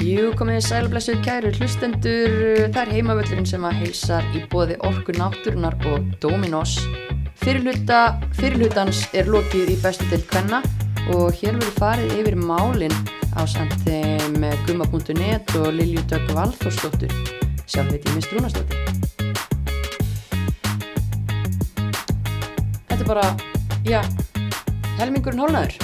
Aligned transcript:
Jú, 0.00 0.30
komið 0.32 0.62
sælublessu 0.64 1.12
kæru 1.20 1.50
hlustendur, 1.58 2.30
það 2.72 2.78
er 2.80 2.90
heimavöllurinn 2.94 3.44
sem 3.44 3.64
að 3.68 3.82
heilsar 3.82 4.24
í 4.32 4.40
bóði 4.48 4.78
Orku 4.88 5.12
Náttúrunar 5.12 5.76
og 5.90 6.06
Dominos. 6.22 6.78
Fyrirluta, 7.42 8.14
fyrirlutans 8.38 9.02
er 9.12 9.28
lokið 9.28 9.74
í 9.74 9.76
bestu 9.82 10.08
til 10.08 10.22
kvenna 10.30 10.62
og 11.12 11.36
hér 11.36 11.58
verður 11.58 11.76
farið 11.76 12.16
yfir 12.16 12.38
málinn 12.40 12.96
á 13.36 13.44
samti 13.44 14.00
með 14.40 14.56
gumma.net 14.70 15.52
og 15.60 15.68
Lilju 15.76 16.06
Dögg 16.08 16.32
Valþórsdóttur, 16.32 17.12
sjálfveit 17.68 18.08
í 18.08 18.16
mist 18.16 18.32
Rúnastóttir. 18.32 18.80
Þetta 22.88 23.00
er 23.02 23.06
bara, 23.12 23.28
já, 23.84 24.00
helmingurinn 24.96 25.44
hólnaður. 25.44 25.76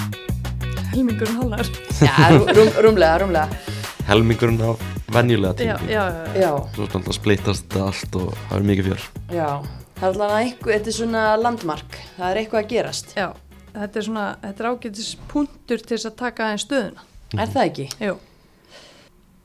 Helmingurinn 0.97 1.41
hólar. 1.45 1.75
Já, 2.01 2.15
rú, 2.33 2.47
rúm, 2.49 2.77
rúmlega, 2.81 3.17
rúmlega. 3.21 3.76
Helmingurinn 4.07 4.61
á 4.63 4.71
venjulega 5.15 5.55
tími 5.59 5.91
já, 5.91 6.05
já. 6.35 6.37
Já, 6.39 6.51
svo 6.75 6.87
alltaf 6.87 7.17
splittast 7.17 7.67
þetta 7.67 7.89
allt 7.89 8.19
og 8.21 8.31
það 8.49 8.57
er 8.59 8.69
mikið 8.71 8.89
fjör 8.91 9.09
já. 9.35 9.49
Það 9.97 10.07
er 10.07 10.13
allavega 10.13 10.39
eitthvað, 10.45 10.73
þetta 10.77 10.91
er 10.93 10.97
svona 10.99 11.21
landmark, 11.41 11.99
það 12.19 12.31
er 12.31 12.39
eitthvað 12.43 12.61
að 12.61 12.71
gerast. 12.75 13.13
Já, 13.17 13.29
þetta 13.73 14.01
er 14.01 14.05
svona, 14.05 14.25
þetta 14.43 14.63
er 14.65 14.69
ágætis 14.71 15.13
punktur 15.31 15.81
til 15.81 15.95
þess 15.97 16.09
að 16.11 16.17
taka 16.21 16.45
aðeins 16.47 16.67
stöðuna. 16.67 17.07
Er 17.33 17.53
það 17.55 17.69
ekki? 17.71 17.87
Jú, 18.05 18.17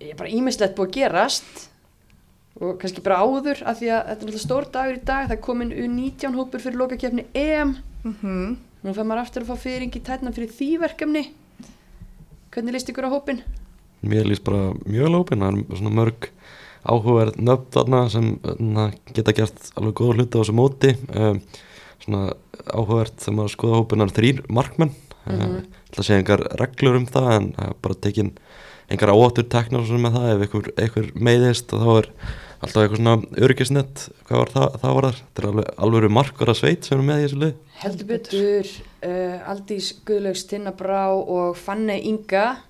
Ég 0.01 0.11
er 0.15 0.17
bara 0.17 0.33
ímislegt 0.33 0.73
búið 0.75 0.89
að 0.89 0.95
gerast 0.97 1.63
og 2.59 2.75
kannski 2.81 3.03
bara 3.05 3.21
áður 3.21 3.61
af 3.69 3.79
því 3.79 3.91
að 3.93 4.01
þetta 4.01 4.11
er 4.11 4.17
náttúrulega 4.17 4.43
stór 4.43 4.67
dagur 4.73 4.97
í 4.97 5.01
dag, 5.05 5.27
það 5.29 5.35
er 5.37 5.41
komin 5.45 5.71
U19 5.71 6.37
hópur 6.39 6.63
fyrir 6.65 6.79
lokakefni 6.81 7.25
EM. 7.37 7.75
mm 8.03 8.51
Nú 8.81 8.95
fær 8.97 9.05
maður 9.05 9.21
aftur 9.21 9.43
að 9.45 9.51
fá 9.53 9.61
fyrring 9.61 9.93
í 9.93 9.99
tætna 10.01 10.31
fyrir 10.33 10.49
því 10.57 10.67
verkefni. 10.81 11.21
Hvernig 12.49 12.73
líst 12.73 12.89
ykkur 12.89 13.05
á 13.05 13.13
hópin? 13.13 13.43
Mér 14.01 14.29
líst 14.29 14.45
bara 14.47 14.71
mjög 14.85 15.13
lópin 15.15 15.43
það 15.43 15.59
er 15.59 15.79
svona 15.79 15.95
mörg 15.99 16.29
áhugaverð 16.81 17.37
nöfn 17.37 17.73
þarna 17.75 18.01
sem 18.09 18.29
na, 18.57 18.87
geta 19.13 19.35
gert 19.37 19.71
alveg 19.77 19.97
góða 19.99 20.17
hluti 20.17 20.33
á 20.33 20.41
þessu 20.41 20.57
móti 20.57 20.93
um, 21.13 21.41
svona 22.01 22.23
áhugaverð 22.65 23.17
þegar 23.21 23.37
maður 23.37 23.55
skoða 23.55 23.81
hópinar 23.81 24.13
þrýr 24.17 24.43
markmenn 24.49 24.93
mm. 24.93 25.39
-hmm. 25.39 25.65
það 25.95 26.07
sé 26.07 26.17
engar 26.17 26.45
reglur 26.61 27.01
um 27.01 27.09
það 27.09 27.33
en 27.35 27.49
er 27.61 27.75
bara 27.81 28.01
tekin 28.07 28.31
engar 28.91 29.13
áhættur 29.13 29.49
teknar 29.49 29.85
svona 29.85 30.07
með 30.07 30.17
það 30.17 30.31
ef 30.31 30.45
einhver, 30.45 30.71
einhver 30.77 31.11
meiðist 31.15 31.71
þá 31.71 31.91
er 31.97 32.09
alltaf 32.61 32.83
eitthvað 32.83 32.99
svona 32.99 33.43
örgisnett 33.45 34.07
hvað 34.27 34.41
var 34.41 34.51
það, 34.55 34.79
það 34.81 34.95
var 34.95 35.05
þar 35.07 35.19
þetta 35.21 35.41
er 35.41 35.47
alveg 35.51 35.69
alveg 35.85 36.15
markur 36.17 36.51
að 36.51 36.59
sveit 36.59 36.87
sem 36.87 36.99
er 36.99 37.05
með 37.07 37.21
í 37.21 37.27
þessu 37.27 37.41
lið 37.43 37.53
Heldur 37.81 38.09
betur, 38.11 38.67
uh, 39.01 39.37
Aldís 39.49 39.87
Guðlaugs 40.05 40.43
Tinna 40.45 40.73
Brá 40.77 41.07
og 41.09 41.55
Fanny 41.57 41.95
Inga. 42.11 42.61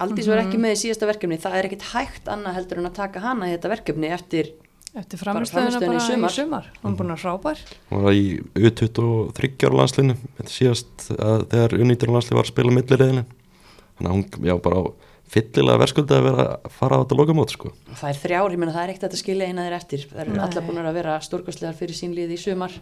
Aldís 0.00 0.26
var 0.30 0.40
ekki 0.42 0.58
með 0.58 0.72
í 0.74 0.80
síðasta 0.86 1.06
verkefni, 1.06 1.38
það 1.38 1.56
er 1.58 1.68
ekkit 1.68 1.82
hægt 1.92 2.28
annað 2.32 2.56
heldur 2.58 2.78
en 2.82 2.88
að 2.88 2.94
taka 2.96 3.20
hana 3.22 3.48
í 3.50 3.52
þetta 3.54 3.70
verkefni 3.70 4.08
eftir, 4.10 4.48
eftir 4.96 5.20
Bara 5.20 5.34
framistöðuna 5.36 5.70
frammistöðuna 5.70 5.92
bara, 5.92 6.02
í 6.02 6.08
sumar. 6.08 6.30
í 6.32 6.34
sumar. 6.40 6.66
Hún 6.82 6.92
er 6.92 6.98
búin 6.98 7.14
að 7.14 7.22
frábær. 7.22 7.62
hún 7.92 8.02
var 8.08 8.16
í 8.18 8.24
U23 8.58 9.52
ára 9.68 9.78
landslinu 9.82 10.16
þetta 10.40 10.52
síðast 10.56 11.06
að 11.18 11.46
þegar 11.52 11.76
U19 11.78 12.12
landslið 12.16 12.38
var 12.40 12.46
að 12.48 12.52
spila 12.52 12.74
millirriðinu 12.76 13.24
þannig 13.28 14.10
að 14.10 14.16
hún 14.16 14.50
já 14.50 14.54
bara 14.66 14.82
á 14.82 14.84
fyllilega 15.32 15.80
verðskuldi 15.80 16.12
að 16.18 16.26
vera 16.26 16.44
að 16.58 16.74
fara 16.76 16.98
á 16.98 17.00
þetta 17.04 17.16
lokamót 17.22 17.52
sko 17.54 17.70
það 17.94 18.10
er 18.10 18.18
þrjár, 18.24 18.52
ég 18.52 18.60
meina 18.60 18.74
það 18.74 18.82
er 18.82 18.92
ekkert 18.92 19.14
að 19.16 19.22
skilja 19.22 19.46
eina 19.48 19.64
þeir 19.68 19.76
eftir. 19.78 20.06
Það 20.10 20.22
eru 20.26 20.40
allar 20.44 20.66
búin 20.66 20.82
að 20.82 20.98
vera 20.98 21.14
stórkostlegar 21.24 21.78
fyrir 21.78 21.96
sín 21.96 22.12
lið 22.16 22.34
í 22.34 22.40
sumar. 22.42 22.74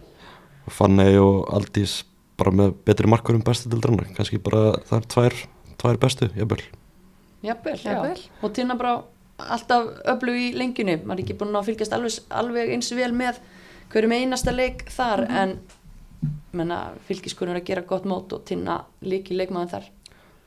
og 0.67 0.73
Fanney 0.75 1.15
og 1.21 1.45
Aldís 1.55 2.01
bara 2.41 2.51
með 2.51 2.73
betri 2.85 3.07
markur 3.07 3.37
um 3.37 3.45
bestu 3.45 3.69
dildrannar 3.69 4.09
kannski 4.17 4.41
bara 4.41 4.73
það 4.89 4.97
er 4.99 5.07
tvær, 5.13 5.39
tvær 5.81 5.97
bestu 6.01 6.27
jafnvel 6.35 6.63
Jafnvel, 7.45 7.77
já. 7.81 7.91
Jafnvel. 7.95 8.23
Og 8.45 8.53
Tinna 8.53 8.75
Brá 8.77 8.91
alltaf 9.41 9.87
öflug 10.13 10.37
í 10.37 10.51
lengjunni. 10.53 10.99
Maður 11.01 11.19
er 11.19 11.23
ekki 11.25 11.37
búin 11.39 11.55
að 11.57 11.69
fylgjast 11.71 11.95
alveg, 11.97 12.17
alveg 12.29 12.73
eins 12.75 12.91
vel 12.93 13.11
með 13.17 13.39
hverjum 13.91 14.13
einasta 14.17 14.53
leik 14.53 14.83
þar 14.93 15.23
en 15.29 15.55
menna, 16.53 16.77
fylgiskunur 17.07 17.57
að 17.57 17.65
gera 17.71 17.81
gott 17.87 18.05
mót 18.05 18.33
og 18.35 18.43
Tinna 18.45 18.81
líki 19.01 19.33
leikmaðan 19.39 19.71
þar. 19.71 19.87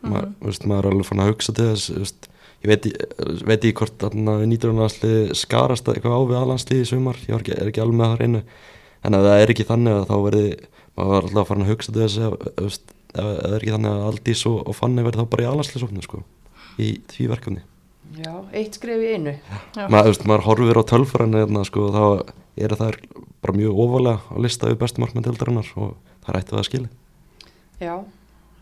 maður, 0.05 0.31
veist, 0.44 0.66
maður 0.69 0.84
er 0.87 0.93
alveg 0.93 1.06
fann 1.09 1.22
að 1.25 1.28
hugsa 1.32 1.53
til 1.56 1.66
þess 1.72 1.91
veist, 1.97 2.27
ég 2.65 2.69
veit, 2.71 2.87
í- 2.91 3.44
veit 3.49 3.65
ekki 3.65 3.72
hvort 3.81 4.05
nýtur 4.50 4.75
landslið 4.76 5.32
skarast 5.41 5.88
eitthvað 5.88 6.15
á 6.15 6.21
við 6.28 6.38
aðlandslið 6.43 6.82
í 6.84 6.88
sumar 6.91 7.16
ég 7.25 7.38
ekki, 7.38 7.55
er 7.56 7.71
ekki 7.71 7.81
alveg 7.82 7.97
með 8.03 8.11
það 8.12 8.21
reynu 8.21 8.43
en 9.09 9.16
ef 9.19 9.25
það 9.25 9.41
er 9.47 9.53
ekki 9.55 9.66
þannig 9.71 9.97
að 9.97 10.05
þá 10.11 10.15
verði 10.26 10.44
maður 10.94 11.11
var 11.15 11.28
alltaf 11.31 11.49
farin 11.50 11.65
að 11.65 11.72
hugsa 11.72 11.94
til 11.97 12.03
þess 12.05 12.19
ef 12.21 12.78
það 13.15 13.32
er 13.49 13.56
ekki 13.65 13.75
þannig 13.78 13.94
að 13.94 14.06
Aldís 14.11 14.44
og, 14.53 14.61
og 14.69 14.76
Fanny 14.76 15.06
verði 15.09 15.25
þá 15.25 15.31
bara 15.34 15.47
í 15.47 15.49
aðlandsliðsóknu 15.55 16.05
sko, 16.05 16.22
í 16.81 16.91
því 17.12 17.29
verkefni 17.35 17.62
Já, 18.15 18.35
eitt 18.55 18.77
skref 18.77 19.01
í 19.03 19.15
einu. 19.17 19.33
Já. 19.75 19.87
maður, 19.91 20.11
veist, 20.12 20.27
maður 20.29 20.45
horfir 20.47 20.79
á 20.79 20.83
tölfræðinu 20.93 21.41
hérna, 21.41 21.65
sko, 21.67 21.89
þá 21.91 22.05
eru 22.62 22.77
þær 22.79 22.99
bara 23.43 23.57
mjög 23.57 23.81
ofalega 23.85 24.21
á 24.31 24.37
lista 24.45 24.69
við 24.71 24.79
bestu 24.85 25.03
markmenn 25.03 25.25
tildarinnar 25.27 25.71
og 25.81 25.97
það 26.23 26.31
er 26.35 26.41
ættið 26.43 26.61
að 26.61 26.67
skili 26.69 26.89
Já, 27.83 27.95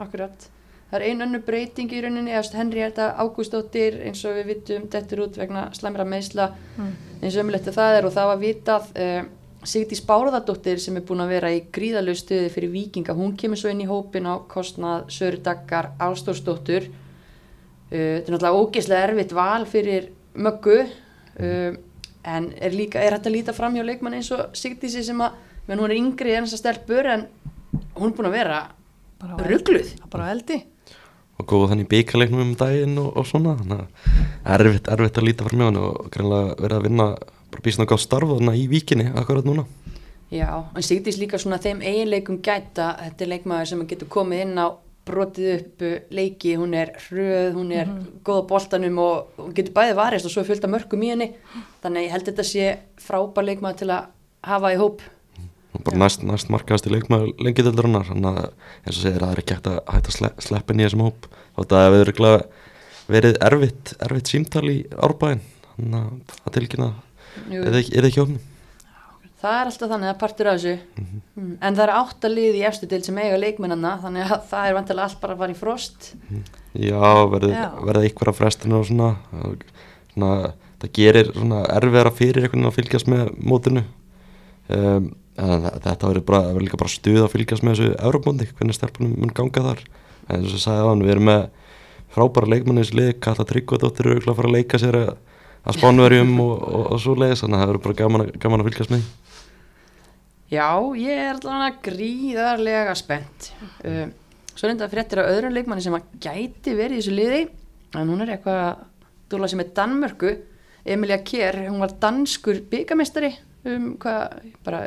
akkurat. 0.00 0.47
Það 0.93 0.97
er 1.00 1.05
ein 1.09 1.25
önnu 1.25 1.39
breyting 1.45 1.93
í 1.93 2.00
rauninni, 2.05 2.33
eða 2.33 2.56
Henrietta 2.62 3.11
Ágústóttir 3.21 3.99
eins 4.06 4.23
og 4.29 4.34
við 4.39 4.49
vitum 4.55 4.89
dettur 4.93 5.23
út 5.27 5.37
vegna 5.41 5.67
slæmra 5.77 6.05
meðsla 6.09 6.50
Mm. 6.79 6.94
eins 7.23 7.37
og 7.37 7.44
ömulegt 7.44 7.69
að 7.69 7.77
það 7.77 7.99
er 7.99 8.06
og 8.09 8.12
það 8.17 8.27
var 8.31 8.41
vitað 8.41 8.89
uh, 8.97 9.23
Sigdís 9.65 10.00
Bárðardóttir 10.06 10.81
sem 10.81 10.97
er 10.97 11.05
búin 11.06 11.21
að 11.23 11.29
vera 11.37 11.53
í 11.55 11.61
gríðalög 11.73 12.17
stuði 12.19 12.49
fyrir 12.50 12.73
vikinga, 12.73 13.15
hún 13.15 13.37
kemur 13.37 13.56
svo 13.61 13.71
inn 13.71 13.81
í 13.84 13.87
hópin 13.87 14.27
á 14.27 14.41
kostnað 14.49 15.05
Söru 15.12 15.39
Daggar 15.44 15.93
Ástórsdóttur 16.00 16.89
uh, 16.89 16.97
þetta 17.92 18.26
er 18.26 18.34
náttúrulega 18.34 18.60
ógeðslega 18.60 19.08
erfitt 19.08 19.34
val 19.36 19.64
fyrir 19.69 20.10
möggu. 20.34 20.78
Uh, 21.36 21.76
en 22.22 22.53
er 22.62 22.75
líka, 22.75 23.00
er 23.03 23.16
hægt 23.16 23.26
að 23.26 23.36
líta 23.36 23.54
fram 23.56 23.75
hjá 23.76 23.84
leikmann 23.84 24.14
eins 24.14 24.30
og 24.34 24.53
Sigdísi 24.56 25.03
sem 25.04 25.19
að, 25.25 25.38
hún 25.69 25.86
er 25.88 25.97
yngri 25.97 26.36
en 26.36 26.47
þess 26.47 26.58
að 26.58 26.62
stelpur 26.62 27.08
en 27.10 27.25
hún 27.97 28.12
er 28.12 28.14
búin 28.16 28.28
að 28.31 28.36
vera 28.36 28.60
á 28.70 29.34
ruggluð. 29.42 29.97
Bara 30.12 30.31
á 30.31 30.32
eldi. 30.34 30.62
og 31.41 31.47
góða 31.48 31.72
þannig 31.72 31.88
bíkaleiknum 31.91 32.42
um 32.44 32.50
daginn 32.54 32.98
og, 33.02 33.16
og 33.19 33.26
svona 33.26 33.56
þannig 33.58 33.81
að 33.82 34.60
erfitt, 34.60 34.91
erfitt 34.94 35.16
að 35.19 35.25
líta 35.26 35.47
fram 35.47 35.58
hjá 35.58 35.66
hann 35.66 35.78
og 35.81 36.10
greinlega 36.14 36.56
verið 36.60 36.76
að 36.76 36.84
vinna 36.86 37.06
bara 37.52 37.64
býsna 37.64 37.86
gátt 37.88 38.04
starf 38.04 38.31
þarna 38.31 38.54
í 38.54 38.66
víkinni 38.70 39.08
akkurat 39.10 39.48
núna. 39.48 39.64
Já, 40.32 40.48
en 40.62 40.84
Sigdís 40.86 41.19
líka 41.20 41.41
svona 41.41 41.58
þeim 41.60 41.82
eiginleikum 41.82 42.38
gæta, 42.44 42.92
þetta 43.00 43.25
er 43.25 43.32
leikmaður 43.34 43.72
sem 43.72 43.82
getur 43.91 44.08
komið 44.12 44.44
inn 44.47 44.60
á 44.60 44.66
brotið 45.08 45.48
upp 45.54 45.84
uh, 45.86 45.96
leiki, 46.14 46.54
hún 46.60 46.76
er 46.78 46.92
hröð, 47.06 47.48
hún 47.56 47.72
er 47.74 47.90
góð 48.26 48.44
á 48.46 48.50
boltanum 48.52 49.00
og 49.02 49.40
hún 49.40 49.56
getur 49.56 49.74
bæði 49.76 49.96
varist 49.98 50.28
og 50.28 50.34
svo 50.34 50.44
er 50.44 50.62
af 50.62 50.72
mörgum 50.72 51.02
í 51.02 51.10
henni. 51.12 51.32
Þannig 51.82 52.06
ég 52.06 52.14
held 52.14 52.28
þetta 52.30 52.46
sé 52.46 52.70
frábær 53.02 53.48
leikmaður 53.48 53.82
til 53.82 53.90
að 53.90 54.08
hafa 54.52 54.72
í 54.74 54.80
hóp. 54.80 55.04
Og 55.72 55.86
bara 55.86 56.02
næst, 56.04 56.22
næst 56.28 56.52
markaðast 56.52 56.86
í 56.86 56.92
leikmaður 56.92 57.32
lengi 57.42 57.64
dildarinnar 57.64 58.10
þannig 58.10 58.42
að 58.42 58.50
eins 58.84 58.98
og 58.98 59.00
segir 59.00 59.16
að 59.16 59.24
það 59.24 59.32
er 59.32 59.42
ekki 59.42 59.56
hægt 59.56 59.70
að 59.72 59.78
hægt 59.88 60.10
að 60.10 60.18
sle, 60.18 60.32
sleppa 60.46 60.74
inn 60.74 60.82
í 60.82 60.86
þessum 60.86 61.06
hóp. 61.06 61.30
Og 61.56 61.64
þetta 61.64 61.84
hefur 61.86 62.12
verið 63.10 63.38
erfitt 63.42 63.94
erfitt 64.02 64.30
símtal 64.30 64.64
í 64.70 64.78
árbæðin 64.94 65.42
þannig 65.72 65.98
að 65.98 66.38
það 66.38 66.56
tilkynna 66.56 66.88
er 67.58 67.78
ekki, 67.80 67.94
er 67.98 68.08
ekki 68.08 68.22
hófnum 68.22 68.51
það 69.42 69.58
er 69.58 69.70
alltaf 69.70 69.92
þannig 69.92 70.10
að 70.12 70.19
partur 70.22 70.50
af 70.50 70.58
þessu 70.58 70.75
mm. 71.03 71.53
en 71.60 71.78
það 71.78 71.84
er 71.84 71.94
átta 71.98 72.32
lið 72.32 72.58
í 72.58 72.64
efstu 72.69 72.88
til 72.91 73.00
sem 73.06 73.20
eiga 73.22 73.38
leikmennana 73.42 73.94
þannig 74.03 74.34
að 74.36 74.44
það 74.50 74.69
er 74.69 74.76
vantilega 74.78 75.08
allt 75.08 75.22
bara 75.22 75.36
að 75.36 75.42
fara 75.44 75.54
í 75.54 75.58
frost 75.58 76.12
Já, 76.72 77.06
verði, 77.28 77.52
Já. 77.52 77.66
verði 77.84 78.08
einhverja 78.08 78.36
frestinu 78.38 78.78
og 78.78 78.86
svona, 78.88 79.08
svona 80.14 80.31
það 80.82 80.94
gerir 80.98 81.32
svona 81.34 81.64
erfiðara 81.76 82.14
fyrir 82.16 82.47
einhvern 82.47 82.62
veginn 82.62 82.70
að 82.70 82.78
fylgjast 82.78 83.10
með 83.12 83.34
mótinu 83.42 83.82
um, 84.72 85.10
þetta 85.36 86.08
verður 86.08 86.25
bara, 86.28 86.44
verður 86.50 86.66
líka 86.66 86.81
bara 86.81 86.92
stuð 86.92 87.25
að 87.25 87.34
fylgjast 87.34 87.66
með 87.66 87.76
þessu 87.76 87.98
Európmóndi, 87.98 88.48
hvernig 88.56 88.76
stelpunum 88.78 89.19
mun 89.20 89.34
ganga 89.36 89.66
þar 89.69 89.82
en 90.28 90.38
eins 90.38 90.52
og 90.52 90.58
ég 90.58 90.64
sagði 90.64 90.86
á 90.86 90.88
hann, 90.91 91.04
við 91.04 91.14
erum 91.16 91.28
með 91.31 91.44
frábæra 92.12 92.60
þessu 92.60 92.98
lið, 92.98 93.12
Kalla 93.25 93.47
Tryggvadóttir 93.48 94.10
eru 94.12 94.22
að 94.32 94.38
fara 94.38 94.50
að 94.50 94.56
leika 94.58 94.81
sér 94.81 94.99
að, 94.99 95.12
að 95.64 95.78
spánverjum 95.78 96.32
og, 96.44 96.55
og, 96.69 96.87
og 96.93 97.00
svo 97.02 97.17
leiðis, 97.17 97.43
þannig 97.44 97.56
að 97.56 97.62
það 97.62 97.70
verður 97.72 97.84
bara 97.87 97.99
gaman, 98.02 98.25
að- 98.26 98.34
gaman 98.43 98.62
að 98.62 98.69
fylgjast 98.69 98.93
með. 98.93 99.06
Já, 100.52 100.69
ég 101.00 101.16
er 101.16 101.38
allavega 101.38 101.78
gríðarlega 101.87 102.94
spennt. 102.99 103.50
Uh, 103.87 104.10
svo 104.52 104.69
reynda 104.69 104.88
fréttir 104.93 105.22
af 105.22 105.31
öðrum 105.32 105.54
leikmanni 105.56 105.84
sem 105.84 105.96
að 105.96 106.10
gæti 106.20 106.75
verið 106.76 106.99
í 106.99 107.00
þessu 107.00 107.14
liði, 107.16 107.43
en 107.96 108.10
hún 108.12 108.20
er 108.25 108.34
eitthvað 108.34 108.58
að 108.66 108.82
dúla 109.32 109.49
sem 109.49 109.62
er 109.64 109.70
Danmörku. 109.78 110.34
Emilia 110.93 111.20
Kjær, 111.25 111.60
hún 111.70 111.81
var 111.81 111.94
danskur 112.02 112.58
byggamestari 112.69 113.31
um 113.70 113.93
hvað, 114.02 114.49
bara 114.66 114.82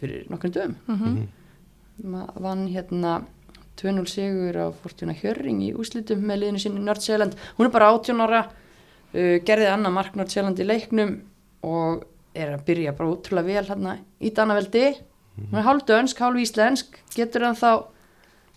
fyrir 0.00 0.26
nokkrum 0.32 0.52
dögum. 0.56 0.76
Mm 0.90 1.28
Ma- 2.10 2.32
Vann 2.40 2.62
hérna 2.72 3.18
2-0 3.76 4.06
sigur 4.08 4.56
á 4.56 4.66
Fortuna 4.72 5.12
Hjörring 5.12 5.58
í 5.66 5.74
úslitum 5.76 6.22
með 6.24 6.38
liðinu 6.42 6.60
sinni 6.62 6.80
Nördsjælland. 6.80 7.34
Hún 7.58 7.66
er 7.68 7.72
bara 7.74 7.90
18 7.92 8.20
ára, 8.24 8.40
uh, 9.14 9.36
gerði 9.44 9.68
annað 9.68 9.92
mark 9.96 10.16
Nördsjælland 10.16 10.60
í 10.60 10.66
leiknum 10.68 11.12
og 11.62 12.04
er 12.34 12.54
að 12.54 12.64
byrja 12.68 12.94
bara 12.96 13.12
útrúlega 13.12 13.46
vel 13.46 13.66
hérna 13.70 13.96
í 14.20 14.32
Danaveldi. 14.34 14.86
Hún 15.40 15.58
er 15.58 15.64
hálf 15.66 15.86
dönsk, 15.88 16.18
hálf 16.20 16.40
íslensk, 16.42 16.98
getur 17.14 17.46
hann 17.48 17.56
þá 17.58 17.70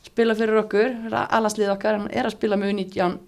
spila 0.03 0.35
fyrir 0.35 0.59
okkur, 0.65 0.97
alanslið 1.13 1.71
okkar, 1.73 1.99
hann 2.01 2.09
er 2.11 2.27
að 2.27 2.35
spila 2.35 2.57
með 2.59 2.73
U19 2.73 3.19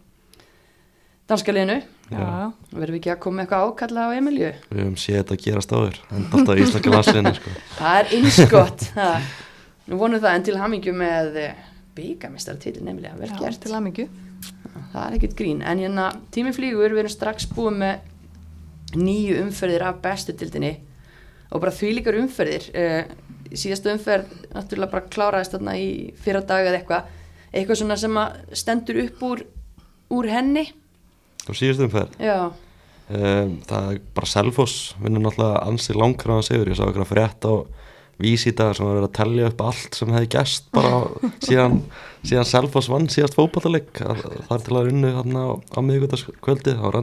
danska 1.29 1.53
liðinu. 1.55 1.79
Já, 2.11 2.51
verðum 2.69 2.93
við 2.93 2.99
ekki 2.99 3.11
að 3.15 3.21
koma 3.23 3.41
eitthvað 3.41 3.63
ákalla 3.65 4.03
á 4.05 4.09
Emilju 4.13 4.49
við 4.69 4.81
höfum 4.83 4.97
séð 5.01 5.23
þetta 5.23 5.37
gerast 5.41 5.71
áður. 5.73 5.95
En 6.13 6.27
alltaf 6.29 6.59
í 6.59 6.65
Íslandi 6.65 6.91
landsliðinu 6.93 7.31
sko. 7.39 7.53
það 7.79 7.95
er 8.01 8.11
einskott 8.19 8.83
það. 8.93 9.29
nú 9.89 9.97
vonum 10.03 10.21
það 10.21 10.37
en 10.37 10.45
til 10.45 10.57
hamingju 10.61 10.93
með 10.99 11.39
byggamistara 11.97 12.61
til 12.61 12.75
Emilja, 12.83 13.15
vel 13.17 13.31
já 13.31 13.39
gert. 13.39 13.61
til 13.63 13.73
aðmyggju. 13.73 14.05
það 14.93 15.01
er 15.07 15.17
ekkert 15.17 15.35
grín. 15.39 15.63
En 15.65 15.81
hérna 15.81 16.11
tími 16.35 16.53
flýgur, 16.53 16.93
við 16.93 17.05
erum 17.07 17.15
strax 17.15 17.49
búið 17.55 17.79
með 17.81 18.05
nýju 18.93 19.41
umferðir 19.41 19.87
af 19.87 20.01
bestu 20.03 20.35
dildinni 20.37 20.75
og 21.49 21.61
bara 21.63 21.73
því 21.73 21.91
líkar 21.97 22.19
umferðir 22.19 22.67
uh, 22.75 23.03
síðastu 23.55 23.91
umferð 23.93 24.31
náttúrulega 24.53 24.91
bara 24.91 25.13
kláraðist 25.13 25.55
þarna 25.55 25.77
í 25.79 25.89
fyrra 26.21 26.43
dag 26.45 26.67
eða 26.67 26.81
eitthvað 26.81 27.13
eitthvað 27.55 27.79
svona 27.81 27.97
sem 27.99 28.19
að 28.19 28.37
stendur 28.59 29.01
upp 29.05 29.23
úr, 29.25 29.41
úr 30.15 30.29
henni. 30.31 30.65
Á 31.45 31.51
síðustum 31.55 31.91
fer 31.93 32.11
já, 32.19 32.51
um, 32.51 33.55
það 33.69 33.89
er 33.93 34.03
bara 34.17 34.31
Selfoss 34.31 34.93
vinnur 35.01 35.27
náttúrulega 35.27 35.63
ansi 35.69 35.95
langkraðan 35.95 36.47
sigur. 36.47 36.71
Ég 36.71 36.79
sá 36.79 36.85
eitthvað 36.87 37.11
frétt 37.13 37.47
á 37.47 37.53
dag 38.15 38.75
sem 38.75 38.87
var 38.87 38.93
að 38.93 38.99
vera 38.99 39.07
að 39.09 39.15
tellja 39.17 39.47
upp 39.51 39.61
allt 39.69 39.97
sem 39.97 40.13
hefði 40.15 40.29
gæst 40.37 40.69
bara 40.75 40.91
á, 40.95 40.99
síðan, 41.47 41.81
síðan 42.23 42.51
Selfoss 42.51 42.91
vann 42.91 43.09
síðast 43.11 43.35
fótballaleg 43.35 43.91
þar 44.49 44.63
til 44.63 44.77
að 44.79 44.91
unnu 44.93 45.11
á, 45.19 45.47
á 45.59 45.79
miðgutaskvöldi 45.83 46.77
það 46.77 46.87
var 46.87 46.99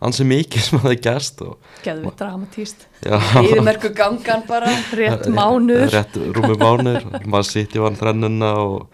ansi, 0.00 0.24
ansi 0.24 0.24
mikið 0.28 0.60
sem 0.66 0.78
hefði 0.82 0.98
gæst 1.06 1.42
og 1.46 1.56
Geðvitt 1.84 2.18
dramatíst. 2.20 2.86
yfirmerku 3.04 3.90
gangan 3.94 4.42
bara 4.48 4.70
Rétt 4.98 5.26
mánuður. 5.32 5.90
rétt 5.94 6.16
rúmi 6.36 6.56
mánuður 6.60 7.26
maður 7.26 7.50
sitt 7.50 7.74
í 7.76 7.82
vann 7.82 7.96
þrennuna 7.98 8.52
og 8.64 8.86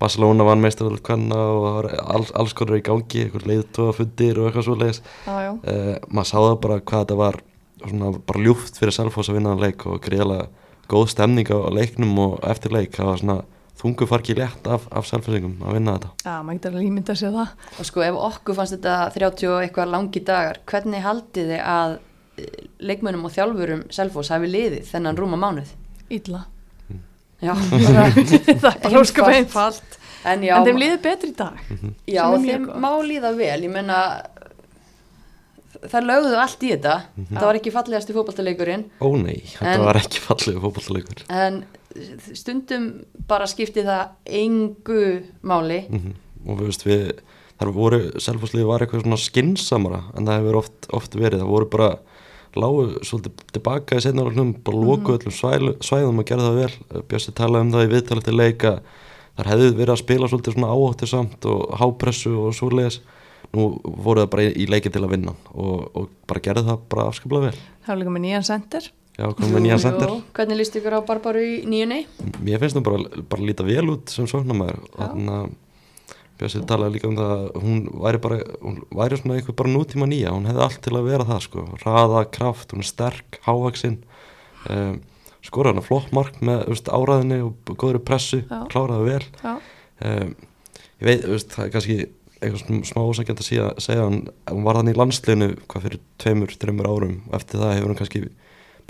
Barcelona 0.00 0.44
vann 0.48 0.62
meistaröld 0.64 1.02
kvanna 1.04 1.36
og 1.36 1.90
alls, 1.92 2.30
alls 2.32 2.54
konar 2.56 2.78
í 2.80 2.84
gangi 2.86 3.26
einhver 3.26 3.42
leiðtóða 3.44 3.92
fundir 3.98 4.38
og 4.40 4.46
eitthvað 4.48 4.64
svo 4.64 4.76
leiðis 4.80 5.02
Já, 5.26 5.34
já. 5.44 5.50
uh, 5.52 5.96
maður 6.08 6.30
sá 6.30 6.36
það 6.40 6.60
bara 6.64 6.78
hvað 6.80 7.02
þetta 7.04 7.18
var 7.20 7.40
svona 7.84 8.12
bara 8.26 8.44
ljúft 8.46 8.78
fyrir 8.80 8.92
Selfoss 8.96 9.28
að 9.28 9.36
vinna 9.40 9.52
leik 9.60 9.84
og 9.88 10.00
greiðlega 10.04 10.48
góð 10.90 11.10
stemning 11.12 11.48
á 11.52 11.58
leiknum 11.72 12.16
og 12.18 12.38
eftir 12.48 12.72
leik 12.72 12.96
það 12.96 13.10
var 13.12 13.20
svona 13.20 13.36
þungu 13.80 14.06
farki 14.10 14.34
létt 14.36 14.66
af, 14.68 14.84
af 14.92 15.06
Selfossingum 15.08 15.56
að 15.64 15.76
vinna 15.78 15.94
þetta. 15.96 16.10
Já, 16.26 16.34
maður 16.44 16.58
getur 16.58 16.70
alveg 16.74 16.88
ímynda 16.90 17.14
sér 17.16 17.32
það. 17.36 17.52
og 17.80 17.88
sko 17.88 18.02
ef 18.04 18.18
okkur 18.28 18.58
fannst 18.58 18.76
þetta 18.76 18.94
30 19.16 19.48
og 19.54 19.62
eitthvað 19.64 19.92
langi 19.94 20.22
dagar 20.28 20.60
hvernig 20.70 21.04
haldið 21.06 21.52
þið 21.54 21.62
að 21.74 21.94
eh, 21.96 22.64
leikmönnum 22.90 23.24
og 23.28 23.32
þjálfurum 23.36 23.84
Selfoss 23.96 24.32
hafi 24.34 24.50
liðið 24.52 24.84
þennan 24.90 25.16
rúma 25.20 25.38
mánuð? 25.40 25.72
Ítla. 26.10 26.42
já, 27.40 27.54
bara, 27.56 28.04
það 28.66 28.84
er 28.90 28.98
ósköp 29.00 29.30
Einfalt. 29.32 29.96
en 30.28 30.42
já, 30.44 30.54
En 30.60 30.66
þeim 30.68 30.80
líður 30.82 30.98
betri 31.06 31.30
í 31.32 31.36
dag. 31.38 31.56
já 32.04 32.24
sem 32.26 32.34
er 32.34 32.44
mjög 32.44 32.52
þeim 32.58 32.66
gott. 32.68 32.80
má 32.84 32.90
líða 33.08 33.30
vel. 33.38 33.60
Ég 33.64 33.72
menna 33.72 34.00
það 35.80 36.04
lögðu 36.10 36.38
allt 36.42 36.64
í 36.66 36.70
þetta. 36.74 36.94
Það 37.30 37.44
var 37.46 37.58
ekki 37.60 37.72
fallegasti 37.72 38.16
fótballtaleikurinn 38.16 38.82
ó 39.00 39.08
nei, 39.16 39.38
þetta 39.54 39.74
En- 39.78 39.84
var 39.86 39.98
ekki 40.00 40.20
fallegu 40.24 40.60
fótballleikur 40.66 41.22
en 41.30 41.62
stundum 42.38 42.90
bara 43.28 43.48
skipti 43.50 43.84
það 43.86 44.16
engu 44.40 45.04
máli. 45.42 45.84
Mm 45.90 46.18
og 46.46 46.60
við 46.60 46.70
veist 46.70 46.86
við 46.86 47.04
þar 47.60 47.72
voru 47.76 48.00
Selfosslið 48.22 48.68
var 48.68 48.84
eitthvað 48.84 49.04
svona 49.04 49.20
skinsamara 49.20 50.00
en 50.16 50.28
það 50.28 50.40
hefur 50.40 50.58
oft, 50.62 50.88
oft 50.96 51.16
verið. 51.18 51.42
Það 51.42 51.52
voru 51.52 51.70
bara 51.74 51.90
lágu 52.56 52.86
svolítið 53.06 53.44
tilbaka 53.54 54.00
í 54.00 54.04
setnarlegnum, 54.04 54.54
bara 54.66 54.82
loku 54.82 55.14
öllum 55.14 55.34
svælu, 55.34 55.76
svæðum 55.84 56.22
og 56.22 56.28
gerði 56.30 56.48
það 56.48 56.60
vel. 56.60 57.04
Bjössi 57.10 57.36
talaði 57.36 57.66
um 57.66 57.72
það 57.76 57.86
í 57.86 57.92
viðtalið 57.94 58.26
til 58.26 58.36
leika. 58.38 58.74
Þar 59.38 59.50
hefðu 59.52 59.72
verið 59.76 59.94
að 59.94 60.00
spila 60.02 60.30
svolítið 60.30 60.56
svona 60.56 60.72
áhóttir 60.74 61.10
samt 61.10 61.48
og 61.48 61.60
hápressu 61.80 62.32
og 62.40 62.56
svo 62.56 62.70
leiðis 62.72 63.00
nú 63.54 63.68
voru 63.82 64.24
það 64.24 64.32
bara 64.32 64.46
í, 64.48 64.50
í 64.62 64.66
leiki 64.70 64.92
til 64.92 65.04
að 65.04 65.12
vinna 65.14 65.34
og, 65.52 65.86
og 65.96 66.10
bara 66.28 66.42
gerði 66.44 66.66
það 66.70 66.82
bara 66.92 67.06
afskaplega 67.10 67.50
vel. 67.50 67.62
Það 67.84 67.94
er 67.94 68.00
líka 68.00 68.16
með 68.16 68.26
nýjan 68.26 68.46
sendir. 68.46 68.90
Já, 69.20 69.26
komum 69.36 69.56
við 69.56 69.66
nýjan 69.66 69.82
sendir 69.84 70.14
hvernig 70.36 70.60
líst 70.60 70.78
ykkur 70.80 70.96
á 70.96 71.00
Barbaru 71.06 71.42
í 71.44 71.56
nýjunni? 71.68 72.04
Mér 72.40 72.62
finnst 72.62 72.78
hún 72.78 72.86
bara, 72.86 73.24
bara 73.30 73.46
líta 73.46 73.66
vel 73.66 73.84
út 73.92 74.12
sem 74.12 74.28
sóknarmæður 74.30 74.80
þannig 74.96 75.36
að 75.36 75.58
Bjössi 76.40 76.62
talaði 76.64 76.96
líka 76.96 77.08
um 77.10 77.16
það 77.18 77.32
að 77.34 77.56
hún 77.60 77.80
væri 78.00 78.18
bara 78.24 78.36
hún 78.62 78.76
væri 78.96 79.16
svona 79.20 79.34
eitthvað 79.36 79.56
bara 79.58 79.72
nútíma 79.74 80.06
nýja. 80.08 80.30
Hún 80.32 80.46
hefði 80.48 80.62
allt 80.64 80.78
til 80.86 80.94
að 80.96 81.08
vera 81.10 81.26
það 81.28 81.42
sko. 81.44 81.64
Hraða, 81.82 82.22
kraft, 82.32 82.72
hún 82.72 82.80
er 82.80 82.88
sterk, 82.88 83.36
hávaksinn 83.44 83.98
um, 84.72 84.94
skora 85.44 85.72
hann 85.72 85.82
að 85.82 85.90
flott 85.90 86.14
mark 86.16 86.38
með 86.44 86.62
veist, 86.70 86.88
áraðinni 86.88 87.42
og 87.44 87.74
góðri 87.74 88.00
pressu. 88.08 88.40
Já. 88.46 88.62
kláraði 88.72 89.10
vel. 89.10 89.52
Um, 90.00 90.32
ég 91.02 91.10
veit, 91.10 91.28
veist, 91.28 91.52
það 91.52 91.66
er 91.66 91.74
kannski 91.76 91.98
eitthvað 92.40 92.88
smá 92.88 93.02
ósækjandi 93.04 93.44
að 93.60 93.82
segja, 93.84 94.08
hann, 94.08 94.22
hún 94.48 94.64
var 94.64 94.80
þannig 94.80 94.96
í 94.96 95.00
landsliðinu 95.02 95.50
hvað 95.66 95.86
fyrir 95.86 96.02
tveimur, 96.24 96.56
þreimur 96.62 96.88
árum. 96.88 97.18
Og 97.28 97.36
eftir 97.36 97.60
það 97.60 97.76
hefur 97.76 97.92
hún 97.92 98.00
kannski 98.00 98.24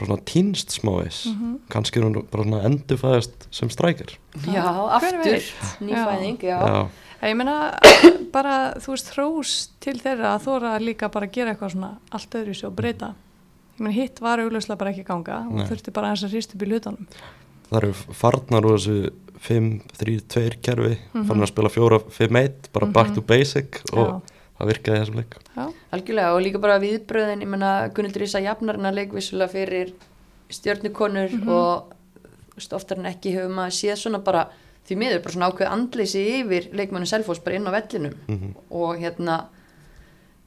bara 0.01 0.09
svona 0.11 0.25
týnst 0.27 0.73
smávegis 0.81 1.21
Mhm. 1.31 1.55
kannski 1.71 2.01
er 2.01 2.05
hún 2.09 2.25
bara 2.31 2.45
svona 2.45 2.65
endurfæðist 2.69 3.47
sem 3.51 3.69
strækir 3.71 4.17
Já, 4.47 4.65
aftur, 4.97 5.43
nýfæðing, 5.81 6.39
já. 6.43 6.59
já, 6.61 6.89
ég 7.29 7.37
meina 7.37 7.79
bara, 8.33 8.75
þú 8.81 8.95
veist, 8.95 9.11
hrós 9.17 9.69
til 9.81 9.99
þeirra 10.01 10.35
að 10.37 10.45
þóra 10.47 10.75
líka 10.81 11.11
bara 11.13 11.27
að 11.27 11.33
gera 11.33 11.55
eitthvað 11.55 11.75
svona 11.75 11.91
allt 12.11 12.31
öðru 12.39 12.55
sér 12.57 12.69
og 12.71 12.77
breyta. 12.77 13.15
Ég 13.77 13.81
meina, 13.85 13.95
hitt 13.97 14.21
var 14.21 14.39
augljóslega 14.39 14.79
bara 14.79 14.91
ekki 14.93 15.05
að 15.05 15.11
ganga 15.11 15.41
Nei. 15.51 15.63
og 15.65 15.69
þurfti 15.71 15.93
bara 15.93 16.11
aðeins 16.13 16.25
að 16.25 16.31
hrist 16.37 16.55
upp 16.55 16.63
í 16.63 16.71
hlutunum. 16.71 17.07
það 17.71 17.77
eru 17.83 17.93
farnar 18.19 18.65
úr 18.67 18.79
þessu 18.79 19.11
5, 19.41 19.81
3, 19.97 20.21
2 20.29 20.61
kerfi 20.61 20.99
Mhm. 21.15 21.27
fann 21.27 21.41
að 21.41 21.47
spila 21.49 21.69
4, 21.71 21.99
5, 22.11 22.37
1 22.37 22.69
bara 22.73 22.87
back 22.87 23.09
Mhm. 23.11 23.15
to 23.15 23.21
basic 23.23 23.81
og 23.93 24.09
Já. 24.09 24.23
Það 24.61 24.71
virkaði 24.71 25.01
þessum 25.01 25.17
leik. 25.21 25.37
Já, 25.57 25.65
Algjörlega 25.97 26.35
og 26.37 26.43
líka 26.45 26.61
bara 26.61 26.79
viðbröðin, 26.83 27.43
ég 27.45 27.49
menna 27.49 27.71
Gunnildur 27.97 28.23
Ísa 28.27 28.43
jafnarna 28.45 28.93
leikvissulega 28.95 29.51
fyrir 29.55 29.93
stjörnukonur 30.51 31.31
Mhm. 31.33 31.49
og 31.49 31.93
þú 32.51 32.57
veist, 32.57 32.73
oftar 32.77 32.99
en 32.99 33.07
ekki 33.07 33.33
hefur 33.35 33.49
maður 33.55 33.77
séð 33.79 33.97
svona 33.97 34.19
bara 34.25 34.49
því 34.89 34.97
miður, 34.99 35.23
bara 35.23 35.33
svona 35.35 35.51
ákveð 35.51 35.71
andleysi 35.71 36.25
yfir 36.41 36.71
leikmannu 36.75 37.07
Selfoss 37.07 37.41
bara 37.45 37.57
inn 37.57 37.67
á 37.67 37.73
vellinum. 37.73 38.15
Mhm. 38.29 38.55
og 38.71 38.97
hérna 38.99 39.47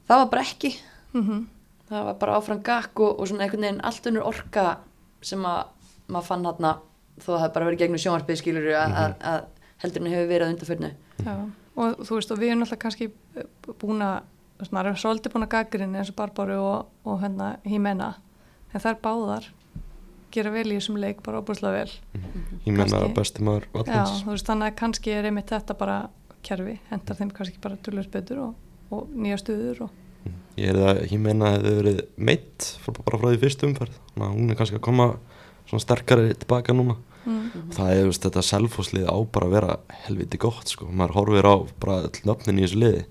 það 0.08 0.16
var 0.22 0.26
bara 0.30 0.42
ekki, 0.42 0.76
mm 1.14 1.46
það 1.90 2.04
var 2.04 2.14
bara 2.14 2.36
áfram 2.40 2.62
gakk 2.64 3.00
og, 3.00 3.20
og 3.20 3.26
svona 3.28 3.44
einhvern 3.44 3.60
veginn 3.60 3.80
allt 3.84 4.06
unnur 4.06 4.24
orka 4.26 4.78
sem 5.22 5.38
að 5.44 5.66
maður 6.08 6.24
fann 6.24 6.44
hérna 6.44 6.78
þó 7.20 7.28
að 7.34 7.40
það 7.42 7.52
bara 7.54 7.66
verið 7.66 7.78
gegnum 7.78 8.00
sjónvarpið 8.00 8.36
skilur 8.40 8.68
að, 8.72 8.94
að, 8.96 9.14
að 9.20 9.44
heldurinn 9.84 10.12
hefur 10.14 10.28
verið 10.28 10.46
að 10.46 10.54
undarförnu 10.54 10.90
já. 11.24 11.34
Og 11.74 12.04
þú 12.06 12.20
veist, 12.20 12.30
og 12.30 12.40
við 12.40 12.52
erum 12.52 12.64
alltaf 12.66 12.80
kannski 12.84 13.10
eh, 13.10 13.48
búin 13.80 14.04
að, 14.04 14.28
þú 14.54 14.64
veist, 14.64 14.74
maður 14.76 14.90
er 14.92 15.02
svolítið 15.02 15.34
búin 15.34 15.46
að 15.46 15.52
gaggrinni 15.56 16.00
eins 16.00 16.12
og 16.12 16.18
Barbaru 16.20 16.58
og, 16.62 16.92
og 17.08 17.20
hérna 17.24 17.54
Hímena, 17.66 18.12
en 18.72 18.84
þær 18.84 19.00
báðar 19.02 19.50
gera 20.34 20.50
vel 20.54 20.66
í 20.72 20.78
þessum 20.78 20.98
leik, 20.98 21.22
bara 21.24 21.40
óbúslega 21.42 21.84
vel. 21.84 21.90
ég 22.64 22.72
menna 22.74 23.00
Kannski. 23.00 23.14
besti 23.18 23.44
maður 23.46 23.66
Já, 23.68 23.74
vallans 23.76 24.22
þú 24.22 24.32
veist, 24.32 24.48
þannig 24.48 24.70
að 24.70 24.78
kannski 24.80 25.14
er 25.14 25.28
einmitt 25.28 25.52
þetta 25.52 25.76
bara 25.78 25.98
kerfi, 26.44 26.78
hendar 26.90 27.18
þeim 27.18 27.34
kannski 27.34 27.60
bara 27.62 27.78
tölvöld 27.82 28.10
betur 28.12 28.40
og, 28.48 28.56
og 28.94 29.12
nýja 29.14 29.38
stuður 29.40 29.86
og 29.86 30.00
ég 30.58 30.70
er 30.70 30.78
það, 30.78 31.00
að 31.34 31.54
hefði 31.54 31.74
verið 31.78 32.00
meitt 32.16 32.68
bara 32.86 33.18
frá 33.20 33.26
því 33.26 33.40
fyrstu 33.42 33.68
umferð. 33.68 33.96
Þannig 34.12 34.26
að 34.26 34.36
hún 34.38 34.52
er 34.52 34.58
kannski 34.60 34.78
að 34.78 34.84
koma 34.86 35.08
svona 35.68 35.84
sterkari 35.84 36.36
tilbaka 36.38 36.76
núna 36.76 36.96
mm. 37.24 37.72
það 37.74 37.90
er 37.94 38.06
veist, 38.08 38.22
þetta 38.24 38.44
selfhúslið 38.48 39.08
á 39.10 39.16
bara 39.34 39.48
að 39.48 39.56
vera 39.56 39.76
helviti 40.04 40.40
gott 40.40 40.70
sko, 40.72 40.88
maður 40.90 41.16
horfir 41.18 41.50
á 41.50 41.54
bara 41.82 41.98
öll 42.06 42.22
nöfnin 42.28 42.60
í 42.60 42.66
þessu 42.66 42.80
liði. 42.82 43.04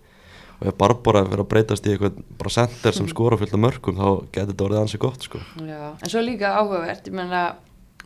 Og 0.59 0.69
ef 0.69 0.77
Barbara 0.79 1.25
fyrir 1.27 1.43
að 1.43 1.49
breytast 1.51 1.87
í 1.87 1.93
eitthvað 1.93 2.19
bara 2.39 2.53
center 2.55 2.95
sem 2.95 3.09
skora 3.11 3.39
fullt 3.39 3.55
af 3.57 3.63
mörgum 3.63 3.99
þá 3.99 4.07
getur 4.29 4.53
þetta 4.53 4.67
orðið 4.67 4.81
ansi 4.83 5.01
gott 5.01 5.27
sko. 5.27 5.41
Já, 5.59 5.81
en 5.97 6.13
svo 6.13 6.23
líka 6.23 6.53
áhugavert, 6.59 7.09
ég 7.09 7.17
menna 7.17 7.43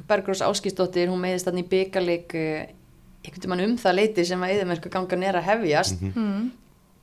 Bergrós 0.07 0.43
Áskistóttir, 0.45 1.11
hún 1.11 1.21
meðist 1.21 1.49
þannig 1.49 1.67
í 1.67 1.71
byggarleik 1.73 2.37
uh, 2.37 2.69
einhvern 3.25 3.53
veginn 3.53 3.65
um 3.71 3.75
það 3.81 3.99
leiti 3.99 4.25
sem 4.27 4.45
að 4.45 4.55
eðimerku 4.55 4.91
gangan 4.93 5.25
er 5.27 5.39
að 5.39 5.51
hefjast. 5.51 6.01
Mm. 6.13 6.47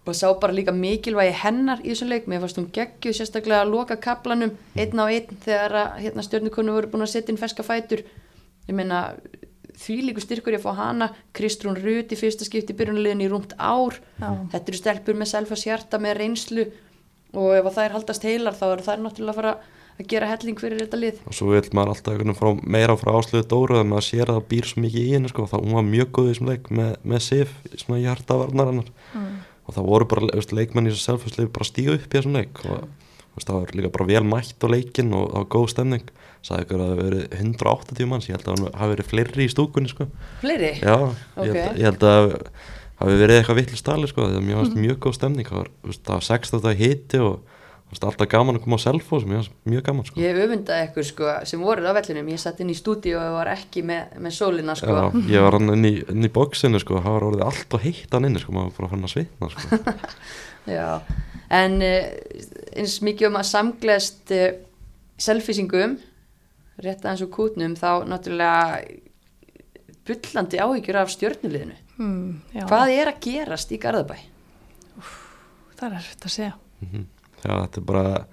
og 0.05 0.13
sá 0.13 0.29
bara 0.37 0.53
líka 0.53 0.73
mikilvægi 0.73 1.33
hennar 1.41 1.81
í 1.81 1.89
þessum 1.89 2.11
leik, 2.13 2.27
mér 2.29 2.43
fannst 2.43 2.59
hún 2.61 2.67
geggjuð 2.77 3.15
sérstaklega 3.17 3.63
að 3.65 3.71
loka 3.73 3.97
kaplanum 3.97 4.51
einn 4.77 5.01
á 5.01 5.05
einn 5.09 5.39
þegar 5.47 5.77
að 5.81 5.95
hérna, 6.03 6.25
stjörnukonu 6.27 6.75
voru 6.77 6.91
búin 6.93 7.07
að 7.07 7.15
setja 7.15 7.33
inn 7.33 7.41
ferska 7.41 7.65
fætur 7.65 8.03
ég 8.69 8.79
meina 8.79 9.03
því 9.75 9.97
líku 10.09 10.23
styrkur 10.23 10.55
ég 10.55 10.63
að 10.63 10.69
fá 10.69 10.79
hana. 10.79 11.11
Kristrún 11.35 11.79
Rut 11.81 12.13
í 12.15 12.19
fyrsta 12.19 12.47
skipti 12.47 12.75
í 12.75 12.79
byrjunaliðin 12.79 13.25
í 13.25 13.31
rúmt 13.33 13.55
ár. 13.59 13.99
Já. 14.21 14.31
þetta 14.55 14.71
eru 14.71 14.81
stelpur 14.81 15.19
með 15.19 15.33
selfas 15.33 15.65
hjarta 15.67 15.99
með 16.03 16.19
reynslu. 16.23 16.67
Og 17.35 17.57
ef 17.59 17.67
að 17.67 17.79
þær 17.81 17.97
haldast 17.97 18.27
heilar 18.29 18.55
þá 18.55 18.67
eru 18.71 18.87
þær 18.87 19.01
náttúrulega 19.03 19.35
að 19.35 19.41
fara 19.41 19.55
að 19.95 20.09
gera 20.11 20.29
helling 20.31 20.59
fyrir 20.59 20.81
þetta 20.83 20.99
lið. 21.01 21.19
Og 21.27 21.35
svo 21.37 21.51
vil 21.53 21.63
maður 21.75 21.93
alltaf 21.95 22.39
frá, 22.39 22.51
meira 22.63 22.97
frá 22.99 23.13
áslöðu 23.15 23.47
Dóru 23.51 23.79
að 23.79 23.89
maður 23.91 24.07
sér 24.09 24.31
að 24.31 24.39
það 24.39 24.49
býr 24.51 24.69
svo 24.71 24.83
mikið 24.85 25.05
í 25.05 25.13
henni 25.15 25.31
sko, 25.31 25.47
þá 25.51 25.57
hún 25.61 25.77
var 25.79 25.87
mjög 25.87 26.09
góð 26.17 26.27
í 26.27 26.33
þessum 26.33 26.51
leik 26.51 26.71
með, 26.75 26.93
með 27.13 27.23
Sif, 27.29 27.53
svona 27.79 28.01
í 28.01 28.07
hjarta 28.07 28.39
varnar 28.41 28.71
hennar 28.73 28.91
Mm. 29.15 29.37
og 29.69 29.75
það 29.77 29.87
voru 29.87 30.07
bara 30.11 30.27
veist, 30.35 30.53
leikmenn 30.53 30.89
í 30.89 30.91
þessu 30.91 31.05
selfhúslið 31.07 31.53
bara 31.55 31.69
stíu 31.69 31.93
upp 31.95 32.09
í 32.09 32.17
þessum 32.19 32.35
leik. 32.35 32.59
Og 32.67 32.89
veist, 33.35 33.49
það 33.49 33.59
var 33.61 33.73
líka 33.79 33.93
bara 33.97 34.07
vel 34.13 34.25
mætt 34.25 34.63
á 34.63 34.69
leikin 34.71 35.13
og 35.15 35.27
það 35.31 35.39
var 35.41 35.49
góð 35.55 35.69
stemning 35.75 36.07
sagði 36.45 36.65
ykkur 36.67 36.81
að 36.81 36.85
það 36.85 36.95
hafi 36.95 37.09
verið 37.09 37.25
180 37.41 38.07
manns 38.11 38.29
ég 38.29 38.37
held 38.37 38.49
að 38.49 38.63
það 38.65 38.79
hafi 38.83 38.95
verið 38.95 39.11
fleiri 39.11 39.45
í 39.49 39.53
stúkunni 39.55 39.89
sko. 39.91 40.07
fleiri? 40.41 40.73
já, 40.81 40.97
ég, 40.99 41.17
Ok. 41.37 41.57
held, 41.57 41.79
ég 41.79 41.85
held 41.89 42.07
að 42.11 42.37
hafi 43.01 43.19
verið 43.25 43.39
eitthvað 43.41 43.59
vittlu 43.63 43.77
stali 43.81 44.07
sko, 44.07 44.23
það 44.29 44.39
var 44.55 44.65
Mhm. 44.71 44.79
mjög 44.85 44.99
góð 44.99 45.15
stemning 45.19 45.47
það 45.49 45.57
var, 45.63 45.69
það 45.85 46.15
var 46.15 46.21
16. 46.23 46.75
hiti 46.77 47.19
og 47.19 47.41
það 47.95 48.01
var 48.03 48.11
alltaf 48.13 48.29
gaman 48.29 48.57
að 48.59 48.63
koma 48.65 48.77
á 48.77 48.85
selfos 48.85 49.25
mjög, 49.25 49.49
mjög 49.71 49.83
gaman 49.87 50.05
sko. 50.05 50.21
Ég 50.21 50.35
öfundaði 50.35 50.89
ykkur 50.89 51.05
sko 51.05 51.45
sem 51.47 51.61
voruð 51.61 51.87
á 51.87 51.93
vellinum, 51.95 52.27
ég 52.29 52.39
satt 52.43 52.59
inn 52.61 52.71
í 52.71 52.75
stúdíu 52.75 53.15
og 53.17 53.35
var 53.39 53.47
ekki 53.55 53.85
með, 53.87 54.19
með 54.19 54.33
sólina 54.35 54.75
sko. 54.75 54.87
Já, 54.91 55.31
ég 55.31 55.41
var 55.45 55.53
hann 55.53 55.69
inn 55.77 55.85
í, 55.85 55.93
inn 56.11 56.25
í 56.25 56.29
bóksinu 56.29 56.81
sko, 56.81 56.99
það 56.99 57.15
var 57.15 57.27
orðið 57.29 57.45
allt 57.47 57.75
og 57.75 57.81
heitt 57.81 58.11
hann 58.11 58.25
inni 58.25 58.41
sko, 58.43 58.53
maður 58.53 58.73
var 58.73 58.79
bara 58.79 58.89
fann 58.89 59.05
að 59.07 59.15
svitna 59.15 59.51
sko. 59.51 59.79
Já, 60.71 61.01
en 61.55 61.79
uh, 61.85 62.03
eins 62.75 62.99
mikið 63.05 63.29
um 63.31 63.39
að 63.41 63.49
samgleðst 63.51 64.33
uh, 64.35 64.47
selfisingum, 65.21 65.99
rétt 66.83 67.05
aðeins 67.05 67.23
úr 67.27 67.33
kútnum, 67.35 67.75
þá 67.79 68.05
náttúrulega 68.09 68.83
bullandi 70.05 70.59
áhyggjur 70.61 70.99
af 71.01 71.13
stjörnuliðinu. 71.15 71.77
hmm, 71.97 72.31
já, 72.53 72.65
Hvað 72.69 72.95
er 72.99 73.11
að 73.13 73.21
gerast 73.25 73.71
í 73.73 73.79
Garðabæ? 73.81 74.17
það 75.79 75.87
er 75.91 75.99
eftir 76.01 76.31
að 76.31 76.35
segja 76.39 76.55
Mhm. 76.85 77.05
Já, 77.45 77.53
þetta 77.61 77.79
er 77.81 77.85
bara 77.85 78.27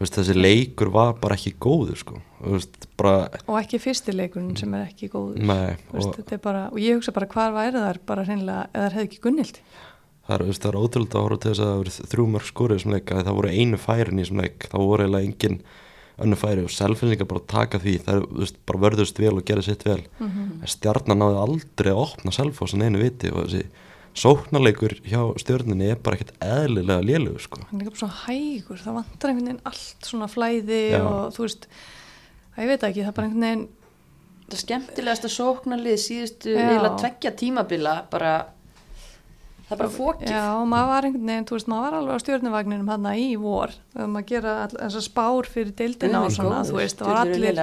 veist, 0.00 0.14
þessi 0.16 0.34
leikur 0.36 0.90
var 0.92 1.14
bara 1.20 1.34
ekki 1.36 1.54
góður 1.60 1.96
sko. 1.98 2.18
Veist, 2.40 2.86
bara, 2.96 3.28
og 3.46 3.56
ekki 3.60 3.78
fyrstileikurinn 3.82 4.56
sem 4.56 4.72
er 4.74 4.86
ekki 4.86 5.08
góður 5.12 5.38
nei, 5.40 5.76
veist, 5.92 6.08
og 6.08 6.16
þetta 6.16 6.32
er 6.36 6.42
bara, 6.44 6.62
og 6.70 6.78
ég 6.80 6.96
hugsa 6.96 7.12
bara 7.12 7.26
hvar 7.26 7.52
væri 7.56 7.80
þar 7.82 7.98
bara 8.06 8.24
hreinlega, 8.24 8.66
eða 8.72 8.86
það 8.86 8.96
hefði 8.96 9.08
ekki 9.08 9.20
gunnildi 9.26 9.60
það 10.26 10.34
er, 10.36 10.44
er 10.70 10.80
ótrúlega 10.80 11.18
að 11.18 11.24
horfa 11.26 11.40
til 11.42 11.52
þess 11.52 11.62
að 11.62 11.70
það 11.70 11.78
voru 11.82 11.94
þrjú 12.12 12.26
mörg 12.34 12.50
skórið 12.50 12.82
sem 12.82 12.96
leik 12.96 13.12
að 13.12 13.24
það 13.28 13.38
voru 13.38 13.54
einu 13.54 13.80
færin 13.82 14.18
í 14.18 14.24
þessum 14.24 14.42
leik. 14.42 14.68
Það 14.72 14.86
voru 14.90 15.06
eiginlega 15.06 15.28
engin 15.28 15.62
önnu 16.22 16.38
færi 16.38 16.66
og 16.66 16.74
selfinningar 16.74 17.30
bara 17.30 17.46
taka 17.50 17.80
því. 17.82 17.94
Það 18.06 18.18
er, 18.20 18.26
veist, 18.42 18.58
bara 18.68 18.82
vörðust 18.84 19.22
vel 19.22 19.32
og 19.34 19.46
gerði 19.48 19.68
sitt 19.70 19.86
vel. 19.88 20.02
En 20.22 20.68
stjarnan 20.70 21.22
náði 21.22 21.40
aldrei 21.42 21.90
að 21.94 22.02
opna 22.04 22.34
selfósan 22.34 22.84
einu 22.86 23.02
viti 23.02 23.32
og 23.32 23.48
þessi 23.48 23.64
sóknarleikur 24.18 24.98
hjá 25.08 25.20
stjörninni 25.40 25.88
er 25.92 26.00
bara 26.04 26.18
ekkert 26.18 26.34
eðlilega 26.44 27.04
lélugur 27.04 27.40
sko. 27.40 27.62
hann 27.70 27.80
er 27.80 27.86
líka 27.86 27.94
bara 27.94 28.00
svo 28.02 28.10
hægur, 28.26 28.80
það 28.82 28.98
vantar 28.98 29.30
einhvern 29.30 29.46
veginn 29.48 29.62
allt 29.70 30.08
svona 30.08 30.28
flæði 30.28 30.80
Já. 30.92 30.98
og 31.00 31.32
þú 31.32 31.46
veist 31.46 31.64
að 32.52 32.64
ég 32.64 32.72
veit 32.72 32.84
ekki, 32.88 33.00
það 33.00 33.08
er 33.08 33.16
bara 33.16 33.28
einhvern 33.30 33.46
veginn 33.48 33.70
Það 34.52 34.60
skemmtilegasta 34.66 35.28
sóknarlið 35.32 35.94
síðustu 36.02 36.52
Já. 36.52 36.60
eiginlega 36.60 36.96
tveggja 37.00 37.30
tímabila 37.40 37.94
bara, 38.12 38.32
það 39.72 39.76
er 39.76 39.80
bara 39.80 39.92
fókið. 39.96 40.32
Já, 40.32 40.42
maður 40.68 40.90
var 40.90 41.06
einhvern 41.08 41.30
veginn, 41.30 41.46
þú 41.48 41.56
veist, 41.56 41.68
maður 41.72 41.84
var 41.86 41.96
alveg 41.98 42.12
á 42.12 42.22
stjórnuvagninum 42.22 42.90
hann 42.92 43.08
í 43.12 43.28
vor, 43.40 43.72
um 44.04 44.18
að 44.20 44.26
gera 44.28 44.54
all, 44.66 44.74
þessar 44.76 45.04
spár 45.06 45.48
fyrir 45.52 45.72
deildina 45.78 46.20
og 46.26 46.34
svona, 46.34 46.60
þú 46.68 46.76
veist, 46.78 47.00
það 47.00 47.10
var 47.10 47.20
allir, 47.22 47.60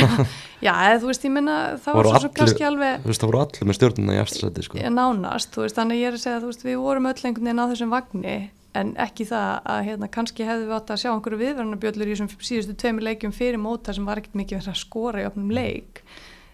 já, 0.66 0.72
eða 0.72 1.00
þú 1.02 1.10
veist, 1.10 1.26
ég 1.26 1.34
minna, 1.34 1.58
það 1.82 1.98
var 1.98 2.10
svo 2.24 2.32
kannski 2.38 2.66
alveg 2.70 3.02
þú 3.02 3.12
veist, 3.12 3.24
það 3.24 3.32
voru 3.32 3.42
allir 3.42 3.70
með 3.70 3.78
stjörnina 3.80 4.16
í 4.16 4.22
eftirsæti 4.22 4.66
sko. 4.66 4.80
nánast, 4.94 5.52
þú 5.54 5.66
veist, 5.66 5.78
þannig 5.80 5.98
að 5.98 6.02
ég 6.04 6.10
er 6.10 6.18
að 6.18 6.24
segja, 6.24 6.40
þú 6.40 6.50
veist, 6.52 6.66
við 6.68 6.80
vorum 6.86 7.10
öll 7.10 7.20
einhvern 7.20 7.50
veginn 7.50 7.62
á 7.62 7.70
þessum 7.74 7.94
vagni, 7.94 8.36
en 8.80 8.92
ekki 9.02 9.26
það 9.26 9.48
að, 9.66 9.80
hérna, 9.88 10.10
kannski 10.14 10.46
hefðu 10.46 10.68
við 10.68 10.76
átt 10.76 10.92
að 10.94 11.00
sjá 11.02 11.08
einhverju 11.10 11.40
viðverðanabjöllur 11.40 12.10
í 12.10 12.12
þessum 12.14 12.28
síðustu 12.46 12.76
tveimur 12.78 13.06
leikjum 13.08 13.32
fyrir 13.34 13.58
móta 13.58 13.94
sem 13.96 14.06
var 14.06 14.20
ekkert 14.20 14.36
mikið 14.38 14.60
verið 14.60 14.70
að 14.70 14.78
skora 14.78 15.24
í 15.24 15.26
opnum 15.26 15.50
leik, 15.50 16.04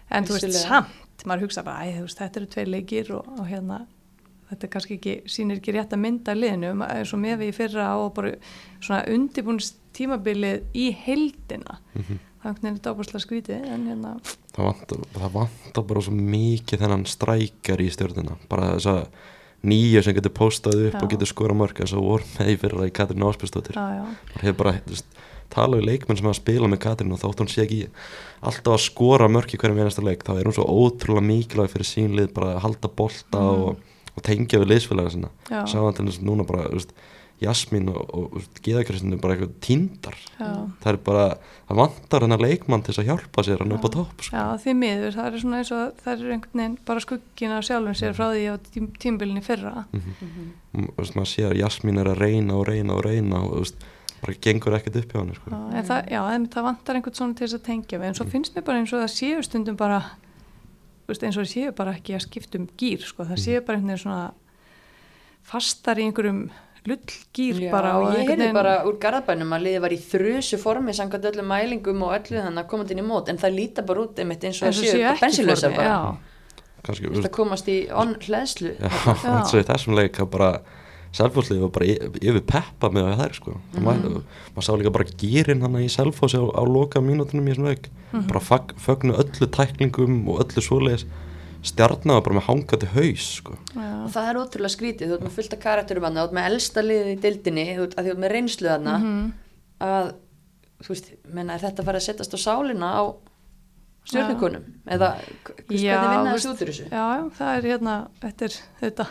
en 0.09 0.25
þú 0.25 0.39
veist, 0.39 0.57
samt, 0.63 1.21
maður 1.29 1.45
hugsa 1.45 1.61
bara, 1.67 1.85
æ, 1.85 1.99
þú 1.99 2.07
veist, 2.07 2.23
þetta 2.23 2.41
eru 2.41 2.49
tveir 2.55 2.71
leikir 2.73 3.13
og, 3.19 3.29
og 3.37 3.45
hérna, 3.51 3.83
þetta 4.51 4.69
kannski 4.73 4.97
ekki, 4.97 5.15
sýnir 5.27 5.59
ekki 5.59 5.73
rétt 5.75 5.93
að 5.95 6.01
mynda 6.05 6.35
liðinu, 6.37 6.71
eins 6.87 7.13
og 7.13 7.19
með 7.19 7.37
við 7.41 7.49
í 7.51 7.55
fyrra 7.57 7.87
og 7.99 8.13
bara 8.15 8.33
svona 8.79 9.01
undibúnst 9.11 9.75
tímabilið 9.97 10.61
í 10.77 10.91
heildina, 11.05 11.79
Mhm. 11.95 12.19
það 12.37 12.45
er 12.45 12.53
einhvern 12.53 12.61
veginn 12.67 12.83
dábúrslega 12.85 13.23
skrítið, 13.25 13.65
en 13.73 13.87
hérna, 13.87 14.19
það 14.53 15.31
vantar, 15.33 15.83
bara 15.87 16.01
svo 16.01 16.13
mikið 16.13 16.79
þennan 16.79 17.05
strækjar 17.05 17.81
í 17.81 17.89
stjörnina 17.91 18.37
bara 18.49 18.75
þess 18.77 18.85
að 18.93 19.07
nýju 19.67 20.03
sem 20.03 20.13
getur 20.13 20.29
postað 20.37 20.87
upp 20.87 20.93
Já. 20.93 21.01
og 21.03 21.09
getur 21.09 21.27
skora 21.27 21.53
mörg 21.57 21.73
þess 21.73 21.93
að 21.97 22.05
voru 22.05 22.23
með 22.37 22.51
í 22.53 22.57
fyrra 22.61 22.85
í 22.87 22.91
já, 23.73 23.87
já, 23.97 24.05
það 24.33 24.41
hefur 24.41 24.57
bara 24.63 24.81
talað 25.49 25.79
við 25.81 25.87
leikmenn 25.87 26.17
sem 26.19 26.27
hafa 26.27 26.39
spilað 26.41 26.71
með 26.73 26.81
Katrín 26.83 27.13
og 27.15 27.19
þótt 27.21 27.41
hún 27.41 27.49
sé 27.51 27.63
ekki 27.63 27.87
alltaf 28.43 28.73
að 28.75 28.83
skora 28.83 29.27
mörg 29.31 29.53
í 29.55 29.57
hverjum 29.57 29.79
einasta 29.81 30.03
leik 30.03 30.23
þá 30.27 30.33
er 30.37 30.43
hún 30.49 30.53
svo 30.57 30.65
ótrúlega 30.67 31.23
mikilvæg 31.25 31.71
fyrir 31.73 31.87
sínlið 31.87 32.33
bara 32.35 32.55
að 32.55 32.63
halda 32.65 32.87
bolta 32.89 33.39
Mm. 33.39 33.63
og, 33.63 33.77
og 34.17 34.25
tengja 34.25 34.61
við 34.63 34.73
liðsfélaga 34.73 35.13
sinna 35.13 35.31
sá 35.47 35.77
hann 35.77 35.95
til 35.97 36.09
þess 36.09 36.23
að 36.23 36.27
núna 36.31 36.47
bara 36.47 36.67
veist, 36.73 36.95
Jasmín 37.37 37.85
og, 37.91 38.13
og 38.17 38.61
Gíðakristinu 38.65 39.19
bara 39.21 39.35
eitthvað 39.35 39.51
tíndar 39.61 40.15
já. 40.17 40.47
það 40.81 40.87
er 40.89 40.97
bara, 41.05 41.25
það 41.67 41.81
vantar 41.83 42.23
hennar 42.25 42.41
leikmann 42.41 42.81
til 42.81 42.95
þess 42.95 43.01
að 43.03 43.11
hjálpa 43.11 43.43
sér 43.45 43.61
hann 43.61 43.75
upp 43.75 43.85
á 43.85 43.89
topp 43.93 44.23
sko. 44.25 44.39
Já, 44.39 44.45
því 44.63 44.73
miður, 44.79 45.13
það 45.13 45.27
er 45.27 45.43
svona 45.43 45.59
eins 45.61 45.73
og 45.75 45.99
það 46.01 46.13
er 46.15 46.31
einhvern 46.33 46.63
veginn 46.63 46.79
bara 46.89 47.03
skuggin 47.05 47.53
af 47.53 47.67
sjálfum 47.67 47.99
sér 47.99 48.17
frá 48.17 48.25
því 48.31 48.47
á 48.49 48.55
tím, 48.73 48.89
tímbilinni 48.97 49.45
fyrra. 49.45 49.85
mm. 49.93 50.49
og 50.81 50.89
þú 50.89 51.03
veist, 51.03 51.19
maður 51.19 51.31
sér 51.35 51.51
að 51.51 51.61
Jasmín 51.61 52.01
er 52.01 52.09
að 52.09 52.23
reyna 52.25 52.57
og 52.57 52.65
reyna 52.71 52.97
og 52.97 53.05
reyna 53.05 53.43
og 53.45 53.55
veist, 53.59 53.87
bara 54.23 54.37
gengur 54.41 54.79
ekkert 54.79 54.97
upp 55.03 55.13
hjá 55.13 55.21
hann 55.21 55.33
sko. 55.37 55.53
Já, 55.53 55.61
en 55.77 55.89
það, 55.91 56.47
það 56.55 56.69
vantar 56.71 56.97
einhvern 56.97 57.19
svona 57.21 57.37
til 57.37 57.45
þess 57.45 57.59
að 57.59 57.67
tengja 57.69 58.01
við, 58.01 58.09
en 58.09 58.17
svo 58.17 58.31
finnst 58.33 58.57
mér 58.57 58.65
bara 58.65 58.81
eins 58.81 58.95
og 58.97 59.05
það 59.05 59.13
séu 59.13 59.45
stundum 59.45 59.77
bara, 59.77 60.01
veist, 61.07 61.23
eins 61.23 61.37
og 61.37 61.45
það 61.45 61.53
séu 61.53 61.73
bara 61.77 61.95
ekki 61.97 62.17
að 62.17 62.25
skipta 62.27 62.61
um 62.61 62.69
gýr, 62.79 63.03
sko, 63.07 63.27
það 63.27 63.43
séu 63.43 63.63
bara 63.63 63.79
einhvern 63.79 63.93
veginn 63.93 64.03
svona 64.03 64.23
fastar 65.47 65.99
í 66.01 66.07
einhverjum 66.07 66.47
lullgýr 66.87 67.67
bara 67.71 67.93
og 67.99 68.15
ég 68.15 68.31
heyrði 68.31 68.47
bara 68.55 68.77
úr 68.87 68.97
Garðabænum 69.01 69.53
að 69.57 69.65
liðið 69.65 69.83
var 69.83 69.95
í 69.95 69.99
þrjusu 70.03 70.59
formi 70.61 70.95
samkvæmt 70.95 71.27
öllum 71.31 71.49
mælingum 71.51 72.03
og 72.07 72.15
öllu 72.15 72.39
þannig 72.39 72.63
að 72.63 72.69
komandi 72.71 72.95
inn 72.95 73.03
í 73.03 73.07
mót 73.07 73.31
en 73.31 73.39
það 73.41 73.57
líta 73.57 73.83
bara 73.87 74.05
út 74.05 74.21
einmitt 74.23 74.45
eins 74.47 74.61
og 74.61 74.69
það 74.69 74.77
séu 74.79 74.91
séu 75.35 75.71
bara 75.75 76.17
þú 76.87 77.23
það 77.25 77.31
komast 77.35 77.71
í 77.71 77.77
onn 77.91 78.15
hlæðslu 78.23 78.75
og 78.79 79.55
í 79.59 79.65
þessum 79.67 79.97
leik 79.97 80.19
það 80.21 80.29
bara, 80.37 80.51
Selfosslið 81.15 81.61
var 81.63 81.69
bara 81.69 81.85
yfir 82.19 82.41
peppa 82.45 82.89
með 82.93 83.13
þær 83.21 83.33
sko. 83.37 83.53
Mm. 83.73 83.83
maður, 83.87 84.17
maður 84.55 84.65
sá 84.67 84.73
líka 84.77 84.91
bara 84.91 85.05
gýrin 85.21 85.61
hann 85.63 85.77
í 85.79 85.87
Selfossi 85.89 86.37
á, 86.37 86.43
á 86.43 86.61
loka 86.67 86.99
mínútunum 87.01 87.47
í 87.47 87.53
þessum 87.53 87.69
leik. 87.69 87.87
Bara 88.27 88.39
fag, 88.43 88.73
fögnu 88.79 89.15
öllu 89.17 89.47
tæklingum 89.47 90.27
og 90.29 90.43
öllu 90.45 90.61
svoleiðis. 90.63 91.05
Stjarnaði 91.67 92.21
bara 92.23 92.35
með 92.37 92.45
hangandi 92.47 92.87
haus 92.93 93.23
sko. 93.41 93.55
Já, 93.73 93.87
og 94.05 94.11
það 94.13 94.27
er 94.29 94.37
ótrúlega 94.43 94.71
skrítið, 94.75 95.09
þú 95.09 95.15
ert 95.17 95.23
með 95.25 95.33
fullt 95.39 95.53
af 95.57 95.59
karakterum 95.63 96.03
hann, 96.05 96.15
þú 96.19 96.23
ert 96.27 96.35
með 96.37 96.45
elsta 96.51 96.83
liðið 96.85 97.09
í 97.11 97.17
dildinni 97.25 97.65
þú 97.75 97.87
ert, 97.87 97.95
að 97.97 98.05
þú 98.07 98.11
ert 98.13 98.21
með 98.23 98.31
reynslu 98.35 98.69
þarna 98.69 98.93
Mhm. 99.01 99.33
að, 99.81 100.11
þú 100.85 100.87
veist, 100.93 101.09
menna 101.33 101.53
er 101.57 101.59
þetta 101.65 101.81
að 101.81 101.85
fara 101.89 101.97
að 101.97 102.05
setjast 102.07 102.35
á 102.37 102.39
sálina 102.45 102.91
á 102.93 103.03
stjórnukonum 104.07 104.63
eða 104.87 105.09
k- 105.43 105.55
hvernig 105.67 105.81
Já, 105.83 105.97
vinna 105.99 106.31
þú 106.31 106.37
þessu 106.37 106.51
út 106.53 106.61
úr 106.63 106.69
þessu? 106.71 106.85
já, 106.87 107.03
já, 107.17 107.23
það 107.39 107.57
er 107.57 107.67
hérna, 107.71 107.95
þetta 108.21 108.45
er 108.47 108.53
þetta, 108.81 109.07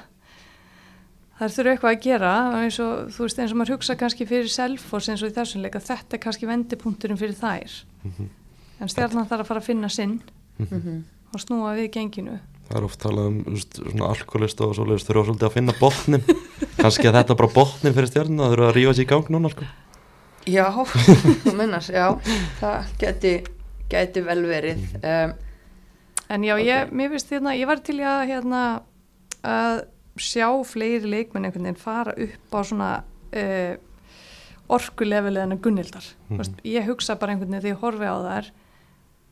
það 1.38 1.52
þurfa 1.56 1.72
eitthvað 1.74 1.92
að 1.94 2.02
gera 2.06 2.32
og 2.48 2.56
eins 2.64 2.78
og, 2.80 2.92
þú 3.12 3.26
veist, 3.26 3.38
eins 3.42 3.52
og 3.52 3.58
maður 3.60 3.74
hugsa 3.76 3.96
kannski 4.00 4.26
fyrir 4.28 4.48
selfos 4.52 5.08
eins 5.12 5.22
og 5.22 5.30
í 5.30 5.34
þessum 5.36 5.62
leik 5.66 5.76
að 5.76 5.88
þetta 5.90 6.16
er 6.16 6.22
kannski 6.24 6.48
vendipunkturinn 6.48 7.20
fyrir 7.20 7.36
þær. 7.36 7.74
En 8.80 8.88
stjarnan 8.92 9.28
þarf 9.28 9.44
að 9.44 9.50
fara 9.50 9.60
að 9.60 9.68
finna 9.70 9.88
sinn 9.92 10.20
Mhm. 10.58 11.04
og 11.34 11.40
snúa 11.40 11.74
við 11.76 11.90
genginu. 11.92 12.38
Það 12.70 12.76
er 12.78 12.84
oft 12.84 12.98
talað 13.00 13.26
um 13.26 13.56
svona 13.56 14.08
alkoholista 14.10 14.64
og 14.66 14.74
svoleiðis 14.74 15.04
þurfa 15.06 15.24
svolítið 15.28 15.46
að 15.48 15.52
finna 15.54 15.74
botnin 15.78 16.24
kannski 16.80 17.06
að 17.06 17.14
þetta 17.20 17.30
er 17.34 17.36
bara 17.42 17.52
botnin 17.54 17.94
fyrir 17.94 18.08
stjarnina 18.10 18.42
það 18.46 18.54
þurfa 18.56 18.68
að 18.70 18.76
rífa 18.78 18.94
sér 18.96 19.04
í 19.04 19.10
gang 19.12 19.28
núna 19.30 19.50
sko. 19.52 19.64
Já, 20.46 20.66
þú 21.44 21.52
mennar, 21.58 21.82
já, 21.90 22.06
það 22.60 22.86
geti, 22.98 23.34
geti 23.90 24.20
vel 24.26 24.42
verið. 24.46 24.86
Um, 25.02 25.34
En 26.28 26.42
já, 26.42 26.56
ég, 26.58 26.90
mér 26.90 27.12
finnst 27.12 27.28
hérna, 27.30 27.52
ég 27.54 27.68
var 27.70 27.78
til 27.86 28.00
að 28.02 28.24
hérna 28.26 28.62
að 29.46 29.84
sjá 30.16 30.48
fleiri 30.64 31.08
leikmenn 31.10 31.44
einhvern 31.48 31.66
veginn 31.68 31.80
fara 31.80 32.12
upp 32.16 32.54
á 32.56 32.60
svona 32.64 32.90
uh, 33.36 33.76
orkulefilið 34.68 35.42
en 35.44 35.56
að 35.56 35.62
gunnildar. 35.62 36.06
Mm 36.28 36.36
Mhm. 36.38 36.54
Ég 36.64 36.86
hugsa 36.88 37.14
bara 37.18 37.32
einhvern 37.32 37.50
veginn 37.50 37.62
þegar 37.62 37.76
ég 37.76 37.82
horfi 37.82 38.06
á 38.10 38.16
þær, 38.26 38.50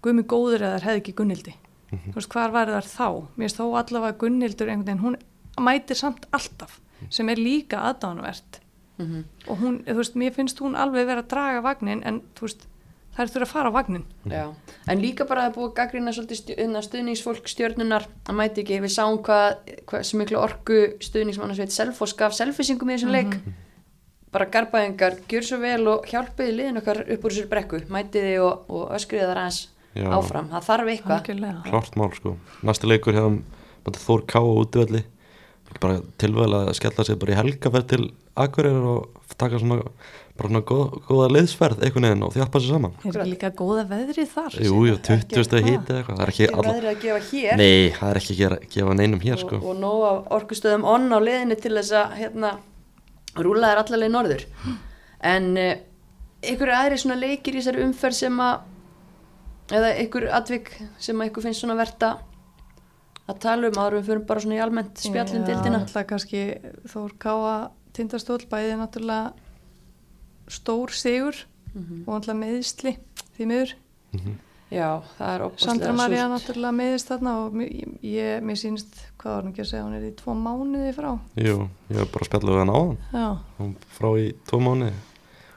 guðmi 0.03 0.23
góður 0.23 0.62
eða 0.62 0.79
þær 0.79 0.87
hefði 0.88 1.00
ekki 1.03 1.14
gunnildi. 1.14 1.55
Mhm. 1.93 2.11
Þú 2.12 2.14
veist, 2.14 2.29
hvar 2.35 2.50
væri 2.53 2.75
þær 2.76 2.88
þá? 2.91 3.09
Mér 3.37 3.49
finnst 3.49 3.59
þó 3.59 3.67
allavega 3.79 4.19
gunnildur 4.19 4.69
einhvern 4.69 4.87
veginn, 4.87 5.05
hún 5.05 5.17
mætir 5.64 5.97
samt 5.97 6.26
alltaf, 6.33 6.81
sem 7.11 7.29
er 7.29 7.37
líka 7.37 7.79
aðdánuvert. 7.79 8.61
mm 8.99 9.25
Og 9.49 9.59
hún, 9.59 9.85
þú 9.85 9.97
veist, 9.97 10.14
mér 10.14 10.33
finnst 10.33 10.59
hún 10.61 10.76
alveg 10.76 11.07
vera 11.07 11.23
að 11.23 11.29
draga 11.29 11.61
vagnin, 11.62 12.03
en 12.05 12.21
þú 12.35 12.41
veist, 12.47 12.67
þær 13.16 13.33
þurfa 13.33 13.47
að 13.47 13.52
fara 13.52 13.71
á 13.71 13.76
vagnin. 13.76 14.04
Já, 14.30 14.44
en 14.90 15.02
líka 15.02 15.26
bara 15.28 15.47
að 15.49 15.56
búið 15.56 15.68
að 15.71 15.76
gaggrina 15.78 16.14
svolítið 16.14 16.40
stu, 16.40 16.56
hérna, 16.59 16.83
stuðningsfólk 16.85 17.50
stjörnunar 17.50 18.09
að 18.28 18.38
mæti 18.40 18.64
ekki, 18.64 18.80
við 18.85 18.94
sáum 18.94 19.21
hvað, 19.25 19.71
hvað 19.90 20.06
sem 20.09 20.23
miklu 20.23 20.40
orku 20.40 20.80
stuðningsmannasveit 21.04 21.75
Selfoss 21.75 22.16
gaf 22.18 22.37
selfisingum 22.37 22.90
í 22.90 22.99
þessum 22.99 23.14
leik. 23.14 23.38
Bara 24.35 24.50
garbaðingar, 24.50 25.21
gjör 25.30 25.47
svo 25.47 25.61
vel 25.62 25.85
og 25.92 26.09
hjálpiði 26.11 26.56
liðin 26.59 26.80
okkar 26.83 27.04
upp 27.04 27.25
úr 27.25 27.35
þessar 27.37 27.50
brekku. 27.52 27.83
Mætiði 27.94 28.37
og, 28.42 28.64
og 28.66 28.88
öskriði 28.99 29.28
þar 29.30 29.44
aðeins 29.44 29.61
áfram, 29.94 30.50
það 30.50 30.71
þarf 30.71 30.94
eitthvað. 30.97 31.61
Klart 31.68 31.99
mál 32.00 32.11
sko. 32.16 32.35
Næsti 32.66 32.90
leikur 32.90 33.14
hefðum 33.14 33.44
Þór 33.85 34.23
Ká 34.25 34.40
á 34.40 34.49
útvöldi 34.49 35.04
bara 35.80 36.00
tilvæg 36.21 36.54
að 36.54 36.73
skella 36.78 37.06
sig 37.06 37.18
bara 37.21 37.35
í 37.35 37.38
helgaferð 37.38 37.88
til 37.90 38.04
Akureyrar 38.38 38.87
og 38.90 39.35
taka 39.40 39.61
svona 39.61 39.80
bara 40.35 40.50
svona 40.50 40.62
góð, 40.67 40.95
góða 41.07 41.26
liðsferð 41.31 41.83
einhvern 41.87 42.07
veginn 42.09 42.25
og 42.26 42.33
þjappa 42.35 42.61
sér 42.62 42.75
saman. 42.75 42.95
Er 43.05 43.19
ekki 43.21 43.31
líka 43.31 43.50
góða 43.55 43.85
veðrið 43.93 44.31
þar? 44.33 44.57
Jú, 44.67 44.81
jú, 44.88 44.97
20 45.07 45.47
steg 45.47 45.61
það. 45.61 45.69
hítið 45.71 45.99
eitthvað. 46.00 46.17
Það 46.19 46.25
er 46.25 46.33
ekki 46.33 46.45
Ekki 46.45 46.59
alla 46.59 46.75
veðrið 46.75 46.91
að 46.91 47.00
gefa 47.05 47.21
hér. 47.29 47.61
Nei, 47.61 47.93
það 47.95 48.11
er 48.11 48.21
ekki 48.21 48.35
að 48.35 48.41
gera, 48.41 48.59
gefa 48.75 48.97
neinum 48.99 49.23
hér 49.23 49.43
sko. 49.45 49.61
og, 49.61 49.69
og 49.71 49.79
nóg 49.79 50.03
af 50.09 50.33
orkustöðum 50.38 50.87
onn 50.91 51.14
á 51.14 51.19
liðinni 51.23 51.59
til 51.62 51.75
þess 51.79 51.95
að 52.00 52.17
hérna, 52.19 52.53
rúla 53.38 53.71
þær 53.71 53.83
allavega 53.85 54.11
í 54.11 54.14
norður. 54.17 54.47
En 55.35 55.50
uh, 55.55 55.73
einhverju 56.50 56.76
aðri 56.81 57.00
svona 57.05 57.21
leikir 57.21 57.55
í 57.55 57.62
þessari 57.62 57.87
umferð 57.87 58.19
sem 58.25 58.43
að 58.43 59.75
eða 59.79 59.95
einhverju 60.03 60.35
atvik 60.35 60.73
sem 60.99 61.21
að 61.21 61.29
einhver 61.29 61.47
finnst 61.47 61.62
svona 61.62 61.79
verta 61.79 62.17
að 63.25 63.38
tala 63.41 63.71
um 63.71 63.79
við 63.95 64.11
fyrir 64.11 64.26
bara 64.29 64.43
svona 64.43 64.59
í 64.59 64.61
almennt 64.61 65.00
spjallum 65.00 65.47
dildina 65.47 65.85
Það 65.88 66.07
kannski 66.11 66.43
Þór 66.93 67.14
Káa 67.23 67.55
tindastól 67.97 68.43
bæði 68.50 68.76
náttúrulega 68.76 69.33
stór 70.48 70.90
sigur 70.94 71.34
Mhm. 71.74 72.04
og 72.06 72.20
náttúrulega 72.22 72.38
meðisli 72.38 72.96
því 73.36 73.46
miður. 73.50 73.72
já, 74.70 75.02
það 75.18 75.30
er 75.34 75.50
Sandra 75.58 75.90
opaslega 75.90 75.96
María 75.96 76.28
náttúrulega 76.30 76.74
meðist 76.78 77.08
þarna 77.10 77.32
og 77.46 77.52
mér- 77.54 77.98
ég, 78.02 78.42
mér 78.42 78.56
sýnist, 78.60 78.94
hvað 79.18 79.34
var 79.34 79.42
hún 79.42 79.52
ekki 79.52 79.62
að 79.64 79.70
segja, 79.70 79.84
hún 79.84 79.96
er 79.98 80.06
í 80.10 80.14
tvo 80.14 80.34
mánuði 80.34 80.94
frá. 80.94 81.18
Jú, 81.36 81.68
ég 81.90 81.96
var 81.96 82.06
bara 82.06 82.24
að 82.24 82.28
spjalla 82.30 82.54
við 82.54 82.58
hann 82.62 82.74
áðan 82.74 82.96
Já, 83.12 83.38
Hún 83.58 83.76
frá 83.98 84.08
í 84.18 84.34
tvo 84.46 84.60
mánu 84.60 84.92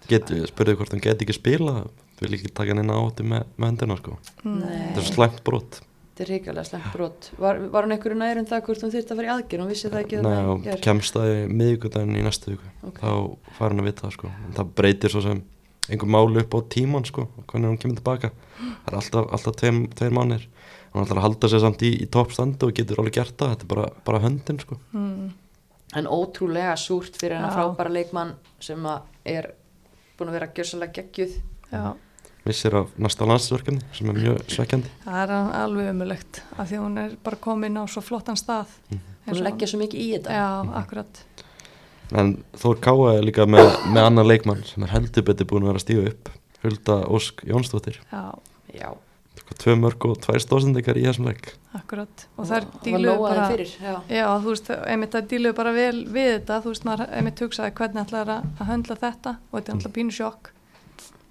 Get, 0.07 0.25
Spurði 0.47 0.75
hvort 0.77 0.91
hann 0.91 1.01
geti 1.01 1.25
ekki 1.25 1.33
spila 1.35 1.87
Vil 2.21 2.31
ekki 2.33 2.49
taka 2.53 2.69
hann 2.73 2.79
inn 2.79 2.89
áttu 2.89 3.23
með, 3.27 3.43
með 3.59 3.65
hendina 3.67 3.97
sko 3.97 4.17
Nei. 4.43 4.93
Þetta 4.93 4.97
er 4.97 5.03
svo 5.03 5.13
slæmt 5.17 5.43
brot 5.43 5.81
þetta 6.17 6.25
er 6.25 6.31
ríkilega 6.33 6.65
slengt 6.65 6.93
brot. 6.95 7.27
Var, 7.37 7.59
var 7.69 7.85
hún 7.85 7.93
einhverju 7.93 8.17
nær 8.17 8.39
um 8.41 8.47
það 8.49 8.63
hvort 8.65 8.83
hún 8.83 8.93
þurfti 8.93 9.13
að 9.13 9.19
fara 9.19 9.27
í 9.27 9.31
aðgerð? 9.35 9.61
Hún 9.61 9.69
vissi 9.69 9.91
það 9.93 10.01
ekki 10.01 10.21
Nei, 10.25 10.33
í 10.33 10.47
og 10.49 10.63
gær. 10.65 10.81
kemst 10.81 11.17
það 11.17 11.29
í 11.29 11.35
miðvikudaginn 11.53 12.17
í 12.17 12.23
næstu 12.25 12.53
viku. 12.55 12.71
Ok. 12.89 13.01
Þá 13.03 13.53
fær 13.59 13.67
hann 13.75 13.83
að 13.83 13.89
vita 13.91 14.05
það 14.07 14.15
sko. 14.17 14.31
En 14.47 14.55
Það 14.57 14.71
breytir 14.81 15.13
svo 15.13 15.23
sem 15.27 15.43
einhver 15.87 16.11
máli 16.17 16.41
upp 16.41 16.57
á 16.57 16.59
tíman 16.73 17.05
sko 17.07 17.27
Hvernig 17.47 17.69
hún 17.69 17.77
kemur 17.79 17.99
tilbaka. 18.01 18.31
Það 18.57 18.89
er 18.89 18.97
alltaf, 18.99 19.29
alltaf 19.37 19.59
tveir, 19.61 19.77
tveir 19.95 20.15
mánir 20.17 20.47
Hann 20.93 21.05
ætlar 21.05 21.21
að 21.21 21.27
halda 21.27 21.51
sig 21.51 21.61
samt 21.61 21.83
í, 21.85 21.91
í 22.01 22.07
toppstandu 22.09 22.69
og 22.69 22.73
getur 22.73 23.03
alveg 23.03 23.19
gert 23.19 23.35
það. 23.37 23.53
Þetta 23.53 23.67
er 23.67 23.71
bara, 23.75 23.85
bara 24.07 24.21
höndin 24.23 24.59
sko. 24.63 24.79
Mm, 24.95 25.27
en 26.01 26.09
ótrúlega 26.09 26.73
súrt 26.79 27.19
fyrir 27.19 27.37
hennar 27.37 27.53
frábæra 27.53 27.93
leikmann 27.93 28.33
sem 28.63 28.81
að 28.89 29.03
er 29.37 29.51
búin 30.17 30.31
að 30.31 30.39
vera 30.39 30.49
gjörsalega 30.57 30.95
geggjuð. 30.97 31.35
Já. 31.69 31.83
Vissir 32.47 32.75
af 32.79 32.93
næsta 33.01 33.27
landsverkefni 33.27 33.81
sem 33.97 34.09
er 34.11 34.19
mjög 34.21 34.43
svekkjandi 34.53 34.91
Það 35.05 35.21
er 35.23 35.33
alveg 35.61 35.89
umulegt 35.93 36.41
af 36.57 36.69
því 36.69 36.81
hún 36.83 36.97
er 37.03 37.15
bara 37.23 37.39
komin 37.43 37.77
á 37.79 37.83
svo 37.91 38.01
flottan 38.05 38.39
stað. 38.39 38.71
Mhm. 38.89 38.99
Eins 39.27 39.33
hún 39.37 39.41
og- 39.41 39.47
leggja 39.49 39.67
svo 39.67 39.79
mikið 39.81 39.99
í 39.99 40.07
þetta 40.15 40.37
Já, 40.37 40.47
akkurat. 40.81 41.23
En 42.15 42.37
Þór 42.55 42.79
Káa 42.79 43.17
er 43.17 43.23
líka 43.27 43.43
með, 43.45 43.67
með 43.91 44.05
annan 44.07 44.27
leikmann 44.27 44.63
sem 44.63 44.83
er 44.83 44.93
heldur 44.95 45.25
betur 45.27 45.45
búin 45.49 45.65
að 45.65 45.73
vera 45.73 45.81
að 45.81 45.85
stíga 45.85 46.07
upp 46.13 46.29
Hulda 46.63 46.95
Ósk 47.11 47.43
Jónsdóttir 47.45 47.99
Já, 48.11 48.31
já, 48.73 48.93
Sko, 49.37 49.53
Tvö 49.59 49.75
mörg 49.77 50.05
og 50.07 50.17
tvær 50.23 50.39
stóðsendikar 50.41 50.97
í 50.97 51.03
þessum 51.03 51.27
leik 51.27 51.51
akkurat. 51.77 52.23
Og 52.37 52.47
það 52.49 52.65
díluðu 52.83 53.11
lóaði 53.11 53.35
bara... 53.35 53.47
fyrir 53.51 53.73
já. 53.83 53.95
Já, 54.09 54.25
þú 54.41 54.53
veist, 54.53 54.69
einmitt 54.87 55.11
það 55.13 55.27
díluðu 55.33 55.55
bara 55.59 55.73
vel 55.75 56.05
við 56.15 56.29
þetta, 56.31 56.61
þú 56.63 56.71
veist, 56.73 56.85
maður 56.87 57.11
einmitt 57.19 57.43
hugsaði 57.43 57.73
hvernig 57.77 58.05
ætlaði 58.07 58.33
að, 58.37 58.47
að 58.57 58.71
höndla 58.71 58.97
þetta 59.03 59.33
og 59.37 59.59
þetta 59.59 59.71
er 59.71 59.75
alltaf 59.77 59.93
pínu 59.99 60.15
sjokk 60.15 60.49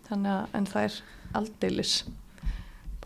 þannig 0.08 0.32
að, 0.32 0.46
en 0.54 0.66
það 0.66 0.84
er 0.88 0.96
aldeilis. 1.40 1.94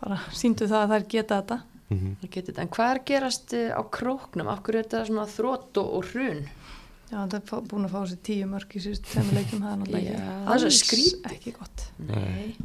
Bara 0.01 0.17
síndu 0.33 0.67
það 0.69 0.83
að 0.85 0.93
þær 0.95 1.07
geta 1.13 1.41
þetta. 1.41 1.59
Mm 1.91 1.97
-hmm. 1.99 2.15
Það 2.21 2.29
geti 2.35 2.47
þetta. 2.51 2.61
en 2.61 2.67
hvað 2.75 2.91
er 2.91 2.99
að 2.99 3.05
gerast 3.11 3.53
eh, 3.53 3.71
á 3.75 3.81
króknum? 3.91 4.47
Hverju 4.47 4.79
er 4.79 4.83
þetta 4.85 5.05
svona 5.05 5.25
þrótt 5.27 5.77
og, 5.77 5.93
og 5.97 6.05
hrun? 6.13 6.45
Já, 7.11 7.17
það 7.27 7.33
er 7.35 7.65
búin 7.67 7.85
að 7.85 7.91
fá 7.91 8.01
sér 8.07 8.19
tíu 8.23 8.45
mörg 8.47 8.75
í 8.75 8.79
síðust 8.79 9.03
tveimur 9.03 9.33
leikjum, 9.35 9.59
það 9.61 9.71
er 9.71 9.79
náttúrulega 9.81 10.11
Já, 10.11 10.15
ekki 10.15 10.45
það 10.47 10.53
er 10.53 10.59
svo 10.59 10.65
alls 10.69 10.79
skrítið. 10.79 11.31
ekki 11.31 11.51
gott, 11.51 11.81
nei, 12.07 12.55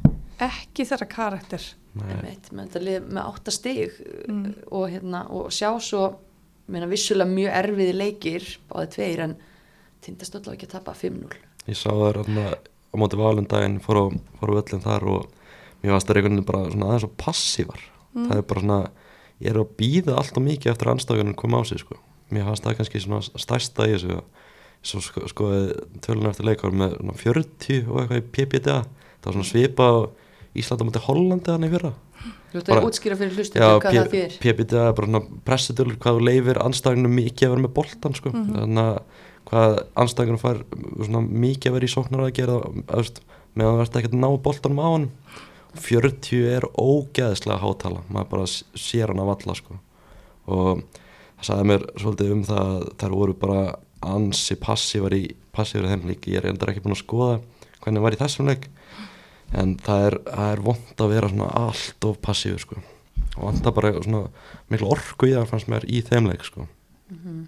ekki 0.47 0.85
þeirra 0.87 1.09
karakter. 1.11 1.65
Nei, 1.97 2.13
einmitt, 2.15 2.53
með 2.53 2.69
þetta 2.69 2.83
lið 2.85 3.09
með 3.11 3.23
átta 3.27 3.51
stig 3.51 3.91
Mm. 4.29 4.55
og, 4.71 4.91
hérna, 4.91 5.25
og 5.31 5.51
sjá 5.51 5.71
svo 5.81 6.19
meina, 6.69 6.87
vissulega 6.87 7.31
mjög 7.31 7.53
erfiði 7.59 7.93
leikir 7.97 8.59
báði 8.71 8.89
tveir 8.95 9.21
en 9.21 9.37
tindastöld 10.01 10.47
á 10.47 10.53
ekki 10.55 10.67
að 10.67 10.73
tapa 10.79 10.93
5-0 10.95 11.35
Ég 11.67 11.75
sá 11.77 11.91
það 11.91 12.15
hérna 12.23 12.47
á 12.97 13.01
móti 13.03 13.19
valundaginn 13.21 13.79
fór 13.85 14.01
á, 14.01 14.05
á 14.09 14.45
völlin 14.49 14.83
þar 14.83 15.05
og 15.13 15.27
mér 15.85 15.93
varst 15.93 16.09
það 16.09 16.17
einhvern 16.17 16.37
veginn 16.41 16.49
bara 16.49 16.71
svona 16.73 16.89
aðeins 16.91 17.05
og 17.11 17.17
passívar 17.21 17.83
Mm. 18.17 18.31
það 18.31 18.39
er 18.39 18.45
bara 18.49 18.61
svona, 18.63 18.77
ég 19.45 19.51
er 19.51 19.59
að 19.61 19.73
býða 19.77 20.13
alltaf 20.17 20.41
mikið 20.41 20.71
eftir 20.73 20.89
að 20.89 20.95
anstæðunum 20.97 21.35
koma 21.37 21.59
á 21.61 21.63
sig 21.69 21.79
sko 21.83 21.97
mér 22.33 22.47
fannst 22.49 22.65
það 22.65 22.77
kannski 22.79 23.01
svona 23.05 23.21
stærsta 23.37 23.85
í 23.85 23.93
þessu 23.93 24.21
svo 24.87 25.01
sko, 25.05 25.27
sko 25.29 25.45
tölun 26.01 26.31
eftir 26.31 26.47
leikar 26.49 26.73
með 26.73 26.97
svona 26.97 27.13
40 27.21 27.85
og 27.91 28.01
eitthvað 28.01 28.23
í 28.23 28.25
PPDA 28.33 28.79
það 29.21 29.27
var 29.29 29.37
svona 29.37 29.51
svipa 29.51 29.85
á 29.85 29.97
Íslanda 30.57 30.87
mútið 30.89 31.05
Hollandi 31.11 31.53
hann 31.53 31.69
í 31.69 31.71
fyrra 31.77 31.93
Þú 32.57 32.63
Bara- 32.65 32.81
að 32.81 32.87
útskýra 32.89 33.17
fyrir 33.21 33.37
hlustu 33.37 33.61
hvað 33.61 33.85
það 33.85 34.11
þýr 34.15 34.39
PPDA 34.41 34.83
er 34.89 34.93
bara 34.97 35.07
svona 35.11 35.23
pressitölur 35.45 35.97
hvað 36.01 36.17
þú 36.17 36.25
leifir 36.31 36.61
anstæðunum 36.65 37.17
mikið 37.21 37.45
að 37.45 37.53
vera 37.53 37.65
með 37.67 37.75
boltan 37.77 38.15
sko. 38.17 38.31
Mhm. 38.33 38.55
þannig 38.57 38.87
að 38.87 39.03
hvað 39.47 39.77
anstæðunum 40.03 40.41
fær 40.43 40.63
svona 41.07 41.23
mikið 41.27 41.71
að 41.71 41.77
vera 41.79 41.89
í 41.89 41.93
sóknar 41.93 42.25
að 42.27 42.33
gera 42.41 42.57
að, 42.61 43.11
meðan 43.55 43.77
þú 43.79 43.85
ert 43.87 43.99
ekkert 44.01 44.17
að 44.17 44.23
ná 44.25 44.29
boltanum 44.47 44.83
á 44.83 44.89
hann 44.91 45.09
40 45.77 46.47
er 46.57 46.65
ógeðslega 46.81 47.61
hátala 47.61 48.01
maður 48.09 48.31
bara 48.33 48.47
sér 48.49 49.13
hann 49.13 49.21
af 49.23 49.35
alla 49.35 49.55
sko. 49.59 49.77
og 50.49 50.83
það 51.37 51.49
sagði 51.51 51.67
mér 51.71 51.85
svolítið 52.01 52.33
um 52.33 52.45
það 52.49 52.71
að 52.73 52.87
þær 53.03 53.17
voru 53.21 53.35
bara 53.43 53.61
ansi 54.07 54.57
passívar 54.61 55.17
í 55.17 55.23
passívar 55.57 55.89
í 55.89 55.93
þeim 55.95 56.07
lík 56.11 56.29
ég 56.33 56.41
er 56.41 56.49
endur 56.53 56.73
ekki 56.73 56.83
búin 56.85 56.97
að 56.97 57.03
skoða 57.03 57.37
hvernig 57.85 58.05
var 58.07 58.17
í 58.17 58.21
þessum 58.21 58.49
leik 58.51 58.69
en 59.57 59.77
það 59.85 60.07
er, 60.09 60.17
það 60.27 60.53
er 60.57 60.63
vond 60.67 61.03
að 61.05 61.13
vera 61.13 61.31
svona 61.33 61.51
allt 61.61 62.09
of 62.09 62.17
passífur 62.25 62.65
sko 62.65 62.81
og 63.37 63.43
vanda 63.51 63.73
bara 63.77 63.93
svona 64.01 64.23
miklu 64.73 64.89
orku 64.97 65.29
í 65.29 65.35
það 65.37 65.51
fannst 65.53 65.69
mér 65.71 65.85
í 65.89 66.03
þeim 66.07 66.31
leik 66.33 66.47
sko 66.49 66.67
Mhm. 67.07 67.43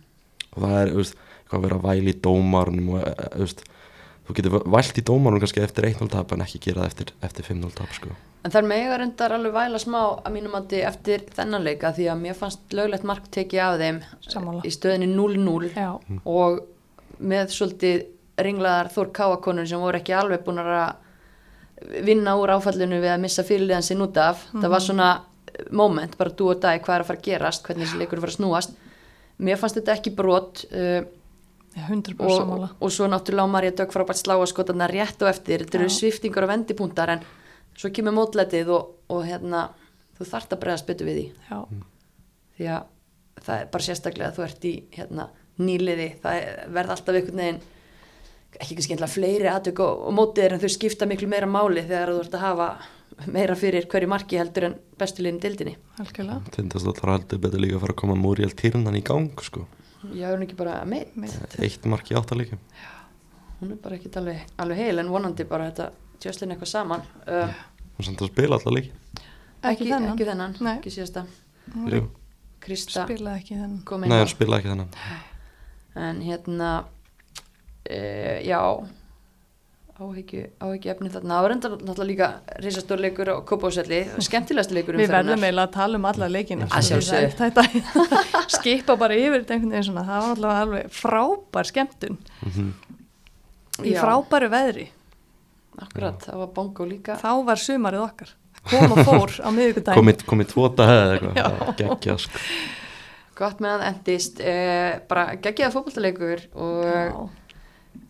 og 0.54 0.62
það 0.62 0.76
er, 0.78 0.90
þú 0.94 1.02
veist, 1.48 1.56
eitthvað 1.56 1.58
að 1.58 1.66
vera 1.66 1.78
að 1.78 1.86
væli 1.88 2.12
í 2.12 2.20
dómarunum 2.22 2.94
og, 2.94 3.02
e, 3.02 3.10
e, 3.10 3.28
þú 3.34 3.44
veist 3.46 3.62
þú 4.28 4.34
getur 4.36 4.56
vælt 4.68 4.98
í 5.00 5.04
dómarunum 5.08 5.40
kannski 5.40 5.62
eftir 5.64 5.88
1-0 5.88 6.10
tap 6.12 6.32
en 6.32 6.44
ekki 6.44 6.60
gera 6.60 6.84
það 6.84 6.90
eftir, 6.92 7.12
eftir 7.24 7.46
5-0 7.48 7.70
tap 7.74 7.94
sko. 7.96 8.16
En 8.44 8.52
þar 8.52 8.68
mega 8.68 8.98
reyndar 9.00 9.34
alveg 9.34 9.54
væla 9.54 9.80
smá 9.80 10.00
að 10.20 10.34
mínum 10.36 10.54
andi 10.58 10.82
eftir 10.84 11.24
þennan 11.34 11.64
leika 11.64 11.94
því 11.96 12.10
að 12.12 12.20
mér 12.20 12.36
fannst 12.38 12.76
löglegt 12.76 13.06
mark 13.08 13.30
tekið 13.34 13.62
af 13.64 13.78
þeim 13.80 14.02
Sammála. 14.28 14.62
í 14.62 14.70
stöðinni 14.70 15.08
0-0 15.14 15.72
Já, 15.72 15.90
og 16.28 16.60
með 17.18 17.54
svolítið 17.56 18.04
ringlaðar 18.38 18.92
Þór 18.94 19.10
Káakonur 19.16 19.66
sem 19.66 19.80
voru 19.82 19.98
ekki 19.98 20.14
alveg 20.14 20.44
búin 20.46 20.62
að 20.62 20.94
vinna 22.06 22.36
úr 22.38 22.52
áfallinu 22.54 23.00
við 23.00 23.14
að 23.14 23.24
missa 23.24 23.42
fyrirliðan 23.46 23.86
sinn 23.86 24.04
út 24.04 24.16
af. 24.22 24.44
Það 24.52 24.70
var 24.70 24.84
svona 24.84 25.08
moment, 25.74 26.14
bara 26.18 26.34
dú 26.36 26.52
og 26.52 26.60
dag 26.62 26.82
hvað 26.84 26.94
er 26.94 27.04
að 27.04 27.10
fara 27.10 27.18
að 27.18 27.26
gerast, 27.26 27.64
hvernig 27.66 27.86
þessi 27.86 27.98
leikur 27.98 28.18
er 28.18 28.20
að 28.20 28.26
fara 28.26 28.34
að 28.34 28.38
snúast. 28.38 28.76
Mér 29.38 29.58
fannst 29.58 29.78
þetta 29.78 29.94
ekki 29.94 30.14
brot 30.18 30.64
uh, 30.70 31.00
já 31.02 31.02
100% 31.02 31.17
og, 32.18 32.32
sammála. 32.34 32.68
og 32.80 32.92
svo 32.92 33.08
náttúrulega 33.10 33.52
Marja 33.52 33.72
Dögg 33.78 33.94
frábært 33.94 34.20
slá 34.20 34.34
að 34.36 34.46
skotarna 34.52 34.88
rétt 34.90 35.22
og 35.22 35.30
eftir. 35.30 35.64
Þetta 35.64 35.78
eru 35.80 35.88
sviftingar 35.92 36.46
og 36.46 36.52
vendipunktar 36.52 37.14
en 37.14 37.24
svo 37.78 37.90
kemur 37.94 38.16
mótletið 38.16 38.72
og, 38.74 38.92
og 39.12 39.24
hérna 39.28 39.68
þú 40.18 40.28
þart 40.32 40.54
að 40.56 40.62
bregðast 40.64 40.88
betur 40.88 41.08
við 41.08 41.18
því. 41.20 41.26
Já, 41.48 41.58
því 42.58 42.70
að 42.74 43.44
það 43.46 43.62
er 43.62 43.72
bara 43.72 43.86
sérstaklega 43.88 44.30
að 44.32 44.38
þú 44.38 44.46
ert 44.48 44.68
í 44.68 44.74
hérna, 44.98 45.28
nýliði, 45.62 46.08
það 46.22 46.40
er- 46.42 46.70
verða 46.74 46.96
alltaf 46.96 47.18
einhvern 47.18 47.42
veginn 47.44 47.60
ekki 48.58 48.74
kannski 48.78 48.94
einlega 48.96 49.12
fleiri 49.12 49.48
aðtök 49.52 49.82
og, 49.84 50.04
og 50.08 50.14
mótið 50.16 50.44
er 50.44 50.54
en 50.56 50.62
þau 50.62 50.70
skipta 50.72 51.06
miklu 51.06 51.28
meira 51.30 51.46
máli 51.46 51.84
þegar 51.86 52.14
þú 52.14 52.22
ert 52.24 52.34
að 52.38 52.44
hafa 52.46 52.68
meira 53.34 53.54
fyrir 53.58 53.86
hverju 53.90 54.08
marki 54.10 54.38
heldur 54.40 54.68
en 54.70 54.76
bestu 54.98 55.22
liðin 55.22 55.40
dildinni 55.42 55.74
algjörlega. 56.00 56.40
Tindast 56.54 56.86
að 56.88 57.00
það 57.00 57.12
heldur 57.14 57.42
betur 57.44 57.62
líka 57.62 57.76
að 57.78 57.84
fara 57.84 57.94
að 57.94 58.00
koma 58.02 58.16
Múriel 58.18 58.54
Tyrnan 58.58 58.98
í 58.98 59.02
gang 59.04 59.44
sko 59.44 59.66
ég 60.14 60.22
er 60.28 60.34
hún 60.36 60.44
ekki 60.46 60.56
bara 60.58 60.84
meitt, 60.86 61.16
Meitt. 61.16 61.56
eitt 61.58 61.84
mark 61.90 62.10
í 62.10 62.16
áttalíkjum 62.18 62.60
hún 63.60 63.72
er 63.74 63.80
bara 63.82 63.96
ekki 63.98 64.10
alveg, 64.20 64.44
alveg 64.62 64.78
heil 64.78 64.98
en 65.02 65.08
vonandi 65.10 65.44
bara 65.48 65.70
þetta 65.70 65.88
tjöslinn 66.22 66.52
eitthvað 66.54 66.70
saman. 66.70 67.02
Uh, 67.26 67.50
og 67.98 68.04
samt 68.06 68.20
að 68.22 68.30
spila 68.32 68.58
alltaf 68.58 68.74
líki 68.74 68.92
Ekki 69.66 69.88
þennan. 69.88 70.12
ekki 70.12 70.26
þennan, 70.28 70.52
Nei. 70.62 70.76
ekki 70.78 70.90
síðasta. 70.94 71.24
Hún 71.74 71.88
Jú. 71.90 72.04
Krista 72.62 73.02
Spilaði 73.06 73.40
ekki 73.42 73.56
þennan. 73.58 74.06
Nei, 74.12 74.26
spilaði 74.30 74.60
ekki 74.62 74.70
þennan. 74.70 74.92
En 75.98 76.20
hérna 76.22 76.70
uh, 77.90 78.38
já 78.46 78.60
áhyggju 79.98 80.90
efni 80.92 81.10
þarna. 81.10 81.38
Og 81.42 81.48
reyndar 81.50 81.72
náttúrulega 81.74 82.08
líka 82.08 82.28
reisastór 82.62 83.00
leikur 83.02 83.30
og 83.32 83.40
kópáselli, 83.48 84.04
skemmtilegast 84.28 84.74
leikur 84.74 84.98
Við 84.98 85.10
verðum 85.10 85.42
eiginlega 85.42 85.66
að 85.66 85.74
tala 85.74 85.98
um 85.98 86.06
alla 86.08 86.28
leikina 86.30 86.68
skipa 88.58 88.96
bara 89.00 89.16
yfir 89.18 89.42
þetta 89.42 89.56
einhvern 89.56 89.74
veginn 89.74 89.88
svona. 89.90 90.04
Það 90.06 90.22
var 90.22 90.36
alltaf 90.36 90.60
alveg 90.62 90.92
frábær 91.00 91.72
skemmtun. 91.72 92.20
Mm 92.44 92.70
Í 93.78 93.92
Já. 93.94 94.00
frábæru 94.02 94.48
veðri. 94.50 94.88
Akkurat, 95.78 96.18
það 96.24 96.40
var 96.40 96.48
bongo 96.56 96.86
líka. 96.88 97.14
Þá 97.20 97.44
var 97.46 97.60
sumarið 97.62 98.00
okkar. 98.02 98.32
Kom 98.68 98.94
og 98.96 99.04
fór 99.06 99.34
á 99.38 99.48
miðvikudaginn. 99.54 100.00
Komið 100.00 100.24
komi 100.26 100.46
tvota 100.50 100.86
hefði 100.88 101.12
eitthvað. 101.14 101.68
Geggja 101.78 102.16
sko. 102.24 102.40
Gott 103.38 103.62
meðan 103.62 103.84
endist. 103.92 104.42
Uh, 104.42 104.98
bara 105.10 105.28
geggjaða 105.38 105.76
fótballtaleikur 105.76 106.42
og 106.58 106.88
Já. 106.88 107.28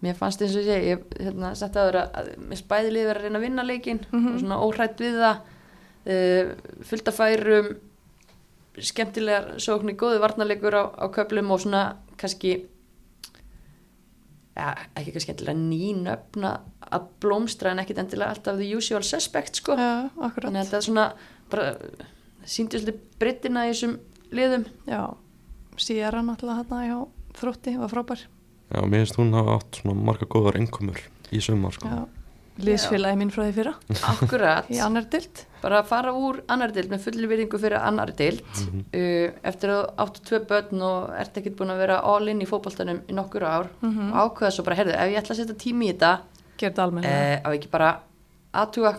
Mér 0.02 0.14
fannst 0.18 0.42
eins 0.42 0.54
og 0.56 0.64
segi, 0.66 0.92
ég 0.92 1.04
hérna, 1.20 1.54
sett 1.58 1.76
að 1.76 1.88
vera 1.90 2.02
að 2.14 2.28
mér 2.48 2.60
spæði 2.60 2.92
liðið 2.94 3.12
að 3.14 3.20
reyna 3.22 3.38
að 3.38 3.46
vinna 3.46 3.64
leikin 3.66 4.00
Mhm. 4.12 4.32
og 4.34 4.40
svona 4.40 4.60
óhrætt 4.62 4.98
við 5.02 5.18
það 5.18 5.36
uh, 6.08 6.54
fullt 6.88 7.08
af 7.08 7.14
færum 7.18 7.68
skemmtilegar 8.78 9.54
sóknir, 9.58 9.96
góði 9.98 10.20
varnarleikur 10.22 10.74
á, 10.78 10.84
á 10.94 11.06
köflum 11.10 11.50
og 11.50 11.60
svona 11.64 11.96
kannski 12.16 12.52
ja, 14.58 14.74
ekki 14.98 15.12
kannski 15.14 15.32
endilega 15.34 15.58
nýnöfna 15.58 16.52
að 16.88 17.08
blómstra 17.22 17.72
en 17.74 17.82
ekkit 17.82 17.98
endilega 18.04 18.30
alltaf 18.34 18.58
the 18.58 18.68
usual 18.76 19.02
suspect 19.06 19.60
sko 19.60 19.74
akkurat. 19.76 20.46
þannig 20.48 20.62
að 20.62 20.78
er 20.78 20.86
svona 20.86 21.06
bara 21.50 21.66
síndi 22.48 22.78
svolítið 22.80 23.02
breytina 23.20 23.66
í 23.68 23.72
þessum 23.74 23.98
liðum 24.34 24.64
Já, 24.88 25.02
Sierra 25.78 26.22
náttúrulega 26.26 26.62
hérna 26.62 26.80
hjá 26.88 26.98
þrótti, 27.38 27.76
var 27.78 27.88
frábær. 27.92 28.24
Já, 28.68 28.80
mér 28.84 29.04
finnst 29.04 29.16
hún 29.20 29.32
hafa 29.36 29.58
átt 29.60 29.80
svona 29.82 29.94
marga 30.10 30.26
góðar 30.28 30.58
innkomur 30.60 30.98
í 31.32 31.40
sumar 31.44 31.72
sko. 31.72 31.88
Já, 31.88 32.02
liðsfélagi 32.66 33.16
minn 33.20 33.30
frá 33.32 33.44
því 33.46 33.52
fyrra 33.56 33.72
akkurat 34.12 34.68
í 34.74 34.80
annar 34.82 35.06
dild. 35.12 35.44
bara 35.62 35.78
að 35.82 35.86
fara 35.92 36.12
úr 36.12 36.40
annar 36.50 36.72
deild 36.74 36.90
með 36.92 37.04
fulli 37.06 37.28
virðingu 37.30 37.58
fyrir 37.62 37.78
annar 37.80 38.10
deild 38.18 38.42
uh, 38.58 39.28
eftir 39.46 39.72
að 39.72 39.84
þú 39.84 39.92
áttu 40.04 40.24
tvö 40.28 40.40
börn 40.50 40.82
og 40.88 41.12
ert 41.22 41.38
ekkert 41.40 41.56
búin 41.60 41.70
að 41.74 41.80
vera 41.84 42.00
all 42.02 42.28
in 42.32 42.42
í 42.42 42.48
fótboltanum 42.50 43.00
í 43.08 43.14
nokkur 43.16 43.46
ár 43.46 43.68
Mhm. 43.80 44.10
og 44.12 44.18
ákveða 44.34 44.50
svo 44.56 44.64
bara, 44.66 44.76
heyrðu, 44.80 44.96
ef 44.98 45.12
ég 45.14 45.20
ætla 45.22 45.34
að 45.36 45.40
setja 45.44 45.58
tími 45.64 45.88
í 45.88 45.92
þetta 45.94 46.12
Gerði 46.58 46.72
þetta 46.74 46.84
almennilega. 46.88 47.38
uh, 47.38 47.46
á 47.46 47.48
ekki 47.54 47.70
bara 47.70 47.90
aðtuga 48.58 48.92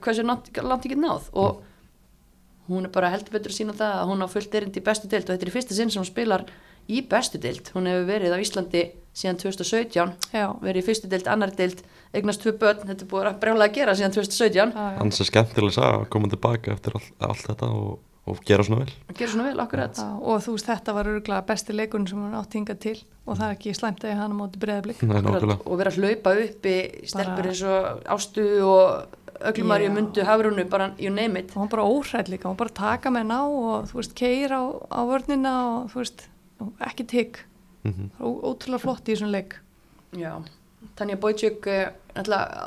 hversu 0.00 0.22
langt 0.24 0.50
ég 0.54 0.88
get 0.94 0.98
náð 1.02 1.28
og 1.34 1.62
hún 2.70 2.84
er 2.86 2.92
bara 2.94 3.10
heldur 3.10 3.32
betur 3.34 3.50
að 3.50 3.58
sína 3.58 3.74
það 3.74 3.94
að 4.00 4.08
hún 4.12 4.22
á 4.22 4.28
fullt 4.30 4.54
erind 4.54 4.76
í 4.78 4.82
bestu 4.86 5.08
deild 5.10 5.26
og 5.26 5.34
þetta 5.34 5.46
er 5.46 5.50
í 5.50 5.54
fyrsta 5.56 5.74
sinn 5.74 5.90
sem 5.90 6.02
hún 6.02 6.06
spilar 6.06 6.44
í 6.90 7.00
bestu 7.10 7.38
deild 7.42 7.70
hún 7.74 7.88
hefur 7.90 8.06
verið 8.06 8.34
á 8.36 8.38
Íslandi 8.38 8.82
síðan 9.16 9.40
2017 9.42 10.12
Já, 10.36 10.46
verið 10.62 10.82
í 10.82 10.86
fyrstu 10.86 11.10
deild, 11.10 11.26
annar 11.30 11.54
deild 11.56 11.82
eignast 12.14 12.42
tvö 12.44 12.54
börn, 12.58 12.84
þetta 12.86 13.04
er 13.06 13.10
búið 13.10 13.30
að 13.30 13.40
brjálega 13.42 13.70
að 13.70 13.76
gera 13.78 13.96
síðan 13.98 14.14
2017 14.16 14.54
já, 14.54 14.64
já. 14.74 14.98
Hans 15.00 15.20
er 15.20 15.28
skemmtileg 15.28 15.80
að 15.86 16.06
koma 16.14 16.30
tilbaka 16.30 16.72
eftir 16.74 16.96
all, 16.98 17.04
allt 17.30 17.44
þetta 17.46 17.68
og, 17.74 17.92
og 18.30 18.42
gera 18.46 18.66
svona 18.66 18.82
vel. 18.84 18.96
Og 19.10 19.20
gera 19.20 19.34
svona 19.34 19.46
vel, 19.48 19.62
akkurat. 19.62 20.00
Já, 20.02 20.08
og 20.18 20.42
þú 20.46 20.56
veist 20.56 20.70
þetta 20.70 20.96
var 20.96 21.10
örgulega 21.12 21.46
besti 21.50 21.76
leikurinn 21.76 22.10
sem 22.10 22.20
hún 22.22 22.36
átt 22.38 22.56
hingað 22.58 22.82
til 22.86 22.96
og 23.26 23.38
það 23.38 23.46
er 23.46 23.56
ekki 23.58 23.76
slæmt 23.78 24.04
að 24.04 24.12
ég 24.14 24.20
hana 24.20 24.38
móti 24.38 24.60
nákvæmlega. 24.60 25.58
Og 25.66 25.80
vera 25.80 25.94
að 25.94 26.00
hlaupa 26.02 26.34
uppi 26.46 26.76
stelpur 27.06 27.36
Bara- 27.36 27.50
eins 27.54 27.62
og 27.62 28.04
ástu 28.16 28.46
og 28.66 29.18
öglumari 29.40 29.86
og 29.88 29.94
mundu 29.96 30.24
hafrunu 30.26 30.64
bara 30.68 30.90
you 30.98 31.10
name 31.14 31.38
it. 31.38 31.54
Og 31.56 31.62
hún 31.62 31.70
bara 31.70 31.86
óhrætt 31.86 32.28
líka, 32.28 32.48
hún 32.50 32.56
bara 32.56 32.74
taka 32.74 33.10
með 33.10 33.30
ná 33.30 33.38
og 33.46 33.86
þú 33.90 34.00
veist, 34.00 34.14
keir 34.14 34.50
á, 34.52 34.62
á 34.90 35.00
vörnina 35.08 35.54
og 35.84 35.90
þú 35.94 36.02
veist, 36.02 36.26
ekki 36.80 37.06
tigg 37.06 37.38
mm 37.84 37.92
-hmm. 37.92 38.08
Ótrúlega 38.20 38.78
flott 38.80 39.08
í 39.08 39.14
þessum 39.14 39.30
leik. 39.30 39.60
Já. 40.12 40.42
Tanja 40.96 41.16
Bóitsjök 41.16 41.66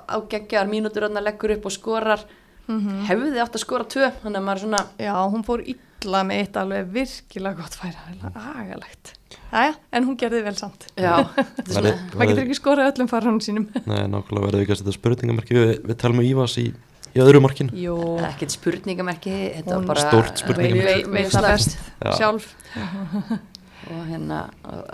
ágeggjar 0.07 0.67
mínútur 0.67 1.03
að 1.03 1.23
leggur 1.23 1.51
upp 1.57 1.65
og 1.65 1.71
skorar. 1.71 2.19
Mm 2.67 3.03
hefði 3.07 3.41
átt 3.43 3.57
að 3.57 3.63
skora 3.65 3.83
tvö 3.83 4.07
þannig 4.23 4.39
að 4.39 4.45
maður 4.47 4.61
svona 4.63 4.79
Já, 5.01 5.15
hún 5.27 5.43
fór 5.43 5.63
illa 5.67 6.23
með 6.23 6.39
eitt 6.43 6.55
alveg 6.57 6.87
virkilega 6.93 7.59
gott 7.59 7.75
færa, 7.75 7.99
agalegt. 8.33 9.13
Jæja, 9.51 9.75
en 9.91 10.07
hún 10.07 10.17
gerði 10.17 10.43
vel 10.45 10.55
samt. 10.55 10.87
Já, 10.95 11.27
þetta 11.35 11.67
er 11.67 11.73
svona, 11.73 11.93
maður 12.13 12.31
getur 12.31 12.43
ekki 12.45 12.57
skorað 12.59 12.91
öllum 12.93 13.11
farrann 13.11 13.41
sínum. 13.43 13.67
Nei, 13.89 14.07
nákvæmlega 14.07 14.47
verður 14.47 14.63
ekki 14.63 14.75
að 14.75 14.81
setja 14.81 14.95
spurningamerki 14.97 15.59
við, 15.59 15.71
við 15.89 15.99
talum 16.03 16.23
um 16.23 16.27
Ívas 16.27 16.57
í, 16.61 16.65
í 17.13 17.23
öðru 17.23 17.43
markin 17.43 17.71
Jú, 17.75 17.97
ekkert 18.29 18.55
spurningamerki 18.55 19.35
þetta 19.57 19.69
Hún- 19.69 19.75
var 19.75 19.89
bara 19.91 20.05
Stórt 20.07 20.43
spurningamerki. 20.43 21.77
sjálf 22.15 22.53
og 23.91 24.03
hérna 24.07 24.39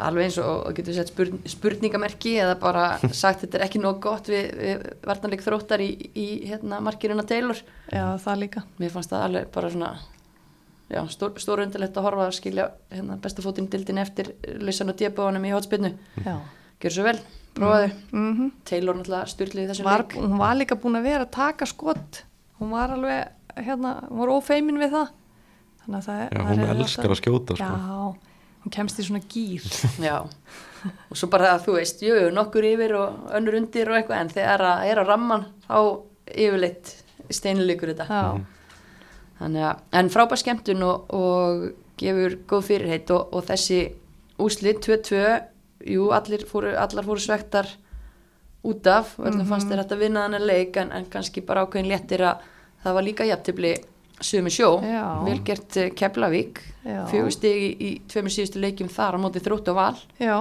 alveg 0.02 0.30
eins 0.30 0.38
og, 0.41 0.67
og 0.67 0.78
getur 0.78 0.95
sett 0.97 1.12
spurn, 1.12 1.41
spurningamerki 1.49 2.36
eða 2.41 2.56
bara 2.62 2.86
sagt 3.21 3.43
þetta 3.45 3.60
er 3.60 3.65
ekki 3.67 3.82
nóg 3.84 3.99
gott 4.04 4.30
við, 4.32 4.47
við 4.58 4.86
vartanleik 5.08 5.43
þróttar 5.45 5.84
í, 5.86 5.89
í 6.13 6.28
hérna, 6.49 6.82
markiruna 6.86 7.25
Taylor. 7.28 7.60
Já, 7.91 8.06
það 8.23 8.45
líka. 8.45 8.63
Mér 8.82 8.95
fannst 8.95 9.13
það 9.13 9.25
alveg 9.28 9.52
bara 9.56 9.73
svona 9.73 9.91
já, 10.89 11.02
stór, 11.13 11.36
stór 11.41 11.65
undilegt 11.65 11.99
að 11.99 12.08
horfa 12.08 12.30
að 12.30 12.38
skilja 12.39 12.69
hérna, 12.93 13.19
bestu 13.21 13.45
fótinn 13.45 13.69
dildin 13.71 14.02
eftir 14.02 14.34
lausan 14.62 14.93
og 14.93 14.97
djebáðanum 14.99 15.45
í 15.45 15.54
hotspinnu 15.54 15.93
Já. 16.23 16.39
Gjör 16.80 16.95
svo 16.95 17.04
vel, 17.04 17.19
prófaðu. 17.58 17.91
Mm 18.13 18.34
-hmm. 18.38 18.52
Taylor 18.65 18.95
náttúrulega 18.95 19.28
styrlið 19.28 19.63
í 19.63 19.67
þessum 19.67 19.86
var, 19.86 20.06
leik. 20.06 20.15
Hún 20.15 20.38
var 20.39 20.56
líka 20.56 20.75
búin 20.80 20.95
að 20.95 21.08
vera 21.12 21.25
að 21.25 21.32
taka 21.36 21.65
skott 21.65 22.23
Hún 22.60 22.73
var 22.75 22.91
alveg, 22.91 23.32
hérna, 23.56 23.93
hún 24.10 24.19
var 24.19 24.32
ófeimin 24.36 24.80
við 24.80 24.91
það. 24.91 25.12
Þannig 25.84 25.99
að 25.99 26.08
það 26.08 26.19
Já, 26.19 26.28
það 26.30 26.49
hún 26.49 26.60
hefði 26.60 26.84
elskar 26.84 27.13
að 27.13 27.19
skjóta 27.21 27.56
sko. 27.56 28.15
Hún 28.63 28.76
kemst 28.76 29.00
í 29.00 29.08
svona 29.08 29.24
gýr 29.24 29.65
já, 30.10 30.17
og 30.24 31.17
svo 31.17 31.30
bara 31.32 31.56
að 31.56 31.67
þú 31.67 31.76
veist 31.80 32.04
jú, 32.04 32.15
nokkur 32.36 32.67
yfir 32.67 32.95
og 33.00 33.34
önnur 33.38 33.60
undir 33.60 33.91
og 33.91 34.00
eitthvað 34.00 34.24
en 34.24 34.32
þegar 34.36 34.65
það 34.65 34.88
er 34.91 35.02
á 35.02 35.04
ramman 35.08 35.45
þá 35.65 35.78
yfirleitt 36.30 36.95
steinuleikur 37.30 37.93
þetta. 37.93 38.08
Já, 38.10 38.58
Þannig 39.39 39.63
að, 39.63 39.84
en 39.95 40.10
frábær 40.12 40.39
skemmtun 40.41 40.82
og, 40.84 41.13
og 41.15 41.62
gefur 42.00 42.36
góð 42.50 42.65
fyrirheit 42.67 43.12
og, 43.15 43.36
og 43.36 43.45
þessi 43.48 43.78
úslit 44.39 44.82
2-2, 44.84 45.22
jú, 45.93 46.10
allir 46.15 46.43
fóru, 46.48 46.74
allar 46.76 47.08
fóru 47.08 47.24
svektar 47.24 47.69
út 48.67 48.88
af, 48.91 49.13
og 49.19 49.30
öllum 49.30 49.48
fannst 49.48 49.69
þeir 49.72 49.80
hægt 49.80 49.93
að 49.95 50.04
vinna 50.04 50.26
þannig 50.26 50.43
leik 50.50 50.80
en, 50.82 50.91
en 50.91 51.08
kannski 51.12 51.43
bara 51.48 51.63
ákveðin 51.63 51.88
léttir 51.88 52.26
að 52.28 52.43
það 52.84 52.98
var 52.98 53.08
líka 53.08 53.28
jafntefli 53.30 53.72
sömu 54.21 54.49
sjó, 54.51 54.82
Já. 54.84 55.23
vel 55.25 55.39
gert 55.47 55.77
eh, 55.77 55.89
Keflavík, 55.95 56.60
fjögur 56.84 57.32
stigi 57.32 57.69
í, 57.69 57.75
í 57.79 58.01
tveimur 58.08 58.32
síðustu 58.34 58.60
leikjum 58.60 58.89
þar 58.91 59.15
á 59.15 59.19
móti 59.23 59.39
þrótt 59.43 59.67
og 59.71 59.75
val. 59.75 59.95
já 60.19 60.38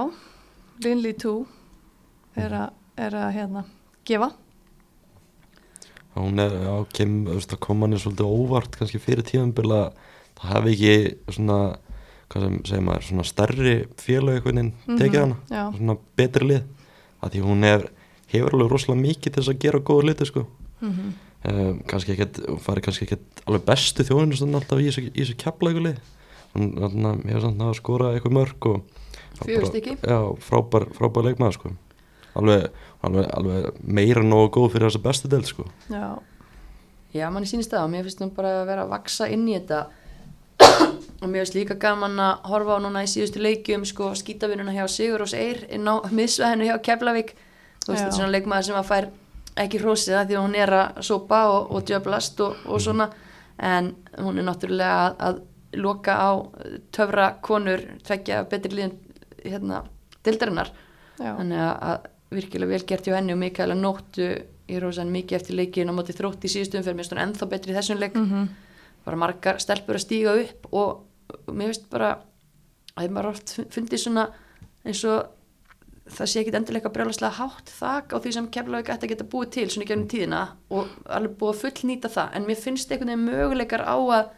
Linley 0.83 1.13
2 1.13 1.45
er 2.35 2.51
að, 2.53 2.69
er 2.97 3.15
að 3.15 3.33
hérna, 3.35 3.63
gefa 4.07 4.31
hún 6.19 6.39
er, 6.43 6.51
já, 6.65 6.73
kem, 6.97 7.13
þú 7.27 7.35
veist, 7.37 7.51
það 7.53 7.59
kom 7.63 7.83
hann 7.85 7.97
svolítið 8.01 8.31
óvart 8.33 8.75
kannski 8.79 8.99
fyrir 8.99 9.23
tíðanbíl 9.27 9.69
að 9.71 9.93
það 10.39 10.49
hefði 10.55 10.73
ekki 10.73 11.35
svona, 11.37 11.59
hvað 12.31 12.45
sem 12.45 12.57
segir 12.67 12.83
maður, 12.87 13.05
svona 13.07 13.27
stærri 13.29 13.75
félag 14.01 14.39
einhvern 14.39 14.59
veginn 14.59 14.73
Mhm, 14.87 14.97
tekið 14.99 15.19
hana, 15.23 15.37
já. 15.49 15.63
svona 15.77 15.97
betri 16.19 16.49
lið 16.49 16.63
að 17.23 17.31
því 17.35 17.43
hún 17.45 17.63
hefur, 17.67 17.89
hefur 18.33 18.57
alveg 18.57 18.71
rosalega 18.73 19.01
mikið 19.05 19.31
til 19.33 19.39
þess 19.43 19.53
að 19.53 19.59
gera 19.63 19.79
góða 19.79 20.07
liti 20.09 20.25
sko 20.25 20.45
mm 20.81 20.91
-hmm. 20.91 21.11
Um, 21.47 21.81
kannski 21.87 22.15
ekkert, 22.15 22.39
fari 22.63 22.81
kannski 22.83 23.07
ekkert 23.07 23.43
alveg 23.47 23.65
bestu 23.67 24.03
þjóðinu 24.07 24.55
alltaf 24.59 24.79
í 24.81 24.87
þessu, 24.89 25.05
í 25.13 25.19
þessu 25.23 25.37
keflaugulið 25.43 25.99
hún 26.55 26.71
þarna, 26.79 27.13
hefur 27.29 27.45
samt 27.45 27.61
að 27.61 27.77
skora 27.77 28.13
eitthvað 28.15 28.37
mörg 28.39 28.69
og 28.71 28.81
Fjögur 29.39 29.61
bara- 29.61 29.69
stykki. 29.71 29.93
já, 30.03 30.17
frábær, 30.43 30.87
frábær 30.97 31.27
leikmaður 31.29 31.53
sko. 31.55 31.69
Alveg, 32.39 32.65
alveg, 33.05 33.29
alveg 33.37 33.77
meira 33.83 34.23
nógu 34.25 34.49
góð 34.57 34.73
fyrir 34.73 34.89
þessa 34.89 35.01
bestu 35.05 35.29
deild 35.31 35.47
sko. 35.47 35.65
Já, 35.89 36.17
Já, 37.13 37.25
manni 37.33 37.47
sýnist 37.49 37.71
það 37.73 37.85
og 37.87 37.89
mér 37.89 38.03
finnst 38.05 38.19
hún 38.21 38.29
bara 38.35 38.49
að 38.61 38.67
vera 38.69 38.83
að 38.85 38.91
vaksa 38.91 39.25
inn 39.33 39.47
í 39.49 39.55
þetta. 39.55 39.79
Og 41.23 41.27
mér 41.27 41.41
finnst 41.41 41.55
líka 41.57 41.75
gaman 41.81 42.19
að 42.21 42.43
horfa 42.51 42.75
á 42.77 42.83
núna 42.83 43.01
í 43.01 43.09
síðustu 43.09 43.41
leikjum 43.41 43.85
sko 43.87 44.11
skítavinnuna 44.13 44.75
hjá 44.75 44.85
Sigur 44.91 45.23
og 45.25 45.33
Eir 45.33 45.63
inn 45.73 45.87
á 45.89 46.05
miðsvæðinu 46.05 46.67
hjá 46.69 46.75
Keflavík. 46.85 47.33
Þú 47.81 47.89
veist 47.91 48.03
þetta 48.03 48.11
er 48.11 48.17
svona 48.19 48.33
leikmaður 48.35 48.67
sem 48.69 48.77
að 48.77 48.89
fær 48.91 49.07
ekki 49.59 49.81
hrósið 49.81 50.15
það 50.15 50.29
því 50.29 50.37
að 50.37 50.45
hún 50.45 50.59
er 50.59 50.75
að 50.77 51.01
sopa 51.09 51.41
og, 51.51 51.71
og 51.75 51.87
djöblast 51.89 52.43
og, 52.45 52.61
og 52.69 52.83
svona 52.83 53.09
en 53.69 53.91
hún 54.17 54.39
er 54.39 54.47
náttúrulega 54.47 54.99
að, 55.05 55.17
að 55.27 55.81
loka 55.83 56.15
á 56.15 56.29
töfra 56.95 57.31
konur 57.45 57.83
tvekja 58.07 58.45
betri 58.49 58.77
liðin 58.77 58.95
hérna 59.43 59.83
dildarinnar 60.25 60.71
já, 61.19 61.33
þannig 61.35 61.59
að, 61.65 61.75
að 61.89 62.39
virkilega 62.39 62.73
vel 62.73 62.87
gert 62.87 63.09
hjá 63.09 63.17
henni 63.17 63.35
og 63.35 63.41
Mikaela 63.41 63.77
nóttu 63.77 64.31
í 64.69 64.79
rosan 64.81 65.11
mikið 65.13 65.39
eftir 65.39 65.57
leikin 65.57 65.91
á 65.91 65.97
móti 65.97 66.13
þrótt 66.13 66.45
í 66.45 66.51
síðustum 66.51 66.85
fyrir 66.85 66.97
mér 66.99 67.21
ennþá 67.23 67.47
betri 67.49 67.73
í 67.73 67.77
þessum 67.77 68.01
leik. 68.01 68.17
Mm 68.17 68.49
bara 69.05 69.19
margar 69.19 69.59
stelpur 69.61 69.97
að 69.97 70.05
stíga 70.05 70.35
upp 70.37 70.69
og 70.75 71.49
mér 71.49 71.71
finnst 71.71 71.89
bara 71.91 72.11
að 72.95 73.07
ég 73.07 73.13
maður 73.15 73.31
oft 73.33 73.55
fundið 73.73 74.03
svona 74.03 74.25
eins 74.85 75.03
og 75.07 75.38
það 76.15 76.29
sé 76.31 76.41
ekkit 76.41 76.57
endilega 76.59 76.91
brjálaslega 76.93 77.37
hátt 77.37 77.71
þak 77.77 78.13
á 78.13 78.17
því 78.17 78.33
sem 78.35 78.49
Keflavík 78.53 78.91
ætti 78.93 79.07
að 79.07 79.13
geta 79.13 79.27
búið 79.31 79.51
til 79.55 79.65
svona 79.69 79.85
í 79.85 79.89
gegnum 79.89 80.09
tíðina 80.11 80.41
og 80.73 80.91
alveg 81.05 81.35
búið 81.39 81.53
að 81.53 81.61
fullnýta 81.63 82.11
það. 82.13 82.35
En 82.35 82.47
mér 82.47 82.59
finnst 82.59 82.91
einhvern 82.91 83.13
veginn 83.13 83.27
möguleikar 83.27 83.83
á 83.85 83.97
að 83.97 84.31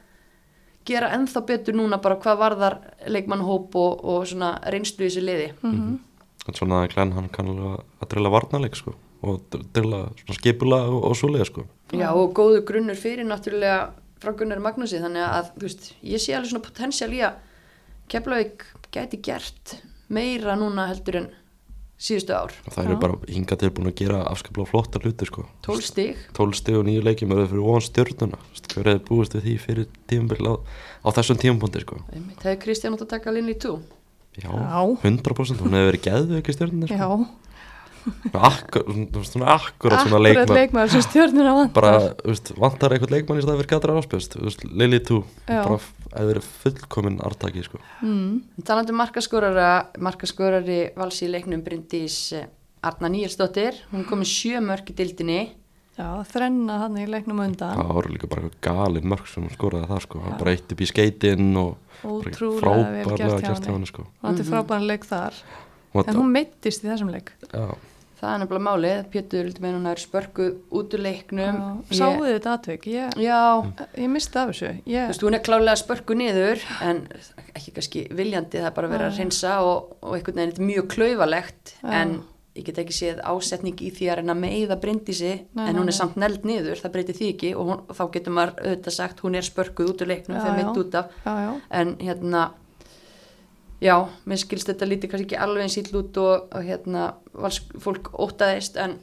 gera 0.89 1.11
ennþá 1.15 1.43
betur 1.47 1.77
núna 1.77 2.01
bara 2.01 2.17
hvað 2.21 2.41
varðar 2.41 2.77
leikmannhóp 3.07 3.77
og, 3.77 4.03
og 4.03 4.27
svona 4.29 4.55
reynslu 4.73 5.05
í 5.05 5.09
þessu 5.09 5.25
liði. 5.25 5.51
Mhm. 5.61 5.99
en 6.47 6.57
svona 6.57 6.81
að 6.81 6.93
Glenn 6.95 7.11
hann 7.13 7.29
kann 7.29 7.51
alveg 7.51 7.83
að 8.01 8.07
drilla 8.09 8.29
varnarleik 8.33 8.75
sko 8.75 8.95
og 9.21 9.53
svona 9.75 10.07
skipula 10.33 10.79
og, 10.89 11.03
og 11.11 11.17
svolega 11.17 11.45
sko. 11.45 11.67
Já 11.93 12.09
og 12.09 12.33
góðu 12.33 12.63
grunnur 12.65 12.97
fyrir 12.97 13.27
náttúrulega 13.29 13.91
frá 14.21 14.33
Gunnar 14.37 14.61
Magnúsi 14.61 15.01
þannig 15.01 15.25
að 15.25 15.51
þú 15.53 15.67
veist, 15.67 15.91
ég 16.01 16.21
sé 16.21 16.33
alveg 16.33 16.49
svona 16.53 16.65
potensial 16.65 17.11
í 17.13 17.21
að 17.25 17.37
Keflavík 18.11 18.65
gæti 18.91 19.21
gert 19.23 19.75
meira 20.11 20.57
núna 20.59 20.89
heldur 20.89 21.21
en 21.21 21.29
síðustu 22.01 22.33
ár. 22.33 22.53
og 22.65 22.73
það 22.73 22.87
eru 22.87 22.95
bara 23.03 23.17
hinga 23.29 23.57
til 23.61 23.69
búin 23.77 23.91
að 23.91 23.97
gera 24.01 24.21
afskaplega 24.31 24.69
flotta 24.71 25.01
hluti 25.03 25.27
sko. 25.29 25.43
12 25.67 25.85
stig, 25.85 26.17
12 26.37 26.57
stig 26.57 26.77
og 26.79 26.85
nýju 26.87 27.03
leikjum 27.05 27.33
eru 27.35 27.47
fyrir 27.51 27.61
Þú 27.61 28.53
veist, 28.55 28.69
hver 28.73 28.89
hefði 28.89 29.03
búist 29.09 29.35
við 29.37 29.45
því 29.45 29.55
fyrir 29.65 29.85
tímabil 30.09 30.49
á, 30.49 30.53
á 31.05 31.07
þessum 31.13 31.37
tímapunkti 31.41 31.83
sko. 31.85 31.99
Það 32.41 32.49
hefur 32.49 32.61
Kristján 32.65 32.97
átt 32.97 33.05
að 33.05 33.11
taka 33.13 33.31
Linley 33.35 33.53
2. 33.61 33.75
já, 34.41 34.49
Já. 34.49 34.81
100% 35.05 35.61
hún 35.61 35.77
hefði 35.77 35.91
verið 35.91 36.03
geðveik 36.09 36.49
í 36.49 36.57
stjörnuna 36.57 36.89
sko. 36.89 36.97
já. 36.97 37.37
Akkur, 38.33 38.81
svona, 39.27 39.45
akkurat 39.59 40.01
svona 40.07 40.17
Akkurat 40.17 40.23
leikmann 40.25 40.55
leikmaður. 40.57 40.89
sem 40.95 41.03
stjórnuna 41.05 41.51
vantar. 41.53 41.75
Bara, 41.75 42.13
veist, 42.25 42.49
vantar 42.57 42.95
eitthvað 42.95 43.11
leikmann 43.13 43.37
í 43.37 43.43
staði 43.45 43.59
fyrir 43.61 43.69
Katrar 43.75 43.99
Áspjöst, 44.01 44.37
Lili 44.73 44.97
2 45.05 45.19
Já. 45.45 45.59
bara 45.67 45.77
hefði 46.11 46.31
verið 46.33 46.49
fullkomin 46.63 47.19
artaki, 47.25 47.63
sko. 47.65 47.79
Mm. 48.03 48.41
Talandi 48.67 48.93
um 48.93 48.99
markaskorara, 49.01 49.69
markaskorari 50.03 50.81
vals 50.97 51.21
í 51.23 51.29
leiknum 51.31 51.63
Bryndís 51.65 52.19
eh, 52.37 52.49
Arna 52.85 53.11
Níelsdóttir, 53.13 53.79
hún 53.91 54.05
kom 54.09 54.23
með 54.23 54.31
sjö 54.33 54.61
mörk 54.65 54.91
í 54.91 54.97
dildinni. 54.97 55.41
Já, 55.99 56.07
þrenna 56.31 56.77
hann 56.85 56.97
í 56.97 57.05
leiknum 57.09 57.41
á 57.43 57.45
undan. 57.45 57.81
Það 57.81 57.95
voru 57.97 58.13
líka 58.15 58.29
bara 58.31 58.47
eitthvað 58.47 58.61
galin 58.65 59.09
mörg 59.11 59.27
sem 59.29 59.45
hún 59.45 59.53
skoraði 59.53 59.89
það, 59.91 60.03
sko, 60.07 60.21
hann 60.23 60.39
bara 60.39 60.55
eitt 60.55 60.73
upp 60.73 60.81
í 60.81 60.87
skeitin 60.89 61.51
og 61.61 62.01
frábærlega 62.01 63.19
gert 63.19 63.67
hjá 63.67 63.73
henni, 63.75 63.89
sko. 63.91 64.07
Hann 64.23 64.33
átti 64.33 64.47
frábæran 64.47 64.87
leik 64.89 65.05
þar. 65.09 65.37
Hún 65.91 66.07
En 66.07 66.17
hún 66.17 66.31
meittist 66.31 66.85
í 66.85 66.87
þessum 66.87 67.11
leik. 67.11 67.33
Já, 67.51 67.67
Það 68.21 68.33
er 68.35 68.41
nefnilega 68.43 68.65
málið, 68.67 68.99
Pétur 69.09 69.47
er 69.49 70.01
spörkuð 70.01 70.49
út 70.77 70.93
úr 70.93 71.01
leiknum. 71.01 71.55
Já, 71.89 71.97
Sáuðu 71.97 72.33
þetta 72.35 72.51
atvik? 72.53 72.83
Ég, 72.91 73.15
ég 73.97 74.11
misti 74.13 74.37
af 74.37 74.51
þessu. 74.51 74.73
Þú 74.85 75.05
veist, 75.09 75.25
hún 75.25 75.37
er 75.37 75.45
klálega 75.47 75.79
spörkuð 75.81 76.19
niður, 76.21 76.65
en 76.85 76.99
ekki 77.55 77.73
kannski 77.79 78.03
viljandi, 78.13 78.61
það 78.61 78.75
bara 78.77 78.91
vera 78.91 79.09
að 79.09 79.23
reynsa 79.23 79.55
og, 79.65 79.95
og 80.05 80.19
einhvern 80.19 80.37
veginn 80.43 80.53
er 80.53 80.69
mjög 80.69 80.91
klaufalegt, 80.93 81.73
en 81.81 82.19
ég 82.51 82.67
get 82.67 82.79
ekki 82.81 82.93
séð 82.93 83.21
ásetning 83.23 83.79
í 83.79 83.89
því 83.95 84.07
að 84.11 84.17
reyna 84.19 84.33
að 84.35 84.41
meiða 84.43 84.77
Bryndísi, 84.83 85.33
Nei, 85.55 85.65
en 85.69 85.77
hún 85.79 85.89
er 85.89 85.95
samt 85.95 86.17
neld 86.19 86.43
niður, 86.47 86.81
það 86.83 86.93
breytir 86.97 87.17
því 87.17 87.29
ekki 87.33 87.51
og, 87.55 87.69
hún, 87.69 87.83
þá 87.95 88.01
getur 88.15 88.35
maður 88.35 88.65
auðvitað 88.65 88.95
sagt, 88.97 89.21
hún 89.23 89.37
er 89.39 89.47
spörkuð 89.47 89.93
út 89.93 90.03
úr 90.03 90.11
leiknum 90.11 90.35
Já, 90.35 90.41
þegar 90.43 90.57
mitt 90.59 90.81
út 90.83 90.97
af. 90.99 91.15
Já, 91.23 91.31
já, 91.45 91.51
en 91.79 91.93
hérna 92.03 92.43
já, 93.81 93.95
mér 94.29 94.41
skilst 94.41 94.69
þetta 94.71 94.89
lítið 94.89 95.13
kannski 95.13 95.27
ekki 95.29 95.39
alveg 95.45 95.65
eins 95.67 95.77
íll 95.81 95.95
út 96.01 96.19
og, 96.21 96.51
og 96.51 96.67
hérna 96.67 97.07
fólk 97.81 98.11
ótaðist 98.13 98.77
en 98.81 98.99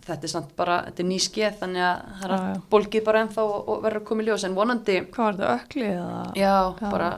þetta 0.00 0.26
er 0.26 0.32
samt 0.32 0.52
bara, 0.56 0.80
þetta 0.88 1.02
er 1.02 1.08
ný 1.10 1.18
skeið 1.20 1.58
þannig 1.60 1.84
að 1.84 2.04
það 2.20 2.26
er 2.26 2.34
allt 2.36 2.46
já. 2.54 2.62
bólgið 2.72 3.04
bara 3.10 3.24
ennþá 3.24 3.42
og, 3.44 3.58
og 3.60 3.82
verður 3.84 4.00
að 4.00 4.06
koma 4.10 4.24
í 4.24 4.28
ljós 4.30 4.46
en 4.48 4.56
vonandi, 4.56 4.96
hvað 5.12 5.26
var 5.26 5.40
þetta 5.40 5.50
ökli 5.58 5.88
eða? 5.90 6.22
já, 6.40 6.54
Já. 6.80 6.86
bara 6.86 7.10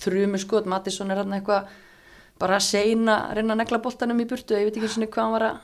þrjumur 0.00 0.44
skot, 0.44 0.68
Mattisson 0.70 1.10
er 1.10 1.22
hann 1.24 1.34
eitthvað 1.38 1.72
bara 2.40 2.56
að 2.56 2.68
seina, 2.68 3.16
reyna 3.36 3.56
að 3.56 3.60
negla 3.64 3.82
boltanum 3.84 4.22
í 4.22 4.28
burtu, 4.30 4.56
ég 4.56 4.70
veit 4.70 4.78
ekki 4.78 4.92
svona 4.94 5.10
hvað 5.10 5.26
hann 5.26 5.36
var 5.36 5.46
að 5.48 5.58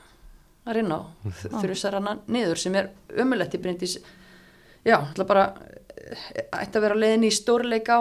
að 0.67 0.79
reyna 0.79 0.99
á, 0.99 1.01
þrjusar 1.61 1.97
hann 1.99 2.23
niður 2.31 2.61
sem 2.61 2.75
er 2.77 2.89
ömulegt 3.23 3.55
í 3.55 3.61
breyndis 3.63 3.97
já, 4.85 4.97
það 5.15 5.27
bara 5.29 5.45
eh, 5.95 6.25
ætti 6.61 6.79
að 6.79 6.85
vera 6.87 6.99
leiðin 6.99 7.27
í 7.27 7.33
stórleik 7.33 7.87
á, 7.91 7.99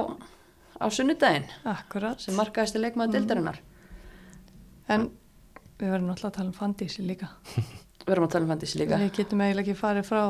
á 0.76 0.86
sunnudaginn 0.92 1.48
Akkurat. 1.68 2.20
sem 2.20 2.36
markaðist 2.38 2.78
leikmaður 2.78 3.08
mm. 3.08 3.16
deildarinnar. 3.16 3.60
En 4.92 5.08
við 5.80 5.92
verðum 5.92 6.10
náttúrulega 6.10 6.32
að 6.32 6.38
tala 6.38 6.52
um 6.52 6.56
fandísi 6.56 7.06
líka. 7.06 7.30
Við 8.06 8.12
erum 8.14 8.28
að 8.28 8.34
tala 8.36 8.46
um 8.46 8.52
fandísi 8.54 8.80
líka. 8.80 9.00
Við 9.02 9.12
getum 9.18 9.42
eiginlega 9.42 9.66
ekki 9.66 9.80
farið 9.80 10.06
frá 10.06 10.22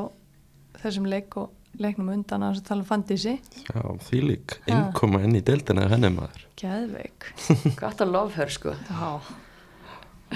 þessum 0.81 1.09
leik 1.13 1.37
og 1.41 1.81
leiknum 1.81 2.13
undan 2.15 2.47
að 2.47 2.63
tala 2.65 2.85
um 2.85 2.89
fandísi 2.89 3.35
já, 3.37 3.81
því 4.09 4.21
lík 4.31 4.55
innkoma 4.71 5.21
inn 5.27 5.37
í 5.37 5.43
deildina 5.45 5.85
henni 5.91 6.09
maður. 6.15 6.47
Geðveik. 6.61 7.29
Gott 7.77 8.01
að 8.01 8.15
lof 8.15 8.39
hör 8.39 8.53
sko. 8.53 8.73
Já. 8.89 9.11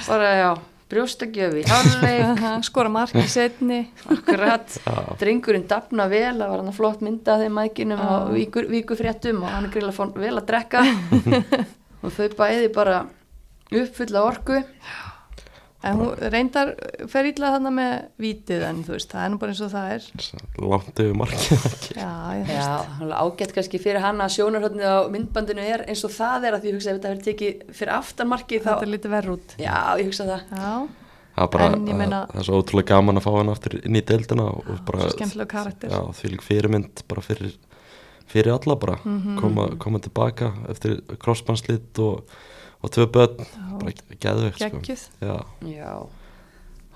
Bara 0.05 0.35
já, 0.37 0.51
brjóstagjöfi 0.91 1.63
hárleik, 1.71 2.43
Skora 2.69 2.91
marki 2.93 3.23
setni 3.31 3.85
akkurat. 4.11 4.67
Já, 4.87 4.97
drengurinn 5.21 5.69
dafna 5.71 6.09
vel, 6.11 6.37
það 6.41 6.51
var 6.53 6.63
hann 6.65 6.77
flott 6.77 7.05
mynda 7.07 7.39
þeim 7.41 7.57
mækinum 7.61 8.03
Já. 8.03 8.11
á 8.11 8.15
víkur, 8.35 8.69
víkufréttum 8.71 9.45
og 9.45 9.55
hann 9.55 9.69
er 9.69 9.75
grilla 9.75 9.95
fór 9.95 10.13
vel 10.19 10.37
að 10.37 10.49
drekka. 10.51 10.85
Og 12.01 12.15
þau 12.17 12.31
bæði 12.33 12.69
bara 12.73 13.03
uppfulla 13.77 14.23
orku 14.25 14.63
En 15.83 15.97
hún 15.97 16.11
reyndar 16.33 16.75
fer 17.09 17.25
ítla 17.31 17.55
þannig 17.55 17.73
með 17.73 17.93
vítið 18.21 18.65
en 18.69 18.81
þú 18.85 18.93
veist, 18.93 19.09
það 19.15 19.23
er 19.25 19.31
nú 19.33 19.39
bara 19.41 19.53
eins 19.55 19.63
og 19.65 19.71
það 19.73 19.93
er. 19.95 20.09
Langt 20.61 21.01
yfir 21.01 21.15
markið 21.17 21.63
ekki? 21.71 21.95
Já, 21.97 22.11
ég 22.37 22.51
Já, 22.53 22.67
alveg 23.01 23.15
ágætt 23.25 23.55
kannski 23.57 23.81
fyrir 23.81 24.03
hann 24.05 24.21
að 24.21 24.35
sjónarhóttnið 24.35 24.91
á 24.93 24.99
myndbandinu 25.15 25.65
er 25.65 25.85
eins 25.89 26.05
og 26.05 26.13
það 26.13 26.45
er 26.51 26.57
að 26.59 26.61
því 26.67 26.69
ég 26.73 26.77
hugsa 26.77 26.91
ef 26.93 26.99
þetta 26.99 27.13
verður 27.15 27.27
tekið 27.31 27.63
fyrir 27.79 27.95
aftanmarkið 27.97 28.61
þá, 28.61 28.69
Þetta 28.75 28.87
er 28.89 28.93
lítið 28.93 29.15
verð 29.17 29.33
út. 29.39 29.57
Já, 29.65 29.79
ég 30.03 30.11
hugsa 30.11 30.29
það. 30.29 30.45
Já, 30.53 30.69
það 31.39 31.47
er 31.47 31.51
bara, 31.57 31.71
En 31.73 31.89
ég 31.89 31.99
meina- 32.03 32.21
það 32.35 32.43
er 32.45 32.49
svo 32.51 32.61
ótrúlega 32.61 32.91
gaman 32.93 33.17
að 33.23 33.25
fá 33.25 33.33
hann 33.39 33.55
aftur 33.55 33.79
inn 33.81 33.97
í 33.97 34.05
deildina 34.13 34.47
og 34.53 34.85
bara, 34.85 35.01
svo 35.09 35.17
skemmtilega 35.17 35.49
karakter. 35.57 35.89
Já, 35.97 36.01
því 36.21 36.35
lík 36.35 36.45
fyrirmynd 36.45 37.03
bara 37.09 37.25
fyrir, 37.25 37.57
fyrir 38.29 38.53
alla 38.53 38.77
bara. 38.77 38.99
Mhm. 39.01 39.41
koma, 39.41 39.69
koma 39.81 39.99
tilbaka 39.99 40.53
eftir 40.69 41.01
crossbandslit 41.25 41.99
og, 42.05 42.25
og 42.81 42.95
tvö 42.95 43.07
börn 43.13 43.45
bara 43.81 43.95
geðveikt 44.23 44.61
sko. 44.61 44.97
Já, 45.21 45.37
Já, 45.69 45.93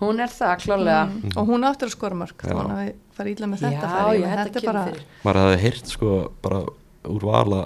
hún 0.00 0.22
er 0.24 0.32
það 0.32 0.54
klálega 0.64 1.02
mm. 1.08 1.34
Og 1.40 1.50
hún 1.50 1.66
áttur 1.68 1.90
að 1.90 1.96
skora 1.96 2.18
mörg 2.18 2.36
Já. 2.40 2.52
Þannig 2.52 2.74
að 2.74 2.84
við 2.84 2.94
farið 3.18 3.36
ítla 3.36 3.50
með 3.50 3.64
Já, 3.64 3.68
þetta 3.68 3.90
færi, 3.94 4.20
já, 4.20 4.26
en 4.28 4.38
þetta 4.38 4.46
þetta 4.46 4.62
er 4.62 4.70
bara 4.70 4.84
maður 5.24 5.40
hefði 5.44 5.60
heyrt 5.64 5.92
sko 5.94 6.14
bara 6.44 6.62
úr 7.14 7.26
vala 7.28 7.60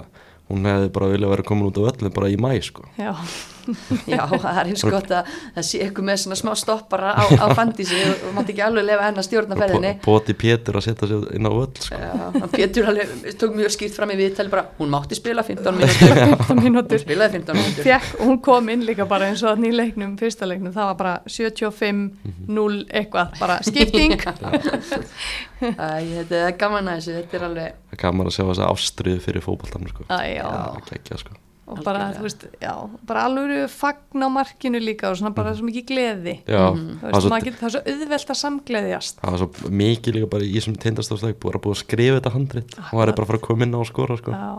hún 0.49 0.65
hefði 0.65 0.91
bara 0.97 1.09
viljað 1.13 1.33
vera 1.35 1.47
komin 1.47 1.69
út 1.69 1.79
á 1.79 1.83
öllum 1.91 2.13
bara 2.15 2.29
í 2.29 2.37
mæ 2.41 2.51
sko. 2.65 2.85
Já, 2.97 3.13
Já, 4.13 4.21
það 4.29 4.59
er 4.61 4.69
eins 4.71 4.83
gott 4.85 5.11
að 5.13 5.29
það 5.55 5.67
sé 5.69 5.81
eitthvað 5.85 6.07
með 6.09 6.21
svona 6.23 6.37
smá 6.39 6.51
stoppara 6.59 7.13
á, 7.15 7.23
á 7.25 7.45
fandísi 7.57 7.99
og, 8.05 8.23
og 8.29 8.35
mátti 8.37 8.53
ekki 8.55 8.63
alveg 8.65 8.87
lefa 8.87 9.07
henn 9.07 9.21
að 9.21 9.27
stjórna 9.29 9.57
ferðinni 9.59 9.93
poti 10.05 10.35
Pétur 10.39 10.79
að 10.79 10.85
setja 10.87 11.09
sig 11.09 11.25
inn 11.37 11.49
á 11.49 11.51
öll 11.51 11.67
sko. 11.79 11.99
Já, 11.99 12.11
hann 12.35 12.53
Pétur 12.53 12.89
alveg 12.91 13.37
tók 13.41 13.57
mjög 13.57 13.73
skýrt 13.75 13.97
fram 13.97 14.13
í 14.13 14.19
viðtali 14.19 14.53
bara, 14.53 14.65
hún 14.79 14.93
mátti 14.93 15.17
spila 15.19 15.45
15 15.45 15.75
mínútur. 15.79 16.15
15 16.19 16.47
hún 16.49 16.63
mínútur 16.63 17.03
spilaði 17.03 17.39
15 17.39 17.59
mínútur. 17.59 17.87
Fjekk, 17.87 18.09
og 18.19 18.31
hún 18.31 18.39
kom 18.49 18.71
inn 18.73 18.85
líka 18.87 19.07
bara 19.09 19.29
eins 19.29 19.43
og 19.45 19.53
að 19.53 19.63
nýleiknum, 19.65 20.15
fyrsta 20.19 20.49
leiknum, 20.49 20.73
það 20.75 20.91
var 20.91 20.99
bara 21.03 21.15
75, 21.27 22.05
0 22.49 22.79
eitthvað, 23.01 23.35
bara 23.41 23.59
skipting. 23.65 24.15
Æ, 25.59 25.89
þetta 26.19 26.41
er 26.45 26.57
gaman 26.59 26.87
að 26.87 27.01
þessu, 27.01 27.17
þetta 27.19 27.39
er 27.39 27.47
alveg 27.49 27.77
er 27.89 28.01
gaman 28.03 28.29
að 28.29 28.35
sjá 28.37 28.43
þess 28.45 28.63
að 28.63 28.73
ástriðu 28.73 29.23
fyrir 29.25 29.45
fótballtanum 29.45 29.91
sko. 29.91 30.07
Já, 30.09 30.49
er 30.49 30.83
geggja 30.89 31.19
sko 31.23 31.38
og 31.69 31.79
bara, 31.85 32.07
Algjörlega. 32.09 32.17
þú 32.19 32.25
veist, 32.25 32.45
já, 32.65 32.73
bara 33.11 33.23
alveg 33.29 33.69
fagn 33.69 34.25
á 34.25 34.29
markinu 34.33 34.79
líka 34.81 35.09
og 35.11 35.17
svona 35.19 35.31
bara 35.37 35.53
svo 35.55 35.67
mikið 35.69 35.85
gleði. 35.91 36.35
Já, 36.49 36.63
Þú 36.73 36.83
það, 36.83 37.01
var 37.03 37.13
veist, 37.13 37.21
svo, 37.25 37.31
maður 37.33 37.47
getur, 37.49 37.59
það 37.61 37.69
er 37.69 37.75
svo 37.75 37.83
auðvelt 37.93 38.33
að 38.33 38.39
samgleðjast. 38.43 39.19
Það 39.23 39.35
var 39.35 39.41
svo 39.43 39.73
mikið 39.83 40.17
líka 40.19 40.29
bara 40.33 40.47
í 40.49 40.53
þessum 40.57 40.77
tindastofsleik 40.83 41.39
búið 41.43 41.59
að 41.59 41.63
búið 41.67 41.75
að 41.77 41.81
skrifa 41.85 42.17
þetta 42.19 42.33
handrit. 42.35 42.77
Og 42.79 42.95
það 42.97 43.03
er 43.07 43.15
bara 43.19 43.25
að 43.27 43.31
fara 43.33 43.41
að 43.41 43.47
koma 43.49 43.67
inn 43.69 43.77
á 43.77 43.81
skora 43.89 44.17
sko. 44.19 44.31
Já, 44.33 44.51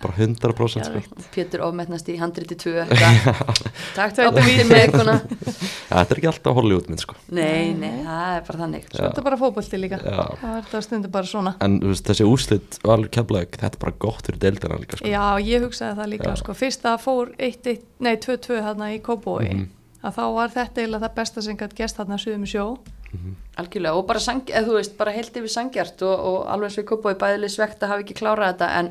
bara 0.00 0.14
100% 0.16 0.86
sko. 0.88 1.00
Pétur 1.34 1.60
ofmetnast 1.66 2.08
í 2.10 2.14
handriti 2.18 2.56
2 2.58 2.86
Takk 3.96 4.14
Tvö 4.16 4.24
á 4.26 4.30
víti 4.38 4.64
með 4.66 4.78
eitthvað. 4.86 5.10
Þetta 5.92 6.14
er 6.14 6.18
ekki 6.20 6.28
alltaf 6.30 6.56
Hollywood 6.56 6.88
mynd 6.90 7.02
sko. 7.02 7.16
Nei, 7.36 7.74
nei, 7.76 8.00
það 8.06 8.30
er 8.38 8.46
bara 8.48 8.60
þannig. 8.62 8.86
Svo 8.88 9.02
þetta 9.04 9.22
er 9.22 9.26
bara 9.28 9.38
fótbolti 9.42 9.80
líka. 9.82 9.98
Já. 10.02 10.16
Það 10.40 10.56
er 10.56 10.64
þetta 10.66 10.80
stundu 10.86 11.10
bara 11.12 11.30
svona. 11.30 11.52
En 11.66 11.76
þú 11.82 11.92
veist, 11.92 12.06
þessi 12.08 12.26
úrslit 12.30 12.78
valur 12.88 13.12
keflaug, 13.12 13.52
þetta 13.60 13.70
er 13.78 13.82
bara 13.84 13.94
gott 14.06 14.26
fyrir 14.30 14.40
deildina 14.46 14.80
líka 14.80 14.98
sko. 15.02 15.12
Já, 15.12 15.26
ég 15.44 15.66
hugsaði 15.68 15.98
það 16.00 16.10
líka 16.16 16.34
sko. 16.40 16.56
Fyrst 16.62 16.88
að 16.88 16.98
fór 17.04 17.34
1-1, 17.38 17.84
nei 18.08 18.14
2-2 18.24 18.58
þarna 18.64 18.90
í 18.96 18.98
Kóbói 19.04 19.52
Mhm. 19.52 19.68
að 20.02 20.16
þá 20.18 20.24
var 20.34 20.48
þetta 20.56 20.80
eiginlega 20.82 21.04
það 21.06 21.14
besta 21.20 21.42
sem 21.46 21.56
gætt 21.60 21.74
gest 21.78 21.96
þarna 22.00 22.18
suðum 22.18 22.48
í 22.48 22.50
sjó 22.56 22.66
Algjörlega, 23.60 23.92
og 24.00 24.06
bara, 24.08 24.18
sang, 24.24 24.40
veist, 24.48 24.94
bara 24.96 25.12
heilt 25.12 25.34
yfir 25.36 25.50
sangjart 25.52 26.00
og, 26.08 26.22
og 26.30 26.46
alveg 26.48 26.72
svo 26.72 26.82
kópaði 26.88 27.18
bæðileg 27.20 27.52
svegt 27.52 27.82
að 27.84 27.90
hafa 27.92 28.00
ekki 28.06 28.16
klárað 28.16 28.54
þetta 28.54 28.68
en 28.78 28.88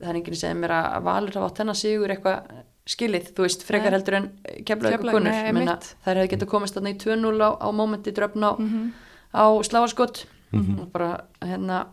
það 0.00 0.08
er 0.12 0.18
enginn 0.20 0.36
sem 0.36 0.64
er 0.64 0.74
að 0.76 1.02
valur 1.06 1.38
hafa 1.40 1.62
hennar 1.62 1.78
sigur 1.78 2.12
eitthvað 2.14 2.50
skilið, 2.86 3.32
þú 3.34 3.42
veist, 3.42 3.64
frekar 3.66 3.90
Nei. 3.90 3.96
heldur 3.98 4.14
en 4.20 4.26
nei, 4.46 5.52
Menna, 5.52 5.72
einmitt. 5.74 5.86
þær 6.06 6.20
hefði 6.20 6.30
getað 6.36 6.50
komist 6.52 6.76
þarna 6.76 6.92
í 6.92 6.98
2-0 7.02 7.40
á, 7.42 7.50
á 7.58 7.68
momenti 7.74 8.12
dröfn 8.14 8.44
á, 8.46 8.52
Mhm. 8.58 8.92
á 9.34 9.44
sláarskott 9.66 10.24
og 10.54 10.92
bara 10.92 11.24
hérna 11.42 11.86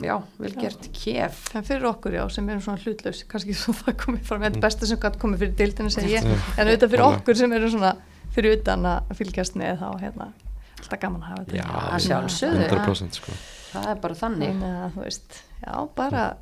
já, 0.00 0.22
vel 0.38 0.52
gert 0.56 0.86
kef. 0.94 1.54
En 1.56 1.62
fyrir 1.66 1.84
okkur 1.90 2.12
já, 2.14 2.22
sem 2.30 2.48
erum 2.48 2.60
svona 2.62 2.78
hlutlaus 2.80 3.24
kannski 3.28 3.52
svo 3.58 3.72
það 3.74 3.96
komið 4.04 4.22
fram, 4.24 4.40
þetta 4.46 4.56
er 4.56 4.60
besta 4.64 4.86
sem 4.86 4.98
gætt 5.02 5.18
komið 5.18 5.38
fyrir 5.42 5.56
dildinu 5.58 5.90
segi 5.90 6.14
ég, 6.14 6.24
en 6.56 6.66
auðvitað 6.70 6.90
fyrir 6.94 7.04
okkur 7.08 7.36
sem 7.36 7.52
erum 7.52 7.70
svona 7.74 7.96
fyrir 8.32 8.56
utan 8.60 8.86
að 8.86 9.10
fylgjast 9.18 9.56
með 9.58 9.80
þá 9.82 9.88
hérna, 10.00 10.28
alltaf 10.78 11.00
gaman 11.02 11.20
að 11.22 11.28
hafa 11.32 11.44
þetta. 11.44 11.56
Já, 11.58 11.66
að 11.90 12.06
sjálfsögðu. 12.06 12.68
100% 12.70 13.18
sko. 13.18 13.32
það 13.72 13.90
er 13.90 14.00
bara 14.06 14.14
þannig. 14.14 14.62
Að 14.62 15.12
já, 15.66 15.88
bara 15.96 16.36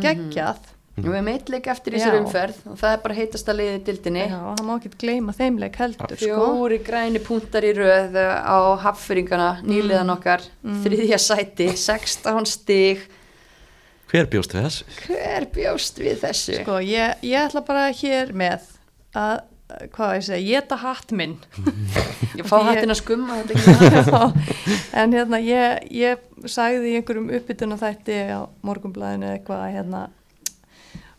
geggjað 0.00 0.70
og 0.92 1.06
við 1.08 1.22
meitt 1.24 1.48
leik 1.48 1.66
eftir 1.72 1.94
í 1.96 2.00
Já. 2.02 2.10
umferð 2.18 2.58
og 2.68 2.76
það 2.80 2.94
er 2.94 2.98
bara 3.04 3.14
heitast 3.16 3.48
að 3.48 3.56
liði 3.62 3.78
dildinni 3.86 4.24
Já, 4.28 4.40
það 4.58 4.66
má 4.68 4.72
ekki 4.76 4.90
gleyma 5.00 5.32
þeim 5.38 5.56
leik 5.62 5.78
heldur 5.80 6.16
sko. 6.20 6.26
fjóri 6.26 6.78
græni 6.84 7.22
púntar 7.24 7.64
í 7.64 7.72
röð 7.78 8.18
á 8.20 8.58
haffyringana, 8.84 9.48
nýliðan 9.64 10.12
okkar 10.12 10.44
þriðja 10.84 11.18
sæti, 11.24 11.70
16 11.88 12.46
stig 12.52 13.06
hver 14.12 14.28
bjóst 14.28 14.52
við 14.52 14.66
þessu? 14.68 14.84
hver 15.06 15.46
bjóst 15.54 16.02
við 16.02 16.18
þessu? 16.26 16.58
Sko, 16.60 16.76
ég, 16.84 17.16
ég 17.24 17.46
ætla 17.48 17.64
bara 17.64 17.86
hér 17.96 18.34
með 18.36 18.68
að, 19.16 19.40
hvað 19.94 20.14
ég 20.18 20.24
segja, 20.26 20.60
geta 20.60 20.78
hatt 20.82 21.12
minn. 21.16 21.36
Ég 22.38 22.46
fá 22.48 22.56
ég- 22.62 22.68
hættin 22.70 22.94
að 22.94 22.98
skumma 23.02 23.38
þetta 23.42 23.58
ekki. 23.58 23.74
Það 24.12 24.96
en 25.02 25.12
hérna, 25.18 25.38
ég, 25.44 25.82
ég 25.92 26.48
sagði 26.48 26.92
í 26.92 26.96
einhverjum 27.00 27.30
uppbytun 27.36 27.76
þætti 27.80 28.16
á 28.32 28.40
morgunblæðinu 28.64 29.28
eitthvað 29.34 29.64
að 29.66 29.74
hérna, 29.76 30.00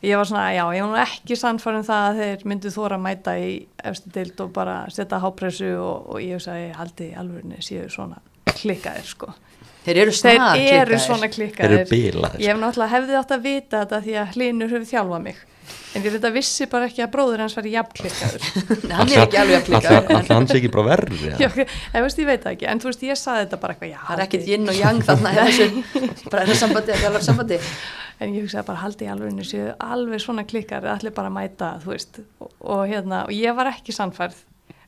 ég 0.03 0.17
var 0.19 0.27
svona, 0.29 0.47
já, 0.55 0.63
ég 0.75 0.83
var 0.83 0.91
nú 0.91 0.99
ekki 1.03 1.37
sannfærum 1.39 1.85
það 1.87 2.07
að 2.09 2.19
þeir 2.23 2.45
myndu 2.51 2.73
þóra 2.73 2.97
að 2.99 3.05
mæta 3.05 3.35
í 3.39 3.51
efstu 3.91 4.11
dild 4.17 4.41
og 4.43 4.51
bara 4.57 4.75
setja 4.93 5.21
hápressu 5.23 5.69
og, 5.79 6.09
og 6.15 6.19
ég 6.25 6.41
sagði, 6.43 6.65
ég 6.71 6.77
haldi 6.81 7.07
í 7.11 7.15
alvörinu 7.21 7.61
séu 7.63 7.85
svona 7.93 8.19
klikkaðir 8.53 9.07
sko. 9.13 9.31
Þeir 9.83 9.97
eru 10.05 10.11
þeir 10.11 10.19
snar 10.19 10.57
eru 10.57 10.65
klikkaðir. 10.65 10.99
svona 11.05 11.27
Þeir 11.27 11.33
klikkaðir 11.37 11.79
eru 11.83 11.89
bilaðir 11.93 12.43
ég 12.43 12.53
hef 12.53 12.59
náttúrulega 12.61 12.93
hefði 12.97 13.17
átt 13.21 13.33
að 13.37 13.41
vita 13.47 13.81
þetta 13.83 14.01
því 14.05 14.13
að 14.21 14.35
hlinur 14.37 14.73
hefur 14.73 14.89
þjálfað 14.93 15.25
mig 15.29 15.41
en 15.93 16.03
ég 16.05 16.13
þetta 16.15 16.31
vissi 16.33 16.67
bara 16.71 16.87
ekki 16.89 17.03
að 17.05 17.11
bróður 17.13 17.43
hans 17.43 17.55
var 17.57 17.67
jafn 17.69 17.97
klikkaður 17.99 18.45
Hann 18.97 19.11
er 19.13 19.23
ekki 19.25 19.39
alveg 19.41 19.57
að 19.59 19.65
klikkaður. 19.67 20.07
en 20.09 20.17
Alltaf 20.19 20.37
hans 20.37 20.55
ekki 20.57 20.71
bara 20.73 20.85
verri 20.91 21.19
Já, 21.23 21.49
ég 21.49 22.05
veist, 22.05 22.21
ég 22.23 22.29
veit 22.29 22.45
það 22.45 22.55
ekki, 22.55 22.69
en 22.71 22.81
þú 22.83 22.89
veist, 22.91 23.03
ég 23.09 23.19
saði 23.19 23.43
þetta 23.45 23.59
bara 23.63 23.75
eitthvað, 23.75 23.91
já, 23.93 23.99
Það 24.07 24.15
er 24.17 24.23
ekkert 24.27 24.49
yin 24.53 24.71
og 24.73 24.79
yang 24.79 25.03
þarna 25.09 25.33
í 25.33 25.41
þessu, 25.41 25.67
bara 26.33 26.47
þessu 26.47 26.61
sambandi, 26.63 26.97
þetta 27.03 27.23
sambandi. 27.27 27.59
en 28.23 28.33
ég 28.37 28.45
hugsaði 28.47 28.67
bara 28.71 28.83
haldi 28.83 29.05
í 29.07 29.11
alveg 29.13 29.45
séu 29.49 29.69
alveg 29.83 30.23
svona 30.23 30.47
klikkar 30.47 30.89
allir 30.93 31.13
bara 31.15 31.31
að 31.31 31.37
mæta, 31.37 31.71
þú 31.83 31.93
veist. 31.95 32.19
Og, 32.39 32.51
og 32.61 32.83
hérna, 32.89 33.23
og 33.27 33.33
ég 33.35 33.55
var 33.57 33.71
ekki 33.73 33.95
sannfærð 33.95 34.37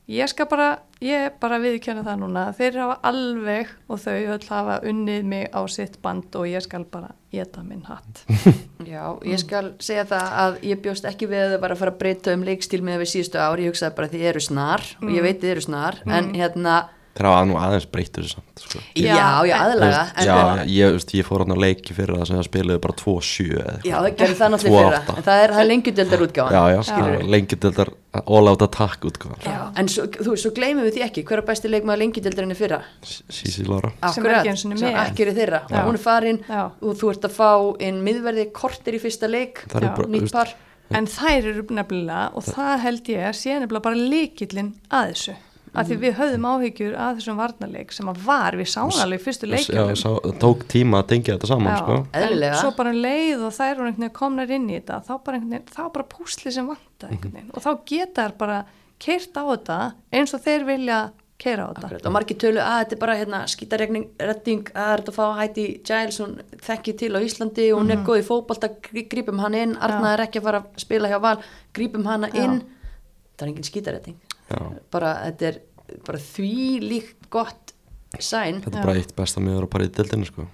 ég 0.08 0.28
skal 0.30 0.46
bara, 0.46 0.68
ég 1.02 1.34
bara 1.42 1.58
viðkjöna 1.58 2.04
það 2.06 2.18
núna, 2.22 2.44
þeir 2.54 2.76
hafa 2.78 2.96
alveg 3.10 3.72
og 3.90 3.98
þau 4.04 4.14
öll 4.36 4.46
hafa 4.48 4.76
unnið 4.86 5.24
mig 5.32 5.48
á 5.50 5.60
sitt 5.66 5.98
band 6.02 6.36
og 6.38 6.46
ég 6.46 6.62
skal 6.62 6.84
bara 6.84 7.10
geta 7.34 7.62
minn 7.66 7.82
hatt 7.88 8.22
Já, 8.86 9.18
ég 9.26 9.38
skal 9.42 9.72
segja 9.82 10.04
það 10.06 10.34
að 10.46 10.58
ég 10.70 10.82
bjóst 10.84 11.08
ekki 11.10 11.26
við 11.30 11.42
að 11.42 11.54
það 11.56 11.62
var 11.66 11.74
að 11.74 11.80
fara 11.82 11.94
að 11.96 12.00
breyta 12.04 12.34
um 12.38 12.44
leikstíl 12.46 12.82
með 12.86 13.02
við 13.02 13.12
síðustu 13.16 13.40
ári, 13.42 13.66
ég 13.66 13.74
hugsaði 13.74 13.96
bara 13.98 14.06
að 14.10 14.14
þið 14.18 14.28
eru 14.32 14.44
snar 14.46 14.84
og 15.02 15.10
ég 15.16 15.26
veit 15.26 15.40
þið 15.42 15.56
eru 15.56 15.66
snar, 15.70 15.98
en 16.06 16.30
hérna, 16.38 16.76
Þeir 17.16 17.24
hafa 17.30 17.44
nú 17.48 17.54
aðeins 17.56 17.86
breytur 17.88 18.26
þessu 18.26 18.34
samt 18.36 18.60
sko. 18.60 18.80
já, 18.92 19.06
Já, 19.16 19.28
já, 19.48 19.54
en- 19.56 19.70
aðlaga, 19.72 20.00
Þú 20.04 20.04
veist, 20.04 20.18
en 20.20 20.26
Já, 20.28 20.34
það- 20.36 20.72
ég, 20.76 20.90
veist, 20.92 21.12
ég 21.16 21.24
fór 21.24 21.40
hann 21.46 21.54
á 21.56 21.64
leiki 21.64 21.94
fyrir 21.96 22.12
það 22.18 22.26
sem 22.28 22.36
það 22.36 22.44
spilaði 22.50 22.82
bara 22.84 22.96
2-7 23.00 23.46
eða 23.56 23.70
eitthvað. 23.72 23.86
Já, 23.88 23.96
það 23.96 24.18
gerir 24.20 24.36
það 24.36 24.50
náttúrulega 24.52 24.82
fyrra, 24.84 25.00
2-8. 25.06 25.16
en 25.16 25.24
það 25.30 25.40
er, 25.46 25.54
það 25.56 25.62
er 25.64 25.70
lengjudeldar 25.70 26.24
útgáðan. 26.26 26.52
Já, 26.58 26.62
já, 26.76 26.82
skilurðu. 26.90 27.30
All 28.26 28.50
out 28.50 28.62
attack 28.64 29.04
útgáðan 29.08 29.44
Já, 29.46 29.58
en 29.80 29.88
svo, 29.92 30.06
þú, 30.12 30.36
svo 30.40 30.52
gleymum 30.56 30.86
við 30.86 30.98
því 30.98 31.04
ekki, 31.06 31.24
hver 31.28 31.42
er 31.42 31.46
besti 31.48 31.70
leikmaður 31.70 32.02
lengjudeldarinni 32.02 32.58
fyrra? 32.58 32.80
Sísi 33.04 33.66
Lára. 33.68 33.92
Sinni 34.14 34.78
sem 34.80 35.00
ekki 35.02 35.26
er 35.26 35.32
þeirra, 35.36 35.62
Já. 35.70 35.80
hún 35.86 35.98
er 35.98 36.02
farin 36.02 36.40
Já. 36.48 36.62
og 36.80 37.00
þú 37.00 37.10
ert 37.14 37.26
að 37.28 37.36
fá 37.36 37.50
inn 37.88 38.02
miðverði 38.06 38.48
kortir 38.56 38.98
í 38.98 39.02
fyrsta 39.02 39.30
leik, 39.30 39.64
er 39.74 39.90
nýtt 40.12 40.32
par. 40.34 40.54
en 40.94 41.08
þær 41.10 41.50
eru 41.52 41.66
nefnilega 41.74 42.30
og 42.36 42.46
það 42.46 42.78
held 42.86 43.12
ég 43.14 43.26
að 43.30 43.36
sé 43.40 43.58
nefnilega 43.58 43.86
bara 43.88 44.08
líkillin 44.14 44.72
að 44.90 45.12
þessu 45.12 45.36
að 45.76 45.90
því 45.90 45.96
við 46.04 46.14
höfðum 46.20 46.46
áhyggjur 46.50 46.94
að 47.06 47.18
þessum 47.20 47.40
varnarleik 47.42 47.92
sem 47.96 48.08
að 48.12 48.22
var, 48.26 48.56
við 48.60 48.70
sáum 48.72 48.94
alveg 49.04 49.22
fyrstu 49.26 49.46
já, 49.48 49.52
leikjum 49.54 49.92
sá, 50.00 50.08
það 50.24 50.38
tók 50.44 50.64
tíma 50.72 51.02
að 51.02 51.10
tengja 51.12 51.36
þetta 51.36 51.50
saman 51.52 51.76
sko. 51.82 51.98
En 52.16 52.46
svo 52.62 52.72
bara 52.78 52.94
um 52.94 53.02
leið 53.04 53.44
og 53.48 53.54
þær 53.58 53.84
veginn 53.84 54.10
komnar 54.16 54.56
inn 54.56 54.66
í 54.70 54.78
þetta 54.80 55.02
þá 55.06 55.14
bara, 55.26 55.42
bara 55.98 56.08
púsli 56.16 56.54
sem 56.54 56.66
vanta 56.72 57.10
einhvern 57.12 57.36
veginn. 57.36 57.52
Og 57.54 57.62
þá 57.64 57.70
geta 57.92 58.26
þær 58.26 58.36
bara 58.40 58.58
keirt 59.02 59.36
á 59.36 59.42
þetta 59.52 59.78
eins 60.16 60.34
og 60.36 60.44
þeir 60.46 60.66
vilja 60.70 61.00
keira 61.36 61.66
á 61.66 61.76
þetta. 61.76 61.84
Akkurat, 61.84 62.06
og 62.08 62.14
margir 62.16 62.38
tölu 62.40 62.60
að 62.64 62.78
þetta 62.80 62.96
er 62.96 63.00
bara 63.02 63.16
hérna, 63.18 63.40
skítaregning, 63.52 64.06
redding, 64.24 64.62
að 64.72 64.78
það 64.86 64.92
er 64.94 65.02
þetta 65.02 65.12
að 65.12 65.18
fá 65.18 65.26
Heidi 65.40 65.64
Giles, 65.84 66.20
hún 66.22 66.38
þekki 66.64 66.94
til 67.02 67.10
á 67.12 67.20
Íslandi 67.20 67.66
og 67.74 67.82
hún 67.82 67.92
er 67.92 68.00
góð 68.06 68.22
í 68.22 68.24
fótbolta, 68.24 68.70
grí- 68.88 69.04
grípum 69.12 69.42
hann 69.44 69.58
inn 69.58 69.74
Arna 69.76 70.14
er 70.14 70.24
ekki 70.24 70.40
að 70.40 70.46
fara 70.48 70.62
að 70.64 70.80
spila 70.80 71.10
hjá 71.12 71.18
Val 71.20 71.36
grípum 71.76 72.08
hana 72.08 72.30
Já. 72.32 72.40
inn. 72.46 72.62
Það 73.36 73.44
er 73.44 73.52
engin 73.52 73.68
skítaredding. 73.68 74.16
Já. 74.46 74.58
bara 74.94 75.08
þetta 75.26 75.46
er 75.50 75.56
bara 76.06 76.18
því 76.18 76.50
líkt 76.82 77.28
gott 77.30 77.72
sæn 78.18 78.62
Þetta 78.64 78.78
er 78.80 78.86
bara 78.86 78.98
eitt 79.00 79.14
besta 79.16 79.40
miður 79.44 79.66
að 79.66 79.72
bara 79.74 79.84
í 79.88 79.92
dildinu 79.92 80.26
sko. 80.28 80.46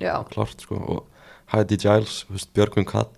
já, 0.00 0.14
Klart 0.30 0.60
sko. 0.64 0.76
og 0.76 1.06
Heidi 1.52 1.76
Giles, 1.82 2.24
Björgvin 2.54 2.86
Kall 2.86 3.10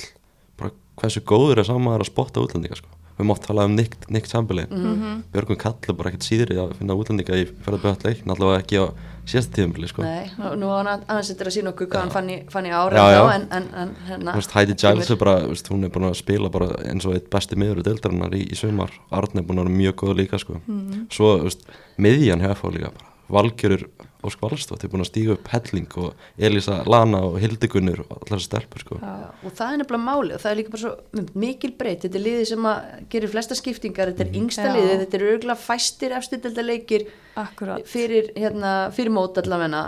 bara 0.59 0.71
hversu 0.97 1.21
góður 1.21 1.59
er 1.63 1.65
saman 1.69 2.01
að 2.01 2.09
spotta 2.09 2.41
útlendinga 2.41 2.77
sko. 2.81 2.89
við 3.19 3.27
mátt 3.29 3.45
tala 3.47 3.65
um 3.69 3.75
Nick, 3.77 3.97
Nick 4.11 4.27
Chamberlain 4.27 4.69
Mhm. 4.73 5.23
Björgvin 5.33 5.59
Kall 5.59 5.77
er 5.89 5.93
bara 5.95 6.11
ekkert 6.11 6.25
síðri 6.27 6.57
að 6.57 6.75
finna 6.79 6.95
útlendinga 6.97 7.37
í 7.37 7.45
ferðarbjörnleik 7.63 8.25
allavega 8.27 8.63
ekki 8.65 8.77
á 8.81 8.87
síðasta 9.27 9.55
tíðumli 9.57 9.89
sko. 9.89 10.03
nei, 10.03 10.31
nú- 10.59 10.67
var 10.67 10.87
hann 10.89 11.05
aðeins 11.07 11.31
þetta 11.31 11.45
að 11.47 11.55
sína 11.57 11.71
okkur 11.73 11.87
hvað 11.93 12.01
hann 12.03 12.11
fann 12.11 12.31
í, 12.31 12.37
fann 12.51 12.67
í 12.67 12.73
ára 12.75 12.97
Já, 12.97 13.13
já. 13.15 13.23
en, 13.37 13.45
en, 13.59 13.69
en 13.83 13.93
hérna 14.09 14.35
veist, 14.35 14.55
Heidi 14.57 14.75
Giles 14.75 15.11
er 15.11 15.17
bara, 15.21 15.35
veist, 15.47 15.69
hún 15.71 15.85
er 15.87 15.93
búin 15.95 16.09
að 16.11 16.19
spila 16.19 16.51
eins 16.91 17.07
og 17.07 17.15
eitt 17.15 17.31
besti 17.31 17.57
miður 17.57 17.83
í 17.83 17.87
deildarinnar 17.87 18.35
í, 18.35 18.43
í 18.51 18.59
sumar 18.59 18.91
Arne 19.11 19.41
er 19.43 19.47
búin 19.47 19.63
að 19.63 19.69
vera 19.69 19.77
mjög 19.79 19.95
góð 20.03 20.17
líka 20.19 20.39
sko. 20.43 20.59
Mhm. 20.67 21.07
svo, 21.11 21.37
þú 21.39 21.49
veist, 21.51 21.63
miðjan 21.99 22.41
hefur 22.43 22.75
líka 22.75 22.91
bara 22.91 23.11
Valgjörur 23.33 23.87
Ósk 24.23 24.43
Valstótt 24.45 24.85
er 24.85 24.91
búin 24.93 25.03
að 25.03 25.09
stíga 25.11 25.35
upp 25.35 25.49
Helling 25.51 25.97
og 25.99 26.27
Elisa 26.39 26.79
Lana 26.87 27.25
og 27.27 27.41
Hildigunnur 27.43 28.05
og 28.05 28.13
allar 28.21 28.39
þessi 28.39 28.49
stelpur 28.51 28.85
sko. 28.85 28.99
Já, 29.03 29.33
og 29.43 29.57
það 29.59 29.73
er 29.73 29.81
nefnilega 29.81 30.07
máli 30.07 30.37
og 30.37 30.45
það 30.45 30.53
er 30.53 30.61
líka 30.61 30.75
bara 30.75 30.83
svo 30.85 31.25
mikil 31.43 31.73
breytt 31.81 32.07
þetta 32.07 32.21
er 32.21 32.25
liðið 32.29 32.47
sem 32.53 32.69
að 32.71 32.93
gerir 33.15 33.33
flesta 33.33 33.59
skiptingar 33.59 34.13
þetta 34.13 34.27
er 34.27 34.39
yngsta 34.43 34.69
Já. 34.69 34.75
liðið, 34.77 35.03
þetta 35.03 35.19
er 35.19 35.27
örgulega 35.33 35.65
fæstir 35.65 36.15
efstuddelda 36.19 36.65
leikir 36.67 37.09
akkurat. 37.43 37.85
fyrir, 37.89 38.31
hérna, 38.39 38.73
fyrir 38.95 39.15
mót 39.15 39.43
allavegna 39.43 39.83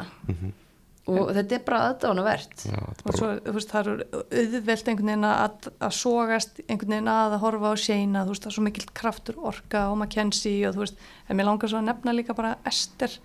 og 1.04 1.30
þetta 1.36 1.56
er 1.58 1.62
bara 1.66 1.80
aðdánavert 1.90 2.54
þetta 2.64 2.78
er 2.80 2.84
og 2.88 3.02
bara, 3.04 3.18
svo, 3.18 3.30
veist, 3.58 3.70
það 3.70 3.90
eru 3.92 4.22
auðvelt 4.40 4.88
einhvern 4.88 5.10
veginn 5.10 5.28
að, 5.28 5.68
að 5.84 5.94
sogast 5.98 6.62
einhvern 6.64 6.94
veginn 6.96 7.10
að 7.12 7.36
að 7.36 7.42
horfa 7.44 7.72
á 7.72 7.82
Shayna 7.84 8.24
þú 8.24 8.34
veist, 8.34 8.46
það 8.46 8.50
er 8.50 8.56
svo 8.56 8.64
mikil 8.64 8.86
kraftur 8.96 9.40
orka 9.52 9.86
og 9.92 9.98
Mackenzie 10.00 10.64
og 10.68 10.78
þú 10.78 10.84
veist, 10.86 11.06
en 11.28 11.38
mér 11.38 11.50
langar 11.50 11.70
svo 11.70 11.82
að 11.82 11.90
nefna 11.90 12.16
líka 12.16 12.36
bara 12.38 12.56
Ester 12.66 13.18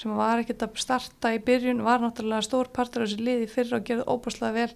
sem 0.00 0.14
var 0.16 0.42
ekkert 0.42 0.66
að 0.66 0.78
starta 0.82 1.32
í 1.34 1.40
byrjun, 1.44 1.84
var 1.86 2.02
náttúrulega 2.02 2.46
stór 2.46 2.70
partur 2.74 3.04
af 3.04 3.10
þessu 3.10 3.24
liði 3.24 3.48
fyrir 3.50 3.78
og 3.78 3.88
gerði 3.88 4.06
óbúslega 4.10 4.54
vel. 4.56 4.72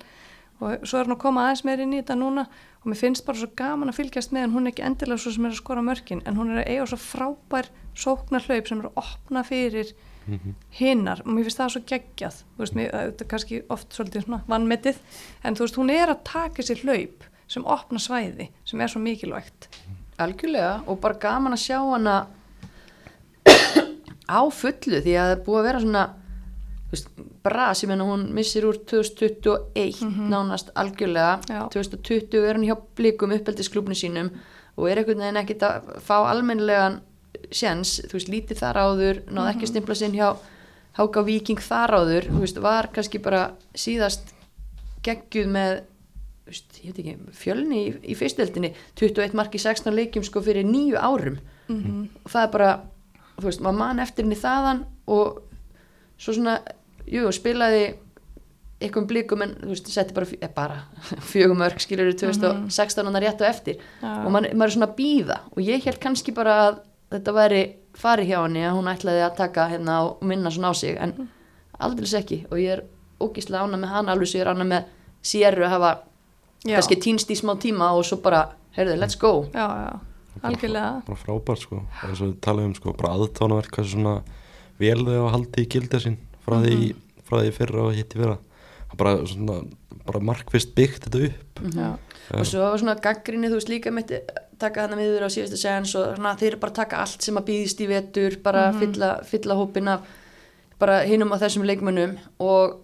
Og 0.58 0.86
svo 0.90 0.98
er 0.98 1.06
hún 1.06 1.14
að 1.14 1.22
koma 1.22 1.46
aðeins 1.46 1.64
meir 1.66 1.82
inn 1.84 1.94
í 1.94 2.00
þetta 2.00 2.16
núna 2.18 2.48
og 2.82 2.86
mér 2.90 2.98
finnst 2.98 3.26
bara 3.26 3.38
svo 3.38 3.50
gaman 3.58 3.92
að 3.92 4.00
fylgjast 4.00 4.32
með 4.34 4.48
en 4.48 4.54
hún 4.56 4.66
er 4.66 4.72
ekki 4.72 4.86
endilega 4.88 5.22
svo 5.22 5.32
sem 5.34 5.46
er 5.46 5.54
að 5.54 5.60
skora 5.60 5.84
mörkin 5.86 6.22
en 6.26 6.38
hún 6.38 6.50
er 6.50 6.62
að 6.64 6.70
eiga 6.72 6.86
svo 6.90 6.98
frábær 7.02 7.68
sóknar 7.94 8.46
hlaup 8.46 8.70
sem 8.70 8.82
er 8.82 8.88
að 8.88 8.98
opna 9.04 9.44
fyrir 9.46 9.94
hinnar 10.76 11.22
og 11.24 11.30
mér 11.32 11.46
finnst 11.46 11.60
það 11.60 11.74
svo 11.74 11.82
geggjað. 11.88 12.40
Þú 12.56 12.64
veist, 12.64 12.76
mér, 12.78 12.90
þetta 12.96 13.24
er 13.24 13.30
kannski 13.32 13.60
oft 13.74 13.94
svolítið 13.96 14.26
svona 14.26 14.40
vannmetið, 14.50 14.98
en 15.44 15.58
þú 15.58 15.64
veist, 15.64 15.78
hún 15.80 15.92
er 15.94 16.12
að 16.12 16.24
taka 16.28 16.66
sér 16.66 16.82
hlaup 16.84 17.28
sem 17.48 17.64
opna 17.64 18.02
svæði 18.02 18.50
sem 18.68 18.82
er 18.84 18.92
svo 18.92 19.02
mikilvægt. 19.02 19.70
Algjörlega 20.20 20.82
og 20.90 21.00
bara 21.00 21.20
gaman 21.22 21.56
að 21.56 21.64
sjá 21.64 21.78
hana 21.80 22.18
á 24.28 24.40
fullu 24.52 25.00
því 25.02 25.14
að 25.16 25.28
það 25.28 25.34
er 25.34 25.44
búið 25.46 25.60
að 25.60 25.68
vera 25.68 25.82
svona 25.84 26.04
veist, 26.92 27.10
bras, 27.44 27.82
ég 27.82 27.90
meina 27.90 28.06
hún 28.08 28.28
missir 28.36 28.66
úr 28.68 28.78
2021 28.88 30.28
nánast 30.30 30.70
algjörlega. 30.78 31.40
Já. 31.48 31.62
2020 31.74 32.44
er 32.44 32.56
hann 32.56 32.68
hjá 32.68 32.76
blikum 32.96 33.34
uppeldisklubni 33.36 33.96
sínum 33.98 34.30
og 34.78 34.88
er 34.88 35.00
einhvern 35.00 35.24
veginn 35.24 35.40
ekkert 35.42 35.66
að 35.66 35.92
fá 36.04 36.16
almennilegan 36.20 37.00
sjens, 37.54 37.98
þú 38.08 38.16
veist, 38.18 38.30
lítið 38.32 38.62
þar 38.62 38.80
áður 38.84 39.20
náðu 39.28 39.52
ekki 39.52 39.66
að 39.66 39.72
stimpla 39.72 39.96
sinn 39.98 40.16
hjá 40.16 40.30
Háka 40.98 41.22
Víking 41.22 41.60
þar 41.62 41.94
áður, 42.00 42.26
þú 42.32 42.40
veist, 42.42 42.58
var 42.62 42.88
kannski 42.94 43.20
bara 43.22 43.42
síðast 43.78 44.32
geggjuð 45.06 45.50
með 45.54 45.76
ekki, 46.48 47.14
fjölni 47.36 47.80
í, 47.84 47.90
í 48.12 48.16
fyrsteldinni 48.18 48.72
21 48.98 49.36
mark 49.38 49.54
í 49.54 49.60
16 49.62 49.94
leikjum 49.94 50.24
sko 50.26 50.42
fyrir 50.42 50.66
nýju 50.66 50.98
árum. 50.98 51.38
Og 52.24 52.32
það 52.32 52.42
er 52.42 52.52
bara, 52.54 52.70
þú 53.38 53.48
veist, 53.48 53.62
maður 53.64 53.80
mann 53.80 54.02
eftir 54.02 54.26
henni 54.26 54.38
þaðan 54.38 54.84
og 55.14 55.40
svo 56.18 56.34
svona, 56.34 56.58
jú, 57.06 57.30
spilaði 57.34 57.86
eitthvað 58.78 59.00
um 59.02 59.08
blikum 59.10 59.42
en 59.42 59.54
þú 59.58 59.72
veist, 59.72 59.88
setti 59.90 60.14
bara, 60.14 60.26
eh, 60.38 60.50
bara 60.54 60.76
fjögum 61.32 61.64
örk 61.66 61.82
skilur 61.82 62.12
2016 62.14 63.08
hann 63.08 63.22
rétt 63.22 63.42
og 63.42 63.48
eftir. 63.48 63.80
Já. 64.02 64.12
og 64.24 64.30
man, 64.34 64.46
maður 64.52 64.70
er 64.70 64.76
svona 64.76 64.90
að 64.90 64.98
býða 65.00 65.40
og 65.50 65.62
ég 65.66 65.86
held 65.86 66.00
kannski 66.02 66.34
bara 66.34 66.58
að 66.66 66.80
þetta 67.14 67.34
væri 67.34 67.62
farið 67.98 68.30
hjá 68.30 68.38
henni 68.44 68.62
að 68.66 68.76
hún 68.76 68.92
ætlaði 68.92 69.24
að 69.26 69.38
taka 69.40 69.66
hérna 69.72 69.98
og 70.06 70.22
minna 70.22 70.52
svona 70.54 70.70
á 70.70 70.74
sig 70.78 70.98
en 71.00 71.14
aldrei 71.78 72.10
ekki. 72.20 72.44
Og 72.50 72.60
ég 72.62 72.76
er 72.76 72.84
ógíslega 73.18 73.64
ána 73.64 73.80
með 73.80 73.94
hann 73.94 74.12
alveg 74.12 74.30
sem 74.30 74.40
ég 74.40 74.46
er 74.46 74.52
ána 74.54 74.66
með 74.68 74.92
Sierru 75.22 75.66
að 75.66 75.74
hafa 75.74 75.92
Já. 76.66 76.76
kannski 76.76 76.98
týnst 77.02 77.30
í 77.30 77.38
smá 77.38 77.56
tíma 77.58 77.90
og 77.94 78.04
svo 78.06 78.20
bara, 78.22 78.48
heyrðu, 78.76 78.98
let's 79.00 79.18
go. 79.18 79.48
Já, 79.54 79.66
já, 79.66 79.98
algjörlega. 80.46 80.90
Bara 81.08 81.20
frábært 81.22 81.64
sko. 81.64 81.82
eins 82.06 82.22
og 82.22 82.30
við 82.30 82.36
talaðum 82.46 82.74
sko, 82.78 82.94
bara 82.98 83.14
aðtónaverk 83.16 83.76
hvað 83.76 83.90
svona 83.92 84.14
vel 84.78 85.00
þau 85.04 85.16
að 85.24 85.32
haldi 85.34 85.64
í 85.64 85.70
gildið 85.74 86.04
sín 86.04 86.18
frá 86.44 86.58
því, 86.64 86.76
frá 87.26 87.40
því 87.42 87.54
fyrra 87.58 87.86
og 87.86 87.96
hitti 87.98 88.20
fyrra. 88.20 88.36
Það 88.88 89.00
bara, 89.02 89.14
svona, 89.28 89.56
bara 90.06 90.24
markvist 90.24 90.74
byggt 90.76 91.08
þetta 91.08 91.24
upp. 91.28 91.64
Já, 91.74 91.88
og 92.38 92.46
svo 92.48 92.62
var 92.64 92.80
svona 92.80 92.98
gaggrinni, 93.04 93.50
þú 93.50 93.58
veist 93.58 93.72
líka 93.72 93.92
mitt 93.94 94.14
taka 94.58 94.84
þarna 94.84 94.98
miður 94.98 95.26
á 95.26 95.30
síðustu 95.32 95.58
séns 95.60 95.94
og 95.98 96.16
svona, 96.16 96.34
þeir 96.38 96.58
bara 96.62 96.74
að 96.74 96.80
taka 96.80 97.02
allt 97.04 97.24
sem 97.24 97.38
að 97.38 97.46
býðist 97.50 97.82
í 97.82 97.88
vetur 97.90 98.38
bara 98.42 98.68
fylla, 98.76 99.10
fylla 99.28 99.56
hópin 99.58 99.90
af 99.92 100.06
bara 100.78 101.00
hinum 101.06 101.34
á 101.34 101.36
þessum 101.42 101.66
leikmönnum. 101.66 102.16
Og 102.42 102.78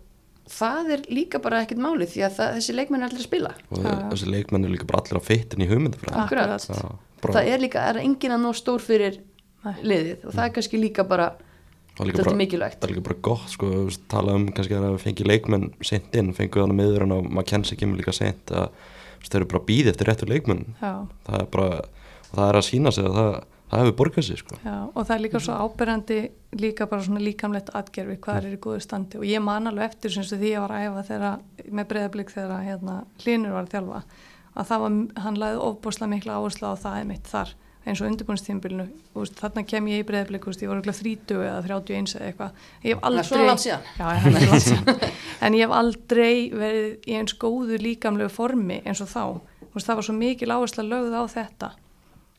það 0.51 0.93
er 0.97 1.03
líka 1.15 1.41
bara 1.43 1.63
ekkert 1.65 1.83
máli 1.83 2.07
því 2.11 2.27
að 2.27 2.37
það, 2.39 2.53
þessi 2.59 2.77
leikmenn 2.77 3.03
er 3.03 3.09
allir 3.09 3.23
að 3.23 3.29
spila. 3.29 3.55
Og 3.71 3.89
þessi 4.13 4.31
leikmenn 4.31 4.69
er 4.69 4.75
líka 4.75 4.89
bara 4.91 5.03
allir 5.03 5.21
á 5.21 5.23
feitin 5.25 5.65
í. 5.65 5.69
Akkurat. 6.13 6.69
Bara, 7.25 7.39
það 7.39 7.51
er 7.55 7.65
líka, 7.65 7.89
er 7.91 8.03
enginn 8.05 8.37
að 8.37 8.45
ná 8.45 8.51
stór 8.59 8.85
fyrir 8.85 9.21
liðið 9.65 10.29
og 10.29 10.37
það 10.37 10.45
er 10.47 10.55
kannski 10.59 10.81
líka 10.81 11.07
bara 11.09 11.31
það 11.95 12.03
er 12.03 12.09
líka 12.09 12.19
þetta 12.19 12.27
bara, 12.27 12.35
er 12.35 12.41
mikilvægt. 12.43 12.81
það 12.81 12.89
er 12.89 12.93
líka 12.95 13.07
bara 13.09 13.23
gott 13.29 13.55
sko, 13.55 13.71
tala 14.11 14.37
um 14.39 14.51
kannski 14.51 14.77
að 14.77 14.87
það 14.89 15.01
fengi 15.05 15.29
leikmenn 15.29 15.71
sent 15.85 16.19
inn, 16.21 16.35
fengu 16.37 16.61
þannig 16.61 16.81
miður 16.81 17.07
en 17.07 17.17
á 17.17 17.19
Mackenzie 17.39 17.79
kemur 17.81 18.01
líka 18.01 18.15
sent 18.17 18.53
að 18.53 18.69
þú 18.75 19.25
veist, 19.25 19.33
þau 19.33 19.41
eru 19.41 19.51
bara 19.53 19.63
að 19.63 19.69
býða 19.71 19.95
eftir 19.95 20.11
réttu 20.11 20.29
leikmenn. 20.29 20.65
Já, 20.83 20.93
það 21.29 21.41
er 21.41 21.51
bara, 21.55 21.83
og 22.29 22.35
það 22.35 22.47
er 22.49 22.59
að 22.61 22.67
sína 22.69 22.93
sig 22.95 23.09
að 23.09 23.19
það, 23.19 23.31
það 23.71 23.83
hefur 23.85 23.97
borgað 24.01 24.27
sig 24.29 24.43
sko. 24.43 24.59
já, 24.65 24.77
og 24.91 25.01
það 25.01 25.15
er 25.17 25.25
líka 25.25 25.41
svo 25.47 25.57
ábyrjandi 25.65 26.19
líka 26.61 26.89
bara 26.91 27.07
svona 27.07 27.25
líkamlegt 27.25 27.73
atgerfi 27.75 28.19
hvað 28.27 28.43
er 28.43 28.59
í 28.59 28.61
góðu 28.67 28.83
standi. 28.85 29.23
Og 29.23 29.27
ég 29.29 29.43
man 29.43 29.71
alveg 29.71 29.95
eftir 29.95 30.15
sem 30.15 30.27
því 30.29 30.53
ég 30.53 30.67
var 30.67 30.77
að 30.77 30.87
æfa 30.91 31.07
þegar, 31.09 31.43
með 31.71 31.91
breyðablík 31.93 32.35
þegar 32.35 32.69
hérna, 32.69 33.01
hlínur 33.25 33.57
var 33.57 33.67
að 33.67 33.77
þjálfa 33.79 34.03
að 34.55 34.71
það 34.71 34.83
var, 34.85 34.97
hann 35.27 35.39
laði 35.43 35.61
ofbúslega 35.69 36.13
mikla 36.15 36.39
áherslu 36.39 36.71
á 36.71 36.75
það 36.79 36.99
einmitt 37.03 37.31
þar 37.31 37.55
eins 37.85 38.01
og 38.01 38.09
undirbúinstímbilinu, 38.09 38.87
þarna 39.37 39.63
kem 39.69 39.89
ég 39.93 40.01
í 40.01 40.07
breyðablík 40.09 40.47
ég 40.49 40.71
var 40.71 40.81
ekki 40.81 40.95
30 41.29 41.43
eða 41.45 41.59
31 41.67 42.15
eða 42.17 42.29
eitthvað. 42.31 42.63
Ég 42.81 42.95
hef 42.95 43.03
er 43.03 43.09
aldrei. 43.11 43.43
Já, 43.99 44.07
er 44.55 44.63
síðan. 44.65 45.03
en 45.45 45.57
ég 45.59 45.67
hef 45.67 45.75
aldrei 45.77 46.37
verið 46.55 47.09
í 47.11 47.19
eins 47.19 47.37
góðu 47.41 47.81
líkamlegu 47.83 48.33
formi 48.33 48.81
eins 48.89 49.05
og 49.05 49.11
þá. 49.13 49.25
Veist, 49.75 49.89
það 49.89 50.01
var 50.01 50.09
svo 50.09 50.17
mikil 50.17 50.55
áhersla 50.55 50.87
lögð 50.87 51.19
á 51.21 51.25
þetta. 51.35 51.71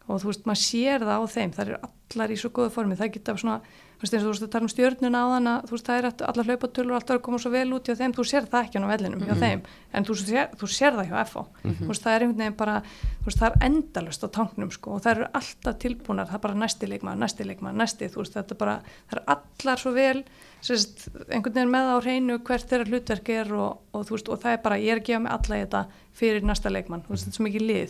Og 0.06 0.22
þú 0.24 0.32
veist, 0.32 0.46
maður 0.50 0.64
sér 0.64 1.06
það 1.06 1.22
á 1.22 1.26
þeim. 1.36 1.54
Það 1.54 1.66
eru 1.68 1.80
allar 1.90 2.34
í 2.34 2.40
svo 2.42 2.54
góðu 2.58 2.74
formi. 2.74 2.98
Það 2.98 3.14
geta 3.20 3.38
svona, 3.38 3.60
þú 3.96 4.04
veist, 4.04 4.14
eins 4.16 4.24
og 4.24 4.28
þú 4.28 4.34
veist 4.34 4.46
að 4.46 4.52
tala 4.54 4.66
um 4.66 4.72
stjörnuna 4.72 5.20
á 5.24 5.28
þann 5.32 5.50
þú 5.66 5.74
veist, 5.76 5.88
það 5.88 5.98
er 5.98 6.06
allar 6.30 6.46
hlaupatölur 6.50 6.96
alltaf 6.98 7.16
að 7.16 7.26
koma 7.26 7.40
svo 7.42 7.52
vel 7.54 7.70
út 7.76 7.88
hjá 7.88 7.96
þeim, 8.00 8.14
þú 8.16 8.24
sér 8.28 8.44
það 8.52 8.62
ekki 8.66 8.78
á 8.84 8.92
vellinum 8.92 9.22
hjá 9.26 9.36
þeim, 9.40 9.62
en 9.96 10.04
þú 10.08 10.14
sér, 10.22 10.48
þú 10.60 10.66
sér 10.72 10.94
það 11.00 11.10
hjá 11.12 11.18
FO 11.32 11.44
þú 11.64 11.90
veist, 11.90 12.04
það 12.04 12.14
er 12.16 12.22
einhvern 12.26 12.42
veginn 12.44 12.60
bara 12.60 12.76
þú 12.86 13.26
veist, 13.30 13.40
það 13.40 13.50
er 13.50 13.56
endalust 13.70 14.26
á 14.26 14.28
tanknum, 14.36 14.72
sko 14.76 14.88
og 14.96 15.00
það 15.06 15.12
eru 15.16 15.26
alltaf 15.40 15.76
tilbúnar, 15.86 16.28
það 16.30 16.38
er 16.40 16.44
bara 16.48 16.60
næsti 16.66 16.86
leikmaður 16.92 17.20
næsti 17.24 17.44
leikmaður, 17.50 17.78
næsti, 17.84 18.04
þú 18.12 18.20
veist, 18.22 18.36
þetta 18.36 18.52
er 18.56 18.60
bara 18.66 18.76
það 19.10 19.16
er 19.16 19.24
allar 19.36 19.78
svo 19.80 19.92
vel, 19.96 20.20
sérst, 20.66 21.08
einhvern 21.30 21.56
veginn 21.56 21.72
með 21.72 21.86
á 21.94 21.98
hreinu 22.04 22.36
hvert 22.46 22.68
þeirra 22.70 22.90
hlutverk 22.90 23.28
er 23.30 23.48
og, 23.56 23.72
og, 23.94 24.02
þú 24.08 24.12
veist, 24.18 24.30
og 24.30 24.38
það 24.44 24.52
er 24.58 24.62
bara, 24.66 24.82
ég 24.82 24.92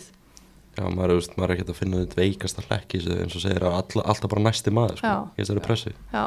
er 0.06 0.25
Já, 0.76 0.84
maður, 0.92 1.12
er, 1.12 1.20
veist, 1.22 1.36
maður 1.40 1.52
er 1.54 1.56
ekki 1.60 1.70
að 1.72 1.78
finna 1.80 2.02
þetta 2.04 2.20
veikasta 2.20 2.64
hlekki 2.68 3.00
eins 3.16 3.36
og 3.38 3.44
segir 3.46 3.64
að 3.64 3.78
all, 3.80 4.04
alltaf 4.12 4.32
bara 4.34 4.44
næsti 4.50 4.74
maður 4.76 4.98
sko, 5.00 5.14
í 5.36 5.42
þessari 5.44 5.64
pressu. 5.64 5.94
Já, 6.12 6.26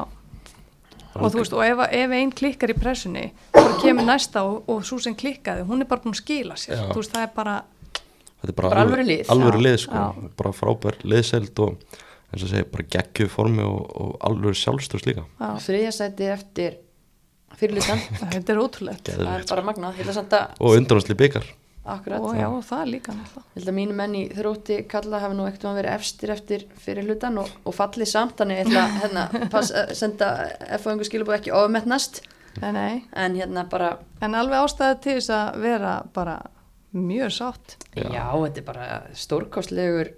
og 1.18 1.32
þú 1.34 1.40
veist, 1.42 1.56
og 1.56 1.64
ef, 1.66 1.82
ef 1.98 2.14
einn 2.18 2.32
klikkar 2.38 2.72
í 2.72 2.76
pressunni, 2.78 3.26
þá 3.56 3.68
kemur 3.82 4.06
næsta 4.08 4.44
og, 4.48 4.62
og 4.70 4.84
svo 4.88 4.98
sem 5.02 5.16
klikkaði, 5.18 5.66
hún 5.68 5.82
er 5.84 5.88
bara 5.90 6.04
búin 6.04 6.14
að 6.16 6.22
skila 6.22 6.56
sér, 6.60 6.78
Já. 6.78 6.86
þú 6.92 7.00
veist, 7.02 7.14
það 7.16 7.26
er 7.26 7.32
bara 7.36 7.56
þetta 8.38 8.52
er 8.52 8.56
bara, 8.60 8.68
Bara 8.72 8.84
alvöru 8.86 9.06
lið. 9.08 9.24
alvöru 9.34 9.58
Já, 9.60 9.64
lið 9.68 9.78
sko, 9.84 10.02
já. 10.04 10.28
bara 10.42 10.52
frábær 10.54 10.98
liðseld 11.10 11.62
og 11.64 11.96
eins 12.28 12.44
og 12.44 12.52
segir 12.52 12.68
bara 12.72 12.84
geggju 12.96 13.28
formi 13.32 13.64
og, 13.66 13.80
og 13.98 14.12
alvöru 14.28 14.54
sjálfstöðs 14.60 15.06
líka. 15.08 15.24
Já, 15.40 15.48
þriðja 15.64 15.94
sæti 15.96 16.28
eftir 16.32 16.76
fyrirlutan 17.58 17.98
þetta 18.36 18.54
er 18.54 18.60
ótrúlegt. 18.62 19.10
Það 19.16 19.32
er 19.40 19.46
bara 19.50 19.64
magnað, 19.66 19.96
ég 19.98 20.04
held 20.06 20.12
að 20.14 20.20
senda 20.20 20.42
og 20.60 20.76
undanhansli 20.78 21.16
byggar 21.18 21.48
akkurat, 21.94 22.24
og 22.24 22.36
já, 22.38 22.46
það 22.68 22.82
er 22.82 22.90
líka 22.92 23.14
náttúrulega. 23.16 23.44
Ég 23.48 23.58
held 23.58 23.70
að 23.72 23.76
mínu 23.78 23.96
menn 23.98 24.16
í 24.18 24.22
þrótti 24.36 24.78
kalla 24.90 25.20
hafi 25.22 25.38
nú 25.38 25.46
ekkert 25.48 25.66
verið 25.78 25.94
efstir 25.94 26.32
eftir 26.34 26.66
fyrirlutan 26.84 27.40
og, 27.42 27.50
og 27.64 27.76
fallið 27.76 28.10
samt, 28.12 28.36
þannig 28.40 28.60
ég 28.60 28.68
ætla 28.68 28.84
að 28.84 28.98
hérna, 29.02 29.24
pass, 29.54 29.72
að 29.72 29.94
senda 29.98 30.30
F-fóðingu 30.78 31.08
skilabóð 31.08 31.38
ekki 31.40 31.54
ofmetnast. 31.56 32.22
Nei, 32.58 32.70
nei. 32.74 32.94
en 33.14 33.36
hérna 33.38 33.66
bara, 33.70 33.92
en 34.24 34.34
alveg 34.34 34.64
ástæði 34.64 35.00
til 35.04 35.18
þess 35.18 35.34
að 35.36 35.60
vera 35.62 35.96
bara 36.16 36.38
mjög 36.96 37.34
sátt. 37.36 37.76
Já, 37.92 38.08
Já. 38.08 38.24
þetta 38.32 38.62
er 38.62 38.66
bara 38.66 38.88
stórkostlegur 39.14 40.14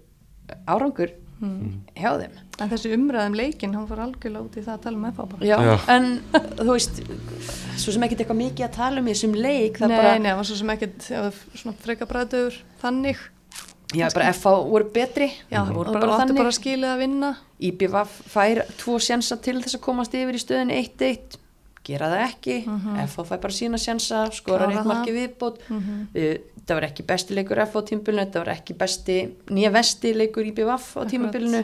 árangur 0.70 1.16
hjá 1.96 2.12
þeim 2.20 2.38
en 2.60 2.70
þessi 2.70 2.92
umræðum 2.96 3.36
leikin, 3.38 3.74
hann 3.76 3.88
fór 3.88 4.02
algjörlega 4.04 4.44
út 4.44 4.56
í 4.58 4.64
það 4.64 4.76
að 4.76 4.84
tala 4.86 5.02
með 5.02 5.18
það 5.18 5.28
bara 5.32 5.48
Já, 5.48 5.56
Já. 5.66 5.74
en 5.94 6.08
þú 6.60 6.68
veist 6.70 7.02
svo 7.80 7.94
sem 7.94 8.06
ekkert 8.06 8.22
eitthvað 8.24 8.40
mikið 8.40 8.66
að 8.66 8.78
tala 8.78 9.02
um 9.02 9.10
í 9.10 9.14
þessum 9.14 9.36
leik 9.38 9.80
það 9.80 9.92
nei, 9.92 9.98
bara, 9.98 10.14
nei, 10.18 10.30
það 10.30 10.40
var 10.40 10.48
svo 10.50 10.58
sem 10.60 10.72
ekkert 10.76 11.10
já, 11.10 11.20
svona 11.62 11.76
freka 11.84 12.08
bræður 12.10 12.58
þannig. 12.82 13.26
Já, 13.90 14.06
bara 14.14 14.30
FH 14.30 14.50
voru 14.70 14.86
betri. 14.94 15.26
Já, 15.50 15.64
það 15.64 15.74
voru 15.80 15.94
bara, 15.96 16.04
bara, 16.06 16.18
þannig. 16.22 16.38
bara 16.38 16.54
skilið 16.54 16.92
að 16.92 17.00
vinna. 17.02 17.30
IBVF 17.70 18.18
fær 18.30 18.62
tvo 18.78 18.98
sjansa 19.02 19.40
til 19.42 19.58
þess 19.58 19.80
að 19.80 19.86
komast 19.88 20.14
yfir 20.14 20.38
í 20.38 20.42
stöðinni 20.44 20.78
1-1 20.84 21.38
gera 21.90 22.10
það 22.12 22.22
ekki, 22.28 22.56
FH 23.08 23.24
fær 23.26 23.40
bara 23.42 23.56
sína 23.56 23.80
sjansa 23.80 24.26
skorar 24.36 24.70
eitt 24.70 24.82
það. 24.82 24.90
marki 24.92 25.16
viðbót. 25.16 25.62
Mm 25.72 26.06
það 26.70 26.78
var 26.78 26.86
ekki 26.86 27.06
besti 27.06 27.36
leikur 27.36 27.60
FH 27.64 27.82
á 27.82 27.88
tímabilinu, 27.90 28.24
þetta 28.26 28.42
var 28.44 28.52
ekki 28.54 28.76
besti 28.78 29.16
nýja 29.50 29.72
vesti 29.74 30.12
leikur 30.14 30.46
IBVF 30.50 30.90
á 30.96 31.02
tímabilinu 31.10 31.62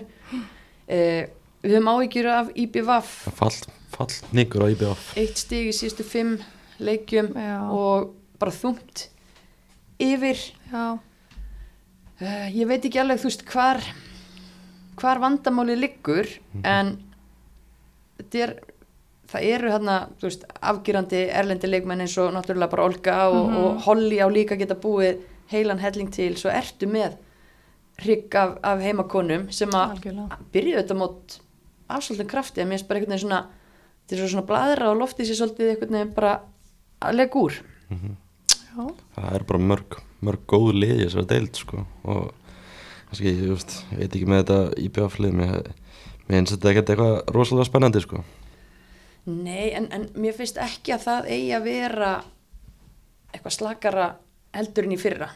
uh, 0.91 1.22
við 1.62 1.74
höfum 1.76 1.91
áhyggjur 1.93 2.28
af 2.32 2.53
IBVF 2.55 3.12
fall, 3.39 3.57
fall 3.95 4.12
nýgur 4.37 4.66
á 4.66 4.72
IBF 4.74 5.11
eitt 5.18 5.41
stig 5.41 5.70
í 5.70 5.74
síðustu 5.76 6.07
fimm 6.07 6.37
leikjum 6.78 7.32
Já. 7.32 7.59
og 7.72 8.12
bara 8.37 8.53
þungt 8.53 9.07
yfir. 10.03 10.41
Já, 10.68 10.99
uh, 11.01 12.47
ég 12.53 12.68
veit 12.68 12.84
ekki 12.84 13.01
alveg 13.01 13.22
þú 13.22 13.30
veist 13.30 13.47
hvar 13.49 13.82
hvar 14.97 15.20
vandamáli 15.20 15.76
liggur 15.76 16.28
en 16.64 16.97
þetta 18.16 18.43
er 18.45 18.53
það 19.30 19.47
eru 19.53 19.72
hérna 19.72 19.97
þú 20.16 20.28
veist 20.28 20.45
afgjurandi 20.70 21.22
erlendi 21.41 21.70
leikmenn 21.70 22.05
eins 22.05 22.16
og 22.22 22.32
náttúrulega 22.34 22.72
bara 22.72 22.87
Olga 22.87 23.16
og, 23.32 23.57
og 23.61 23.80
Holly 23.87 24.20
á 24.22 24.28
líka 24.32 24.59
geta 24.59 24.76
búið 24.78 25.24
heilan 25.51 25.82
helling 25.82 26.11
til. 26.14 26.34
Svo 26.39 26.51
ertu 26.51 26.89
með 26.91 27.16
hrygg 28.03 28.35
af, 28.37 28.57
af 28.63 28.83
heimakonum 28.85 29.49
sem 29.55 29.73
að 29.77 30.09
byrjuðu 30.53 30.81
þetta 30.83 30.99
mót 30.99 31.39
afsvöldin 31.89 32.31
krafti. 32.31 32.63
En 32.63 32.71
mér 32.71 32.85
bara 32.89 33.01
einhvern 33.01 33.15
veginn 33.15 33.25
svona 33.25 33.43
þetta 34.07 34.17
er 34.17 34.23
svo 34.23 34.31
svona 34.35 34.49
bladra 34.49 34.91
og 34.93 35.01
loftið 35.01 35.31
sér 35.31 35.41
svolítið 35.41 35.73
einhvern 35.73 35.99
veginn 35.99 36.15
bara 36.17 36.33
að 37.03 37.19
lega 37.19 37.41
úr. 37.43 37.61
Já, 38.77 38.83
það 39.17 39.39
er 39.39 39.45
bara 39.49 39.63
mörg, 39.73 39.97
mörg 40.25 40.45
góð 40.51 40.73
lið 40.77 40.95
í 40.99 41.05
þessari 41.07 41.31
deild 41.33 41.59
sko. 41.59 41.85
Og 42.05 42.29
kannski, 43.09 43.33
ég, 43.33 43.49
veist, 43.55 43.77
ég 43.93 44.03
veit 44.03 44.19
ekki 44.19 44.29
með 44.31 44.43
þetta 44.43 44.61
IBF 44.85 45.19
lið 45.23 45.39
mér, 45.41 45.71
mér 46.27 46.39
finnst 46.41 46.57
þetta 46.57 46.73
ekkert 46.73 46.93
eitthvað 46.95 47.17
rosalega 47.35 47.69
spennandi 47.71 48.05
sko. 48.05 48.23
Nei, 49.27 49.73
en, 49.75 49.89
en 49.91 50.07
mér 50.15 50.37
finnst 50.37 50.61
ekki 50.63 50.95
að 50.95 51.07
það 51.09 51.31
eigi 51.35 51.51
að 51.57 51.67
vera 51.67 52.13
eitthvað 53.33 53.57
slakara 53.57 54.07
heldur 54.55 54.85
en 54.87 54.93
í 54.93 54.99
fyrra 55.01 55.29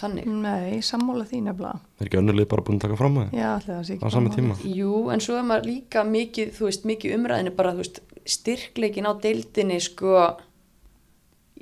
þannig 0.00 0.26
nei, 0.26 0.80
sammála 0.82 1.24
því 1.28 1.42
nefnilega 1.46 1.78
er 2.00 2.08
ekki 2.08 2.18
önnur 2.18 2.34
lið 2.38 2.48
bara 2.48 2.62
búin 2.66 2.78
að 2.78 2.86
taka 2.86 2.96
fram 2.96 3.18
að 3.22 3.32
já, 3.36 3.48
allir 3.54 3.74
það 3.74 3.84
sé 3.86 3.92
á 3.92 3.96
ekki 3.98 4.10
sami 4.10 4.32
sammála. 4.32 4.36
tíma 4.36 4.76
Jú, 4.78 5.10
en 5.12 5.20
svo 5.20 5.36
er 5.38 5.46
maður 5.46 5.68
líka 5.68 6.04
mikið, 6.04 6.52
þú 6.56 6.68
veist, 6.70 6.84
mikið 6.88 7.16
umræðinu 7.18 7.54
bara, 7.54 7.72
þú 7.76 7.84
veist, 7.84 8.00
styrkleikin 8.28 9.08
á 9.08 9.12
deildinni, 9.22 9.78
sko, 9.80 10.26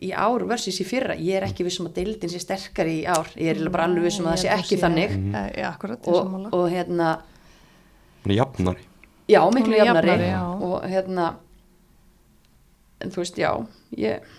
í 0.03 0.11
ár 0.13 0.45
versus 0.49 0.81
í 0.83 0.85
fyrra. 0.87 1.15
Ég 1.17 1.39
er 1.39 1.47
ekki 1.47 1.65
vissum 1.67 1.87
að 1.89 2.01
deildin 2.01 2.33
sé 2.33 2.41
sterkari 2.43 2.99
í 3.01 3.07
ár. 3.09 3.31
Ég 3.39 3.55
er 3.55 3.71
bara 3.73 3.87
alveg 3.89 4.09
vissum 4.09 4.27
að 4.27 4.35
það 4.37 4.43
sé 4.43 4.51
ekki 4.57 4.79
þannig. 4.83 5.15
Eh, 5.31 5.49
já, 5.63 5.69
akkurat, 5.71 6.03
ég 6.05 6.13
er 6.13 6.35
Og, 6.37 6.49
og 6.53 6.67
hérna, 6.73 7.13
hún 8.25 8.35
er 8.35 8.39
jafnari 8.41 8.85
já, 9.31 9.41
miklu 9.55 9.79
jafnari. 9.79 10.09
jafnari, 10.09 10.29
já. 10.33 10.43
Og 10.67 10.85
hérna, 10.91 11.29
en 13.01 13.15
þú 13.15 13.23
veist, 13.23 13.39
já, 13.41 13.51
ég, 13.97 14.37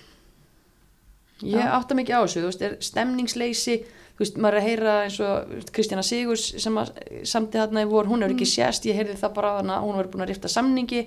ég 1.43 1.59
Já. 1.59 1.71
átta 1.77 1.95
mikið 1.95 2.17
á 2.17 2.21
þessu, 2.25 2.41
þú 2.41 2.49
veist, 2.51 2.61
er 2.65 2.77
stemningsleysi, 2.81 3.75
þú 4.17 4.23
veist, 4.23 4.38
maður 4.41 4.57
er 4.57 4.61
að 4.61 4.67
heyra 4.67 4.93
eins 5.05 5.19
og 5.21 5.71
Kristjana 5.75 6.03
Sigurs 6.03 6.45
sem 6.63 6.77
að 6.81 6.91
samti 7.29 7.57
þarna 7.61 7.83
í 7.85 7.89
vor, 7.91 8.05
hún 8.09 8.21
hefur 8.25 8.33
Mm. 8.33 8.39
ekki 8.39 8.49
sést, 8.49 8.85
ég 8.89 8.95
heyrði 8.97 9.17
það 9.21 9.33
bara 9.35 9.51
á 9.53 9.57
hana, 9.61 9.81
hún 9.81 9.95
var 9.95 10.07
búin 10.07 10.23
að 10.25 10.31
rifta 10.33 10.47
samningi, 10.49 11.03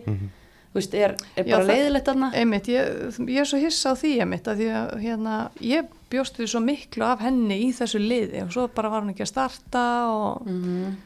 þú 0.70 0.78
veist, 0.78 0.94
er, 0.94 1.16
er 1.36 1.44
Já, 1.44 1.56
bara 1.56 1.64
það- 1.64 1.72
leiðilegt 1.74 2.06
þarna? 2.06 2.32
Einmitt, 2.34 2.68
ég, 2.68 3.18
ég 3.26 3.40
er 3.40 3.44
svo 3.50 3.58
hissa 3.58 3.90
á 3.90 3.94
því 3.98 4.20
einmitt 4.20 4.46
að 4.46 4.56
því 4.60 4.68
að 4.70 5.00
hérna, 5.02 5.50
ég 5.60 5.88
bjóst 6.10 6.36
við 6.38 6.48
svo 6.48 6.60
miklu 6.62 7.04
af 7.04 7.20
henni 7.20 7.58
í 7.66 7.72
þessu 7.74 7.98
liði 7.98 8.42
og 8.44 8.52
svo 8.52 8.68
bara 8.74 8.88
var 8.90 9.02
hún 9.02 9.10
ekki 9.14 9.22
að 9.26 9.32
starta 9.34 9.84
og 10.14 10.46
Mm 10.46 10.96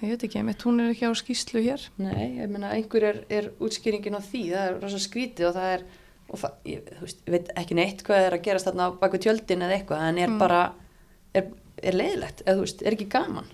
ég 0.00 0.10
veit 0.14 0.22
ekki, 0.22 0.38
einmitt, 0.38 0.62
hún 0.62 0.78
er 0.78 0.92
ekki 0.94 1.10
á 1.10 1.12
skýslu 1.18 1.58
hér 1.58 1.80
Nei, 1.98 2.38
ég 2.38 2.48
meina, 2.48 2.70
einhver 2.70 3.02
er, 3.02 3.16
er 3.28 3.48
útskýringin 3.58 4.14
á 4.14 4.22
því, 4.22 4.42
það 4.54 4.68
er 4.68 4.76
rosa 4.80 4.98
skrítið 5.02 5.48
og 5.48 5.54
það 5.56 5.72
er, 5.74 5.82
og 6.28 6.42
það, 6.42 6.56
ég, 6.68 6.88
þú 6.98 7.06
veist, 7.06 7.20
ég 7.24 7.34
veit 7.34 7.52
ekki 7.62 7.78
neitt 7.78 8.04
hvað 8.06 8.26
er 8.26 8.36
að 8.36 8.44
gerast 8.46 8.68
þarna 8.68 8.88
á 8.88 8.98
baku 9.00 9.20
tjöldin 9.24 9.64
eða 9.64 9.78
eitthvað, 9.78 10.06
en 10.10 10.22
er 10.24 10.34
bara, 10.40 10.62
er, 11.36 11.52
er 11.80 11.96
leiðilegt, 11.96 12.42
eða 12.44 12.58
þú 12.58 12.66
veist, 12.66 12.84
er 12.84 12.96
ekki 12.98 13.08
gaman? 13.12 13.48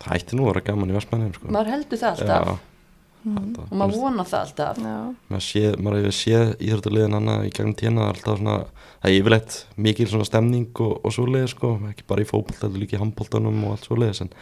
það 0.00 0.16
ætti 0.16 0.36
nú 0.38 0.46
að 0.46 0.52
vera 0.54 0.66
gaman 0.70 0.90
í 0.92 0.96
Vestmannheim 0.96 1.32
sko. 1.36 1.48
Maður 1.52 1.72
heldur 1.74 2.00
það 2.00 2.20
alltaf. 2.22 2.46
Já, 2.50 3.32
alltaf. 3.36 3.64
og 3.66 3.80
maður 3.82 3.98
vonar 4.00 4.28
það 4.30 4.44
alltaf. 4.46 4.80
Já, 4.80 4.94
maður 5.32 5.46
sé, 5.46 5.64
maður 5.76 5.98
hefur 6.00 6.16
séð 6.16 6.52
íþróttulegin 6.56 7.16
hana 7.18 7.36
í 7.44 7.50
gegnum 7.52 7.76
tína 7.76 8.00
það 8.00 8.08
er 8.08 8.20
alltaf 8.20 8.38
svona, 8.40 8.56
það 9.02 9.10
er 9.10 9.18
yfirleitt 9.18 9.58
mikil 9.88 10.08
svona 10.12 10.28
stemning 10.28 10.82
og, 10.86 10.94
og 11.04 11.16
svoleiði 11.16 11.52
sko. 11.52 11.72
Ekki 11.90 12.06
bara 12.08 12.24
í 12.24 12.30
fótbolt, 12.30 12.60
þetta 12.62 12.80
líka 12.80 12.96
í 12.96 13.02
handboltanum 13.02 13.64
og 13.66 13.76
allt 13.76 13.88
svoleiðis 13.90 14.24
en 14.24 14.32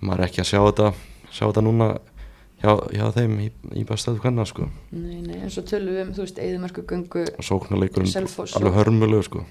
maður 0.00 0.24
er 0.24 0.30
ekki 0.30 0.44
að 0.44 0.50
sjá 0.54 0.60
þetta 0.62 0.92
sjá 1.28 1.44
þetta 1.44 1.66
núna 1.66 1.90
hjá, 2.62 2.72
hjá 2.94 3.04
þeim 3.16 3.36
í, 3.44 3.50
í 3.80 3.84
bestæðu 3.88 4.22
hvenna 4.24 4.44
sko. 4.48 4.68
Nei, 4.92 5.20
nei, 5.24 5.38
en 5.42 5.50
svo 5.52 5.62
tölum 5.68 5.94
við 5.94 6.02
um, 6.06 6.12
þú 6.16 6.24
veist, 6.24 6.40
eðumörku 6.42 6.84
göngu, 6.88 7.24
og 7.38 7.44
sóknarleikurinn 7.46 8.28
alveg 8.58 8.74
hörmulegu 8.78 9.22
sko. 9.28 9.44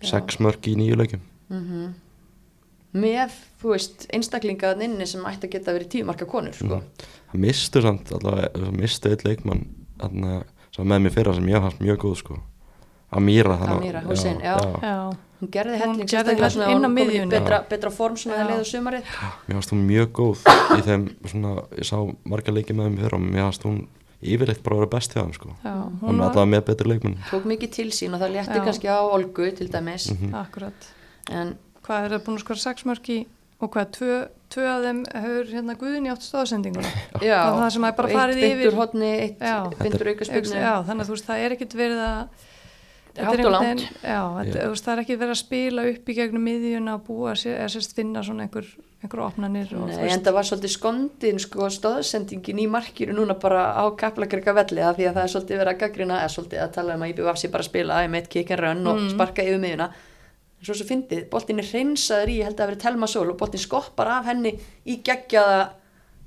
Já. 0.00 0.08
sex 0.14 0.38
mörg 0.40 0.64
í 0.70 0.76
nýju 0.80 0.96
leikum 0.96 1.26
mm 1.50 1.90
með, 2.90 3.30
þú 3.60 3.68
veist, 3.70 4.06
einstaklingaðan 4.10 4.80
inni 4.82 5.06
sem 5.06 5.22
ætti 5.30 5.46
að 5.46 5.52
geta 5.52 5.72
verið 5.76 5.90
tíumarka 5.92 6.26
konur, 6.26 6.56
sko. 6.58 6.80
það 7.30 7.36
mistu 7.44 7.82
samt 7.84 8.10
allavega, 8.16 8.48
það 8.56 8.72
mistu 8.80 9.12
eitt 9.12 9.22
leikmann 9.22 9.60
sem 10.74 10.88
með 10.90 11.04
mér 11.04 11.14
fyrra 11.14 11.34
sem 11.36 11.46
ég 11.52 11.62
fannst 11.62 11.84
mjög 11.84 12.00
góð 12.02 12.16
sko. 12.18 12.38
Amíra 13.14 13.54
að- 13.58 13.76
Amira 13.76 14.02
Hussein, 14.08 14.40
já. 14.42 14.56
Já, 14.82 15.12
hún 15.40 15.50
gerði 15.54 15.76
Hún 15.78 15.80
helling 15.80 16.08
gerði 16.10 16.34
sérstaklega 16.36 16.50
helling 16.50 16.76
inn 16.76 16.84
á 16.84 16.88
hún 16.88 16.96
miðjunni. 16.98 17.30
betra, 17.34 17.58
betra 17.70 17.90
form 17.90 18.16
svona 18.16 18.36
Já. 18.36 18.42
að 18.44 18.50
leiða 18.50 18.66
sumarið. 18.70 19.02
Mér 19.48 19.56
fannst 19.58 19.72
hún 19.74 19.86
mjög 19.88 20.12
góð 20.12 20.44
í 20.76 20.82
þeim 20.88 21.06
svona, 21.26 21.54
ég 21.80 21.88
sá 21.88 21.96
marga 22.24 22.52
leiki 22.52 22.76
með 22.76 22.86
þeim 22.90 22.98
fyrra 23.00 23.16
og 23.20 23.24
mér 23.30 23.46
fannst 23.48 23.64
hún 23.64 23.80
yfirleitt 24.20 24.62
bara 24.62 24.76
að 24.76 24.80
vera 24.84 24.90
best 24.96 25.14
hjá 25.16 25.22
þeim 25.24 25.34
sko. 25.34 25.54
Já, 25.64 25.72
hún 25.72 25.98
hún 26.04 26.20
með 26.20 26.34
var 26.36 26.46
með 26.52 26.64
betri 26.68 26.88
leikmenn. 26.92 27.18
Tók 27.30 27.44
mikið 27.48 27.70
til 27.78 27.88
sín 27.96 28.14
og 28.14 28.20
það 28.20 28.34
létti 28.36 28.58
Já. 28.60 28.64
kannski 28.68 28.88
á 28.92 28.98
Olgu 29.00 29.50
til 29.56 29.68
dæmis. 29.72 30.10
Mhm. 30.12 30.34
akkurat. 30.34 30.90
En 31.30 31.56
Hvað 31.80 32.04
er 32.04 32.10
það 32.18 32.24
búin 32.26 32.36
að 32.36 32.42
skora 32.44 32.60
sex 32.60 32.84
mörk 32.84 33.08
í 33.08 33.26
og 33.60 33.70
hvað, 33.72 33.86
tvö, 33.96 34.28
tvö 34.52 34.64
af 34.68 34.82
þeim 34.84 34.98
hefur 35.10 35.44
hérna 35.50 35.74
Guðin 35.80 36.06
í 36.06 36.10
átt 36.12 36.22
stóðsendinguna 36.22 36.86
já, 37.24 37.40
Og 37.50 37.58
það 37.60 37.70
sem 37.72 37.84
er 37.84 37.92
bara 37.96 38.08
farið 38.08 38.36
eitt 38.36 38.52
yfir- 38.52 38.76
eitt 39.24 39.40
Já. 39.40 39.56
beintur 39.80 40.08
auka 40.12 40.24
spilnu 40.28 40.60
Já, 40.60 40.74
þannig 40.86 41.00
að 41.02 41.08
þú 41.08 41.14
veist, 41.16 41.26
það 41.26 41.38
er 41.44 41.50
ekkit 41.56 41.74
verið 41.80 42.00
að 42.04 42.28
hátt 43.16 43.40
og 43.44 43.52
langt. 43.52 43.82
Já, 44.04 44.20
þetta, 44.36 44.68
veist, 44.70 44.84
það 44.86 44.92
er 44.94 45.02
ekki 45.02 45.16
verið 45.20 45.34
að 45.34 45.40
spila 45.40 45.84
upp 45.90 46.08
í 46.12 46.16
gegnum 46.20 46.44
miðjuna 46.46 46.94
og 46.98 47.02
búa 47.08 47.32
eða 47.34 47.68
sérst 47.72 47.96
finna 47.96 48.22
svona 48.26 48.46
einhver, 48.46 48.68
einhver 49.02 49.22
opnanir 49.24 49.72
og 49.78 49.88
Nei, 49.90 50.10
en 50.12 50.22
það 50.24 50.36
var 50.38 50.48
svolítið 50.50 50.74
skondin 50.76 51.40
sko 51.42 51.70
stóðsendingin 51.74 52.62
í 52.62 52.68
markinu 52.70 53.16
núna 53.18 53.34
bara 53.40 53.64
á 53.74 53.84
kaplakrika 53.98 54.54
velli 54.54 54.84
af 54.84 54.96
því 55.00 55.08
að 55.10 55.18
það 55.18 55.24
er 55.26 55.34
svolítið 55.34 55.60
verið 55.64 55.74
að 55.74 55.80
gaggrina 55.82 56.20
eða 56.20 56.34
svolítið 56.36 56.62
að 56.66 56.72
tala 56.78 56.94
um 56.94 57.02
að 57.02 57.12
IBVF 57.14 57.40
sé 57.42 57.50
bara 57.50 57.66
að 57.66 57.70
spila 57.72 57.98
með 58.14 58.30
kick 58.36 58.50
and 58.54 58.60
run 58.64 58.86
og 58.86 59.00
Mm. 59.00 59.10
sparka 59.16 59.42
yfir 59.42 59.60
miðuna 59.62 59.90
en 60.60 60.64
svo 60.68 60.74
svo 60.76 60.84
fyndið, 60.84 61.28
boltin 61.32 61.58
er 61.58 61.64
hreinsaður 61.72 62.28
í 62.28 62.38
ég 62.40 62.44
held 62.44 62.58
að 62.60 62.68
verið 62.70 62.80
Telma 62.84 63.06
Sól 63.08 63.30
og 63.32 63.38
boltin 63.40 63.60
skoppar 63.62 64.06
af 64.18 64.26
henni 64.28 64.52
í 64.86 65.00
geggjaða 65.02 65.70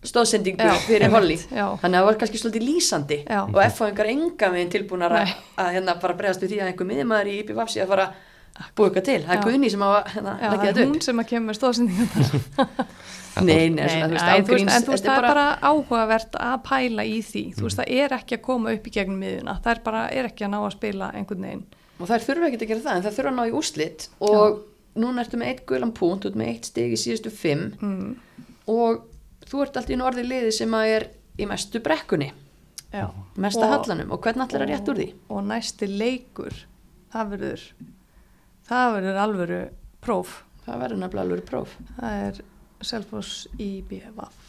stóðsendingu 0.08 0.68
Já, 0.68 0.74
fyrir 0.88 1.10
Holly. 1.14 1.38
já. 1.48 1.66
þannig 1.82 1.98
að 1.98 2.02
það 2.02 2.08
var 2.10 2.20
kannski 2.22 2.42
svolítið 2.42 2.68
lýsandi 2.68 3.18
Já. 3.24 3.40
og 3.48 3.60
F-fáingar 3.70 4.12
enga 4.12 4.52
meginn 4.54 4.72
tilbúnar 4.74 5.16
að, 5.16 5.26
Nei. 5.32 5.42
að 5.64 5.72
hérna 5.78 5.98
bara 6.04 6.18
bregðast 6.20 6.44
við 6.44 6.54
því 6.54 6.62
að 6.62 6.70
einhver 6.72 6.90
miðjumæður 6.92 7.32
í 7.32 7.36
IBVF 7.44 7.74
sé 7.74 7.84
að 7.84 7.92
fara 7.94 8.08
að 8.54 8.68
búa 8.78 8.90
eitthvað 8.90 9.08
til, 9.10 9.20
það 9.24 9.34
er 9.34 9.40
Já. 9.40 9.46
Guðni 9.48 9.70
sem 9.74 9.86
að 9.88 9.96
hérna, 10.14 10.34
Já, 10.42 10.48
það 10.54 10.68
er 10.70 10.80
hún 10.84 10.96
upp. 10.98 11.04
sem 11.08 11.24
að 11.24 11.30
kemur 11.32 11.50
með 11.50 11.60
stóðsendingar 11.62 12.88
Nei, 13.42 13.70
nei, 13.74 13.88
svona, 13.90 14.06
þú 14.06 14.14
veist, 14.14 14.28
en, 14.30 14.44
þú 14.46 14.54
veist, 14.54 14.68
en 14.70 14.84
þú 14.86 14.92
veist, 14.94 15.08
það 15.08 15.16
er 15.18 15.26
bara 15.26 15.46
áhugavert 15.66 16.36
að 16.38 16.58
pæla 16.68 17.06
í 17.10 17.16
því. 17.26 17.42
Þú 17.58 17.64
veist, 17.66 17.80
það 17.80 17.94
er 18.04 18.14
ekki 18.20 18.38
að 18.38 18.44
koma 18.46 18.74
upp 18.76 18.86
í 18.86 18.92
gegnum 18.94 19.24
miðjuna. 19.24 19.56
Það 19.64 19.72
er 19.72 19.82
bara, 19.88 20.04
er 20.14 20.28
ekki 20.30 20.46
að 20.46 20.52
ná 20.54 20.58
að 20.60 20.76
spila 20.76 21.08
einhvern 21.18 21.48
veginn. 21.48 21.64
Og 21.98 22.12
þær 22.12 22.28
þurfa 22.28 22.50
ekki 22.52 22.60
að 22.60 22.70
gera 22.70 22.84
það 22.86 23.00
en 23.00 23.06
þær 23.08 23.16
þurfa 23.18 23.32
að 23.32 23.40
ná 23.40 23.44
í 23.50 23.56
úrslit. 23.58 24.06
Og 24.30 24.60
núna 25.02 25.26
ertu 25.26 25.40
með 25.42 25.50
eitt 25.50 25.64
gulan 25.72 25.96
púnt 25.98 26.28
út 26.30 26.38
með 26.38 26.52
eitt 26.54 26.70
stig 26.70 26.94
í 26.94 27.00
síðustu 27.08 27.34
fimm. 27.34 27.66
Mm. 27.82 28.14
og 28.70 29.02
þú 29.54 29.62
ert 29.68 29.78
alltaf 29.78 29.94
í 29.94 30.00
norði 30.02 30.24
liði 30.28 30.52
sem 30.58 30.74
að 30.80 30.92
er 30.98 31.08
í 31.40 31.48
mestu 31.50 31.80
brekkunni. 31.80 32.32
Já. 32.94 33.08
mesta 33.38 33.66
Og- 33.66 33.72
hallanum. 33.74 34.12
Og 34.14 34.22
hvernig 34.22 34.44
allir 34.54 34.62
að 34.66 34.70
rétt 34.70 34.90
úr 34.92 34.98
því? 35.00 35.08
Og 35.30 35.44
næsti 35.50 35.88
leikur 35.98 36.54
það 37.14 37.30
verður 37.32 37.62
það 38.70 38.94
verður 38.98 39.18
alvöru 39.24 39.62
próf. 40.02 40.44
Það 40.66 40.80
verður 40.84 41.00
nefnilega 41.02 41.26
alveg 41.28 41.46
próf. 41.50 41.78
Það 42.00 42.28
er 42.28 42.42
Selfoss 42.84 43.48
í 43.60 43.82
BVF 43.88 44.40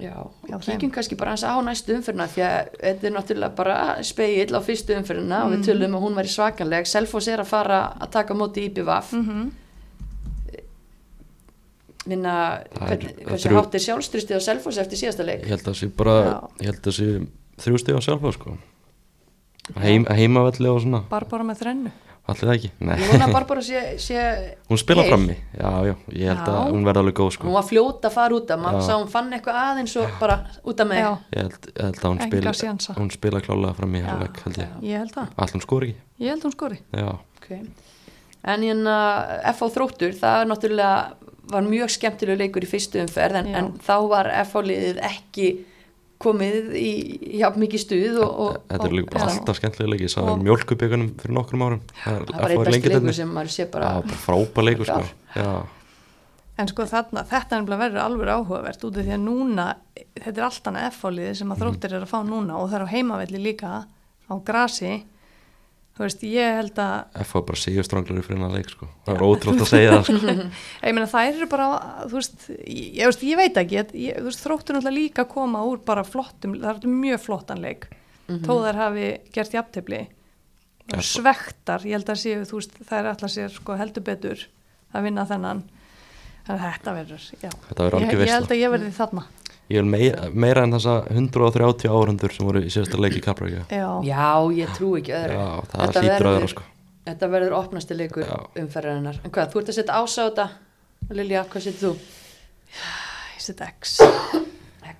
já, 0.00 0.12
Já, 0.48 0.58
kíkjum 0.60 0.90
kannski 0.92 1.16
bara 1.16 1.30
hans 1.30 1.44
á 1.44 1.54
næstu 1.64 1.94
umfyrna 1.96 2.26
því 2.28 2.42
að 2.44 2.70
þetta 2.82 3.04
er 3.08 3.12
náttúrulega 3.14 3.54
bara 3.56 3.76
speill 4.04 4.52
á 4.52 4.60
fyrstu 4.60 4.96
umfyrna 4.96 5.44
og 5.44 5.52
við 5.52 5.58
Mm. 5.60 5.66
tölum 5.68 5.94
að 5.96 6.02
hún 6.04 6.14
væri 6.18 6.32
svakanleg. 6.34 6.86
Selfoss 6.86 7.28
er 7.28 7.38
að 7.40 7.46
fara 7.46 7.92
að 8.00 8.10
taka 8.10 8.34
móti 8.34 8.66
í 8.68 8.72
BVF 8.74 9.12
mm 9.12 9.24
-hmm. 9.28 9.50
Minna 12.06 12.62
Það 12.74 12.90
er- 12.90 12.96
hvern- 12.96 13.16
það 13.16 13.28
hversu 13.30 13.48
þrjú- 13.48 13.60
hátt 13.60 13.74
er 13.74 13.84
sjálfstrustið 13.86 14.36
á 14.38 14.42
Selfoss 14.46 14.78
eftir 14.78 14.98
síðasta 15.02 15.26
leik? 15.26 15.42
Ég 15.44 15.52
held 15.54 15.60
að 15.62 15.70
það 15.72 15.78
sé 15.80 15.90
bara, 15.96 16.16
Já. 16.24 16.36
ég 16.60 16.66
held 16.70 16.80
að 16.80 16.88
það 16.88 16.96
sé 16.96 17.06
þrjú 17.66 17.82
stíð 17.82 17.96
á 17.98 18.02
sjálfa 18.06 18.32
sko. 18.36 18.56
Heim, 19.76 20.04
heimavelli 20.06 20.68
og 20.70 20.82
svona, 20.84 21.02
Barbara 21.10 21.42
með 21.44 21.62
þrennu. 21.64 21.90
Allir 22.26 22.48
það 22.48 22.56
ekki? 22.56 22.68
Nei, 22.82 22.94
ég 22.98 23.10
vona 23.12 23.26
bara 23.30 23.46
bara 23.46 23.62
sé, 23.62 23.80
sé 24.02 24.22
hún 24.66 24.78
spila 24.80 25.04
heil. 25.04 25.12
frammi. 25.12 25.34
Já, 25.54 25.70
já, 25.86 25.92
ég 26.10 26.26
held 26.26 26.40
Já. 26.42 26.54
að 26.56 26.72
hún 26.74 26.86
verði 26.88 27.02
alveg 27.04 27.14
góð 27.20 27.28
hún 27.28 27.34
sko 27.36 27.52
var 27.54 27.66
fljóta 27.68 28.08
að 28.10 28.16
fara 28.16 28.34
út 28.34 28.50
af. 28.50 28.58
Maður 28.64 28.80
Já. 28.80 28.86
sá 28.88 28.94
hún 28.98 29.10
fann 29.12 29.30
eitthvað 29.36 29.58
aðeins 29.62 29.94
og 30.02 30.16
bara 30.18 30.36
út 30.66 30.80
af 30.82 30.88
Já, 30.90 31.10
ég 31.36 31.42
held, 31.44 31.68
ég 31.70 31.84
held 31.86 32.00
að 32.00 32.08
hún 32.10 32.22
spila 32.26 32.96
hún 32.98 33.12
spila 33.14 33.42
klálega 33.46 33.76
frammi 33.78 34.00
í 34.00 34.02
Já. 34.02 34.08
hálfleik 34.10 34.40
held 34.42 34.58
ég, 34.58 34.72
ég 34.82 34.98
held 34.98 35.14
það. 35.14 35.28
Allir 35.38 35.54
hún 35.54 35.62
skori 35.66 35.86
ekki? 35.92 36.00
Ég 36.18 36.28
held 36.34 36.42
hún 36.42 36.56
skori. 36.56 36.78
Já, 36.92 37.18
okay. 37.38 37.60
en 38.42 38.60
hérna 38.66 38.96
FH 39.54 39.70
Þróttur 39.76 40.18
það 40.18 40.42
er 40.42 40.50
náttúrulega 40.50 41.14
var 41.52 41.66
mjög 41.66 41.92
skemmtilega 41.94 42.40
leikur 42.42 42.66
í 42.66 42.68
fyrstu 42.70 43.00
umferð 43.04 43.40
en, 43.42 43.48
en 43.54 43.72
þá 43.86 43.96
var 44.10 44.30
FH 44.44 44.62
liðið 44.70 45.00
ekki 45.10 45.48
komið 46.22 46.70
í 46.80 46.90
hjá 47.36 47.50
mikið 47.60 47.82
stuð 47.82 48.18
og, 48.24 48.30
og, 48.40 48.58
þetta 48.72 48.88
er 48.88 48.94
líka 48.96 49.12
bara 49.12 49.30
alltaf 49.34 49.58
skemmtilega 49.58 49.92
leiki 49.92 50.06
ég 50.06 50.12
sá 50.14 50.20
Og- 50.24 50.38
mjölkubíkunum 50.42 51.10
fyrir 51.20 51.36
nokkrum 51.36 51.64
árum. 51.66 51.82
Það 52.02 52.22
var 52.32 52.54
besti 52.54 52.72
lengi 52.72 52.92
leikur 52.94 53.16
sem 53.18 53.34
maður 53.36 53.52
sé 53.52 53.66
bara 53.72 53.90
bara 54.00 54.20
frábær 54.24 54.66
leikur 54.70 54.88
sko. 54.88 55.48
En 56.56 56.70
sko 56.70 56.86
þarna, 56.88 57.20
þetta 57.28 57.52
er 57.52 57.60
nefnilega 57.60 57.82
verður 57.82 58.00
alveg 58.00 58.30
áhugavert 58.32 58.84
út 58.88 58.96
af 58.96 59.04
því 59.04 59.12
að 59.12 59.24
núna, 59.26 59.66
þetta 60.14 60.40
er 60.40 60.46
allt 60.46 60.70
annað 60.70 60.86
F-fáliði 60.94 61.34
sem 61.36 61.50
að 61.52 61.60
þróttir 61.60 61.96
er 61.98 62.06
að 62.06 62.12
fá 62.14 62.16
núna 62.24 62.56
og 62.56 62.70
það 62.70 62.78
er 62.78 62.84
á 62.88 62.94
heimavelli 62.94 63.42
líka 63.44 63.72
á 63.84 64.34
grasi 64.46 64.92
þú 65.96 66.04
veist, 66.04 66.24
ég 66.28 66.56
held 66.58 66.80
að 66.82 67.20
FH 67.24 67.42
bara 67.48 67.60
séu 67.60 67.84
stranglari 67.86 68.24
fyrir 68.24 68.38
hennar 68.38 68.56
leik 68.56 68.72
sko. 68.72 68.88
Það 69.06 69.14
er 69.14 69.24
ótrútt 69.26 69.62
að 69.64 69.70
segja 69.70 69.92
það 69.94 70.08
sko. 70.08 70.34
Ég 70.86 70.96
meina 70.96 71.06
þær 71.12 71.28
eru 71.30 71.48
bara, 71.52 71.68
þú 72.02 72.18
veist 72.18 72.48
ég, 72.50 72.82
ég, 72.98 73.04
veist, 73.08 73.22
ég 73.24 73.40
veit 73.40 73.60
ekki, 73.62 73.78
ég, 73.78 74.18
þú 74.18 74.26
veist, 74.28 74.42
þróttur 74.44 74.76
náttúrulega 74.76 74.96
líka 74.98 75.24
að 75.24 75.32
koma 75.32 75.62
úr 75.66 75.80
bara 75.86 76.04
flottum 76.06 76.58
það 76.60 76.82
er 76.84 76.98
mjög 76.98 77.22
flottan 77.24 77.64
leik. 77.64 77.88
Þó 78.26 78.52
þær 78.66 78.80
hafi 78.82 79.08
gert 79.32 79.56
jafntefli. 79.56 80.02
Ja, 80.86 81.00
og 81.00 81.06
svektar, 81.06 81.86
ég 81.86 81.96
held 81.96 82.12
að 82.12 82.20
séu 82.22 82.44
þú 82.46 82.60
veist, 82.60 82.76
þær 82.90 83.10
ætla 83.14 83.32
sér 83.32 83.56
sko 83.56 83.78
heldur 83.78 84.04
betur 84.06 84.44
að 84.92 85.08
vinna 85.08 85.24
þennan. 85.26 85.64
Þannig 86.46 86.60
að 86.62 86.66
þetta 86.76 86.92
verður, 86.94 87.24
já. 87.42 87.50
Þetta 87.70 87.86
verður 87.86 88.04
ég, 88.04 88.10
algjör 88.12 88.28
ég 88.28 88.36
held 88.36 88.52
að 88.52 88.60
ég 88.60 88.74
verði 88.76 88.92
þarna 88.94 89.24
ég 89.68 89.80
vil 89.80 89.88
meira, 89.90 90.28
meira 90.32 90.62
en 90.66 90.72
þessa 90.76 90.96
130 91.10 91.88
áhundur 91.90 92.32
sem 92.36 92.46
voru 92.46 92.60
í 92.62 92.70
síðasta 92.70 93.00
leik 93.02 93.16
í 93.18 93.22
Kaplaríka 93.24 93.64
já, 93.72 93.88
já, 94.06 94.28
ég 94.60 94.74
trú 94.76 94.92
ekki 95.00 95.14
öðru. 95.16 95.36
Já, 95.40 95.46
það 95.72 95.86
Þetta 95.86 96.02
verður- 96.06 96.48
sko. 96.54 96.62
þetta 97.06 97.28
verður 97.34 97.56
opnasti 97.58 97.96
leikur 97.98 98.30
umferðarinnar. 98.62 99.20
En 99.24 99.30
hvað, 99.34 99.50
þú 99.52 99.60
ert 99.62 99.68
að 99.72 99.78
setja 99.80 99.98
ás 100.02 100.16
á 100.18 100.24
þetta 100.28 100.46
Lilja, 101.14 101.44
hvað 101.50 101.62
setur 101.66 101.82
þú? 101.82 101.94
ég 103.36 103.42
set 103.46 103.60
X. 103.66 103.98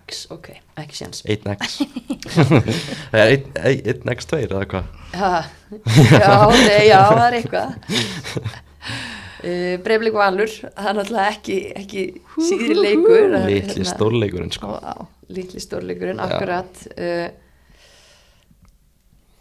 X, 0.07 0.21
ok, 0.31 0.49
ekki 0.83 0.95
séns. 0.99 1.23
1x 1.27 1.81
Það 3.11 3.23
er 3.23 3.33
1x2 3.95 4.39
eða 4.47 4.67
hvað? 4.71 4.85
Ha, 5.17 5.33
já, 6.14 6.35
nei, 6.67 6.87
já, 6.91 7.01
það 7.11 7.25
er 7.27 7.37
eitthvað 7.41 7.69
uh, 9.47 9.72
Breiflik 9.84 10.16
Valur 10.16 10.51
það 10.51 10.90
er 10.90 10.99
náttúrulega 10.99 11.32
ekki, 11.32 11.57
ekki 11.80 12.05
síðri 12.36 12.76
leikur 12.76 13.18
er, 13.22 13.34
litli 13.47 13.74
hérna, 13.78 13.88
stórleikurinn 13.92 14.55
sko. 14.55 14.70
Og, 14.74 14.84
á, 14.84 14.94
litli 15.38 15.62
stórleikurinn, 15.62 16.22
akkurat. 16.22 16.82
Uh, 16.97 17.28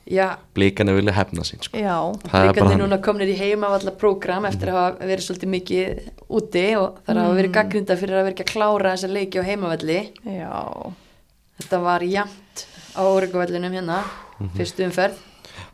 já. 0.10 0.28
Blíkan 0.58 0.92
er 0.92 1.00
vilja 1.00 1.16
hefna 1.18 1.46
sín 1.48 1.64
sko. 1.66 1.80
Já, 1.82 1.98
Það 2.30 2.62
er 2.66 2.80
núna 2.84 3.02
komnir 3.04 3.34
í 3.34 3.38
heima 3.40 3.72
af 3.72 3.80
alla 3.82 3.96
prógram 4.00 4.48
eftir 4.50 4.72
að 4.74 4.80
hafa 4.82 5.10
verið 5.12 5.28
svolítið 5.28 5.54
mikið 5.56 6.10
úti 6.30 6.66
og 6.80 7.02
það 7.06 7.22
hafa 7.24 7.40
verið 7.42 7.56
gaggrinda 7.60 8.00
fyrir 8.02 8.20
að 8.20 8.28
vera 8.30 8.38
ekki 8.38 8.48
að 8.48 8.54
klára 8.54 8.96
þessa 8.96 9.14
leiki 9.14 9.42
á 9.42 9.48
heimavelli. 9.50 10.00
Já. 10.38 10.54
Þetta 11.56 11.80
var 11.86 12.04
jæmt 12.04 12.66
á 12.96 13.02
óreikuvellinum 13.04 13.76
hérna 13.76 14.04
fyrstu 14.58 14.86
umferð. 14.88 15.24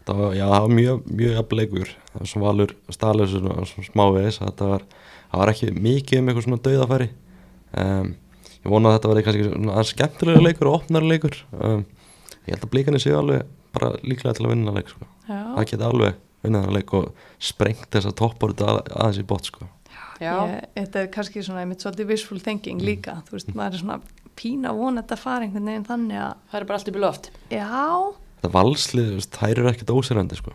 Það 0.05 0.17
var, 0.17 0.34
já, 0.36 0.45
það 0.45 0.61
var 0.61 0.71
mjög, 0.77 1.03
mjög 1.17 1.36
jafn 1.38 1.59
leikur 1.59 1.91
það 2.14 2.28
svona 2.32 2.47
valur 2.49 2.76
svona 2.91 3.68
smávegis 3.88 4.41
það 4.41 4.68
var, 4.74 4.86
það 5.32 5.43
var 5.43 5.53
ekki 5.53 5.72
mikið 5.78 6.20
um 6.22 6.30
eitthvað 6.32 6.47
svona 6.47 6.64
dauðafæri. 6.68 7.09
Um, 7.82 8.12
ég 8.62 8.70
vona 8.74 8.91
að 8.91 8.97
þetta 8.97 9.12
var 9.12 9.24
kannski 9.28 9.47
svona 9.47 9.88
skemmtilega 9.88 10.43
leikur 10.43 10.70
og 10.72 10.80
opnari 10.82 11.12
leikur. 11.12 11.38
Um, 11.55 11.86
ég 12.45 12.55
held 12.55 12.66
að 12.68 12.74
blíkanir 12.74 13.03
séu 13.03 13.18
alveg 13.20 13.45
bara 13.76 13.93
líklega 14.03 14.36
til 14.38 14.45
að 14.47 14.53
vinna 14.55 14.74
leik 14.76 14.89
sko. 14.91 15.07
já, 15.28 15.39
það 15.55 15.68
geta 15.72 15.89
alveg 15.91 16.18
vinnað 16.41 16.66
þennan 16.66 16.78
leik 16.80 16.95
og 16.97 17.28
sprengt 17.41 17.91
þessa 17.93 18.14
toppar 18.18 18.55
aðeins 18.57 19.22
í 19.22 19.28
bot 19.28 19.47
sko. 19.47 19.68
já, 20.22 20.34
Ég, 20.49 20.66
þetta 20.76 21.03
er 21.03 21.12
kannski 21.14 21.43
svona 21.45 21.64
einmitt 21.64 21.84
svolítið 21.84 22.12
wishful 22.12 22.41
thinking 22.41 22.82
líka, 22.84 23.22
þú 23.30 23.38
veist, 23.38 23.53
maður 23.55 23.78
er 23.78 23.84
svona 23.84 23.99
pína 24.38 24.74
vona 24.76 25.03
þetta 25.03 25.18
að 25.18 25.24
fara 25.24 25.45
einhvern 25.45 25.70
veginn 25.70 25.88
þannig 25.88 26.20
að 26.22 26.34
það 26.51 26.59
er 26.59 26.68
bara 26.70 26.80
allt 26.80 26.91
upp 26.91 26.97
í 26.99 27.03
loft. 27.05 27.32
Já, 27.51 27.70
þetta 28.41 28.53
valslið, 28.57 29.09
þú 29.12 29.18
veist, 29.22 29.39
þær 29.39 29.55
eru 29.55 29.72
ekkert 29.72 29.95
ósirandi 29.95 30.39
sko. 30.39 30.53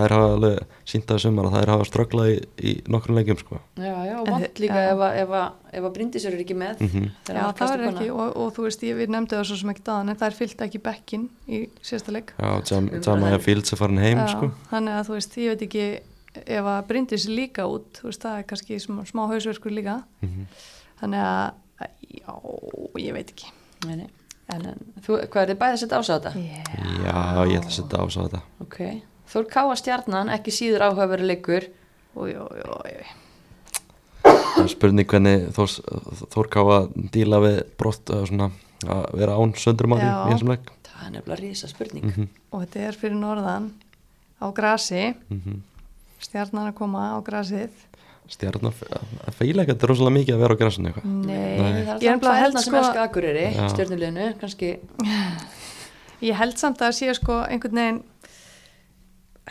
Þær 0.00 0.12
hafa 0.16 0.28
alveg 0.36 0.58
sínt 0.86 1.06
að 1.10 1.18
sumar 1.24 1.46
að 1.48 1.54
þær 1.56 1.70
hafa 1.74 1.84
strögglað 1.88 2.28
í, 2.32 2.36
í 2.70 2.72
nokkrum 2.88 3.16
leikjum 3.18 3.38
sko. 3.40 3.60
já, 3.76 3.94
já, 4.06 4.14
og 4.20 4.28
vant 4.30 4.60
líka 4.62 4.74
já. 4.80 4.90
ef, 4.92 4.98
að- 5.06 5.16
ef, 5.22 5.28
að- 5.28 5.52
ef 5.72 5.84
að 5.88 5.92
Bryndisur 5.96 6.32
er 6.34 6.40
ekki 6.44 6.56
með 6.56 6.80
Mhm. 6.80 7.10
þegar 7.26 7.40
já 7.42 7.52
það 7.60 7.74
er 7.76 7.84
ekki 7.90 8.10
og, 8.12 8.36
og 8.36 8.54
þú 8.56 8.62
veist, 8.66 8.82
ég, 8.82 8.96
við 8.96 9.08
nefndu 9.16 9.36
það 9.36 9.44
svo 9.50 9.56
sem 9.60 9.70
ekki 9.70 9.84
daðan 9.84 10.10
en 10.10 10.16
það 10.16 10.26
er 10.26 10.36
fyllt 10.40 10.60
ekki 10.66 10.82
bekkin 10.82 11.28
í 11.48 11.68
síðasta 11.82 12.12
leik 12.12 12.32
Já, 12.38 12.50
Jam- 12.70 12.88
Umræðan. 12.88 13.02
Jamaica 13.06 13.38
Fields 13.42 13.72
er 13.72 13.76
farin 13.76 13.98
heim 13.98 14.18
Já, 14.18 14.26
sko. 14.28 14.50
þannig 14.70 14.92
að 15.00 15.06
þú 15.06 15.12
veist, 15.18 15.36
ég 15.36 15.48
veit 15.48 15.62
ekki 15.68 16.00
ef 16.46 16.64
að 16.64 16.86
brindis 16.86 17.26
líka 17.28 17.64
út 17.64 17.92
þú 18.00 18.02
veist, 18.10 18.20
það 18.22 18.38
er 18.38 18.42
kannski 18.44 18.76
smá, 18.80 19.00
smá 19.08 19.26
hausverkur 19.30 19.72
líka 19.72 20.02
Mhm. 20.22 20.46
þannig 21.00 21.20
að 21.24 21.52
já, 22.20 22.32
ég 23.00 23.12
veit 23.12 23.30
ekki 23.32 23.50
Nei, 23.86 23.96
nei. 23.96 24.08
en 24.48 24.66
En 24.66 24.78
þú, 25.02 25.26
hvað 25.28 25.42
er 25.42 25.54
þið 25.54 25.58
bæði 25.58 25.72
að 25.74 25.80
setja 25.82 25.98
ás 25.98 26.08
á 26.10 26.16
þetta? 26.18 26.32
yeah. 26.36 26.62
Já, 27.02 27.46
ég 27.50 27.58
ætla 27.60 27.70
að 27.70 27.78
setja 27.78 27.98
ás 27.98 28.16
á 28.16 28.22
þetta 28.28 28.40
ok, 28.60 29.02
Þór 29.26 29.46
Káa 29.50 29.76
stjarnan, 29.78 30.30
ekki 30.30 30.54
síður 30.54 30.86
áhugaveru 30.88 31.26
leikur 31.26 31.66
Það 34.56 34.68
spurning 34.72 35.08
hvernig 35.10 35.48
Þórs, 35.56 35.80
Þórká 36.32 36.62
að 36.76 36.86
díla 37.12 37.40
við 37.44 37.58
brott 37.78 38.12
að, 38.14 38.22
svona, 38.30 38.50
að 38.86 39.02
vera 39.20 39.36
án 39.36 39.52
söndrumáli 39.60 40.06
í 40.06 40.36
og 40.36 40.46
leik? 40.48 40.70
Það 40.86 41.02
er 41.08 41.12
nefnilega 41.16 41.40
rísa 41.42 41.68
spurning 41.68 42.06
mm 42.06 42.14
-hmm. 42.14 42.28
og 42.50 42.62
þetta 42.64 42.86
er 42.88 42.96
fyrir 42.96 43.18
norðan 43.20 43.70
á 44.40 44.46
grasi. 44.52 45.14
Mhm. 45.28 45.62
stjarnan 46.20 46.72
að 46.72 46.74
koma 46.74 47.12
á 47.12 47.18
grasið. 47.20 47.70
Stjarnar 48.28 48.72
að 48.72 49.34
feila 49.38 49.62
ekki 49.62 49.72
þetta 49.72 49.84
er 49.84 49.88
rosalega 49.88 50.16
mikið 50.16 50.34
að 50.34 50.40
vera 50.42 50.54
á 50.54 50.60
græsinu 50.60 50.88
eitthvað. 50.88 51.04
Nei, 51.04 51.36
Nei. 51.36 51.56
Það 51.56 51.76
er 51.76 51.92
alltaf 51.92 52.20
bara 52.20 52.40
held 52.40 52.58
sem 52.58 52.72
sko- 52.72 52.78
elska 52.78 53.02
Akureyri, 53.02 53.46
Já. 53.54 53.68
stjörnuleginu, 53.68 54.26
kannski. 54.40 54.78
Ég 56.28 56.34
held 56.34 56.56
samt 56.58 56.80
að 56.80 56.92
sé 56.96 57.14
sko 57.14 57.44
einhvern 57.44 57.76
veginn 57.76 58.02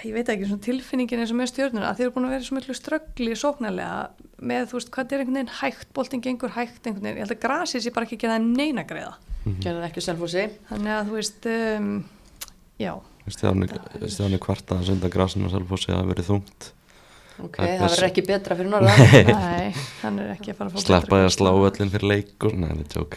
ég 0.04 0.16
veit 0.16 0.30
ekki, 0.34 0.50
svona 0.50 0.66
tilfinningin 0.66 1.22
eins 1.24 1.32
og 1.32 1.40
með 1.40 1.52
stjórnuna 1.54 1.88
að 1.90 1.98
þeir 2.00 2.06
eru 2.08 2.14
búin 2.18 2.28
að 2.28 2.34
vera 2.36 2.48
svo 2.50 2.58
miklu 2.58 2.76
ströggli 2.76 3.38
sóknarlega 3.40 4.00
með, 4.44 4.68
þú 4.70 4.80
veist, 4.80 4.92
hvað 4.92 5.16
er 5.16 5.24
einhvern 5.24 5.40
veginn 5.40 5.56
hægt 5.62 5.90
boltin 5.96 6.24
gengur 6.26 6.52
hægt 6.58 6.82
einhvern 6.84 7.06
veginn, 7.08 7.22
ég 7.22 7.26
held 7.26 7.36
að 7.38 7.44
grasið 7.46 7.86
sé 7.86 7.96
bara 7.96 8.10
ekki 8.10 8.18
að 8.20 8.24
gera 8.26 8.38
þeim 8.40 8.50
neina 8.60 8.84
greiða. 8.90 9.14
Gerði 9.46 9.80
það 9.80 9.88
ekki 9.88 10.02
á 10.04 10.08
Selfossi. 10.10 10.46
Þannig 10.72 10.94
að 10.96 11.04
þú 11.08 11.14
veist 11.20 11.48
um, 11.54 11.92
já, 12.82 12.94
Stjarnar 13.26 14.42
kvarta 14.42 14.78
að 14.78 14.90
senda 14.92 15.10
græsinu 15.10 15.48
og 15.48 15.54
selfossi 15.54 15.90
að 15.90 16.02
það 16.02 16.10
verið 16.12 16.28
þungt. 16.30 16.68
Ok, 17.36 17.58
Það 17.58 17.72
það 17.82 17.90
verður 17.90 18.08
ekki 18.08 18.24
betra 18.30 18.56
fyrir 18.56 18.72
norðan. 18.72 19.00
Nei, 19.28 19.70
hann 20.04 20.20
er 20.24 20.28
ekki 20.36 20.54
að 20.54 20.60
fara 20.60 20.70
að 20.70 20.76
fá 20.76 20.84
Sleppa 20.86 21.18
því 21.20 21.26
að 21.26 21.34
slá 21.36 21.50
öllin 21.52 21.92
fyrir 21.96 22.08
leik 22.12 22.46
og 22.48 22.54
Nei, 22.56 22.70
þetta 22.70 22.86
er 22.86 22.92
tjók 22.94 23.12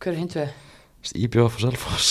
Hver 0.00 0.14
er 0.14 0.18
hinn 0.22 0.30
tvö? 0.32 0.46
Íbjóf 1.20 1.58
og 1.58 1.64
Selfoss. 1.66 2.10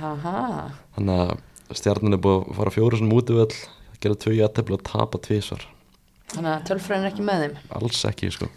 Aha, 0.00 0.70
Þannig 0.96 1.20
að 1.24 1.76
Stjarnar 1.78 2.16
er 2.16 2.22
búið 2.24 2.38
að 2.48 2.56
fara 2.58 2.72
fjóru 2.74 2.98
svona 3.00 3.18
útivöll 3.18 3.58
gera 4.02 4.16
tvö 4.20 4.32
jættefli 4.36 4.76
og 4.76 4.82
tapa 4.84 5.20
tvísvar 5.22 5.62
þannig 6.34 6.50
að 6.50 6.64
tölfræðin 6.70 7.04
er 7.06 7.12
ekki 7.12 7.24
með 7.26 7.42
þeim? 7.44 7.56
Alls 7.78 8.00
ekki 8.08 8.30
sko. 8.34 8.48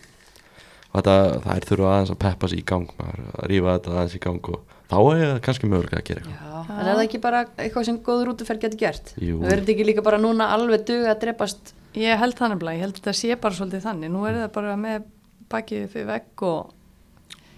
Og 0.87 0.95
þetta, 0.97 1.15
það 1.43 1.51
er 1.53 1.67
þurfa 1.69 1.89
aðeins 1.93 2.13
að 2.13 2.19
peppa 2.23 2.49
sig 2.49 2.61
í 2.61 2.65
gang 2.71 2.93
maður, 2.97 3.25
að 3.35 3.49
rífa 3.51 3.73
þetta 3.75 3.93
aðeins 3.93 4.15
í 4.17 4.21
gang 4.23 4.49
og 4.53 4.73
þá 4.87 4.97
er 5.01 5.21
það 5.23 5.41
kannski 5.47 5.69
mögulega 5.71 5.99
að 5.99 6.07
gera 6.07 6.23
eitthvað. 6.23 6.47
Já, 6.47 6.61
en 6.77 6.79
er 6.87 6.89
það 6.93 7.03
ekki 7.03 7.21
bara 7.27 7.41
eitthvað 7.65 7.87
sem 7.89 7.99
góður 8.07 8.31
útuferð 8.33 8.63
getur 8.63 8.81
gert? 8.81 9.11
Jú. 9.19 9.35
Það 9.41 9.51
verður 9.51 9.61
þetta 9.61 9.75
ekki 9.75 9.87
líka 9.91 10.05
bara 10.07 10.21
núna 10.23 10.49
alveg 10.55 10.87
duga 10.87 11.11
að 11.13 11.21
drepast? 11.25 11.73
Ég 11.97 12.23
held 12.23 12.39
þannig 12.39 12.63
bara, 12.63 12.75
ég 12.77 12.85
held 12.87 12.95
að 12.95 13.01
þetta 13.03 13.15
sé 13.19 13.37
bara 13.43 13.59
svolítið 13.59 13.85
þannig, 13.85 14.13
nú 14.15 14.23
er 14.29 14.39
það 14.41 14.51
bara 14.57 14.73
með 14.79 15.05
bakið 15.51 15.85
fyrir 15.93 16.09
vegg 16.09 16.47
og 16.47 16.73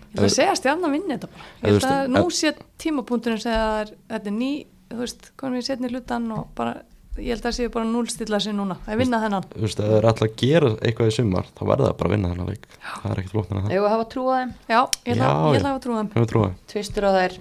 ég 0.09 0.17
ætla 0.17 0.27
að 0.29 0.35
segja 0.35 0.51
að 0.53 0.59
stjarnan 0.61 0.91
vinni 0.95 1.15
þetta 1.15 1.29
bara. 1.33 1.47
Ég 1.63 1.73
held 1.73 1.89
að 1.89 2.13
nú 2.15 2.23
sé 2.33 2.53
tímapunkturinn 2.81 3.41
segja 3.43 3.59
að 3.59 3.73
það 3.73 3.81
er- 3.85 3.97
þetta 4.13 4.31
er 4.31 4.37
ný, 4.39 4.51
þú 4.89 4.97
veist, 5.03 5.31
konum 5.37 5.57
við 5.59 5.67
setni 5.69 5.89
hlutan 5.93 6.31
og 6.33 6.47
bara, 6.57 6.73
ég 7.19 7.29
held 7.33 7.43
að 7.43 7.47
það 7.49 7.55
sé 7.59 7.67
bara 7.75 7.85
núlstilla 7.85 8.39
sig 8.41 8.53
núna, 8.57 8.77
að 8.87 8.97
vinna 9.03 9.19
þennan. 9.21 9.45
Þú 9.53 9.61
veist, 9.67 9.79
ef 9.79 9.85
það 9.85 9.97
er 9.99 10.07
alltaf 10.09 10.27
að 10.29 10.35
gera 10.41 10.69
eitthvað 10.79 11.11
í 11.11 11.15
sumar 11.19 11.45
þá 11.53 11.61
verða 11.69 11.87
það 11.89 11.97
bara 11.99 12.09
að 12.09 12.13
vinna 12.15 12.31
þennan 12.33 12.49
leik. 12.49 12.67
Það 12.79 13.11
er 13.11 13.19
ekkert 13.21 13.33
flóknar 13.35 13.59
að 13.59 13.63
það. 13.67 13.75
Egu 13.77 13.85
að 13.85 13.93
hafa 13.95 14.09
trú 14.13 14.23
á 14.25 14.33
þeim, 14.39 14.51
já, 14.69 14.79
ég 15.05 15.13
ætla, 15.13 15.29
Já, 15.29 15.33
ég 15.39 15.53
já. 15.53 15.59
ætla 15.59 15.69
að 15.69 15.73
hafa 15.73 16.03
Hefur 16.19 16.29
trúið 16.33 16.53
tvistur 16.73 17.03
á 17.05 17.11
þær. 17.19 17.37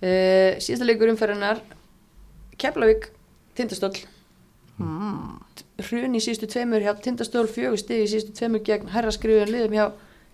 Uh, 0.00 0.52
Síðasta 0.64 0.86
leikur 0.88 1.10
umferðinar 1.12 1.58
Keflavík, 2.60 3.10
Tindastóll. 3.56 3.98
Mm. 4.80 5.40
Hrun 5.80 6.14
í 6.16 6.20
síðustu 6.24 6.48
tveimur 6.48 6.80
hjá 6.84 6.94
Tindastóll 7.04 7.48
Fjögur 7.52 7.80
stig 7.80 8.04
í 8.06 8.08
síðustu 8.08 8.32
tveimur 8.36 8.62
gegn 8.64 8.88
herra 8.94 9.12
skrifun 9.12 9.50
liðum 9.52 9.74
hjá 9.76 9.86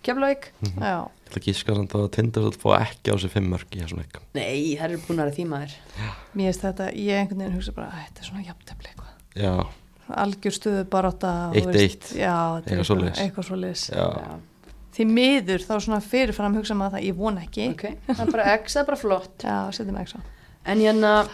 Keflavík. 0.03 0.51
Já, 0.81 1.09
Ég 1.27 1.33
ætla 1.33 1.41
að 1.41 1.47
gíska 1.49 1.75
samt 1.75 1.95
að 1.99 2.05
tindast 2.15 2.55
að 2.55 2.61
fá 2.63 2.69
ekki 2.85 3.11
á 3.11 3.15
sig 3.19 3.31
fimm 3.33 3.49
mörg 3.51 3.73
í 3.75 3.81
þessum 3.83 3.99
leik 3.99 4.19
Nei, 4.37 4.77
það 4.79 4.85
eru 4.87 4.99
búin 5.09 5.23
að 5.25 5.33
því 5.35 5.47
maður. 5.51 5.73
Mér 6.37 6.47
finnst 6.53 6.63
þetta, 6.63 6.87
ég 6.95 7.19
einhvern 7.21 7.41
veginn 7.43 7.57
hugsa 7.57 7.75
bara, 7.75 7.89
"Æ, 7.91 7.99
þetta 8.07 8.21
er 8.23 8.29
svona 8.29 8.45
jafntefli 8.47 8.91
eitthvað. 8.93 9.13
Já, 9.35 9.67
algjör 10.23 10.55
stöðu 10.55 10.85
baróta 10.85 11.33
og 11.51 11.57
Eitt. 11.57 11.67
veist, 11.67 11.83
eitt. 11.83 12.21
já, 12.21 12.37
þetta 12.61 12.71
Eitthvað 12.71 13.45
svo 13.45 13.57
liðs 13.57 13.91
já, 13.91 14.39
því 14.95 15.05
miður 15.11 15.61
þá 15.67 15.75
svona 15.83 16.01
fyrirfram 16.01 16.55
hugsa 16.57 16.75
maður 16.75 16.97
það, 16.97 17.05
ég 17.05 17.17
von 17.17 17.39
ekki. 17.39 17.69
Ok, 17.75 17.85
það 18.07 18.21
er 18.27 18.33
bara 18.33 18.55
X, 18.63 18.75
það 18.77 18.81
er 18.81 18.87
bara 18.87 18.97
flott. 18.97 19.39
Já, 19.43 19.59
setjum 19.73 19.99
ekki 20.01 20.13
svo 20.15 20.21
En 20.67 20.79
hérna, 20.79 21.29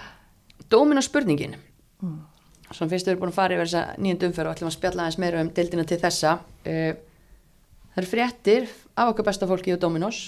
dómin 0.69 0.99
og 1.01 1.05
spurningin. 1.05 1.55
Mm. 2.03 2.19
Svona 2.73 2.91
fyrst 2.91 3.07
við 3.07 3.13
erum 3.13 3.21
búin 3.23 3.33
að 3.33 3.39
fara 3.39 3.55
yfir 3.55 3.67
þessa 3.69 3.97
nýjöndu 3.99 4.29
umferð 4.29 4.49
og 4.51 4.57
ætlum 4.57 4.69
að 4.71 4.77
spjalla 4.77 5.03
aðeins 5.05 5.19
meira 5.19 5.41
um 5.41 5.49
deildina 5.51 5.85
til 5.89 5.99
þessa. 5.99 6.33
Uh, 6.67 6.93
Það 7.93 8.01
eru 8.03 8.09
fréttir 8.09 8.69
af 8.97 9.11
okkar 9.13 9.27
besta 9.29 9.47
fólki 9.51 9.75
og 9.75 9.81
Dominos. 9.83 10.23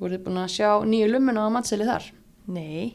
Voruð 0.00 0.18
þið 0.18 0.24
búin 0.26 0.40
að 0.42 0.50
sjá 0.52 0.70
nýju 0.84 1.08
lummuna 1.14 1.46
á 1.48 1.54
mattseli 1.54 1.86
þar? 1.88 2.10
nei, 2.46 2.94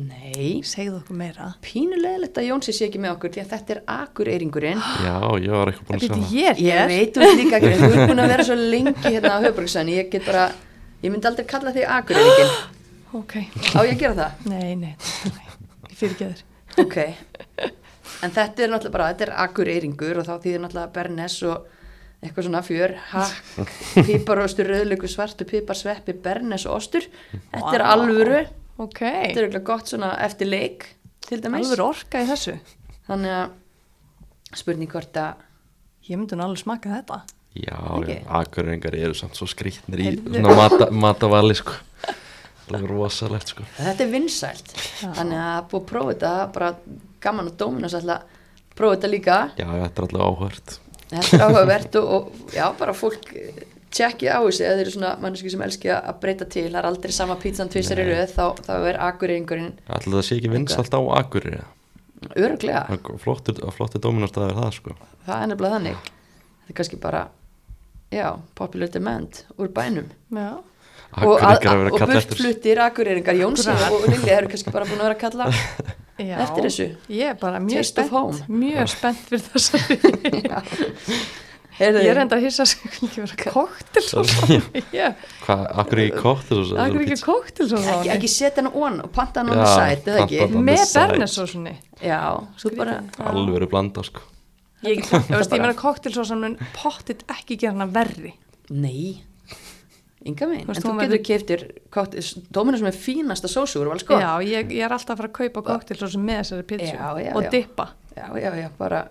Nei. 0.00 0.60
Segðu 0.62 1.00
okkur 1.00 1.16
meira. 1.18 1.48
Pínulegilegt 1.66 2.36
að 2.38 2.44
Jónsi 2.46 2.70
sé 2.76 2.86
ekki 2.86 3.00
með 3.02 3.16
okkur 3.16 3.32
því 3.34 3.40
að 3.42 3.48
þetta 3.50 3.72
er 3.74 3.80
akureyringurinn 3.90 4.82
já, 5.06 5.14
ég 5.42 5.50
var 5.50 5.72
eitthvað 5.72 5.88
búin 5.88 5.96
að 5.96 6.04
sjá 6.04 6.12
Býtu, 6.12 6.20
það. 6.20 6.34
ég 6.36 6.50
er 6.50 6.60
Ég 6.62 6.76
hér? 6.78 6.90
veit 6.92 7.18
ert 7.18 7.40
líka 7.40 7.58
ekki, 7.58 7.72
þú 7.80 7.88
ert 7.90 8.04
búin 8.12 8.22
að 8.22 8.30
vera 8.30 8.44
svo 8.46 8.56
lengi 8.74 9.02
hérna 9.08 9.32
á 9.34 9.38
höfbruksæðinu 9.48 9.96
Ég 9.96 10.12
get 10.14 10.28
bara, 10.30 10.44
ég 11.02 11.10
myndi 11.14 11.30
aldrei 11.32 11.46
kalla 11.50 11.72
þig 11.74 11.88
akureyringin 11.96 12.54
ok, 13.20 13.34
Á 13.74 13.80
ég 13.82 13.90
að 13.96 13.98
gera 14.04 14.14
það? 14.20 14.46
nei, 14.54 14.70
nei, 14.78 14.94
nei. 15.26 15.50
ég 15.90 15.98
fyrir 15.98 16.14
ekki 16.14 16.30
þér 16.30 16.84
Ok, 16.84 16.96
en 18.22 18.30
þetta 18.38 18.62
er 18.62 18.70
náttúrulega 18.70 18.94
bara, 18.94 19.10
þetta 19.10 19.26
er 19.26 19.34
akureyringur 19.48 20.22
og 20.22 20.28
þá 20.30 20.34
þýðir 20.46 20.62
náttúrulega 20.68 20.94
bernes 21.00 21.40
og 21.50 21.66
eitthvað 22.20 22.46
svona 22.46 22.60
fjör, 22.64 22.94
hakk, 23.14 23.66
píparostur, 24.08 24.68
rauðlöku, 24.68 25.08
svartu, 25.08 25.46
pípar, 25.48 25.78
sveppi, 25.78 26.14
bernes 26.20 26.66
og 26.68 26.76
ostur. 26.76 27.06
Þetta 27.32 27.72
er 27.78 27.84
alvöru, 27.86 28.40
ok, 28.76 29.00
þetta 29.00 29.40
er 29.40 29.46
eitthvað 29.46 29.66
gott 29.70 29.92
svona 29.92 30.12
eftir 30.26 30.50
leik 30.50 30.88
til 31.26 31.40
dæmis. 31.40 31.70
alveg 31.70 31.84
orka 31.86 32.20
í 32.20 32.28
þessu. 32.28 32.56
Þannig 33.08 33.36
að 33.38 34.58
spurning 34.60 34.90
hvort 34.92 35.20
að, 35.20 35.46
ég 36.10 36.20
myndi 36.20 36.36
nú 36.36 36.44
alveg 36.44 36.64
smaka 36.64 36.92
þetta. 36.98 37.22
Já, 37.56 37.78
já, 38.06 38.18
akureyringar 38.38 38.94
eru 38.94 39.16
samt 39.18 39.38
svo 39.38 39.48
skrýtnir 39.50 40.02
í 40.04 40.10
svona 40.20 40.52
mata, 40.58 40.86
matavali 40.94 41.56
sko. 41.58 41.74
Það 42.68 42.76
er 42.76 42.92
rosalegt 42.92 43.50
sko. 43.50 43.64
Þetta 43.80 44.04
er 44.04 44.12
vinsælt. 44.12 44.76
Þannig 45.00 45.40
að 45.42 45.64
búið 45.72 45.80
að 45.80 45.88
prófa 45.88 46.12
þetta, 46.12 46.34
bara 46.54 46.68
gaman 47.24 47.50
að 47.50 47.56
Dominos 47.64 47.96
ætla 47.98 48.20
að 48.20 48.38
prófa 48.78 48.98
þetta 48.98 49.10
líka. 49.10 49.40
Já, 49.58 49.66
þetta 49.66 49.90
er 49.90 50.06
alltaf 50.06 50.28
áhört 50.28 50.76
Þetta 51.10 51.36
er 51.36 51.44
áhugavert 51.46 51.98
og, 52.00 52.10
og 52.14 52.54
já, 52.54 52.64
bara 52.78 52.94
fólk 52.94 53.32
eh, 53.34 53.64
tjekki 53.90 54.30
á 54.30 54.38
þessu. 54.38 54.62
Eða 54.66 54.76
þeir 54.78 54.84
eru 54.84 54.94
svona 54.94 55.10
manneski 55.22 55.50
sem 55.52 55.64
elski 55.66 55.90
að 55.96 56.20
breyta 56.22 56.46
til 56.46 56.68
það 56.68 56.78
er 56.82 56.88
aldrei 56.92 57.14
sama 57.16 57.36
pítsan 57.42 57.72
tvisar 57.72 58.02
í 58.02 58.06
röð 58.06 58.32
þá, 58.36 58.44
þá 58.68 58.72
er 58.92 59.00
akureyringurinn 59.08 59.72
Alltaf 59.88 60.14
það 60.14 60.24
sé 60.28 60.38
ekki 60.38 60.52
vinsalt 60.54 60.94
á 60.94 61.00
akureyri? 61.18 61.62
Öruglega, 62.36 62.84
Það 62.90 63.20
Flottur, 63.22 63.60
flottur 63.72 64.02
dominostæður 64.04 64.58
það 64.58 64.72
sko. 64.76 64.96
Það 65.26 65.42
er 65.42 65.50
nefnilega 65.50 65.76
þannig. 65.78 66.08
Þetta 66.60 66.72
er 66.74 66.78
kannski 66.80 66.98
bara 67.00 67.22
já, 68.12 68.26
popular 68.58 68.90
demand 68.92 69.44
úr 69.56 69.70
bænum. 69.72 70.10
Já, 70.36 70.50
og, 71.10 71.36
að, 71.40 71.42
að 71.42 71.50
og 71.50 71.90
að 71.90 71.98
kalla 71.98 72.06
burt 72.06 72.16
eftir 72.22 72.38
fluttir 72.40 72.80
akureyringar 72.86 73.38
Jónsson 73.40 73.84
og 73.90 74.06
Lilja 74.08 74.36
eru 74.38 74.50
kannski 74.52 74.74
bara 74.74 74.86
búin 74.88 75.00
að 75.02 75.08
vera 75.08 75.16
að 75.16 75.22
kalla 75.24 75.50
já 76.20 76.36
Eftir 76.44 76.66
þessu? 76.68 76.88
ég 77.16 77.30
er 77.32 77.38
bara 77.40 77.60
mjög 77.64 77.80
Taste 77.80 78.02
of 78.04 78.10
home. 78.14 78.34
spennt 78.36 78.58
mjög 78.62 78.90
spennt 78.92 79.22
fyrir 79.28 79.46
þessari 79.50 79.96
Heyrðu, 81.80 82.00
ég 82.04 82.10
er 82.12 82.18
enda 82.20 82.36
að 82.36 82.42
hissa 82.44 82.64
að 82.66 82.72
ekki 83.06 83.22
vera 83.22 83.52
koktel 83.54 84.02
svo 84.04 84.22
akkur 85.80 86.02
ekki 86.02 86.18
svo 86.66 86.76
akkur 86.84 87.04
ekki 87.06 87.16
koktel 87.24 87.70
svo 87.70 87.80
ekki, 87.80 88.10
ekki 88.12 88.28
setja 88.28 88.60
hana 88.60 88.72
on 88.76 88.98
og 89.06 89.08
panta 89.16 89.40
ekki? 90.26 90.42
panta 90.42 90.50
hana- 90.50 90.64
með 90.66 90.82
bernesósunni 90.98 91.72
já, 92.04 92.20
svo 92.60 92.74
bara 92.76 92.98
Alveg 93.30 93.54
verið 93.56 93.72
blanda 93.72 94.04
sko. 94.04 94.26
Ég, 94.84 95.00
ég 95.00 95.32
veist, 95.32 95.52
ég 95.52 95.60
meina 95.60 95.74
koktelsósan 95.76 96.40
mun 96.44 96.54
pottit 96.76 97.24
ekki 97.32 97.56
gera 97.60 97.74
hana 97.78 97.88
verri? 97.92 98.34
Nei, 98.76 99.22
Þú 100.20 100.46
veist, 100.50 100.84
En 100.84 100.84
þú 100.84 100.94
getur 101.00 101.22
keiftir 101.24 101.62
Dóminus 102.52 102.82
með 102.84 102.98
fínasta 103.00 103.48
sósu 103.48 103.80
úr 103.80 103.88
sko. 104.02 104.18
já, 104.20 104.36
ég, 104.44 104.68
ég 104.76 104.84
er 104.84 104.92
alltaf 104.92 105.14
að 105.16 105.22
fara 105.22 105.28
að 105.30 105.38
kaupa 105.38 105.62
koktelsósun 105.62 106.24
með 106.26 106.42
þessari 106.42 106.66
pizzu 106.68 106.90
Já, 106.92 107.08
já, 107.24 107.32
og 107.34 107.42
já. 107.46 107.50
dippa 107.54 107.86
já, 108.16 108.26
já, 108.36 108.50
já, 108.60 108.68
bara 108.78 109.08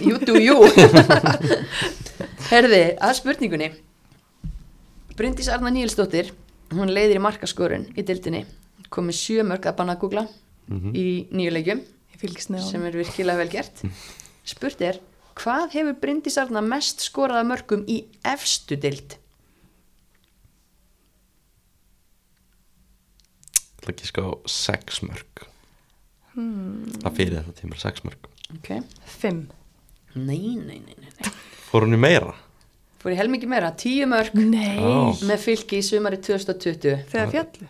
You 0.00 0.18
do 0.18 0.38
you 0.40 0.64
Herði, 2.50 2.82
að 2.98 3.12
spurningunni 3.20 3.68
Bryndís 5.18 5.48
Arna 5.52 5.70
Níelsdóttir 5.70 6.32
Hún 6.74 6.90
leiðir 6.90 7.20
í 7.20 7.22
markaskorun 7.22 7.84
í 7.94 8.02
dildinni 8.02 8.44
komið 8.94 9.18
sjö 9.20 9.44
mörg 9.46 9.66
að 9.68 9.76
banna 9.82 9.96
að 9.96 10.00
googla 10.06 10.24
Mhm. 10.64 10.94
í 10.96 11.28
nýju 11.28 11.50
leikjum 11.52 11.80
ég 11.84 12.20
fylgist 12.22 12.48
neða 12.48 12.64
sem 12.70 12.84
er 12.88 12.94
virkilega 12.96 13.36
vel 13.42 13.50
gert 13.52 13.82
Spurt 14.48 14.80
er, 14.80 14.96
hvað 15.36 15.74
hefur 15.76 15.98
Bryndís 16.00 16.38
Arna 16.40 16.62
mest 16.64 17.04
skoraða 17.04 17.44
mörgum 17.44 17.84
í 17.84 17.98
efstu 18.24 18.78
dild? 18.80 19.18
Það 23.84 23.90
er 23.90 23.94
ekki 23.94 24.08
sko 24.08 24.24
sex 24.48 25.02
mörg 25.04 25.44
hmm, 26.34 26.94
Það 27.02 27.18
fyrir 27.18 27.36
þetta 27.42 27.58
tímur 27.60 27.82
sex 27.82 28.04
mörg 28.06 28.30
Ok, 28.54 28.70
fimm. 29.18 29.44
Nei, 30.14 30.54
nei, 30.60 30.78
nei, 30.84 30.94
nei. 30.96 31.30
Fór 31.68 31.84
hún 31.86 31.96
í 31.96 32.00
meira? 32.00 32.34
fór 33.04 33.12
í 33.12 33.16
helmingi 33.18 33.48
meira, 33.50 33.68
10 33.76 34.06
mörg 34.08 34.36
Nei, 34.38 34.78
Já. 34.80 35.26
með 35.28 35.42
fylki 35.44 35.80
í 35.82 35.84
sumari 35.84 36.16
2020 36.24 37.02
þegar 37.12 37.32
fjallu 37.34 37.66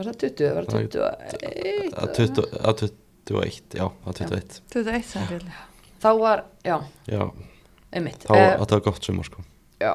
var 0.00 0.08
það 0.08 0.16
20, 0.22 0.52
var 0.56 0.68
það 0.70 0.86
21 0.94 1.98
Að 2.00 2.14
20 2.16 2.54
að 2.60 2.78
21, 2.80 3.74
já, 3.76 3.84
að 4.08 4.20
21 4.22 4.60
21 4.72 5.04
sem 5.10 5.26
fjallu 5.28 5.58
þá 6.00 6.08
var, 6.16 6.44
já, 6.64 6.76
Já, 7.12 7.24
einmitt. 7.92 8.22
Þá 8.24 8.32
Eh, 8.38 8.54
það 8.62 8.70
var 8.72 8.80
gott 8.86 9.04
sumar 9.04 9.26
sko. 9.28 9.42
Já, 9.82 9.90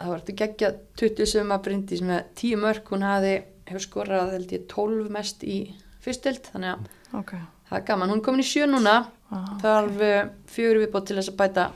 það 0.00 0.10
var 0.10 0.24
þetta 0.24 0.36
geggja 0.40 0.70
20 0.98 1.28
suma 1.30 1.58
Bryndís 1.62 2.02
með 2.02 2.24
10 2.42 2.58
mörg 2.64 2.90
hún 2.90 3.04
hafi, 3.06 3.36
hefur 3.66 3.84
skorað 3.84 4.36
held 4.36 4.54
ég 4.54 4.66
12 4.70 5.10
mest 5.12 5.42
í 5.46 5.58
fyrstild 6.04 6.48
þannig 6.52 6.76
að 6.76 6.92
Ok, 7.16 7.32
það 7.68 7.78
er 7.78 7.84
gaman, 7.86 8.10
hún 8.10 8.20
er 8.20 8.24
komin 8.26 8.42
í 8.42 8.46
sjö 8.46 8.66
núna. 8.68 8.96
Ah, 9.30 9.52
þarf 9.62 10.00
uh, 10.02 10.16
fjögur 10.50 10.80
viðbót 10.82 11.06
til 11.08 11.16
þess 11.18 11.30
að 11.32 11.38
bæta 11.38 11.66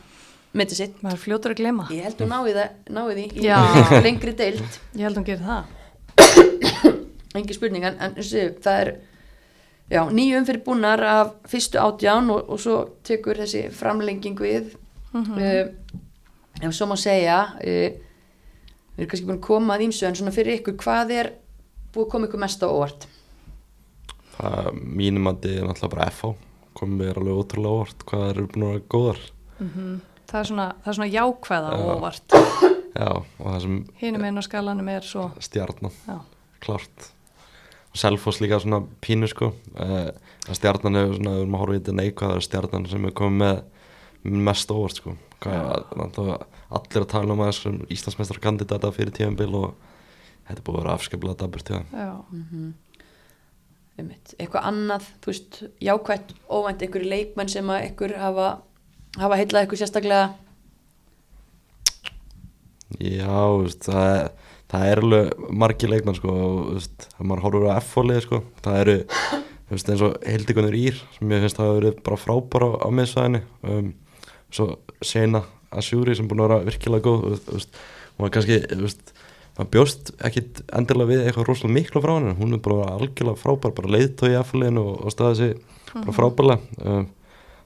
mitti 0.59 0.77
sitt. 0.79 0.99
Maður 1.05 1.17
er 1.17 1.23
fljótur 1.23 1.55
að 1.55 1.61
glema 1.63 1.87
ég 1.95 2.07
held 2.07 2.21
hún 2.23 2.33
náði 2.35 3.15
því 3.17 3.25
í 3.39 3.47
Já. 3.47 3.59
lengri 4.07 4.35
deild. 4.39 4.79
Ég 4.99 5.07
held 5.07 5.21
hún 5.21 5.27
gerir 5.29 5.47
það. 5.47 5.71
Engi 7.39 7.57
spurning 7.57 7.87
en, 7.87 7.99
þessi, 8.19 8.45
það 8.63 8.83
er 8.83 8.93
já, 9.91 10.03
nýjum 10.11 10.47
fyrir 10.49 10.63
búnar 10.67 11.03
af 11.07 11.35
fyrstu 11.51 11.79
átján 11.83 12.31
og, 12.35 12.51
og 12.51 12.63
svo 12.63 12.79
tekur 13.07 13.39
þessi 13.39 13.69
framlenging 13.75 14.39
við. 14.43 14.75
Mhm. 15.15 15.39
uh, 15.39 15.99
ef 16.61 16.75
svo 16.77 16.91
má 16.91 16.97
segja 17.01 17.39
uh, 17.55 17.91
við 18.97 19.07
erum 19.07 19.11
kannski 19.11 19.27
búin 19.31 19.39
að 19.39 19.47
koma 19.47 19.79
að 19.79 19.87
ímsu 19.87 20.07
en 20.07 20.19
svona 20.19 20.35
fyrir 20.35 20.59
ykkur, 20.59 20.77
hvað 20.83 21.15
er 21.17 21.31
búið 21.95 22.07
að 22.07 22.11
koma 22.15 22.29
ykkur 22.31 22.43
mest 22.45 22.63
á 22.65 22.69
óvart. 22.71 23.07
Það 24.37 24.71
mínum 25.01 25.29
að 25.31 25.41
þið 25.45 25.57
er 25.61 25.69
náttúrulega 25.69 25.95
bara 25.97 26.09
FH 26.15 26.33
komið 26.81 27.01
mér 27.03 27.19
alveg 27.21 27.39
ótrúlega 27.43 27.77
óvart 27.77 28.05
hvað 28.09 28.27
eru 28.31 28.45
búin 28.53 28.65
að 28.67 28.73
vera 28.75 28.85
góðar. 28.95 29.23
Það 30.31 30.39
er 30.41 30.49
svona, 30.51 30.67
það 30.85 30.91
er 30.93 30.99
svona 31.01 31.11
jákvæða 31.15 31.71
og 31.75 31.81
Já. 31.81 31.95
óvart. 31.97 32.37
Já, 32.91 33.09
og 33.15 33.47
það 33.47 33.59
sem 33.65 33.75
hinum 34.01 34.25
einn 34.27 34.39
á 34.41 34.43
skalanum 34.47 34.89
er 34.91 35.05
svo 35.07 35.25
stjarnan 35.43 35.93
já, 36.07 36.17
klárt. 36.63 37.11
Og 37.91 37.99
Selfoss 37.99 38.39
líka 38.43 38.59
svona 38.63 38.81
pínu 39.03 39.27
sko. 39.31 39.51
Uh, 39.75 40.11
stjarnan 40.55 40.99
hefur 40.99 41.17
svona, 41.19 41.35
við 41.37 41.43
erum 41.45 41.55
að 41.59 41.63
horfa 41.65 41.77
í 41.77 41.81
þetta 41.81 41.95
neikvæðar 42.01 42.45
stjarnan 42.47 42.89
sem 42.91 43.07
er 43.11 43.15
komið 43.19 43.63
með 44.23 44.41
mest 44.51 44.71
óvart 44.75 44.99
sko. 45.03 45.15
Hvað, 45.41 45.85
allir 46.71 47.03
að 47.05 47.09
tala 47.11 47.35
um 47.35 47.43
að 47.43 47.51
þessum 47.53 47.79
Íslandsmeistra 47.91 48.43
kandidata 48.45 48.91
fyrir 48.95 49.15
tíðanbíl 49.17 49.51
og 49.59 49.90
þetta 50.51 50.65
búið 50.67 50.79
að 50.79 50.83
vera 50.85 50.95
afskaplega 50.99 51.41
daburt 51.45 51.71
þeim. 51.73 51.87
já, 51.95 52.11
Einmitt. 54.01 54.35
eitthvað 54.41 54.67
annað, 54.71 55.09
þú 55.21 55.33
veist, 55.33 55.59
jákvætt 55.85 56.31
óvænt 56.49 56.85
einhverju 56.87 57.11
leikmenn 57.11 57.51
sem 57.53 57.69
að 57.73 57.83
einhver 57.89 58.15
hafa, 58.21 58.47
hafa 59.21 59.37
heillað 59.41 59.65
eitthvað 59.67 59.83
sérstaklega 59.83 60.23
Já, 63.01 63.37
veist, 63.61 63.85
það, 63.87 64.09
er, 64.15 64.57
það 64.73 64.87
er 64.91 65.03
alveg 65.05 65.45
margir 65.63 65.93
leikmann 65.93 66.17
sko 66.19 66.33
og 66.33 66.57
þú 66.71 66.75
veist, 66.79 67.07
ef 67.13 67.21
maður 67.23 67.45
horfur 67.47 67.69
á 67.71 67.79
F-fólið 67.79 68.23
sko 68.25 68.41
það 68.65 68.81
eru, 68.83 68.97
þú 69.69 69.77
veist, 69.77 69.93
eins 69.93 70.05
og 70.09 70.17
Hildikunur 70.27 70.79
Ír 70.81 70.99
sem 71.19 71.35
ég 71.37 71.45
finnst 71.45 71.61
að 71.61 71.69
hafa 71.69 71.79
verið 71.79 72.01
bara 72.09 72.21
frábara 72.25 72.71
á, 72.81 72.89
miðsvæðinni 72.99 73.43
um, 73.71 73.93
svo 74.51 74.67
Sena 75.07 75.45
Asjúri 75.71 76.17
sem 76.19 76.27
búin 76.27 76.43
að 76.43 76.49
vera 76.51 76.67
virkilega 76.67 77.07
góð 77.07 77.69
var 78.21 78.33
kannski, 78.35 78.59
þú 78.73 78.83
veist 78.89 79.13
maður 79.61 79.71
bjóst 79.77 80.11
ekkit 80.27 80.61
endilega 80.73 81.11
við 81.13 81.23
eitthvað 81.29 81.49
rosalega 81.53 81.77
miklu 81.79 82.03
frá 82.05 82.13
henni, 82.17 82.35
hún 82.41 82.57
er 82.57 82.63
bara 82.65 82.91
algjörlega 82.97 83.41
frábær 83.45 83.75
bara 83.79 83.95
leiðtói 83.97 84.33
í 84.33 84.39
F-fóliðinu 84.43 84.85
og, 84.91 85.01
og 85.07 85.15
staði 85.15 85.41
sig 85.41 85.57
bara 85.95 86.17
frábærlega. 86.17 86.85
Um, 86.85 87.09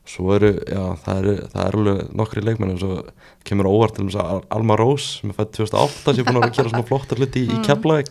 svo 0.05 0.35
eru, 0.37 0.51
já, 0.69 0.83
það 1.01 1.19
eru, 1.23 1.35
það 1.55 1.67
eru 1.71 1.79
alveg 1.81 2.09
nokkri 2.21 2.43
leikmenn 2.45 2.75
eins 2.75 2.83
og 2.85 3.07
kemur 3.49 3.69
óvart 3.71 3.95
til 3.97 4.05
þess 4.11 4.19
að 4.21 4.33
Al- 4.35 4.43
Alma 4.59 4.77
Rós 4.77 5.07
sem 5.23 5.31
er 5.33 5.39
fætt 5.39 5.55
2008 5.57 6.13
sem 6.13 6.21
er 6.21 6.29
búin 6.29 6.41
að 6.43 6.49
að 6.51 6.57
gera 6.59 6.73
svona 6.75 6.89
flottar 6.91 7.23
hluti 7.23 7.45
í, 7.47 7.49
í 7.49 7.63
Keflavík. 7.65 8.11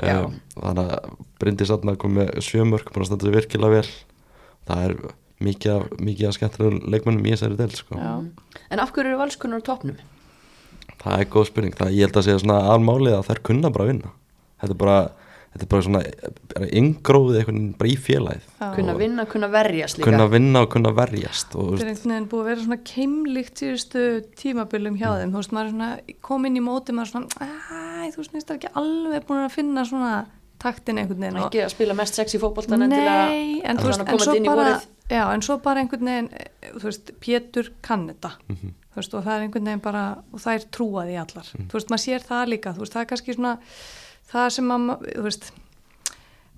Um, 0.00 0.34
þannig 0.56 0.90
að 0.96 1.14
Bryndi 1.42 1.66
Satna 1.68 1.94
kom 2.00 2.16
með 2.18 2.32
sjömörk 2.42 2.90
búin 2.90 3.04
að 3.04 3.10
standa 3.12 3.28
sig 3.28 3.36
virkilega 3.36 3.76
vel. 3.76 3.90
Það 4.70 4.84
er 4.88 4.96
mikið 5.46 5.86
mikið 6.08 6.26
af 6.30 6.34
skemmtilegum 6.36 6.80
leikmennum 6.92 7.26
í 7.28 7.34
þessari 7.36 7.56
del 7.62 7.70
sko. 7.78 7.96
en 8.70 8.82
af 8.82 8.90
hverju 8.92 9.12
eru 9.14 9.20
valskunnar 9.22 9.62
á 9.62 9.68
topnum? 9.70 9.96
Það 11.00 11.20
er 11.20 11.30
góð 11.32 11.46
spurning, 11.50 11.74
það 11.78 11.94
ég 11.96 12.06
held 12.08 12.16
að 12.20 12.26
segja 12.28 12.42
svona 12.44 12.60
almálið 12.74 13.16
að 13.18 13.26
þær 13.30 13.42
kunna 13.50 13.70
bara 13.72 13.88
vinna. 13.90 14.10
Þetta 14.60 14.74
er 14.74 14.80
bara, 14.82 14.98
þetta 15.54 15.64
er 15.64 15.70
bara 15.72 15.86
svona 15.86 16.02
einhvern 16.70 17.28
veginn 17.34 17.70
bara 17.78 17.90
í 17.90 17.96
félagið. 17.96 18.48
Kunna 18.76 18.94
Og 18.94 18.98
vinna, 19.00 19.24
kunna 19.30 19.48
verjast 19.52 19.98
líka. 19.98 20.08
kunna 20.10 20.26
vinna 20.30 20.62
og 20.66 20.70
kunna 20.74 20.92
verjast 20.96 21.54
og, 21.56 21.70
þetta 21.78 21.86
er 21.86 21.92
einhvern 21.94 22.12
veginn 22.14 22.28
búið 22.32 22.42
að 22.44 22.50
vera 22.50 22.64
svona 22.66 22.80
keimlíkt 22.90 23.62
síðustu 23.62 24.02
tímabilum 24.40 24.98
hjá 25.00 25.08
þeim. 25.20 25.32
Þú 25.32 25.40
veist, 25.40 25.54
maður 25.56 25.70
er 25.70 25.72
svona 25.74 26.18
kom 26.28 26.44
inn 26.50 26.60
í 26.60 26.64
móti 26.64 26.92
maður 26.96 27.08
er 27.08 27.12
svona, 27.14 27.28
æ, 27.40 28.12
þú 28.12 28.20
veist, 28.22 28.36
það 28.36 28.54
er 28.54 28.60
ekki 28.60 28.72
alveg 28.82 29.26
búin 29.30 29.44
að 29.46 29.54
finna 29.56 29.84
svona 29.88 30.12
taktin 30.60 31.00
einhvern 31.00 31.24
veginn. 31.24 31.40
Ekki 31.46 31.62
að 31.64 31.72
spila 31.72 31.94
mest 31.96 32.14
sexy 32.20 32.38
fótboltan 32.42 32.84
endilega 32.84 33.30
Nei, 33.30 33.60
en, 33.64 33.80
þú 33.80 33.88
allan 33.88 33.88
veist, 33.88 34.00
að 34.00 34.04
en, 34.04 34.10
komast 34.12 34.28
svo 34.28 34.36
inn 34.36 34.44
í 34.44 34.50
bara, 34.52 34.66
vorið. 34.68 34.86
já, 35.16 35.22
en 35.34 35.42
svo 35.46 35.56
bara 35.64 35.80
einhvern 35.80 36.10
veginn, 36.12 36.30
eh, 36.36 36.72
þú 36.76 36.84
veist, 36.90 37.12
Pétur 37.24 37.70
kann 37.82 38.06
þetta, 38.12 38.32
Mhm. 38.52 38.74
Þú 38.90 39.00
veist, 39.00 39.14
og 39.14 39.24
það 39.26 39.34
er 39.36 39.44
einhvern 39.46 39.68
veginn 39.70 39.82
bara, 39.84 40.04
og 40.32 40.42
það 40.42 40.56
er 40.58 40.64
trúað 40.74 41.10
í 41.12 41.18
allar, 41.20 41.50
þú 41.56 41.76
veist, 41.78 41.90
maður 41.92 42.04
sér 42.04 42.24
það 42.26 42.48
líka, 42.50 42.72
þú 42.74 42.84
veist, 42.84 42.94
það 42.96 43.02
er 43.04 43.10
kannski 43.12 43.36
svona, 43.36 43.52
það 44.30 44.48
sem 44.56 44.70
maður, 44.70 45.12
þú 45.14 45.26
veist, 45.28 45.50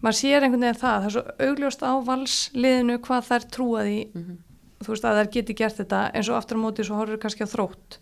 maður 0.03 0.19
sér 0.21 0.47
einhvern 0.47 0.65
veginn 0.67 0.81
það, 0.81 0.97
það 0.97 1.11
er 1.11 1.17
svo 1.17 1.25
augljóst 1.49 1.85
á 1.85 1.93
valsliðinu 2.09 3.01
hvað 3.05 3.27
það 3.29 3.37
er 3.37 3.51
trúað 3.57 3.93
í, 3.93 3.99
þú 4.83 4.95
veist, 4.95 5.05
að 5.05 5.21
þær 5.21 5.33
geti 5.37 5.59
gert 5.61 5.83
þetta, 5.83 6.07
eins 6.17 6.33
og 6.33 6.41
aftur 6.41 6.57
á 6.59 6.65
móti 6.65 6.89
svo 6.89 6.97
horfur 7.03 7.21
kannski 7.23 7.45
á 7.45 7.53
þrótt, 7.53 8.01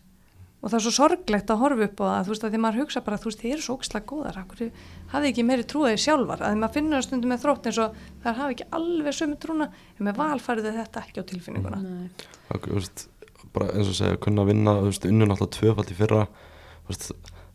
og 0.61 0.69
það 0.69 0.79
er 0.79 0.85
svo 0.85 0.93
sorglegt 0.93 1.51
að 1.51 1.61
horfa 1.65 1.87
upp 1.89 2.01
á 2.01 2.07
það, 2.07 2.25
þú 2.25 2.35
veist, 2.35 2.45
að 2.45 2.51
því 2.55 2.61
maður 2.61 2.81
hugsa 2.85 3.01
bara, 3.05 3.19
þú 3.21 3.31
veist, 3.31 3.43
þið 3.43 3.55
eru 3.55 3.63
svo 3.67 3.77
ógislega 3.81 4.09
góðar, 4.11 4.41
hafði 5.11 5.31
ekki 5.31 5.45
meiri 5.49 5.65
trúið 5.65 5.97
sjálfar, 6.05 6.43
að 6.45 6.53
því 6.53 6.61
maður 6.61 6.75
finnur 6.77 6.97
það 6.99 7.07
stundum 7.07 7.33
með 7.33 7.41
þrótt 7.45 7.69
eins 7.71 7.79
og 7.81 7.97
það 8.25 8.41
hafi 8.41 8.57
ekki 8.57 8.67
alveg 8.77 9.17
sömu 9.17 9.39
trúna, 9.41 9.71
en 9.97 10.05
með 10.05 10.21
val 10.21 10.43
farið 10.45 10.69
þið 10.69 10.77
þetta 10.83 11.05
ekki 11.07 11.25
á 11.25 11.29
tilfinninguna. 11.33 11.81
Nei. 11.81 12.29
Bara 13.57 13.71
eins 13.75 13.89
og 13.91 13.97
segja 13.99 14.19
kunna 14.23 14.45
vinna, 14.49 14.77
unnum 14.85 15.33
alltaf 15.35 15.51
tvöfald 15.57 15.91
í 15.91 15.97
fyrra 15.99 16.27
veist, 16.91 17.11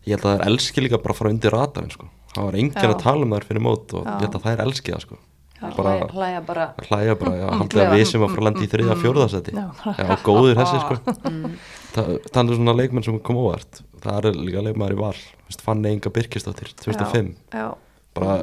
ég 0.06 0.16
held 0.16 0.24
að 0.24 0.28
það 0.32 0.40
er 0.42 0.50
elski 0.50 0.84
líka 0.84 1.00
bara 1.02 1.14
að 1.16 1.20
fara 1.22 1.32
undir 1.34 1.54
ratarinn 1.56 1.94
sko. 1.94 2.10
það 2.34 2.44
var 2.50 2.58
enginn 2.60 2.82
Já. 2.84 2.90
að 2.92 3.00
tala 3.02 3.24
um 3.26 3.32
þær 3.36 3.46
fyrir 3.48 3.64
mót 3.64 3.94
og 3.96 4.04
Já. 4.04 4.12
ég 4.12 4.26
held 4.26 4.36
að 4.38 4.44
það 4.46 4.52
er 4.56 4.62
elski 4.66 4.92
það 4.96 5.06
sko. 5.06 5.18
Bara 5.56 5.92
hlæja, 6.12 6.40
bara 6.44 6.64
að 6.76 6.88
hlæja 6.90 7.14
bara, 7.16 7.30
já, 7.40 7.46
haldið 7.62 7.80
að 7.80 7.94
við 7.96 8.02
sem 8.10 8.24
að 8.26 8.28
fara 8.34 8.42
að 8.42 8.46
landa 8.50 8.60
í 8.66 8.68
þriða 8.74 8.96
fjórðasetti 9.00 9.54
Já. 9.56 9.64
já, 9.96 10.10
góður 10.26 10.58
þessi 10.60 10.80
sko 10.84 10.98
Mm. 11.30 11.54
það, 11.96 12.10
það 12.28 12.40
er 12.52 12.58
svona 12.60 12.74
leikmenn 12.76 13.04
sem 13.06 13.16
kom 13.24 13.38
óvart 13.40 13.80
það 14.04 14.28
er 14.30 14.36
líka 14.36 14.62
leikmæður 14.66 14.94
í 14.94 14.98
val 15.00 15.14
þú 15.16 15.48
veist, 15.48 15.62
Fanny 15.64 15.94
Inga 15.96 16.12
Birkistóttir, 16.12 16.74
2005 16.84 17.30
Já, 17.56 17.66
bara 18.14 18.34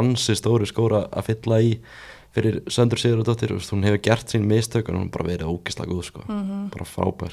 ansi 0.00 0.36
stóri 0.40 0.66
skóra 0.70 1.04
að 1.12 1.28
fylla 1.28 1.60
í 1.60 1.74
fyrir 2.36 2.60
Söndur 2.68 3.00
Sigurðardóttir, 3.00 3.54
hún 3.72 3.84
hefur 3.88 4.02
gert 4.04 4.28
sín 4.32 4.44
mistök 4.46 4.88
en 4.92 5.00
hún 5.00 5.10
bara 5.14 5.24
verið 5.32 5.48
ógislega 5.50 5.88
góð 5.90 6.04
sko. 6.10 6.24
Mhm. 6.28 6.68
bara 6.74 6.84
frábær 6.84 7.32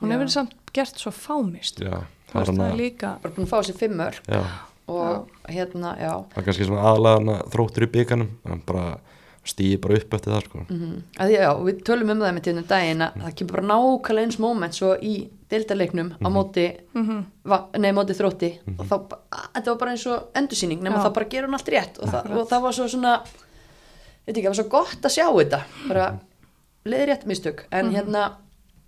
hún 0.00 0.10
Já. 0.10 0.14
hefur 0.18 0.30
samt 0.30 0.54
gert 0.74 0.98
svo 0.98 1.10
fámist, 1.14 1.80
já, 1.80 2.02
það 2.32 2.46
hana- 2.52 2.70
er 2.72 2.76
líka, 2.76 3.16
bara 3.22 3.34
búin 3.34 3.46
að 3.46 3.52
fá 3.54 3.62
sér 3.64 3.78
fimmör 3.78 4.18
já, 4.28 4.42
og 4.88 5.28
hérna, 5.48 5.96
já 5.98 6.12
það 6.34 6.38
er 6.38 6.44
kannski 6.48 6.66
svona 6.68 6.82
aðalega 6.90 7.18
hana 7.18 7.38
þróttur 7.50 7.86
í 7.86 7.90
bygganum 7.96 8.28
en 8.46 8.62
bara 8.66 8.98
stýði 9.48 9.78
bara 9.80 9.94
upp 9.96 10.12
eftir 10.14 10.32
það 10.34 10.44
sko. 10.44 10.58
mm 10.68 11.02
að 11.18 11.26
því, 11.30 11.34
já, 11.40 11.50
við 11.64 11.82
tölum 11.88 12.10
um 12.12 12.20
það 12.20 12.34
með 12.36 12.44
tíðnum 12.46 12.66
daginn 12.68 13.00
að 13.06 13.12
það 13.22 13.34
kemur 13.38 13.52
bara 13.56 13.66
nákvæmlega 13.72 14.24
eins 14.26 14.38
moment 14.38 14.74
svo 14.74 14.90
í 15.00 15.14
deildarleiknum 15.48 16.10
á 16.20 16.28
móti 16.28 16.66
Mhm. 16.94 17.24
va, 17.44 17.58
nei, 17.78 17.92
móti 17.92 18.12
þrótti 18.14 18.50
og 18.78 18.84
þá, 18.86 19.08
ba- 19.08 19.18
að, 19.32 19.46
þetta 19.54 19.66
var 19.72 19.76
bara 19.78 19.90
eins 19.92 20.06
og 20.06 20.32
endursýning 20.34 20.80
nema 20.82 20.96
Já. 21.00 21.04
það 21.08 21.14
bara 21.14 21.26
gerur 21.28 21.48
hún 21.48 21.54
allt 21.54 21.68
rétt 21.72 21.98
og 22.02 22.08
það, 22.12 22.30
og 22.36 22.48
það 22.48 22.62
var 22.62 22.72
svo 22.72 22.84
svona 22.88 23.20
veit 24.28 24.36
ekki, 24.36 24.46
það 24.46 24.52
var 24.52 24.60
svo 24.60 24.68
gott 24.76 25.08
að 25.08 25.16
sjá 25.16 25.26
þetta. 25.26 25.62
Bara 25.88 26.06
leiði 26.88 27.10
rétt 27.10 27.26
mistök. 27.28 27.66
En 27.74 27.92
hérna, 27.94 28.28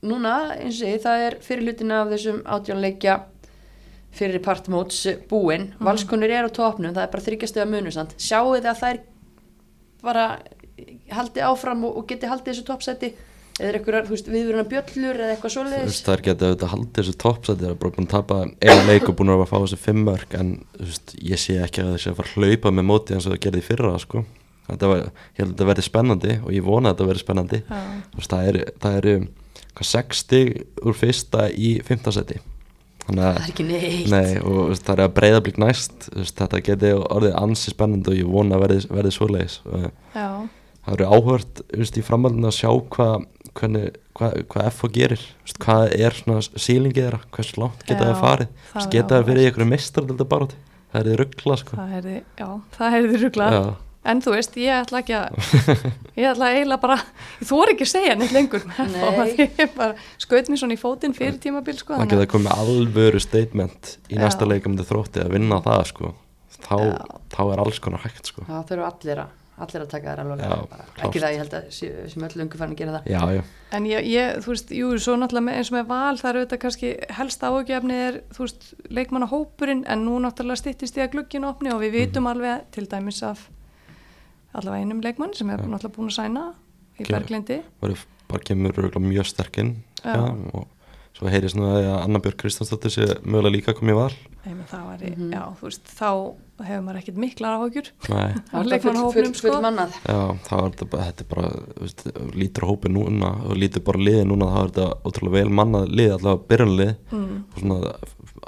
núna 0.06 0.36
eins 0.56 0.80
og 0.80 0.92
ég, 0.92 1.02
það 1.04 1.26
er 1.26 1.38
fyrirlutina 1.44 2.02
af 2.04 2.14
þessum 2.14 2.42
átjónleikja 2.48 3.20
fyrir 4.16 4.42
partmóts 4.42 5.04
búin, 5.30 5.70
valskonur 5.82 6.30
er 6.30 6.48
á 6.48 6.50
topnum 6.50 6.94
það 6.94 7.04
er 7.04 7.10
bara 7.12 7.26
þryggjastöða 7.26 7.66
munusand 7.70 8.14
sjáu 8.18 8.56
þið 8.56 8.70
að 8.72 8.80
þær 8.80 9.02
bara 10.02 10.24
haldi 11.14 11.44
áfram 11.44 11.84
og, 11.86 12.00
og 12.00 12.08
geti 12.10 12.30
haldið 12.30 12.54
þessu 12.54 12.66
toppsæti? 12.70 13.12
Eða 13.60 13.76
einhverjar, 13.76 14.06
þú 14.08 14.14
veist, 14.14 14.28
viðvöruna 14.32 14.64
bjöllur 14.70 15.18
eða 15.20 15.32
eitthvað 15.34 15.52
þú 15.52 15.56
svoleiðis 15.58 15.90
veist, 15.90 16.06
þær 16.08 16.22
geta 16.26 16.48
auðvitað 16.48 16.72
haldið 16.72 17.00
þessu 17.00 17.16
toppsæti 17.20 17.62
það 17.62 17.70
er 17.70 17.80
bara 17.82 17.94
búin 17.96 18.08
að 18.08 18.14
tapa 18.14 18.38
einu 18.48 18.84
leik 18.88 19.08
og 19.10 19.16
búin 19.18 19.32
að 19.34 19.46
fá 19.50 19.56
þessu 19.58 19.80
fimm 19.84 20.04
mörg 20.08 20.36
en 20.40 20.52
þú 20.78 20.86
veist, 20.88 21.16
ég 21.30 21.42
sé 21.42 21.58
ekki 21.60 21.84
að 21.84 21.90
þessi 21.94 22.10
að 22.10 22.20
fara 22.22 22.30
að 22.32 22.38
hlaupa 22.40 22.72
með 22.74 22.88
móti 22.88 23.16
eins 23.16 23.28
og 23.28 23.34
það 23.36 23.42
gerði 23.46 23.66
fyrra 23.68 23.92
sko. 24.00 24.24
Þetta 24.74 24.90
var, 24.90 25.02
ég 25.06 25.40
held 25.40 25.48
að 25.48 25.52
þetta 25.54 25.68
verði 25.70 25.84
spennandi 25.86 26.36
og 26.40 26.54
ég 26.54 26.66
vona 26.66 26.90
að 26.90 26.94
þetta 26.94 27.08
verði 27.10 27.24
spennandi. 27.24 27.60
Þú 27.70 28.20
veist, 28.20 28.34
það 28.34 28.50
eru 28.50 28.62
eru 29.00 29.14
hvað, 29.70 29.88
60 29.90 30.54
úr 30.86 30.98
fyrsta 31.00 31.48
í 31.50 31.72
þannig 33.06 33.24
það 33.24 33.30
að 33.30 33.40
er 33.40 33.50
ekki 33.50 33.66
neitt. 33.66 34.12
Nei, 34.12 34.30
og 34.44 34.60
veist, 34.70 34.86
það 34.86 34.94
er 34.96 35.04
að 35.06 35.12
breyða 35.18 35.42
blik 35.46 35.60
næst. 35.62 36.08
Veist, 36.14 36.38
þetta 36.38 36.62
geti 36.70 36.94
orðið 37.00 37.36
ansi 37.42 37.74
spennandi 37.74 38.14
og 38.14 38.20
ég 38.20 38.30
vona 38.30 38.56
að 38.56 38.64
verði, 38.66 38.80
verði 38.94 39.12
svoleiðis. 39.16 39.58
Já, 40.14 40.28
það 40.86 40.96
eru 40.96 41.10
áhört 41.10 41.62
í 42.00 42.06
framhaldinu 42.06 42.50
að 42.50 42.58
sjá 42.60 42.70
hvað 42.94 43.28
hvað, 43.58 44.40
hvað 44.52 44.66
F 44.70 44.82
gerir. 44.94 45.22
Hvað 45.60 45.94
er 45.98 46.16
svona 46.16 46.42
sílingið 46.46 47.06
þeirra? 47.06 47.22
Hversu 47.34 47.62
langt 47.62 47.86
geta 47.88 48.04
það 48.06 48.20
farið? 48.22 48.58
Það 48.70 48.82
er 48.84 48.92
geta 48.94 49.08
það 49.16 49.24
fyrir 49.30 49.40
áhugavert. 49.40 49.48
einhverju 49.50 49.70
meistardölda 49.72 50.26
baróti 50.30 50.60
það 50.90 51.12
er 51.12 51.22
ruggla 51.22 51.56
sko. 51.60 51.78
Það 51.78 51.94
er 51.98 52.06
þið, 52.06 52.20
það 54.00 54.12
en 54.12 54.22
þú 54.24 54.34
veist, 54.34 54.56
ég 54.60 54.76
ætla 54.76 55.02
ekki 55.02 55.16
að 55.16 55.40
ég 56.20 56.28
ætla 56.30 56.52
eiginlega 56.54 56.80
bara, 56.82 56.98
þú 57.40 57.50
voru 57.58 57.74
ekki 57.74 57.86
að 57.86 57.92
segja 57.92 58.16
neitt 58.18 58.36
lengur. 58.36 58.64
Ég 59.40 59.76
skaut 60.24 60.48
mér 60.52 60.62
svona 60.62 60.76
í 60.76 60.80
fótinn 60.80 61.16
fyrir 61.16 61.36
tímabil 61.42 61.76
sko, 61.78 61.98
það 62.00 62.14
geta 62.14 62.30
komið 62.30 62.54
alvöru 62.56 63.20
statement 63.22 63.96
í 64.08 64.16
Já. 64.16 64.24
næsta 64.24 64.48
leikamöndu 64.48 64.86
þrótti 64.88 65.24
að 65.24 65.36
vinna 65.36 65.60
það 65.64 65.84
sko. 65.92 66.14
Þá, 66.60 66.76
þá 67.32 67.42
er 67.46 67.62
alls 67.62 67.78
konar 67.82 68.02
hægt 68.04 68.32
sko. 68.32 68.44
Þá 68.48 68.58
þurfum 68.68 68.88
allir 68.88 69.22
að 69.26 69.36
allir 69.60 69.84
að 69.84 69.90
taka 69.92 70.14
Já, 70.16 70.54
ekki 71.04 71.20
það, 71.20 71.32
ég 71.34 71.40
held 71.42 71.54
að 71.58 71.66
sem 71.76 72.24
öll 72.24 72.42
ungu 72.44 72.60
farin 72.60 72.74
að 72.74 72.80
gera 72.80 72.94
það. 72.96 73.08
Já, 73.12 73.34
já, 73.36 73.42
En 73.76 73.86
ég, 73.86 74.08
ég, 74.08 74.40
þú 74.44 74.54
veist, 74.54 74.72
jú, 74.74 74.90
svo 74.96 75.16
náttúrulega 75.20 75.46
með, 75.46 75.58
eins 75.60 75.70
og 75.70 75.76
með 75.76 75.88
val, 75.90 76.16
það 76.20 76.30
er 76.30 76.38
auðvitað 76.40 76.62
kannski 76.64 76.92
helst 77.18 77.44
áhugjefni 77.44 77.98
er, 78.06 78.18
þú 78.32 78.46
veist, 78.46 78.68
leikmannahópurinn, 78.98 79.84
en 79.84 80.04
nú 80.06 80.16
náttúrulega 80.24 80.62
styttist 80.62 80.98
í 80.98 81.04
að 81.04 81.12
glugginn 81.16 81.48
opni 81.48 81.74
og 81.74 81.82
við 81.84 81.98
vitum 81.98 82.30
alveg 82.30 82.64
til 82.74 82.86
dæmis 82.90 83.20
af 83.26 83.44
allavega 84.54 84.82
einum 84.84 85.00
leikmann 85.04 85.34
sem 85.34 85.50
er 85.50 85.58
náttúrulega 85.62 85.96
búin 85.96 86.10
að 86.10 86.18
sæna 86.18 86.44
í 87.00 87.06
Berglindi. 87.08 87.62
bara 88.28 88.38
kemur 88.44 88.72
mjög 89.00 89.26
sterkinn 89.26 89.76
og 90.54 90.66
svo 91.16 91.28
heyrðist 91.28 91.56
nú 91.58 91.64
að 91.66 91.86
Anna 92.04 92.18
Björk 92.22 92.36
Kristjánsdóttir 92.38 92.92
sé 92.94 93.06
mögulega 93.26 93.52
líka 93.56 93.74
komið 93.74 93.90
í 93.90 93.96
val 93.98 94.12
Nei, 94.46 94.54
menn 94.54 94.64
það 94.70 94.84
var, 94.86 94.98
Mhm. 95.04 95.32
já, 95.34 95.42
þú 95.60 95.64
veist, 95.68 95.84
þá 95.84 96.34
hefur 96.64 96.82
maður 96.86 96.98
ekkit 97.02 97.16
miklar 97.20 97.56
áhugjur 97.58 97.88
Nei, 98.08 98.32
á 98.32 98.56
Það 98.56 98.60
er 98.60 99.12
full 99.12 99.34
sko. 99.34 99.48
já, 100.06 100.38
þá 100.48 100.52
er 100.56 100.70
þetta 100.70 100.90
bara, 100.90 101.04
þetta 101.04 101.20
er 101.20 101.28
bara 101.34 101.48
veist, 101.80 102.04
lítur 102.40 102.64
hópið 102.70 102.92
núna 102.94 103.30
og 103.50 103.56
lítur 103.56 103.84
bara 103.84 103.98
liðið 103.98 104.24
núna 104.30 104.46
þá 104.48 104.60
er 104.62 104.70
þetta 104.70 105.02
ótrúlega 105.04 105.32
vel 105.32 105.48
mannað 105.50 105.88
lið 105.92 106.10
allavega 106.16 106.46
byrjunlið 106.48 106.96
Mm. 107.12 107.44
og 107.52 107.60
svona 107.60 107.94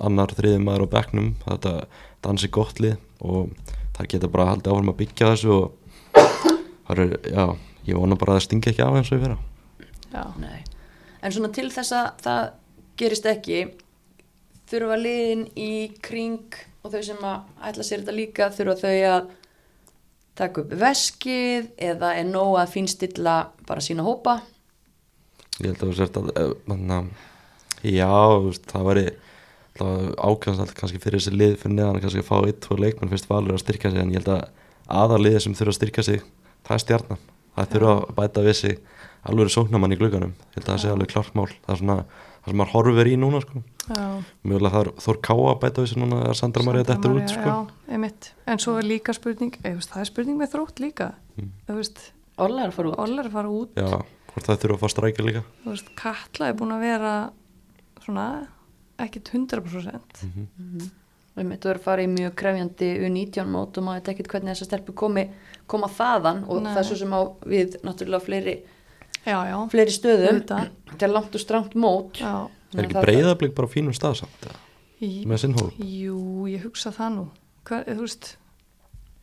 annar 0.01 0.27
þriði 0.29 0.63
maður 0.65 0.87
á 0.87 0.89
bekknum 0.97 1.35
þetta 1.45 1.85
dansi 2.23 2.49
gott 2.51 2.81
lið 2.81 2.97
og 3.21 3.51
þar 3.93 4.07
geta 4.09 4.29
bara 4.33 4.47
haldið 4.55 4.73
áfram 4.73 4.89
að 4.95 4.97
byggja 4.97 5.33
þessu 5.35 5.51
og 5.53 5.73
það 6.99 7.05
er, 7.05 7.31
já, 7.33 7.45
ég 7.89 7.99
vona 7.99 8.19
bara 8.19 8.35
að 8.35 8.41
það 8.41 8.47
stingi 8.47 8.73
ekki 8.73 8.87
á 8.87 8.91
eins 8.91 9.11
og 9.13 9.19
ég 9.19 9.25
vera 9.27 9.39
Já, 10.13 10.25
Nei. 10.41 10.61
en 11.23 11.35
svona 11.35 11.53
til 11.57 11.71
þess 11.73 11.95
að 11.97 12.09
það 12.27 12.43
gerist 13.01 13.29
ekki 13.31 13.61
þurfa 14.73 14.99
liðin 15.01 15.47
í 15.59 15.73
kring 16.05 16.59
og 16.83 16.93
þau 16.93 17.03
sem 17.07 17.25
að 17.25 17.67
ætla 17.69 17.87
sér 17.87 18.03
þetta 18.03 18.17
líka 18.17 18.51
þurfa 18.55 18.77
þau 18.83 18.97
að 19.13 19.33
taka 20.39 20.63
upp 20.63 20.73
veskið 20.81 21.69
eða 21.91 22.15
er 22.17 22.29
nóg 22.29 22.57
að 22.61 22.73
fínstilla 22.73 23.37
bara 23.69 23.85
sína 23.85 24.05
hópa? 24.07 24.39
Ég 25.61 25.69
held 25.69 25.83
að 25.83 25.91
þú 25.91 25.97
sért 25.99 26.17
að 26.19 26.31
eh, 26.41 26.55
manna, 26.71 27.03
já, 27.85 28.09
það 28.73 28.89
væri 28.89 29.07
ákvæmst 29.81 30.75
kannski 30.77 31.01
fyrir 31.01 31.21
þessi 31.21 31.33
lið 31.33 31.55
fyrir 31.61 31.77
neðan 31.77 31.99
að 31.99 32.05
kannski 32.07 32.25
fá 32.27 32.37
eitt, 32.45 32.61
tvo 32.65 32.77
leikmenn 32.81 33.13
fyrst 33.13 33.29
valur 33.31 33.57
að 33.57 33.63
styrka 33.63 33.91
sig 33.93 34.03
en 34.03 34.13
ég 34.13 34.21
held 34.21 34.33
að 34.35 34.43
aðarliðið 34.93 35.45
sem 35.47 35.57
þurfa 35.57 35.73
að 35.73 35.79
styrka 35.79 36.05
sig 36.07 36.25
það 36.67 36.75
er 36.77 36.85
stjarnan, 36.87 37.23
það 37.57 37.73
þurfa 37.77 37.95
að 37.95 38.15
bæta 38.19 38.45
við 38.47 38.59
sig 38.63 38.79
alveg 39.23 39.53
sóknamann 39.55 39.95
í 39.95 40.01
held 40.03 40.65
að 40.65 40.71
það 40.71 40.83
sé 40.83 40.93
alveg 40.93 41.13
klart 41.13 41.35
mál 41.39 41.49
það 41.51 41.75
er 41.75 41.83
svona 41.83 41.99
það 42.43 42.51
sem 42.51 42.59
maður 42.59 42.73
horfir 42.73 43.11
í 43.13 43.19
núna 43.23 43.41
sko. 43.43 43.63
já. 43.87 44.07
mjögulega 44.43 44.73
það 44.75 44.83
er 44.83 44.89
Þór 45.05 45.19
Káa 45.29 45.51
að 45.53 45.61
bæta 45.63 45.83
við 45.85 45.93
sig 45.93 46.01
núna 46.03 46.23
að 46.27 46.35
Sandra 46.41 46.65
Maria 46.67 46.87
dettur 46.89 47.15
út 47.15 47.31
sko. 47.31 47.53
Já, 47.53 47.93
einmitt. 47.95 48.33
En 48.51 48.63
svo 48.63 48.75
er 48.81 48.89
líka 48.89 49.15
spurning, 49.15 49.55
eða, 49.63 49.77
veist, 49.79 49.93
það 49.93 50.03
er 50.03 50.11
spurning 50.11 50.41
með 50.41 50.51
þrótt 50.57 50.83
líka. 50.83 51.13
Mm. 51.37 51.53
Þú 51.69 51.77
er 52.43 52.73
að 52.73 52.75
fara 52.75 52.91
út 52.91 53.13
er 53.13 53.29
að 53.29 53.37
fara 53.37 53.53
út, 53.53 53.77
já, 53.77 54.01
hvort 54.33 54.49
það 54.49 54.61
þurfa 54.63 54.77
að 54.77 54.83
fá 54.83 54.93
strækja 54.95 55.27
líka 55.27 55.45
þú 55.63 55.75
veist, 55.75 55.93
Katla 55.99 56.49
er 56.49 56.59
búin 56.59 56.75
að 56.75 56.85
vera 56.87 57.13
svona 58.03 58.27
ekkit 59.03 59.33
100%. 59.35 60.23
við 61.33 61.47
myndum 61.49 61.73
að 61.73 61.85
fara 61.85 62.05
í 62.05 62.11
mjög 62.13 62.35
krefjandi 62.37 62.89
U19 63.07 63.53
mót 63.53 63.79
og 63.79 63.87
maður 63.87 64.01
veit 64.01 64.13
ekkert 64.13 64.33
hvernig 64.35 64.53
þessar 64.53 64.71
stelpur 64.71 64.97
komi, 65.05 65.27
koma 65.73 65.89
þaðan 65.93 66.43
og 66.47 66.63
Nei. 66.63 66.71
það 66.75 66.81
er 66.83 66.89
svo 66.91 66.99
sem 67.03 67.15
á 67.17 67.21
við 67.55 67.79
náttúrulega 67.87 68.27
fleiri, 68.27 68.57
Já, 69.23 69.37
já, 69.47 69.57
fleiri 69.71 69.95
stöðum 69.95 70.41
þetta 70.43 71.07
er 71.07 71.13
langt 71.17 71.39
og 71.39 71.43
strangt 71.43 71.75
mót 71.79 72.21
já. 72.23 72.33
er 72.75 72.89
ekki 72.89 73.05
breyðablík 73.07 73.55
bara 73.57 73.71
á 73.71 73.75
fínum 73.75 73.95
stað 73.97 74.21
samt 74.23 74.47
eða? 74.49 74.59
Í, 75.03 75.11
með 75.27 75.43
sinn 75.43 75.57
hóp 75.59 75.79
jú, 75.83 76.19
ég 76.51 76.63
hugsa 76.63 76.93
það 76.95 77.15
nú. 77.17 77.25
Hver, 77.67 77.87
veist, 77.99 78.37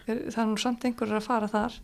er, 0.08 0.26
það 0.32 0.42
er 0.44 0.50
nú 0.50 0.58
samt 0.60 0.86
einhverjur 0.88 1.20
að 1.22 1.28
fara 1.28 1.48
þar. 1.52 1.78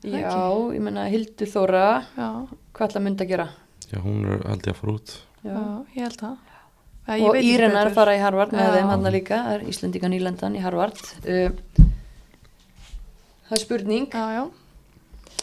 Það 0.00 0.14
Já, 0.22 0.36
ég 0.74 0.80
menna 0.80 1.02
Hildur 1.12 1.50
Þóra 1.52 1.82
Já, 2.16 2.28
hvað 2.72 2.86
ætla 2.86 3.02
myndi 3.04 3.26
að 3.26 3.32
gera 3.34 3.46
já, 3.90 3.98
hún 4.00 4.22
er 4.24 4.40
ég 4.46 4.70
að 4.72 4.78
fara 4.78 4.94
út 4.96 5.12
já, 5.44 5.60
ég 5.96 6.06
held 6.06 6.18
það. 6.22 6.36
Eða, 7.04 7.16
ég 7.18 7.26
og 7.26 7.34
veit 7.34 7.40
ekki 7.40 7.50
Írena 7.52 7.68
er 7.68 7.74
betur. 7.74 7.90
að 7.90 7.98
fara 7.98 8.14
í 8.16 8.20
Harvard 8.22 8.54
með 8.56 8.74
þeim 8.76 8.90
hann 8.92 9.08
líka, 9.14 9.40
er 9.54 9.64
Íslendinga 9.72 10.10
nýlendan 10.12 10.56
í 10.56 10.62
Harvard 10.64 11.00
uh, 11.26 11.86
það 13.50 13.58
er 13.58 13.64
spurning. 13.66 14.08
Já, 14.14 14.24
já, 14.38 14.44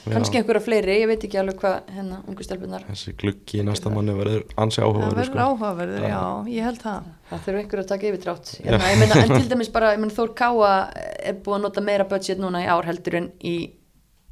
kannski 0.07 0.37
einhverja 0.39 0.61
fleiri, 0.63 0.93
ég 1.01 1.09
veit 1.09 1.23
ekki 1.27 1.39
alveg 1.41 1.57
hvað 1.59 1.89
hérna 1.91 2.17
ungu 2.31 2.45
stelpunar, 2.45 2.83
þessi 2.87 3.11
gluggi 3.19 3.59
í 3.59 3.65
næsta 3.67 3.91
manni 3.91 4.13
verður 4.15 4.45
ansi 4.63 4.79
það 4.79 4.85
áhugaverður 4.87 5.17
verður 5.17 5.31
sko. 5.31 5.47
áhugaverður, 5.47 6.05
já, 6.07 6.21
ég 6.53 6.67
held 6.67 6.79
það. 6.83 7.09
það 7.31 7.41
þurfa 7.47 7.61
einhverju 7.63 7.83
að 7.83 7.89
taka 7.91 8.07
yfir 8.11 8.21
drátt 8.23 8.51
ég 8.63 8.85
meina, 9.01 9.17
en 9.23 9.33
til 9.35 9.49
dæmis 9.53 9.71
bara, 9.75 9.89
ég 9.97 9.99
meina 10.03 10.15
Þór 10.15 10.31
Káa 10.39 10.69
er 11.27 11.41
búið 11.43 11.57
að 11.57 11.65
nota 11.67 11.83
meira 11.83 12.07
budget 12.07 12.39
núna 12.39 12.63
í 12.63 12.69
ár 12.71 12.87
heldur 12.87 13.19
en 13.19 13.27
í, 13.43 13.55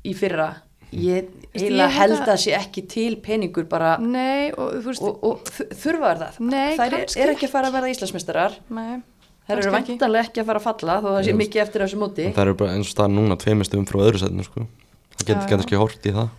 í 0.05 0.13
fyrra. 0.15 0.47
Ég 0.95 1.27
ég 1.59 1.75
held 1.91 2.13
að- 2.13 2.21
að 2.21 2.27
það 2.29 2.39
sé 2.45 2.51
ekki 2.55 2.81
til 2.87 3.15
peningur 3.19 3.65
bara 3.67 3.97
Nei, 3.99 4.51
og 4.55 4.85
og, 5.01 5.23
og 5.27 5.41
þ- 5.49 5.67
þurfa 5.81 6.11
er 6.13 6.21
það? 6.21 6.37
Nei, 6.39 6.77
þær 6.77 6.93
er, 7.01 7.05
er 7.25 7.33
ekki 7.33 7.49
að 7.49 7.51
fara 7.51 7.67
að 7.71 7.75
verða 7.75 7.91
Íslandsmeistarar. 7.91 8.55
Nei, 8.69 9.01
þær 9.47 9.57
eru 9.59 9.71
kannski 9.71 9.77
ekki. 9.81 9.91
væntanlega 9.95 10.23
ekki 10.29 10.41
að 10.41 10.45
fara 10.49 10.59
að 10.59 10.67
falla 10.69 10.95
þó 11.01 11.07
það 11.15 11.23
sé 11.27 11.33
mikið 11.41 11.61
eftir 11.65 11.81
þessu 11.85 11.99
móti 12.01 12.25
það 12.33 12.41
eru 12.45 12.55
bara 12.61 12.73
eins 12.75 12.87
og 12.89 12.93
staðan 12.95 13.15
núna 13.19 13.37
tveimestum 13.37 13.85
frá 13.89 13.99
öðru 14.05 14.21
setinu 14.23 14.43
sko. 14.47 14.65
það 15.17 15.27
getur 15.29 15.49
kannski 15.53 15.75
hort 15.81 16.05
í 16.05 16.13
það 16.15 16.29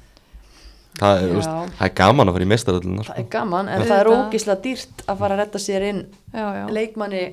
það 0.96 1.22
er, 1.22 1.32
veist, 1.36 1.50
það 1.78 1.86
er 1.86 1.94
gaman 2.00 2.28
að 2.28 2.36
fara 2.38 2.46
í 2.46 2.50
meistaröldina 2.52 3.02
það 3.02 3.10
sko. 3.10 3.18
er 3.20 3.28
gaman 3.36 3.68
en 3.68 3.80
Já. 3.82 3.86
það 3.90 4.00
er 4.00 4.10
ógislega 4.16 4.62
dýrt 4.64 5.04
að 5.06 5.18
fara 5.22 5.34
að 5.36 5.40
retta 5.44 5.58
sér 5.60 5.82
inn 5.90 6.02
já, 6.32 6.46
já. 6.56 6.64
leikmanni 6.72 7.24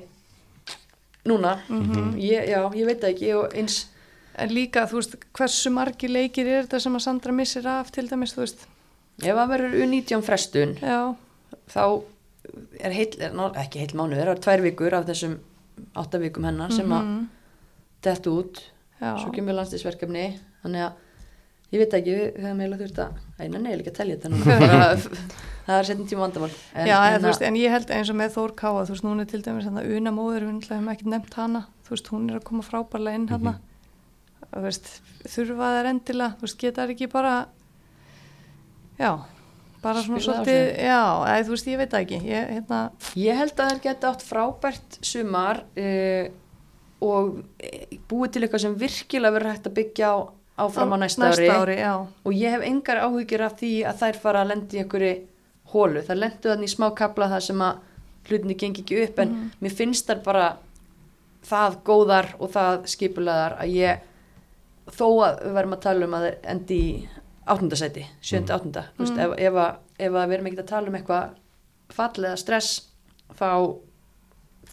núna 1.25 1.57
Mhm. 1.69 2.15
ég, 2.19 2.49
já, 2.51 2.59
ég 2.75 2.85
veit 2.85 2.99
það 3.01 3.13
ekki 3.15 3.33
og 3.39 3.53
eins 3.55 3.85
En 4.35 4.49
líka, 4.49 4.87
þú 4.89 4.95
veist, 4.97 5.15
hversu 5.37 5.69
margi 5.69 6.07
leikir 6.09 6.47
er 6.49 6.63
þetta 6.65 6.79
sem 6.81 6.95
að 6.97 7.01
Sandra 7.05 7.31
missir 7.31 7.67
af 7.69 7.91
til 7.93 8.07
dæmis, 8.09 8.31
þú 8.33 8.39
veist, 8.41 8.63
ef 9.21 9.35
það 9.37 9.49
verður 9.51 9.75
U19 9.83 10.23
frestun 10.25 10.71
já, 10.81 11.13
þá 11.69 12.01
er 12.81 12.91
heil, 12.97 13.11
er, 13.21 13.29
ná, 13.37 13.43
ekki 13.61 13.77
heil 13.83 13.93
mánu 13.93 14.17
það 14.17 14.31
er 14.33 14.41
tvær 14.41 14.63
vikur 14.65 14.95
af 14.97 15.05
þessum 15.05 15.35
átta 15.95 16.19
vikum 16.21 16.43
hennar 16.47 16.71
sem 16.71 16.89
að 16.89 17.03
Mhm. 17.07 17.23
dett 18.03 18.27
út. 18.27 18.61
Já, 19.01 19.17
svo 19.19 19.31
kemur 19.33 19.53
landslisverkefni 19.57 20.39
þannig 20.63 20.81
að 20.85 20.93
ég 21.73 21.79
veit 21.81 21.93
ekki, 21.97 22.13
við 22.13 22.43
hefum 22.43 22.59
eiginlega 22.61 22.83
þurft 22.83 22.99
að 23.03 23.13
æna 23.39 23.59
neil 23.61 23.79
ekki 23.79 23.91
að 23.91 23.97
telja 23.97 24.17
þetta 24.17 24.29
núna. 24.29 24.97
Það 25.63 25.77
er 25.79 25.83
setjum 25.87 26.07
tíma 26.11 26.19
vandamál. 26.27 26.49
En, 26.75 26.87
já, 26.87 26.97
en, 26.99 27.13
en, 27.15 27.21
þú 27.23 27.27
veist, 27.29 27.41
en 27.47 27.55
ég 27.55 27.71
held 27.71 27.91
eins 27.95 28.09
og 28.11 28.15
með 28.19 28.33
Þór 28.35 28.51
Káa, 28.59 28.81
þú 28.83 28.91
veist, 28.97 29.03
núna 29.07 29.25
til 29.31 29.39
dæmis 29.41 29.67
Una 29.71 30.11
móður, 30.11 30.43
við 30.43 30.67
hefum 30.67 30.89
ekki 30.91 31.07
nefnt 31.07 31.33
hana, 31.39 31.61
þú 31.87 31.89
veist, 31.95 32.09
hún 32.11 32.25
er 32.29 32.35
að 32.41 32.43
koma 32.49 32.63
frábærlega 32.67 33.15
inn 33.15 33.27
hérna, 33.31 33.53
þú 34.51 34.61
veist, 34.65 34.89
þurfa 35.23 35.69
þær 35.77 35.87
endilega, 35.93 36.35
þú 36.35 36.41
veist, 36.47 36.57
geta 36.59 36.83
þær 36.83 36.91
ekki 36.97 37.07
bara, 37.13 37.47
já, 38.99 39.11
bara 39.83 40.03
svona 40.05 40.21
svolítið, 40.23 40.61
já, 40.79 41.01
eða, 41.29 41.41
þú 41.47 41.55
veist, 41.55 41.67
ég 41.71 41.81
veit 41.81 41.97
ekki, 41.99 42.21
ég, 42.29 42.53
hérna, 42.57 42.79
ég 43.19 43.41
held 43.41 43.57
að 43.57 43.73
það 43.73 43.83
geta 43.87 44.13
átt 44.13 44.23
frábært 44.25 44.97
sumar 45.03 45.63
uh, 45.79 46.31
og 47.03 47.35
eh, 47.59 47.99
búið 48.09 48.33
til 48.33 48.45
eitthvað 48.45 48.65
sem 48.65 48.79
virkilega 48.79 49.35
verður 49.35 49.53
hægt 49.53 49.69
að 49.69 49.77
byggja 49.81 50.13
á 50.13 50.17
áfram 50.63 50.93
á 50.93 50.97
næsta, 51.01 51.31
ári. 51.33 51.49
ári, 51.49 51.77
já, 51.81 51.93
og 52.05 52.35
ég 52.37 52.53
hef 52.53 52.65
engar 52.67 53.01
áhyggjur 53.07 53.45
af 53.47 53.55
því 53.59 53.71
að 53.89 54.03
þær 54.03 54.19
fara 54.21 54.43
að 54.43 54.51
lendi 54.53 54.77
í 54.77 54.83
einhverju 54.83 55.13
hólu 55.73 56.03
það 56.05 56.21
lendu 56.21 56.51
þannig 56.51 56.69
í 56.69 56.73
smá 56.75 56.85
kapla 56.97 57.29
það 57.31 57.43
sem 57.47 57.63
að 57.65 57.81
hlutinni 58.29 58.57
gengi 58.59 58.83
ekki 58.83 58.99
upp 59.03 59.19
en 59.23 59.33
mér 59.63 59.75
finnst 59.75 60.07
þær 60.07 60.21
bara 60.23 60.47
það 61.43 61.79
góðar 61.87 62.29
og 62.39 62.53
það 62.53 62.85
skipulaðar 62.93 63.57
að 63.63 63.73
ég 63.79 64.05
þó 64.93 65.07
að 65.25 65.41
við 65.41 65.57
verðum 65.57 65.75
að 65.77 65.83
tala 65.87 66.07
um 66.07 66.17
að 66.19 66.29
endi 66.53 66.79
í 66.79 66.93
áttundasæti, 67.45 68.05
sjönda 68.23 68.55
áttunda. 68.57 68.85
Mm. 68.93 68.99
veist, 69.03 69.17
ef, 69.19 69.33
ef, 69.37 69.57
ef 70.07 70.13
að 70.19 70.27
við 70.29 70.37
erum 70.37 70.47
ekki 70.51 70.61
að 70.63 70.69
tala 70.71 70.87
um 70.91 70.95
eitthvað 70.99 71.33
fall 71.93 72.23
eða 72.23 72.37
stress 72.39 72.69
þá 73.37 73.49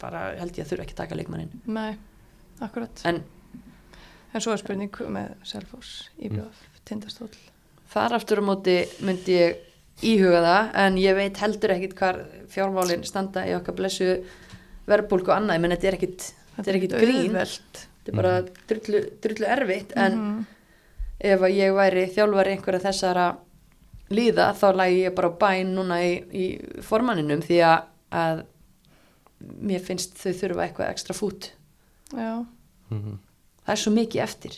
fara, 0.01 0.23
held 0.39 0.55
ég 0.57 0.65
að 0.65 0.71
þurfa 0.73 0.85
ekki 0.87 0.95
að 0.97 1.01
taka 1.03 1.19
leikmannin 1.19 1.51
nei, 1.67 1.97
akkurat, 2.65 3.03
en 3.11 3.23
en 4.31 4.45
svo 4.45 4.53
er 4.55 4.61
spurning 4.63 4.95
með 5.11 5.33
Selfoss, 5.51 6.09
Íbjöf, 6.23 6.61
Tindastóll, 6.87 7.33
Þar 7.91 8.13
aftur 8.21 8.39
á 8.39 8.45
móti 8.47 8.77
myndi 9.03 9.35
ég 9.35 9.57
íhuga 10.07 10.39
það 10.45 10.69
en 10.85 10.99
ég 11.03 11.17
veit 11.19 11.41
heldur 11.43 11.73
ekkit 11.75 11.97
hvar 11.99 12.21
fjármálinn 12.53 13.03
standa 13.05 13.43
í 13.51 13.57
okkar 13.57 13.75
blessu 13.81 14.13
verðbólku 14.87 15.33
og 15.33 15.35
annað, 15.41 15.59
menn 15.65 15.75
þetta 15.75 15.89
er 15.91 15.97
ekkit, 15.99 16.29
þetta 16.55 16.71
er 16.71 16.79
ekkit 16.79 16.95
grín, 17.03 17.35
þetta 17.35 18.13
er 18.13 18.17
bara 18.21 18.33
drullu, 18.71 19.03
drullu 19.27 19.51
erfitt 19.57 19.93
en 19.99 20.17
Mhm. 20.21 20.47
Ef 21.21 21.41
að 21.45 21.55
ég 21.57 21.75
væri 21.77 22.07
þjálfari 22.15 22.55
einhverja 22.57 22.81
þessara 22.89 23.27
líða 24.11 24.49
þá 24.59 24.67
lægi 24.75 25.03
ég 25.05 25.15
bara 25.15 25.31
bæn 25.41 25.75
núna 25.77 26.01
í, 26.03 26.15
í 26.35 26.47
formanninum 26.83 27.43
því 27.45 27.59
að, 27.67 27.83
að 28.11 28.41
mér 29.71 29.85
finnst 29.85 30.17
þau 30.19 30.33
þurfa 30.41 30.65
eitthvað 30.67 30.91
ekstra 30.95 31.15
fút. 31.17 31.51
Já, 32.13 32.45
Mhm. 32.91 33.19
það 33.67 33.73
er 33.77 33.81
svo 33.85 33.93
mikið 33.95 34.23
eftir. 34.25 34.57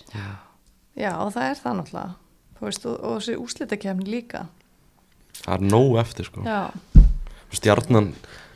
Já, 0.96 1.10
og 1.20 1.32
það 1.34 1.50
er 1.50 1.58
það 1.60 1.76
náttúrulega. 1.80 2.14
Þú 2.58 2.64
veist, 2.68 2.86
og, 2.86 2.96
og 3.04 3.18
þessi 3.20 3.36
úslitakefni 3.42 4.06
líka. 4.08 4.46
Það 5.42 5.54
er 5.54 5.66
nóg 5.68 5.98
eftir 6.00 6.24
sko. 6.24 6.42
Já, 6.46 6.70
stjarnan 7.52 8.12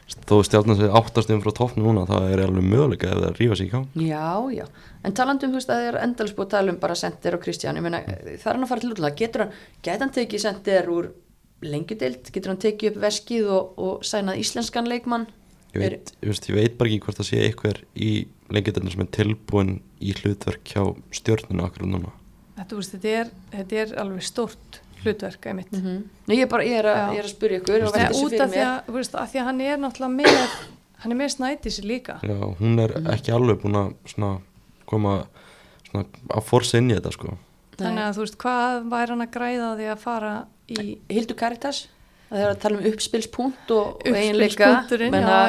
þó 0.07 0.37
stjarnan 0.47 0.79
sé 0.79 0.89
áttastum 0.91 1.41
frá 1.43 1.53
toppnu 1.55 1.83
núna 1.83 2.07
það 2.07 2.29
er 2.33 2.43
alveg 2.45 2.67
möguleika 2.67 3.11
ef 3.11 3.23
það 3.23 3.39
rífa 3.41 3.57
sig 3.59 3.69
í 3.69 3.73
gang. 3.73 3.87
Já, 3.99 4.29
já, 4.55 4.67
en 5.03 5.17
talandi 5.19 5.47
um 5.47 5.55
þú 5.55 5.61
veist 5.61 5.73
að 5.73 5.81
það 5.81 5.89
er 5.91 5.99
endalins 6.05 6.37
búið 6.37 6.47
að 6.47 6.53
tala 6.55 6.73
um 6.73 6.79
bara 6.83 6.99
sendir 6.99 7.37
og 7.37 7.43
Kristján, 7.43 7.79
ég 7.81 7.87
meina 7.87 8.03
það 8.07 8.47
er 8.47 8.53
hann 8.53 8.67
að 8.67 8.71
fara 8.71 8.85
til 8.85 8.93
útlæða, 8.95 9.17
getur 9.19 9.45
hann, 9.45 9.57
getur 9.83 10.07
hann 10.07 10.15
tekið 10.15 10.45
sendir 10.45 10.93
úr 10.95 11.11
lengjudeild, 11.67 12.31
getur 12.31 12.53
hann 12.53 12.63
tekið 12.63 12.93
upp 12.93 13.03
veskið 13.03 13.51
og, 13.57 13.83
og 13.83 14.07
sænað 14.07 14.41
íslenskan 14.45 14.91
leikmann? 14.91 15.27
Ég 15.75 15.83
veit, 15.83 16.15
ég, 16.23 16.31
veist, 16.31 16.49
ég 16.49 16.57
veit 16.57 16.79
bara 16.79 16.93
ekki 16.93 17.03
hvort 17.05 17.21
það 17.21 17.31
sé 17.31 17.43
eitthvað 17.43 17.83
í 17.99 18.13
lengjadölinu 18.55 18.95
sem 18.95 19.05
er 19.05 19.13
tilbúin 19.17 19.73
í 20.01 20.15
hlutverk 20.17 20.73
hjá 20.73 20.83
stjörnunu 21.19 21.67
akkur 21.67 21.89
núna. 21.89 22.13
Þetta, 22.57 22.79
veist, 22.79 22.95
þetta, 22.95 23.15
er, 23.21 23.33
þetta 23.53 23.81
er 23.83 23.95
alveg 24.05 24.25
stórt 24.25 24.81
hlutverk 25.07 25.47
einmitt 25.51 25.73
mm 25.73 25.81
-hmm. 25.85 26.03
Nei, 26.29 26.37
ég 26.43 26.49
bara, 26.51 26.63
ég 26.67 26.79
er, 26.83 26.89
að, 26.91 26.97
Já. 26.97 27.13
ég 27.15 27.19
er 27.19 27.25
að 27.29 27.35
spyrja 27.35 27.59
ykkur 27.61 27.73
Nei, 27.73 27.81
velta 27.83 27.99
þessu 28.09 28.25
út 28.27 28.41
af 28.41 28.51
því, 28.53 28.63
að, 28.67 28.77
þú 28.87 28.93
veist, 28.99 29.15
að 29.15 29.29
því 29.33 29.41
að 29.41 29.45
hann 29.51 29.61
er 29.61 29.79
náttúrulega 29.79 30.15
með 30.17 30.51
hann 31.03 31.13
er 31.13 31.19
með 31.19 31.33
snætisi 31.37 31.83
líka 31.87 32.19
Já, 32.23 32.37
hún 32.61 32.79
er 32.81 32.91
Mhm. 32.99 33.11
ekki 33.15 33.33
alveg 33.33 33.61
búin 33.63 33.77
að 33.77 33.95
svona, 34.07 34.39
koma 34.87 35.27
svona, 35.91 36.05
að 36.31 36.43
í 36.91 36.95
þetta 37.01 37.13
sko 37.13 37.37
þannig 37.77 38.05
að 38.09 38.15
þú 38.17 38.21
veist, 38.25 38.39
hvað 38.39 38.89
væri 38.91 39.09
hann 39.11 39.21
að 39.27 39.31
græða 39.37 39.77
því 39.77 39.87
að 39.93 39.99
fara 39.99 40.47
í 40.69 40.99
Hildur 41.09 41.37
Caritas 41.37 41.89
það 42.31 42.39
er 42.43 42.51
að 42.51 42.61
tala 42.63 42.79
um 42.79 42.87
uppspilspunkt 42.91 43.71
og, 43.71 44.01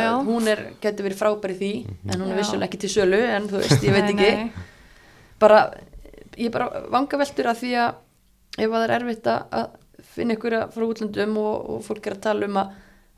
já. 0.04 0.12
hún 0.28 0.48
er, 0.48 0.60
getur 0.84 1.08
verið 1.08 1.18
frábær 1.22 1.54
í 1.56 1.58
því 1.58 1.72
en 2.14 2.22
hún 2.22 2.32
er 2.32 2.38
vissulega 2.38 2.68
ekki 2.70 2.82
til 2.84 2.90
sölu 2.90 3.22
en 3.36 3.48
þú 3.50 3.62
veist, 3.64 3.84
ég 3.84 3.96
veit 3.96 4.04
Nei, 4.04 4.14
ekki 4.14 4.36
nei. 4.36 4.52
bara, 5.40 5.62
ég 6.38 6.46
er 6.46 6.52
bara 6.54 6.84
vangaveltur 6.94 7.50
að 7.50 7.64
því 7.64 7.72
að 7.82 7.96
ef 8.58 8.68
að 8.68 8.76
það 8.76 8.88
er 8.88 8.96
erfitt 8.98 9.30
að 9.32 9.56
að 9.62 9.78
finna 10.18 10.36
ykkur 10.38 10.58
frá 10.74 10.86
útlöndum 10.88 11.40
og, 11.42 11.56
og 11.74 11.82
fólk 11.86 12.10
er 12.10 12.18
að 12.18 12.24
tala 12.28 12.48
um 12.50 12.60
að 12.62 12.76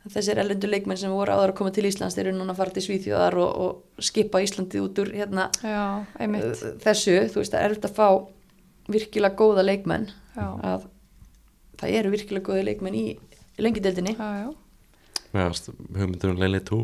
þessir 0.08 0.40
erlendu 0.40 0.68
leikmenn 0.70 0.98
sem 1.00 1.12
voru 1.12 1.34
áður 1.34 1.52
að 1.52 1.58
koma 1.58 1.72
til 1.76 1.84
Íslands 1.88 2.16
þeir 2.16 2.30
eru 2.30 2.38
núna 2.38 2.54
að 2.54 2.60
fara 2.62 2.74
til 2.76 2.84
Svíþjóðar 2.86 3.36
og, 3.42 3.50
og 3.64 4.04
skipa 4.08 4.40
Íslandi 4.40 4.80
út 4.80 5.00
úr 5.02 5.12
hérna 5.12 5.50
já, 5.60 5.82
einmitt. 6.16 6.46
uh, 6.48 6.78
þessu, 6.80 7.16
þú 7.32 7.42
veist, 7.42 7.52
það 7.52 7.60
er 7.60 7.68
erfitt 7.68 7.88
að 7.90 7.98
fá 7.98 8.08
virkilega 8.90 9.36
góða 9.38 9.66
leikmenn. 9.66 10.08
Já, 10.34 10.46
að 10.70 10.86
það 11.82 11.96
eru 12.00 12.12
virkilega 12.14 12.48
góði 12.48 12.66
leikmenn 12.70 12.96
í 12.96 13.04
lengideldinni 13.60 14.16
já, 14.16 14.28
já. 14.40 14.48
Mér 15.30 15.60
hugmyndur 16.00 16.32
um 16.32 16.40
Leili 16.40 16.62
2 16.66 16.80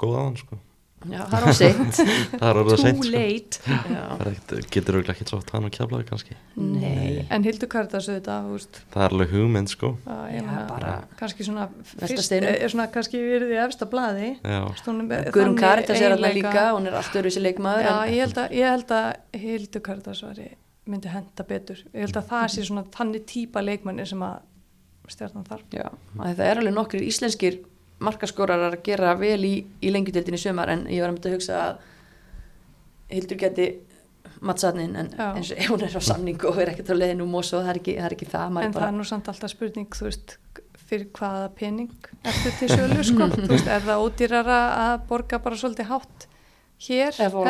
góð 0.00 0.14
aðan 0.20 0.38
sko 0.40 0.60
Já, 1.10 1.18
það 1.26 1.34
er 1.38 1.44
á 1.44 1.50
seint. 1.58 1.98
Það 2.40 2.44
er 2.48 2.58
orðið 2.60 2.74
að 2.74 2.82
seint 2.82 2.98
too 3.00 3.06
sko. 3.08 3.12
late. 3.16 3.60
Já. 3.66 4.02
Það 4.20 4.28
ekkert- 4.30 4.68
getur 4.76 4.96
auðvitað 4.98 5.12
ekki 5.14 5.26
svo 5.28 5.40
hann 5.52 5.66
og 5.66 5.72
kjaflaði 5.76 6.06
kannski? 6.10 6.36
Nei, 6.62 7.24
en 7.32 7.46
Hildur 7.46 7.70
Karitas 7.72 8.08
auðvitað, 8.12 8.76
það 8.92 9.04
er 9.06 9.16
alveg 9.16 9.32
hugmynd 9.34 9.72
sko. 9.72 9.90
Já, 10.06 10.18
meina, 10.28 10.60
bara 10.70 10.92
kannski 11.18 11.46
svona 11.48 11.66
fyrst, 11.92 12.36
er 12.38 12.68
svona 12.72 12.86
kannski 12.94 13.22
verið 13.24 13.54
í 13.56 13.58
efsta 13.64 13.88
blaði. 13.90 14.30
Já, 14.44 14.60
Guðrún 14.86 15.58
Karitas 15.58 16.00
er 16.00 16.14
alltaf 16.16 16.36
líka, 16.38 16.64
hún 16.76 16.86
er 16.90 16.98
allt 17.00 17.18
öðru 17.22 17.34
sér 17.34 17.46
leikmaður 17.48 17.88
já, 17.88 17.92
en, 17.96 18.14
ég 18.14 18.24
held 18.26 18.40
að, 18.44 18.56
ég 18.60 18.72
held 18.76 18.94
að 19.00 19.42
Hildur 19.42 19.84
Karitas 19.88 20.22
væri, 20.28 20.48
myndi 20.86 21.10
henda 21.12 21.48
betur. 21.48 21.82
Ég 21.92 22.06
held 22.06 22.22
að 22.22 22.30
það 22.30 22.48
sé 22.54 22.68
svona 22.68 22.86
þannig 22.94 23.26
típa 23.30 23.62
leikmanni 23.64 24.06
sem 24.06 24.22
að 24.22 24.40
stjarnan 25.10 25.46
þarf. 25.48 25.66
Já, 25.74 25.88
að 26.18 26.36
það 26.38 26.46
er 26.48 26.60
alveg 26.62 26.76
nokkrir 26.78 27.06
íslenskir 27.10 27.60
markaskórar 28.02 28.66
að 28.68 28.80
gera 28.86 29.14
vel 29.18 29.40
í, 29.46 29.54
í 29.82 29.94
lengjudeldinni 29.94 30.40
í 30.40 30.42
sömar 30.42 30.72
en 30.74 30.84
ég 30.90 31.04
var 31.04 31.14
um 31.14 31.20
að 31.20 31.36
hugsa 31.36 31.62
að 31.62 31.88
Hildur 33.12 33.40
geti 33.40 33.66
mattsatnin 34.42 34.96
en 34.96 35.10
Já. 35.12 35.28
eins 35.36 35.52
og 35.52 35.62
hún 35.70 35.84
er 35.86 35.94
á 35.94 36.02
samning 36.02 36.44
og 36.48 36.58
er 36.62 36.72
ekkert 36.72 36.92
á 36.92 36.96
leiðinu 36.96 37.26
um 37.26 37.38
og 37.38 37.46
svo, 37.46 37.60
það 37.62 37.72
er 37.74 37.80
ekki 37.80 37.94
það, 37.96 38.06
er 38.06 38.16
ekki 38.16 38.28
það 38.32 38.46
en 38.48 38.56
bara, 38.58 38.72
það 38.78 38.88
er 38.88 38.96
nú 38.96 39.06
samt 39.06 39.30
alltaf 39.32 39.52
spurning 39.52 39.96
þú 39.96 40.06
veist, 40.08 40.36
fyrir 40.88 41.08
hvaða 41.18 41.48
pening 41.58 42.10
ertu 42.26 42.52
til 42.58 42.70
sölu 42.72 43.06
sko 43.06 43.28
þú 43.34 43.48
veist, 43.52 43.70
er 43.70 43.84
það 43.86 44.06
ódýrara 44.06 44.60
að 44.84 44.94
borga 45.10 45.40
bara 45.44 45.60
svolítið 45.60 45.90
hátt 45.92 46.26
hér 46.82 47.20
Eða 47.22 47.44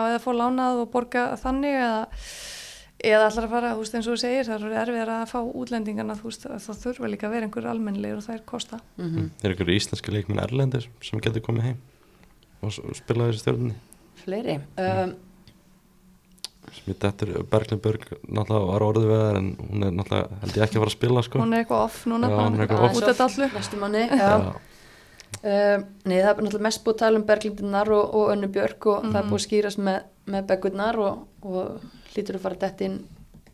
að, 0.00 0.16
fá 0.24 0.30
lánað 0.32 0.82
og 0.84 0.92
borga 0.94 1.26
þannig 1.40 1.76
eða, 1.76 2.06
eða 3.04 3.28
allar 3.28 3.44
að 3.46 3.52
fara, 3.52 3.72
þú 3.76 3.82
veist, 3.84 3.94
eins 3.94 4.06
og 4.08 4.14
þú 4.16 4.20
segir 4.24 4.46
það 4.48 4.56
eru 4.64 4.74
erfiðar 4.82 5.10
að 5.14 5.28
fá 5.30 5.38
útlendingarna 5.44 6.16
þú 6.18 6.24
veist, 6.30 6.46
það 6.48 6.80
þurfa 6.82 7.10
líka 7.12 7.28
að 7.28 7.34
vera 7.36 7.46
einhver 7.46 7.68
almennlegur 7.70 8.18
og 8.18 8.26
það 8.26 8.34
er 8.38 8.42
kosta. 8.48 8.80
Mm 8.98 9.28
þeir 9.38 9.50
eru 9.50 9.54
ykkur 9.58 9.70
íslenski 9.76 10.14
leikmenn 10.16 10.42
erlendir 10.42 10.88
sem 11.06 11.20
getur 11.22 11.44
komið 11.46 11.68
heim 11.68 11.78
og 12.62 12.74
spila 12.98 13.28
þessi 13.30 13.44
stjörnunni 13.44 13.76
fleiri. 14.24 14.56
Um, 14.82 15.12
sem 16.74 16.90
ég 16.92 16.98
dettur 17.00 17.30
Berglind 17.48 17.80
Börg 17.84 18.02
náttúrulega 18.28 18.66
var 18.72 18.84
orðið 18.88 19.06
við 19.08 19.22
þær 19.22 19.38
en 19.40 19.46
hún 19.62 19.84
er 19.86 19.92
náttúrulega 19.96 20.40
held 20.42 20.56
ég 20.58 20.64
ekki 20.66 20.76
að 20.76 20.82
fara 20.82 20.90
að 20.90 20.96
spila 20.98 21.22
sko. 21.24 21.38
Hún 21.40 21.54
er 21.56 21.62
eitthvað 21.62 21.84
off 21.86 22.00
núna 22.10 22.28
Já, 22.28 22.34
bara 22.34 22.48
hún 22.50 22.58
er 22.58 22.66
eitthvað 22.66 22.98
út 22.98 23.08
af 23.14 23.22
allu 23.28 23.48
næstu 23.54 23.78
manni 23.80 24.02
já. 24.10 24.32
Um, 25.38 25.84
nei, 26.08 26.18
það 26.18 26.28
er 26.28 26.42
náttúrulega 26.42 26.66
mest 26.66 26.82
búið 26.84 26.94
að 26.96 27.00
tala 27.04 27.20
um 27.20 27.24
Berglindunar 27.28 27.90
og, 27.94 28.14
og 28.18 28.30
Önnu 28.34 28.48
Björk 28.52 28.86
og 28.90 29.02
það 29.06 29.16
er 29.16 29.22
Mhm. 29.22 29.30
búið 29.30 29.38
að 29.38 29.46
skýrast 29.46 29.78
með, 29.86 29.98
með 30.34 30.46
Hlýtur 32.18 32.38
að 32.38 32.44
fara 32.48 32.58
dætt 32.64 32.80
inn 32.82 32.98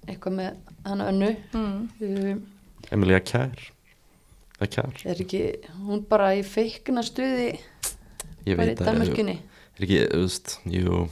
eitthvað 0.09 0.37
með 0.39 0.75
hana 0.89 1.09
Önnu. 1.11 1.31
Mm. 1.53 1.81
um, 2.09 2.39
Emilia 2.95 3.21
Kjær. 3.21 3.67
Það 4.55 4.65
er 4.65 4.71
Kjær. 4.73 5.03
er 5.13 5.21
ekki, 5.25 5.43
hún 5.85 6.05
bara 6.09 6.31
í 6.39 6.41
feikna 6.47 7.03
stuði 7.05 7.51
ég 8.47 8.57
veit 8.57 8.79
að 8.79 8.87
Danmörkunni. 8.89 9.37
er 9.77 9.85
ekki, 9.85 10.01
veist, 10.15 10.59
jú 10.71 11.05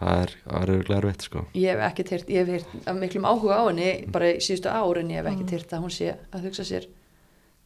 það 0.00 0.22
er, 0.22 0.34
það 0.44 0.62
er 0.62 0.72
auðvitað 0.74 0.96
erfitt 0.98 1.26
sko. 1.26 1.44
Ég 1.58 1.70
hef 1.74 1.84
ekkert 1.90 2.12
heyrt, 2.14 2.30
ég 2.30 2.44
hef 2.44 2.52
heyrt 2.54 2.88
af 2.88 2.98
miklum 3.00 3.28
áhuga 3.28 3.58
á 3.60 3.64
henni 3.68 3.90
bara 4.12 4.30
í 4.32 4.42
síðustu 4.44 4.72
ár 4.72 5.00
en 5.00 5.12
ég 5.12 5.20
hef 5.20 5.30
ekkert 5.32 5.54
heyrt 5.56 5.74
að 5.76 5.84
hún 5.84 5.94
sé 5.94 6.12
að 6.30 6.46
hugsa 6.48 6.66
sér 6.68 6.86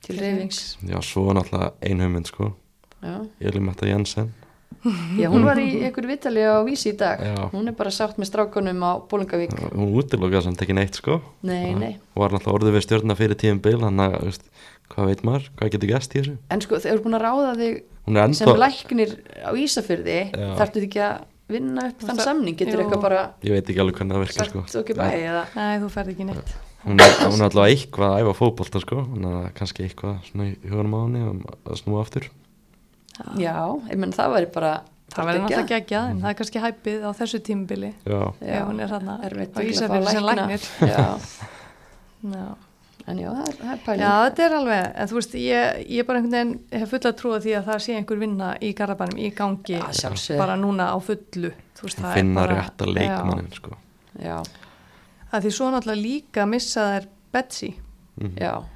til 0.04 0.16
reyfings 0.20 0.62
já, 0.84 0.96
svo 1.04 1.28
er 1.30 1.38
náttúrulega 1.38 1.72
ein 1.84 2.02
hugmynd 2.04 2.30
sko. 2.30 2.50
Já. 3.04 3.16
Elimetta 3.40 3.88
Jensen 3.88 4.32
já, 5.18 5.28
hún 5.32 5.44
var 5.46 5.58
í 5.62 5.66
einhverju 5.86 6.10
vitali 6.10 6.42
á 6.44 6.60
vísi 6.66 6.92
í 6.92 6.96
dag. 7.00 7.20
Já. 7.24 7.48
hún 7.52 7.68
er 7.70 7.76
bara 7.78 7.90
sátt 7.94 8.18
með 8.20 8.30
strákunum 8.30 8.82
á 8.84 8.92
Bólingavík 9.10 9.54
hún 9.72 9.94
útilokaði 10.00 10.42
samt 10.48 10.62
ekki 10.64 10.76
neitt 10.76 10.94
sko. 11.00 11.20
Nei, 11.42 11.74
nei. 11.74 11.96
og 12.14 12.24
var 12.24 12.30
náttúrulega 12.36 12.58
orðið 12.58 12.76
við 12.78 12.84
stjörna 12.86 13.16
fyrir 13.18 13.38
tíum 13.40 13.60
bil 13.64 13.78
þannig 13.80 14.18
að, 14.18 14.26
veist, 14.28 14.44
hvað 14.92 15.08
veit 15.10 15.22
maður, 15.24 15.48
hvað 15.56 15.72
getur 15.76 15.92
gæst 15.94 16.14
í 16.14 16.20
þessu? 16.20 16.36
En 16.52 16.60
sko, 16.64 16.80
þeir 16.84 16.92
eru 16.92 17.04
búin 17.06 17.18
að 17.18 17.24
ráða 17.24 17.54
þig 17.60 17.80
hún 18.04 18.20
er 18.20 18.34
sem 18.36 18.52
læknir 18.64 19.16
á 19.40 19.50
Ísafyrði, 19.56 20.18
Já. 20.36 20.50
þarftu 20.60 20.80
þið 20.82 20.88
ekki 20.90 21.02
að 21.08 21.24
vinna 21.54 21.88
upp 21.88 22.00
þann 22.04 22.16
Það- 22.16 22.24
samning, 22.28 22.56
getur 22.56 22.78
Jú. 22.78 22.84
eitthvað 22.84 23.02
bara 23.04 23.24
ég 23.44 23.52
veit 23.52 23.66
ekki 23.68 23.80
alveg 23.80 23.96
hvernig 23.98 24.14
það 24.16 24.24
virkar 24.24 24.48
sko. 24.48 24.60
Okkur 24.80 24.96
bæ 24.96 25.08
eða 25.12 25.42
nei, 25.56 25.74
þú 25.80 25.88
ferð 25.92 26.12
ekki 26.14 26.24
neitt. 26.28 26.54
Hún 26.84 27.00
er, 27.00 27.12
hún 27.24 27.40
er 27.40 27.48
allavega 27.48 27.72
eitthvað 27.72 28.10
að 28.12 28.20
æfa 28.24 28.32
fótbolta 28.36 28.80
sko, 28.80 28.96
þannig 29.08 29.36
að 29.40 29.46
kannski 29.56 29.84
eitthvað 29.88 30.16
Já, 33.38 33.56
ég 33.90 33.96
menn 34.02 34.12
það 34.12 34.32
væri 34.34 34.48
bara 34.54 34.72
það 35.14 35.26
verður 35.28 35.42
náttúrulega 35.44 35.70
geggjað. 35.70 36.10
en 36.10 36.20
það 36.24 36.30
er 36.32 36.38
kannski 36.40 36.62
hæpið 36.64 37.04
á 37.06 37.10
þessu 37.14 37.38
Já, 38.04 38.20
ef 38.40 38.62
hún 38.68 38.80
er 38.80 38.88
þarna 38.94 39.18
erfitt 39.28 39.54
á 39.54 39.58
að 39.60 39.68
Ísafirði 39.70 40.14
sem 40.14 40.24
lækna. 40.24 40.46
læknir. 40.46 40.62
Já, 40.88 41.04
Já. 42.24 42.56
en 43.06 43.18
já, 43.20 43.28
það 43.30 43.48
er, 43.48 43.54
það 43.60 43.72
er 43.74 43.80
pæling 43.84 44.00
Já, 44.02 44.12
þetta 44.24 44.44
er 44.48 44.54
alveg, 44.58 44.84
en 44.96 45.08
þú 45.10 45.18
veist, 45.18 45.34
ég, 45.34 45.80
ég 45.92 46.06
bara 46.08 46.18
einhvern 46.18 46.34
veginn 46.34 46.80
hef 46.80 46.90
fulla 46.94 47.12
trúa 47.20 47.40
því 47.44 47.54
að 47.58 47.64
það 47.68 47.80
sé 47.86 47.96
einhver 47.98 48.18
vinna 48.24 48.50
í 48.64 48.70
Garabænum 48.74 49.18
í 49.20 49.30
gangi 49.36 49.76
Já, 49.78 50.38
bara 50.40 50.56
núna 50.56 50.86
á 50.90 50.96
fullu. 51.04 51.50
Þú 51.76 51.82
veist, 51.88 51.98
það 52.00 52.10
er 52.10 52.18
finna 52.18 52.40
bara- 52.40 52.56
rétta 52.62 52.86
leikmannin 52.88 53.52
sko. 53.52 53.76
Já, 54.18 54.24
Já, 54.24 54.42
að 55.34 55.42
því 55.44 55.50
svo 55.58 55.70
náttúrulega 55.74 56.02
líka 56.02 56.46
missa 56.48 56.80
þær 56.94 57.06
Betsy. 57.34 57.74
Mhm. 58.20 58.34
já, 58.38 58.50
já. 58.50 58.73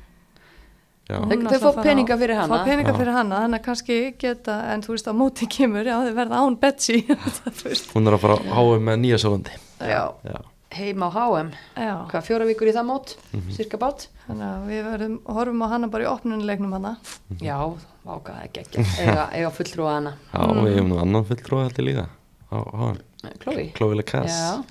Þau- 1.09 1.73
fá 1.73 1.83
peninga 1.83 2.17
fyrir 2.21 2.37
hana. 2.37 2.59
fá 2.59 2.65
peninga 2.69 2.93
fyrir 2.99 3.13
hana, 3.17 3.39
þannig 3.47 3.61
að 3.61 3.65
kannski 3.65 3.97
geta 4.21 4.57
en 4.75 4.83
þú 4.85 4.93
veist, 4.93 5.09
á 5.09 5.13
móti 5.17 5.49
kemur, 5.49 5.85
já, 5.89 5.97
þau 6.05 6.15
verða 6.19 6.41
án 6.45 6.59
Betsy. 6.61 6.99
Hún 7.95 8.07
er 8.11 8.17
að 8.19 8.21
fara 8.27 8.37
á 8.45 8.61
HM 8.61 8.85
með 8.91 9.01
nýja 9.05 9.19
sólandi 9.23 9.55
já, 9.81 10.03
já, 10.29 10.39
heim 10.77 11.01
á 11.01 11.09
HM 11.17 11.51
já. 11.81 11.95
Hvað, 12.13 12.27
fjóra 12.29 12.45
vikur 12.51 12.69
í 12.69 12.75
það 12.77 12.87
mót, 12.91 13.17
Mhm. 13.33 13.51
cirka 13.57 13.81
bát? 13.81 14.09
Þannig 14.29 14.45
að 14.53 14.67
við 14.69 14.83
verðum, 14.93 15.19
horfum 15.33 15.63
á 15.65 15.69
hana 15.73 15.89
bara 15.89 16.05
í 16.05 16.09
opnunuleiknum 16.13 16.73
hana. 16.77 16.97
Já, 17.41 17.57
það 18.05 18.29
er 18.45 18.49
geggja 18.53 18.85
eiga, 19.01 19.29
eiga 19.39 19.51
fulltrúa 19.57 19.95
hana. 19.97 20.13
Já 20.35 20.41
og 20.45 20.61
við 20.67 20.75
hefum 20.77 20.89
nú 20.93 21.01
annan 21.01 21.25
fulltrúa 21.25 21.63
held 21.65 21.81
ég 21.81 21.87
líka 21.89 22.09
á 22.53 22.57
HM, 22.61 22.99
Chloe. 23.41 23.71
Chloe 23.75 24.03
Cass 24.05 24.29
Já, 24.37 24.65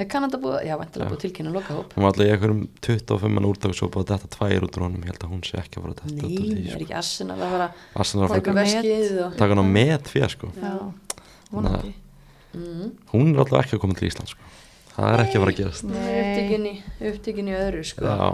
er 0.00 0.08
Kanada 0.08 0.38
búið, 0.40 0.62
já, 0.66 0.74
vantilega 0.80 1.10
búið 1.12 1.22
tilkynna 1.26 1.52
lokahóp 1.52 1.92
hún 1.92 2.04
var 2.06 2.12
alltaf 2.12 2.24
í 2.24 2.30
einhverjum 2.32 2.62
25 2.80 3.34
mann 3.36 3.48
úrdagsópa 3.50 4.00
og 4.00 4.06
þetta 4.08 4.30
tvær 4.36 4.64
út 4.66 4.78
úr 4.78 4.86
honum, 4.86 5.02
ég 5.04 5.10
held 5.12 5.26
að 5.26 5.34
hún 5.34 5.42
sé 5.44 5.58
ekki 5.60 5.78
að 5.78 5.84
fara 5.84 5.92
að 5.92 6.00
þetta 6.02 6.28
Nei, 6.28 6.36
því 6.38 6.62
er 6.62 6.70
sko. 6.72 6.84
ekki 6.86 6.96
Arsenal 7.02 7.36
að 7.36 7.52
fara 7.56 7.66
Arsenal 8.04 8.24
að 8.24 8.34
taka 8.38 8.54
veskið 8.56 9.10
og... 9.12 9.26
að 9.26 9.36
taka 9.42 9.52
hann 9.52 9.62
á 9.62 9.66
met 9.76 10.12
fyrir 10.14 10.32
sko. 10.32 10.52
já, 10.56 10.72
vonandi 11.52 11.92
Mm. 12.52 12.90
hún 13.14 13.30
er 13.32 13.38
alltaf 13.40 13.62
ekki 13.64 13.78
að 13.78 13.80
koma 13.80 13.94
til 13.96 14.08
Ísland 14.10 14.28
sko. 14.28 14.48
það 14.92 15.06
er 15.08 15.20
ekki 15.22 15.38
að 15.38 15.42
fara 15.42 15.52
að 15.52 15.60
gerast 15.62 15.84
Nei, 15.88 16.00
í 17.48 17.54
öðru 17.56 17.84
sko. 17.88 18.04
já, 18.04 18.26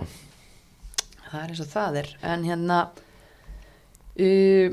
það 1.28 1.36
er 1.38 1.52
eins 1.52 1.60
og 1.62 1.68
það 1.70 1.98
er 2.00 2.08
en 2.32 2.46
hérna 2.48 2.78
uh, 4.18 4.72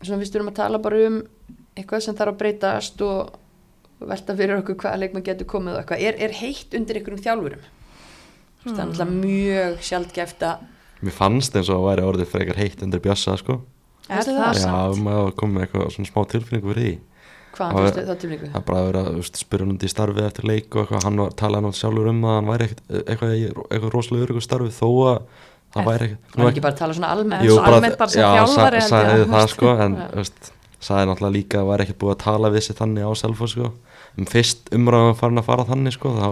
svona 0.00 0.20
við 0.22 0.30
styrum 0.30 0.48
að 0.48 0.56
tala 0.62 0.80
bara 0.80 1.02
um 1.10 1.18
eitthvað 1.76 2.06
sem 2.06 2.16
þarf 2.16 2.32
að 2.32 2.40
breytast 2.40 3.04
og 3.04 3.36
velta 4.00 4.36
fyrir 4.36 4.58
okkur 4.60 4.76
hvaða 4.82 5.00
leikmann 5.02 5.24
getur 5.26 5.46
komið 5.48 5.74
og 5.76 5.80
eitthvað, 5.82 6.02
er, 6.10 6.18
er 6.26 6.34
heitt 6.42 6.74
undir 6.76 6.98
einhverjum 7.00 7.22
þjálfurum? 7.24 7.64
Mm. 8.66 8.72
það 8.74 8.80
er 8.82 8.86
náttúrulega 8.90 9.10
mjög 9.22 9.76
sjaldgæft 9.90 10.42
að 10.42 10.64
Mér 11.06 11.12
fannst 11.12 11.56
eins 11.56 11.68
og 11.68 11.76
að 11.82 11.86
væri 11.90 12.04
orðið 12.08 12.30
frekar 12.32 12.56
heitt 12.56 12.80
undir 12.82 13.02
bjössa 13.04 13.34
sko. 13.36 13.58
Er 14.08 14.22
það 14.24 14.38
það? 14.40 14.60
samt? 14.62 14.96
Já, 14.96 15.02
maður 15.04 15.34
kom 15.36 15.50
með 15.52 15.66
eitthvað 15.66 15.90
svona 15.92 16.08
smá 16.08 16.20
tilfinningu 16.32 16.70
fyrir 16.72 16.86
því. 16.86 16.94
Hvaðan 17.56 17.74
Það 17.76 17.84
fyrstu 17.86 18.00
er- 18.00 18.06
það 18.08 18.18
tilvíku 18.22 18.46
Það 18.52 18.56
er 18.60 18.64
bara 18.70 18.78
að 18.80 18.86
vera 18.86 19.02
að 19.02 19.18
veist, 19.20 19.36
spyrja 19.42 19.64
hann 19.66 19.74
út 19.76 19.84
í 19.84 19.90
starfið 19.92 20.24
eftir 20.26 20.44
leik 20.48 20.66
og 20.76 20.80
eitthvað, 20.82 21.04
hann 21.04 21.20
var, 21.20 21.30
talaði 21.40 21.68
hann 21.68 21.76
sjálfur 21.76 22.08
um 22.12 22.24
að 22.24 22.34
hann 22.36 22.48
væri 22.50 22.66
ekkert, 22.66 22.82
eitthvað, 23.06 23.34
í- 23.36 23.52
eitthvað 23.70 23.92
rosalega 23.96 24.26
öryggur 24.26 24.44
starfið 24.46 24.74
þó 24.76 24.88
að 25.10 25.20
það 25.76 25.88
væri 25.90 26.08
það 26.32 26.42
er 26.46 26.50
ekki 26.50 26.64
bara 26.66 26.72
að 26.74 26.80
tala 26.80 26.96
svona 26.96 27.12
almennt 27.12 27.68
almennt 27.70 27.98
bara 28.00 28.12
sem 28.12 28.22
já, 28.22 28.28
þjálfari 28.36 28.82
sagði 28.86 29.16
þú 29.22 29.30
það 29.36 29.46
sko 29.56 29.72
en 29.86 29.96
sagði 30.80 31.08
náttúrulega 31.10 31.36
líka 31.36 31.62
að 31.62 31.70
væri 31.70 31.86
ekkert 31.86 32.00
búið 32.02 32.14
að 32.14 32.22
tala 32.24 32.52
við 32.52 32.66
sér 32.66 32.78
þannig 32.80 33.08
á 33.08 33.12
Selfoss 33.16 33.56
sko 33.56 33.72
um 34.16 34.28
fyrst 34.28 34.70
umræðum 34.76 35.16
farin 35.18 35.40
að 35.40 35.48
fara 35.48 35.66
þannig 35.68 35.96
sko 35.96 36.12
þá, 36.16 36.28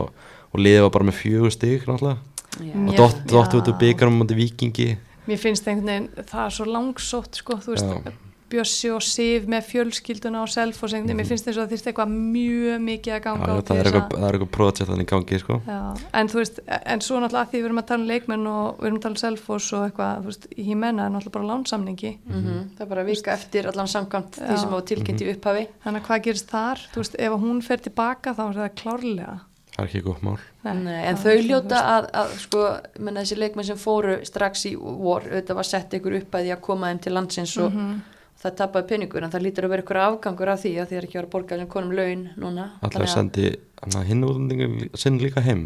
og 0.54 0.60
liðið 0.60 0.86
var 0.86 0.94
bara 0.96 1.08
með 1.10 1.18
fjögur 1.20 1.54
stig 1.54 1.88
náttúrulega 1.88 2.18
Já. 2.54 2.74
og 2.74 3.24
dott 3.32 3.56
út 3.58 3.72
úr 3.72 3.78
byggarum 3.80 4.20
mútið 4.20 4.40
vikingi 4.44 4.90
Mér 5.24 5.40
finnst 5.40 5.64
einhvern 5.68 5.88
veginn, 5.88 6.26
það 6.28 6.42
er 6.44 6.52
svo 6.52 6.64
langsótt 6.68 7.38
sko, 7.40 7.56
þú 7.64 7.72
veist, 7.72 7.88
Já. 7.88 8.12
Bjössi 8.54 8.90
og 8.94 9.02
Sif 9.02 9.46
með 9.50 9.64
fjölskylduna 9.66 10.42
og 10.44 10.48
Selfoss 10.52 10.94
einhvern 10.94 11.08
veginn, 11.10 11.18
mér 11.20 11.26
finnst 11.30 11.48
eins 11.48 11.58
og 11.58 11.64
það 11.66 11.72
þýrst 11.74 11.88
eitthvað 11.90 12.12
mjög 12.14 12.82
mikið 12.84 13.14
að 13.16 13.22
ganga 13.24 13.46
já, 13.48 13.50
á 13.50 13.54
er 13.54 13.62
þess 13.62 13.80
eitthvað, 13.84 14.04
að- 14.04 14.14
það 14.14 14.26
er 14.28 14.36
eitthvað 14.38 14.50
projekt 14.56 14.88
þannig 14.90 15.06
í 15.06 15.10
gangi 15.14 15.38
sko. 15.42 15.56
Já, 15.66 15.78
en 16.20 16.28
þú 16.28 16.38
veist, 16.40 16.60
en 16.94 17.00
svo 17.00 17.20
náttúrulega 17.24 17.44
að 17.44 17.50
því 17.54 17.58
við 17.58 17.68
erum 17.68 17.80
að 17.82 17.86
tala 17.90 18.00
um 18.04 18.08
leikmenn 18.12 18.46
og 18.46 18.78
við 18.78 18.86
erum 18.90 18.98
að 18.98 19.04
tala 19.06 19.14
um 19.18 19.22
Selfoss 19.24 19.72
og 19.74 19.86
eitthvað, 19.88 20.20
þú 20.22 20.30
veist, 20.30 20.46
Hímenna 20.56 21.06
er 21.08 21.10
náttúrulega 21.16 21.36
bara 21.38 21.50
lánsamningi, 21.50 22.12
Mhm, 22.24 22.60
það 22.76 22.80
er 22.80 22.92
bara 22.94 23.02
að 23.02 23.10
vika 23.10 23.32
eftir 23.34 23.66
allan 23.72 23.86
samkvæmt 23.90 24.38
því 24.38 24.58
sem 24.60 24.70
var 24.70 24.82
tilkynnt 24.82 25.20
í 25.24 25.30
upphafi. 25.34 25.66
Þannig 25.84 26.00
að 26.02 26.06
hvað 26.06 26.22
gerist 26.28 26.48
þar, 26.50 26.78
þú 26.94 27.02
veist, 27.02 27.16
ef 27.18 27.32
hún 27.42 27.62
fer 27.62 27.76
tilbaka 27.78 28.34
þá 28.34 28.42
er 28.50 28.54
það 28.54 28.74
klárlega. 28.82 29.40
það 29.74 29.82
er 29.82 29.88
ekki 29.90 30.02
gott 30.04 30.22
mál. 30.22 30.38
Nei, 30.62 31.02
en 31.04 31.16
það 31.16 31.24
þau 31.24 31.42
hljóta 31.48 31.78
að, 31.82 32.04
að 32.14 32.28
sko, 32.38 32.60
menna 33.00 33.20
þessi 33.24 33.36
leikmenn 33.40 33.64
sem 33.66 33.76
fóru 33.76 34.24
strax 34.24 34.66
í 34.70 34.76
vor, 34.78 35.20
auðvitað 35.26 35.54
var 35.56 35.64
sett 35.66 35.90
ykkur 35.90 36.14
upp 36.20 36.30
að 36.30 36.44
því 36.46 36.52
að 36.54 36.60
koma 36.60 36.86
þeim 36.92 37.00
til 37.02 37.12
landsins 37.12 37.56
og 37.58 37.72
Mhm. 37.72 38.00
Það 38.44 38.56
tapaði 38.60 38.88
peningur, 38.92 39.24
en 39.26 39.32
það 39.32 39.44
lítur 39.46 39.66
að 39.66 39.72
vera 39.74 39.84
ykkur 39.84 40.00
afgangur 40.04 40.50
af 40.52 40.60
því 40.64 40.72
að 40.82 40.90
því 40.90 40.96
er 41.00 41.06
ekki 41.08 41.16
að 41.16 41.20
vera 41.22 41.28
að 41.28 41.34
borga 41.34 41.56
allir 41.56 41.70
konum 41.74 41.94
laun 41.98 42.24
núna, 42.44 42.66
Alltaf 42.84 43.04
að 43.06 43.12
sendi 43.14 43.46
að 43.84 44.04
hinn 44.10 44.24
útlendingur 44.28 44.98
sinn 45.00 45.18
líka 45.22 45.40
heim? 45.44 45.64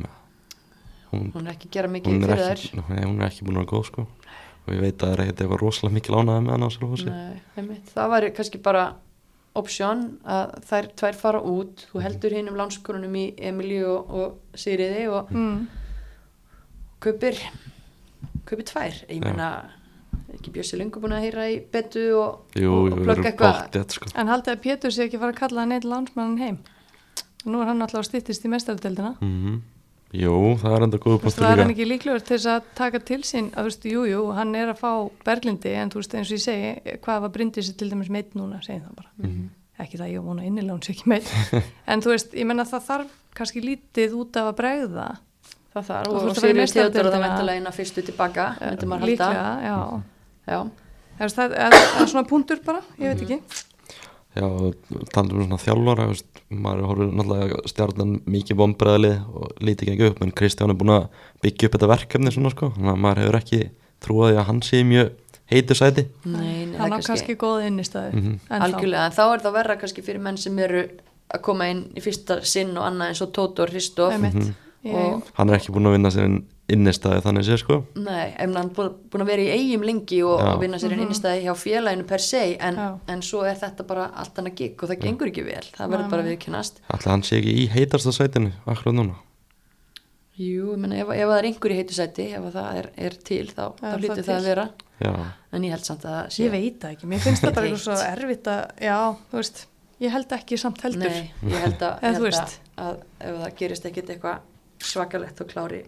Hún, 1.12 1.30
hún 1.34 1.46
er 1.48 1.54
ekki 1.56 1.68
að 1.70 1.74
gera 1.78 1.88
mikið 1.88 2.24
fyrir 2.28 2.64
nei, 2.90 3.02
hún 3.06 3.20
er 3.22 3.30
ekki 3.30 3.46
búin 3.48 3.56
að 3.56 3.64
vera 3.64 3.70
góð 3.72 3.84
sko. 3.88 4.06
Og 4.68 4.74
ég 4.76 4.82
veit 4.84 4.98
að 5.00 5.04
það 5.08 5.12
er 5.14 5.20
ekkert 5.24 5.38
eitthvað 5.40 5.60
rosalega 5.62 5.94
mikil 5.96 6.16
ánaði 6.20 6.42
með 6.44 6.52
hann 6.52 6.64
þær 6.68 7.04
Nei, 7.08 7.38
einmitt. 7.56 7.92
það 7.94 8.10
var 8.12 8.26
kannski 8.36 8.58
bara 8.66 8.82
option 9.56 10.02
að 10.28 10.52
þær 10.68 10.88
tvær 11.00 11.16
fara 11.22 11.40
út. 11.40 11.86
Þú 11.88 12.02
heldur 12.04 12.34
hinn 12.36 12.50
um 12.52 12.58
lánskonunum 12.60 13.16
í 13.16 13.24
Emilíu 13.48 13.88
og, 13.94 14.12
og 14.20 14.60
Sigriði 14.60 15.06
og 15.08 15.32
Mm. 15.32 15.64
kaupir 17.00 17.40
kaupir 18.44 18.64
tvær, 18.68 19.00
ég 19.08 19.22
Já. 19.24 19.32
Ekki 20.34 20.52
Bjössi 20.54 20.78
lengur 20.80 21.00
búin 21.04 21.14
að 21.16 21.24
heyra 21.28 21.46
í 21.50 21.56
betu 21.72 22.04
og, 22.18 22.44
og, 22.58 22.92
og 22.92 23.00
plugga 23.04 23.30
eitthvað. 23.32 23.94
sko. 23.96 24.10
En 24.14 24.28
haldið 24.28 24.54
að 24.54 24.60
Pétur 24.66 24.92
sé 24.94 25.06
ekki 25.08 25.18
fara 25.22 25.32
að 25.32 25.40
kalla 25.40 25.64
neitt 25.70 25.84
landsmannin 25.88 26.38
heim? 26.42 26.58
Nú 27.48 27.60
er 27.62 27.70
hann 27.70 27.80
alltaf 27.82 28.02
að 28.02 28.08
stýttist 28.10 28.44
í 28.44 28.52
mestardeldina. 28.52 29.16
mm 29.20 29.58
Jú, 30.08 30.56
það 30.56 30.72
er 30.74 30.82
enda 30.86 30.96
Þú 30.96 31.10
veist, 31.12 31.20
punktur 31.20 31.44
það 31.44 31.50
er 31.52 31.58
hann 31.60 31.68
líka. 31.68 31.74
ekki 31.76 31.86
líklegur 31.90 32.22
til 32.24 32.36
þess 32.38 32.46
að 32.48 32.68
taka 32.78 32.98
til 33.04 33.18
sín 33.28 33.50
að 33.52 33.58
þú 33.58 33.64
veist, 33.68 33.82
jú, 33.90 34.04
jú, 34.08 34.20
hann 34.38 34.54
er 34.56 34.70
að 34.72 34.78
fá 34.80 34.92
Berglindi 35.26 35.72
en 35.76 35.90
þú 35.92 36.00
veist, 36.00 36.14
eins 36.16 36.30
og 36.32 36.38
ég 36.38 36.44
segi, 36.46 36.94
hvað 37.04 37.20
var 37.26 37.32
Bryndisi 37.34 37.74
til 37.76 37.90
dæmis 37.92 38.08
meitt 38.08 38.32
núna, 38.32 38.56
segi 38.64 38.80
það 38.86 38.94
bara. 38.96 39.10
Mhm. 39.20 39.42
ekki 39.84 39.98
það 40.00 40.12
ég 40.14 40.24
vona 40.24 40.46
innilega 40.48 40.74
hún 40.78 40.80
sé 40.82 40.94
ekki 40.96 41.10
meitt 41.12 41.28
en 41.92 42.00
þú 42.00 42.14
veist, 42.14 42.32
ég 42.40 42.48
menna 42.48 42.64
það 42.64 42.86
þarf 42.88 43.12
kannski 43.36 43.60
lítið 43.62 44.16
út 44.16 44.36
af 44.40 44.48
að 44.48 44.56
bregða. 44.62 45.08
Það 45.76 45.84
þar 45.90 46.08
Og 46.08 46.14
og, 46.14 46.22
þú 46.22 46.24
og 46.24 46.38
að 46.38 46.42
vera 46.48 46.64
í 46.64 46.72
Sigriði 46.72 46.72
Theodor 46.72 47.12
það 47.12 47.56
inn 47.60 47.68
að 47.68 47.76
fyrstu 47.76 48.06
tilbaka 48.08 48.46
myndi 48.64 48.88
maður 48.88 49.04
halda. 49.04 49.12
líklega, 49.12 49.52
já, 49.68 49.76
Já. 50.48 50.60
Það 51.18 51.54
er, 51.58 51.74
er 51.74 52.06
svona 52.06 52.26
punktur 52.28 52.60
bara, 52.64 52.80
ég 52.98 53.12
veit 53.14 53.22
ekki 53.26 53.40
Já, 54.38 54.44
talandum 55.10 55.40
um 55.40 55.46
svona 55.48 55.58
þjálfara 55.64 56.04
veist, 56.12 56.26
maður 56.52 56.84
horfir 56.86 57.08
náttúrulega 57.16 57.62
stjarnan 57.72 58.12
mikið 58.30 58.58
vombreðalið 58.60 59.16
og 59.34 59.62
lítið 59.66 59.90
ekki 59.94 60.10
upp 60.12 60.20
en 60.22 60.30
Kristján 60.38 60.70
er 60.70 60.78
búin 60.78 60.92
að 60.94 61.06
byggja 61.42 61.66
upp 61.70 61.74
þetta 61.78 61.88
verkefni 61.90 62.30
svona 62.34 62.52
sko, 62.52 62.68
þannig 62.76 62.92
að 62.92 63.00
maður 63.06 63.22
hefur 63.24 63.38
ekki 63.40 63.60
trúið 64.04 64.38
að 64.38 64.46
hann 64.50 64.60
sé 64.62 64.82
mjög 64.86 65.10
heitu 65.50 65.74
sæti 65.80 66.04
Nei, 66.28 66.66
nei, 66.68 66.76
það 66.76 66.84
hann 66.84 66.92
er 67.00 67.06
kannski 67.08 67.36
góð 67.40 67.66
innistæði 67.66 68.12
Mhm. 68.14 68.36
ennþá. 68.46 68.62
algjörlega, 68.68 69.06
en 69.08 69.16
þá 69.16 69.22
er 69.34 69.42
það 69.48 69.56
verra 69.58 69.76
kannski 69.80 70.04
fyrir 70.06 70.20
menn 70.28 70.36
sem 70.38 70.58
eru 70.58 70.84
að 71.34 71.42
koma 71.42 71.66
inn 71.72 71.82
í 71.96 72.00
fyrsta 72.04 72.38
sinn 72.44 72.76
og 72.76 72.84
annað 72.84 73.08
eins 73.10 73.22
og 73.26 73.32
Tóto 73.32 73.64
og 73.66 73.72
Hristof 73.72 74.12
Einmitt. 74.12 74.34
Mhm. 74.34 74.54
Ég- 74.84 74.94
og 74.94 75.22
hann 75.34 75.50
er 75.50 75.58
ekki 75.58 75.72
búin 75.74 75.88
að 75.88 75.96
vinna 75.98 76.10
sér 76.14 76.24
inn 76.28 76.44
innistæði 76.68 77.22
þannig 77.24 77.46
sé 77.46 77.56
sko. 77.62 77.78
Nei, 77.96 78.34
hann 78.36 78.72
búin 78.76 78.96
búin 79.08 79.24
að 79.24 79.30
vera 79.30 79.44
í 79.44 79.52
eigum 79.56 79.86
lengi 79.88 80.18
og, 80.26 80.42
og 80.42 80.58
vinna 80.60 80.80
sér 80.80 80.94
einn 80.94 81.06
innstæði 81.06 81.46
hjá 81.46 81.54
félaginu 81.56 82.04
per 82.08 82.24
se 82.24 82.42
en, 82.54 82.80
en 83.08 83.22
svo 83.24 83.44
er 83.48 83.56
þetta 83.60 83.86
bara 83.88 84.10
allt 84.20 84.40
annað 84.42 84.58
gig 84.60 84.82
og 84.82 84.92
það 84.92 85.00
gengur 85.06 85.30
ekki 85.32 85.46
vel, 85.46 85.64
það 85.76 85.94
verður 85.94 86.12
bara 86.12 86.26
viðkynast 86.28 86.82
Ætla 86.92 87.14
hann 87.14 87.24
sé 87.24 87.40
ekki 87.40 87.56
í 87.62 87.64
heitasta 87.72 88.12
sætinu 88.12 88.52
akkurat 88.68 88.98
núna? 88.98 89.16
Jú, 90.38 90.74
ég 90.74 90.78
meina 90.78 91.00
ef, 91.00 91.08
ef 91.10 91.24
það 91.24 91.38
er 91.38 91.48
einhver 91.48 91.72
í 91.74 91.78
heitu 91.80 91.96
sæti 91.96 92.28
ef 92.36 92.44
það 92.54 92.76
er, 92.82 92.90
er 93.08 93.16
til 93.26 93.46
þá, 93.48 93.64
þá 93.80 93.88
Er 93.88 94.04
það 94.04 94.30
að 94.36 94.44
vera. 94.46 94.66
Já, 94.98 95.10
en 95.54 95.64
ég 95.66 95.74
held 95.74 95.88
samt 95.88 96.04
að 96.04 96.14
það 96.14 96.30
sé 96.34 96.44
ég 96.44 96.52
veit 96.54 96.78
það 96.84 96.94
ekki, 96.94 97.08
mér 97.10 97.24
finnst 97.24 97.42
það 97.42 97.56
bara 97.56 97.66
eitthvað 97.72 97.82
svo 97.88 97.96
erfitt 98.06 98.50
að, 98.52 98.62
já, 98.86 98.98
þú 99.32 99.40
veist 99.40 99.64
ég 100.04 100.14
held 100.14 100.34
ekki 100.38 100.58
samt 100.62 100.84
heldur. 100.86 101.16
Nei, 101.16 101.50
ég 101.50 101.64
held 101.64 101.82
að, 101.88 101.96
held 102.06 102.28
að, 102.28 102.54
að 102.84 103.02
ef 103.18 103.40
það 103.42 103.56
gerist 103.62 103.88
ekkit 103.90 104.12
eitthvað 104.14 104.86
svakalegt 104.92 105.42
og 105.42 105.50
klári 105.50 105.82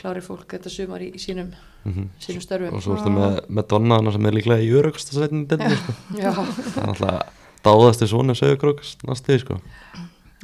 klári 0.00 0.22
fólk 0.24 0.46
þetta 0.56 0.72
sumar 0.72 1.02
í, 1.04 1.10
í 1.14 1.20
sínum, 1.20 1.50
mm 1.84 2.08
sínum 2.24 2.42
störfum 2.44 2.76
og 2.78 2.82
svo 2.84 2.96
ertu 2.96 3.12
með, 3.14 3.38
með 3.48 3.68
Donna 3.72 3.98
sem 4.16 4.26
er 4.30 4.36
líklega 4.38 4.64
í 4.64 4.70
örugsta 4.80 5.16
delni 5.50 5.76
sko. 5.76 5.94
Já, 6.18 6.30
það 6.34 8.04
er 8.06 8.10
svona 8.14 8.34
sögurkróks 8.38 8.96
næstu 9.08 9.38
sko. 9.42 9.60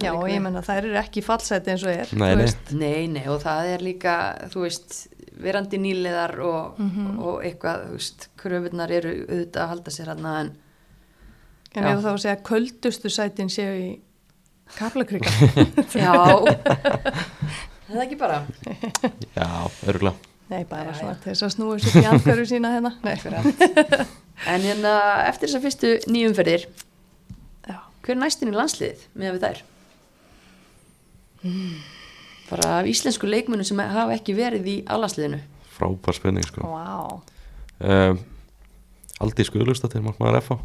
já, 0.02 0.12
og 0.12 0.26
ég 0.28 0.40
menna 0.44 0.60
þær 0.64 0.84
eru 0.90 0.98
ekki 1.00 1.22
fallseti 1.24 1.72
eins 1.72 1.84
og 1.88 1.92
er 1.94 2.10
Nei, 2.20 2.34
nei. 2.36 2.48
Nei, 2.76 3.06
nei, 3.16 3.26
og 3.32 3.40
það 3.44 3.70
er 3.74 3.84
líka, 3.84 4.14
þú 4.52 4.66
veist, 4.66 4.96
verandi 5.40 5.78
nýliðar 5.80 6.38
og, 6.44 6.78
Mhm. 6.80 7.18
og 7.20 7.42
eitthvað, 7.44 7.86
þú 7.88 7.96
veist, 7.98 8.28
kröfunar 8.40 8.90
eru 8.92 9.10
auðvitað 9.26 9.62
að 9.64 9.68
halda 9.72 9.90
sér 9.90 10.06
hann 10.14 10.26
en 10.26 10.52
en 11.76 11.84
Já. 11.84 11.92
ef 11.92 12.04
þá 12.04 12.08
að 12.12 12.20
segja 12.22 12.42
köldustu 12.42 13.10
sætin 13.12 13.50
séu 13.52 13.72
í 13.76 14.00
kaplakrika 14.78 15.28
já, 15.92 16.12
það 17.86 17.98
er 18.00 18.06
ekki 18.06 18.18
bara. 18.20 18.40
Já, 19.36 19.48
öruglega 19.86 20.16
nei, 20.46 20.62
bara 20.70 20.92
Já, 20.92 20.98
svona 21.00 21.16
til 21.22 21.32
þess 21.32 21.42
að 21.46 21.54
snúa 21.56 21.78
sér 21.82 21.96
í 21.98 22.06
andhverju 22.06 22.46
sína 22.52 22.70
hérna 22.76 22.92
nei, 23.02 23.16
En 24.52 24.62
hérna, 24.62 24.92
eftir 25.26 25.48
þessar 25.48 25.62
fyrstu 25.64 25.90
nýjumferðir, 26.12 26.66
já, 27.66 27.76
hver 28.04 28.14
er 28.14 28.20
næstin 28.20 28.52
í 28.52 28.54
landsliðið 28.54 29.06
með 29.16 29.36
við 29.38 29.46
þær? 29.46 29.62
Bara 32.46 32.70
af 32.78 32.88
íslensku 32.90 33.26
leikmunum 33.26 33.66
sem 33.66 33.80
hafa 33.80 34.14
ekki 34.14 34.36
verið 34.36 34.68
í 34.70 34.76
allansliðinu. 34.92 35.40
frábær 35.76 36.16
spenning 36.16 36.46
sko. 36.46 36.62
vá 36.68 37.20
um, 37.80 38.20
Aldís 39.24 39.50
Guðlustóttir 39.52 40.04
markmaður 40.04 40.42
FH 40.44 40.58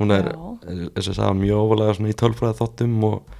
hún 0.00 0.14
er, 0.14 0.30
þess 0.96 1.12
að 1.12 1.16
sagða, 1.18 1.34
mjög 1.40 1.64
ofalega 1.64 2.10
í 2.10 2.16
tölfræði 2.20 2.58
þáttum 2.60 2.94
og 3.06 3.34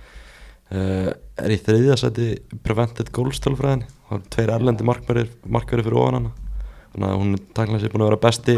uh, 0.73 1.11
er 1.41 1.55
í 1.55 1.59
þriðja 1.61 1.97
seti 2.01 2.29
prevented 2.65 3.11
goals 3.17 3.41
tölfræðin 3.45 3.85
það 4.09 4.17
er 4.19 4.25
tveir 4.35 4.53
erlendi 4.57 4.85
markverðir 4.87 5.85
fyrir 5.87 5.99
ofan 6.01 6.19
hana. 6.21 6.33
Þannig 6.93 7.09
að 7.13 7.21
hún 7.21 7.35
er 7.37 7.43
takkilega 7.55 7.83
sér 7.85 7.93
búin 7.95 8.03
að 8.05 8.11
vera 8.11 8.23
besti 8.25 8.57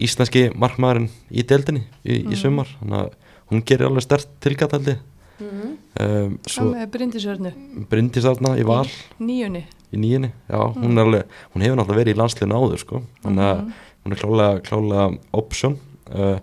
íslenski 0.00 0.46
markmaðurinn 0.56 1.10
í 1.30 1.42
deildinni 1.44 1.82
í, 2.08 2.20
í 2.32 2.36
sumar. 2.40 2.70
Þannig 2.80 2.98
að 3.02 3.10
hún 3.50 3.64
gerir 3.68 3.90
alveg 3.90 4.06
stert 4.06 4.28
tilgataldi 4.44 4.98
Mm. 5.40 5.76
um, 5.96 6.34
með 6.68 6.82
brindisörnu 6.92 7.50
Bryndís 7.88 8.26
þarna 8.26 8.50
í 8.60 8.64
val. 8.68 8.84
Nýjunni 9.24 9.62
í 9.88 9.96
nýjunni, 9.96 10.28
já, 10.50 10.58
hún 10.76 10.98
er 11.00 11.06
alveg 11.06 11.30
hún 11.54 11.62
hefur 11.64 11.78
náttúrulega 11.80 12.00
verið 12.02 12.12
í 12.12 12.18
landsliðinu 12.20 12.58
áður 12.58 12.82
sko. 12.82 13.00
Þannig 13.24 13.46
að 13.46 13.62
Mhm. 13.62 13.70
hún 14.04 14.12
er 14.12 14.20
klálega, 14.20 14.60
klálega 14.68 15.06
option. 15.32 15.78
Uh, 16.12 16.38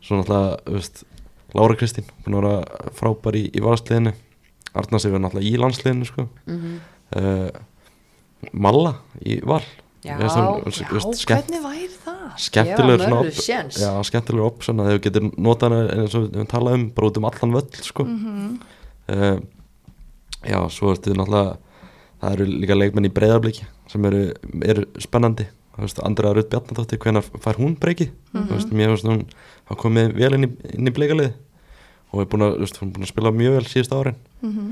svo 0.00 0.20
náttúrulega, 0.20 0.62
þú 0.62 0.76
veist 0.78 1.02
Lára 1.56 1.76
Kristín, 1.78 2.06
að 2.26 2.36
vera 2.38 2.54
frábær 2.96 3.36
í, 3.38 3.46
í 3.54 3.62
valsliðinu 3.64 4.12
Arnars 4.78 5.06
hefur 5.08 5.22
náttúrulega 5.22 5.50
í 5.50 5.58
landsliðinu 5.58 6.06
sko. 6.08 6.28
Mm 6.46 6.78
uh, 7.18 7.50
Malla 8.56 8.94
í 9.20 9.34
val. 9.44 9.60
Já, 10.00 10.14
hún, 10.16 10.62
já, 10.72 10.86
hvernig 11.28 11.60
væri 11.60 11.88
það? 11.92 12.20
skemmtilegur 12.40 12.94
Gefa 12.96 13.04
svona 13.04 13.16
Mörru 13.18 13.32
op- 13.34 13.42
séns. 13.44 13.76
já, 13.82 13.90
skemmtilegur 14.08 14.46
option 14.46 14.80
að 14.80 14.88
þau 14.88 15.00
getur 15.04 15.26
notað 15.36 15.74
eins 15.92 16.14
og 16.16 16.28
við 16.32 16.46
tala 16.48 16.72
um 16.72 16.86
bara 16.96 17.10
út 17.10 17.18
um 17.20 17.26
allan 17.28 17.52
völl 17.58 17.82
sko. 17.84 18.06
Mm 18.08 18.54
uh, 19.12 19.40
já, 20.46 20.56
svo 20.72 20.94
ertu 20.94 21.12
náttúrulega 21.12 21.58
það 22.22 22.32
eru 22.38 22.46
líka 22.62 22.78
leikmenn 22.78 23.10
í 23.10 23.12
breyðarbliki 23.12 23.66
sem 23.92 24.04
eru, 24.08 24.22
eru 24.64 24.86
spennandi. 25.02 25.48
Andrea 26.04 26.32
Rutt 26.36 26.50
Bjarnadóttir, 26.52 26.98
hvenær 27.00 27.24
fær 27.40 27.56
hún 27.60 27.76
breyki 27.80 28.10
þú 28.32 28.48
veist, 28.54 28.72
mér 28.72 28.90
finnst 28.94 29.06
hún 29.08 29.22
hafa 29.70 29.80
komið 29.86 30.12
vel 30.18 30.34
inn 30.36 30.48
í, 30.48 30.52
inn 30.76 30.90
í 30.90 30.94
bleikalið 30.98 31.32
og 32.10 32.20
er 32.24 32.30
búin 32.32 32.42
að, 32.48 32.56
veist, 32.64 32.78
er 32.82 32.90
búin 32.90 33.06
að 33.06 33.12
spila 33.14 33.30
mjög 33.34 33.58
vel 33.60 33.66
síðust 33.70 33.92
árin 33.94 34.16
Mhm. 34.42 34.70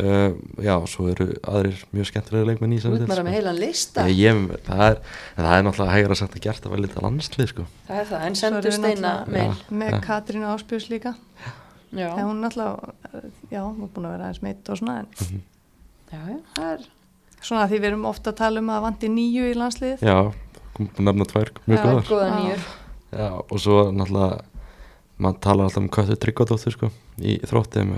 uh, 0.00 0.30
já, 0.64 0.74
og 0.76 0.88
svo 0.88 1.08
eru 1.12 1.26
aðrir 1.44 1.80
mjög 1.94 2.06
skemmtilega 2.10 2.46
leikmenn 2.50 2.72
í 2.76 2.78
Þú 2.82 2.92
maður 2.94 3.08
með 3.08 3.18
sko. 3.20 3.34
heilan 3.36 3.58
lista 3.60 4.04
Ég, 4.08 4.16
ég, 4.22 4.60
það, 4.66 4.84
er, 4.86 5.00
það 5.36 5.54
er 5.58 5.64
náttúrulega 5.66 5.96
hægara 5.96 6.16
sagt 6.20 6.36
að 6.38 6.44
gert 6.46 6.64
að 6.66 6.70
vera 6.74 6.82
litið 6.86 7.02
landslið 7.06 7.48
sko. 7.52 7.66
Það 7.88 8.00
er 8.00 8.06
það, 8.10 8.24
en 8.26 8.34
Svo 8.40 8.46
erum 8.50 8.62
sendu 8.62 8.68
við 8.70 8.78
steina 8.78 9.12
meil 9.26 9.54
með 9.70 9.90
Ja. 9.96 10.00
Katrínu 10.08 10.48
Áspjós 10.54 10.88
líka 10.90 11.14
Já, 11.90 12.06
en 12.16 12.24
hún 12.26 12.40
náttúrulega, 12.40 12.94
já, 13.50 13.60
hún 13.66 13.82
er 13.82 13.88
búin 13.94 14.06
að 14.06 14.12
vera 14.14 14.28
aðeins 14.30 14.42
meitt 14.46 14.68
og 14.70 14.78
svona 14.78 14.98
en 15.00 15.06
já, 16.10 16.18
já, 16.30 16.38
það 16.54 16.68
er 16.74 16.84
svona 17.42 17.66
því 17.70 17.78
við 17.80 17.88
erum 17.90 18.04
ofta 18.06 18.30
að 18.30 18.36
tala 18.42 18.60
um 18.62 18.70
að 18.70 18.82
vandi 18.86 19.08
nýju 19.10 19.48
í 19.50 19.56
landsliðið 19.58 20.04
Já, 20.06 20.16
kom 20.76 20.86
búin 20.94 21.08
að 21.10 21.10
nefna 21.10 21.26
tvær 21.32 21.50
mjög 21.66 21.76
Já, 21.78 21.82
góðar 21.86 22.06
góða 22.10 22.28
Já. 22.28 22.36
nýjur 22.38 22.68
Já, 23.10 23.30
og 23.42 23.58
svo 23.58 23.88
náttúrulega 23.90 24.44
maður 25.20 25.40
talar 25.44 25.66
alltaf 25.66 25.82
um 25.82 25.88
Köttu 25.92 26.16
Tryggvadóttur 26.16 26.74
sko, 26.74 26.90
í 27.20 27.36
þrótti 27.44 27.82
en, 27.82 27.90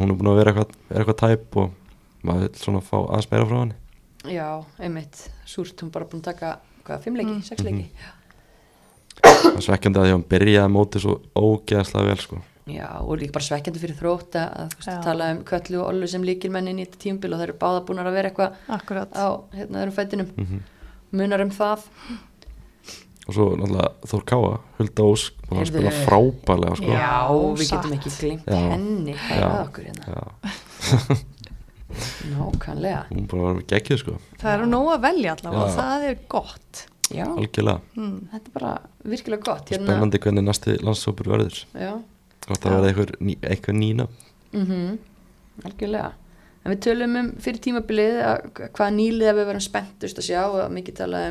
hún 0.00 0.10
er 0.10 0.16
búin 0.18 0.30
að 0.32 0.40
vera 0.40 0.54
eitthvað, 0.54 0.72
eitthvað 0.90 1.18
tæp 1.20 1.58
og 1.60 2.24
maður 2.26 2.46
vil 2.48 2.62
svona 2.62 2.80
fá 2.84 2.96
aðeins 3.02 3.28
meira 3.30 3.48
frá 3.50 3.58
henni. 3.60 3.76
Já, 4.34 4.48
einmitt, 4.80 5.20
súrt, 5.48 5.76
hún 5.80 5.92
er 5.92 5.94
bara 5.98 6.08
búin 6.10 6.24
að 6.24 6.30
taka 6.32 6.54
hvað, 6.86 7.04
fimm 7.04 7.20
leiki, 7.20 7.36
Mm. 7.36 7.44
sex 7.46 7.62
leiki? 7.66 7.86
það 9.20 9.56
er 9.58 9.66
svekkjandi 9.66 10.00
að 10.00 10.06
því 10.06 10.10
að 10.10 10.16
hún 10.16 10.28
byrjaði 10.32 10.72
mótið 10.72 11.04
svo 11.04 11.14
ógeðslega 11.36 12.08
vel 12.08 12.20
sko. 12.24 12.40
Já, 12.70 12.88
og 13.02 13.16
líka 13.18 13.34
bara 13.36 13.44
svekkjandi 13.44 13.80
fyrir 13.82 13.96
þrótt 13.98 14.36
að, 14.40 14.50
að 14.56 14.68
þú 14.74 14.80
veist, 14.80 15.04
tala 15.04 15.30
um 15.34 15.40
Köllu 15.44 15.80
og 15.80 15.88
Ollu 15.90 16.08
sem 16.08 16.24
líkilmennin 16.24 16.78
í 16.80 16.86
þetta 16.86 17.00
tímbil 17.04 17.32
og 17.34 17.40
þeir 17.40 17.48
eru 17.50 17.58
báða 17.60 17.84
búin 17.88 18.00
að 18.02 18.12
vera 18.14 18.30
eitthvað 18.30 18.52
á 19.16 19.28
hérna 19.54 19.82
öðrum 19.84 19.96
fætinum. 19.96 20.30
Mm 20.36 20.60
munar 21.10 21.42
um 21.42 21.50
það 21.50 21.86
og 23.30 23.36
svo 23.36 23.46
náttúrulega 23.54 23.90
Þór 24.10 24.22
Káa 24.26 24.54
Hulda 24.78 25.02
Ósk 25.06 25.32
búin 25.46 25.50
að 25.50 25.54
Heyrðu. 25.60 25.72
spila 25.72 25.92
frábælega 26.04 26.74
sko. 26.80 26.90
Já. 26.92 26.96
við 27.30 27.66
satt. 27.66 27.74
getum 27.76 27.94
ekki 27.96 28.10
glimt 28.18 28.46
Já. 28.50 28.54
henni 28.74 29.14
hægða 29.16 29.50
okkur 29.64 29.82
hérna 29.88 30.04
Já, 30.10 30.22
Nákvæmlega, 32.30 33.02
hún 33.10 33.24
búin 33.26 33.40
að 33.42 33.46
vera 33.50 33.66
geggjuð 33.72 33.98
sko. 34.04 34.12
það 34.38 34.52
eru 34.54 34.66
nóg 34.70 34.86
að 34.94 35.04
velja 35.08 35.30
allavega 35.34 35.62
og 35.64 35.70
Já. 35.70 35.76
það 35.80 36.00
er 36.10 36.16
gott 36.30 36.74
já, 37.10 37.26
algjörlega, 37.26 37.80
mm. 37.98 38.18
þetta 38.32 38.46
er 38.50 38.54
bara 38.54 38.72
virkilega 39.14 39.42
gott 39.50 39.66
hérna, 39.74 39.86
spennandi 39.88 40.18
hvernig 40.22 40.44
næsti 40.46 40.70
landshópur 40.86 41.26
verður 41.34 41.56
Já, 41.74 41.92
gott 42.46 42.62
að 42.66 42.70
verða 42.76 42.88
eitthvað, 42.92 43.10
ný, 43.20 43.32
eitthvað 43.42 43.76
nýna 43.82 44.04
mhm, 44.54 44.82
algjörlega 45.66 46.10
En 46.60 46.74
við 46.74 46.80
tölum 46.84 47.14
um 47.16 47.28
fyrir 47.40 47.60
tímabilið 47.64 48.18
að 48.20 48.40
hvaða 48.76 48.92
nýlið 48.92 49.30
við 49.38 49.46
verum 49.48 49.62
spenntust 49.64 50.18
að 50.20 50.26
sjá 50.26 50.40
og 50.44 50.66
mikið 50.74 50.94
talað 50.98 51.22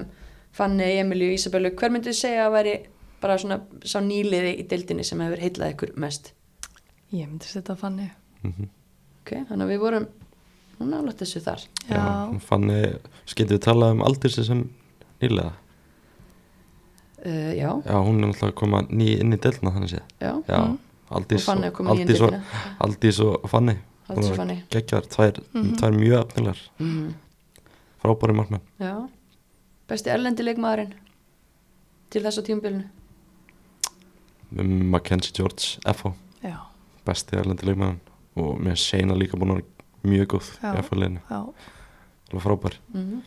Fanny, 0.51 0.97
Emilíu, 0.99 1.31
Ísabellu 1.35 1.71
hver 1.77 1.91
myndu 1.93 2.09
þið 2.09 2.17
segja 2.19 2.47
að 2.47 2.55
væri 2.57 2.73
bara 3.21 3.37
svona 3.37 3.59
sá 3.85 3.99
nýliði 4.01 4.55
í 4.59 4.67
deildinni 4.71 5.03
sem 5.03 5.19
hefur 5.21 5.39
heitlað 5.43 5.73
ykkur 5.75 5.93
mest 5.99 6.33
ég 7.13 7.27
myndi 7.27 7.45
setja 7.49 7.75
fannig 7.75 8.09
mm 8.43 8.69
ok, 9.21 9.31
þannig 9.49 9.65
að 9.65 9.71
við 9.73 9.79
vorum 9.83 10.05
nálægt 10.79 11.19
þessu 11.21 11.41
þar 11.43 11.63
já, 11.89 12.03
fanni, 12.47 12.77
skiltum 13.27 13.57
við 13.57 13.63
tala 13.65 13.91
um 13.93 14.01
aldursi 14.07 14.43
sem 14.47 14.61
nýlega 15.21 15.51
uh, 17.25 17.51
já, 17.57 17.69
Já, 17.85 17.95
hún 17.99 18.23
er 18.23 18.29
náttúrulega 18.31 18.51
að 18.53 18.55
koma 18.61 18.81
ný 18.89 19.09
inn 19.19 19.35
í 19.35 19.39
delna 19.43 19.73
þannig 19.75 19.91
séð. 19.95 20.05
já, 20.21 20.33
Já, 20.47 20.59
Mm. 20.59 20.77
Aldís 21.09 21.47
og 21.49 21.57
og, 21.57 21.87
Aldís 21.89 22.19
og, 22.21 22.33
Aldís 22.85 23.19
og 23.25 23.45
Fanny. 23.49 23.73
Aldís 24.09 24.27
og 24.29 24.35
Fanny 24.37 24.57
Gekkjar, 24.69 25.07
tvær, 25.09 25.39
Mhm. 25.55 25.71
tvær 25.79 25.91
mjög 25.97 26.19
efnilegar, 26.27 26.59
mm. 26.79 27.13
frábæri 28.03 28.35
markmenn. 28.37 28.61
já, 28.79 29.09
besti 29.89 30.11
erlendi 30.13 30.45
leikmaðurinn 30.45 30.93
til 32.13 32.23
þess 32.25 32.41
á 32.41 32.43
tímabilinu? 32.45 32.85
Um, 34.57 34.89
Mackenzie 34.93 35.33
George, 35.35 35.77
FH, 35.85 36.13
já, 36.41 36.55
besti 37.05 37.37
erlendi 37.37 37.67
leikmann 37.69 37.99
og 38.39 38.57
mér 38.63 38.79
Seina 38.79 39.17
líka 39.17 39.37
búin 39.37 39.53
að 39.53 39.61
vera 39.61 40.09
mjög 40.09 40.31
góð 40.33 40.47
Já. 40.61 40.71
í 40.71 40.81
FH-liðinu, 40.85 41.21
já. 41.29 41.39
Alveg 42.29 42.45
frábær. 42.45 42.79
mm. 42.93 43.21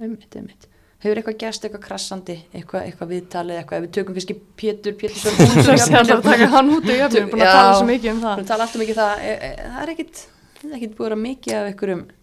einmitt, 0.00 0.34
einmitt. 0.34 0.68
Hefur 0.98 1.20
eitthvað 1.20 1.36
gerst 1.38 1.62
eitthvað 1.66 1.82
krassandi 1.84 2.34
eitthvað, 2.50 2.88
eitthvað 2.88 3.10
viðtalið, 3.12 3.58
eitthvað? 3.60 3.78
Ef 3.78 3.84
við 3.84 3.92
tökum 3.94 4.16
kannski 4.16 4.34
Pétur 4.58 4.96
Pétursson 4.98 5.62
svo 5.62 5.76
sjálf 5.78 6.14
að 6.16 6.24
taka 6.26 6.48
hann 6.56 6.72
út 6.74 6.88
og 6.88 6.96
jöfnum 6.96 7.28
búin 7.30 7.44
að 7.46 7.52
tala 7.54 7.76
svo 7.76 7.86
mikið 7.86 8.10
um 8.10 8.22
það. 8.24 8.40
Við 8.40 8.48
tala 8.48 8.66
alltaf 8.66 8.82
mikið 8.82 8.96
um 8.96 9.02
það, 9.04 9.26
það 9.60 9.82
er 9.84 9.92
ekkit, 9.94 10.22
það 10.58 10.72
er 10.72 10.78
ekkit 10.80 10.96
búið 10.96 11.04
að 11.04 11.08
vera 11.08 11.20
mikið 11.22 11.54
af 11.60 11.68
einhverjum, 11.68 11.68
Það 11.68 11.78
er 11.78 12.08
eitthvað, 12.08 12.17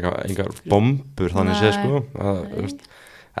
engar 0.00 0.52
bombur 0.70 1.34
þannig 1.34 1.60
séð 1.60 1.70
Nei. 1.70 1.78
sko. 1.78 2.00
Að, 2.22 2.40
veist, 2.56 2.86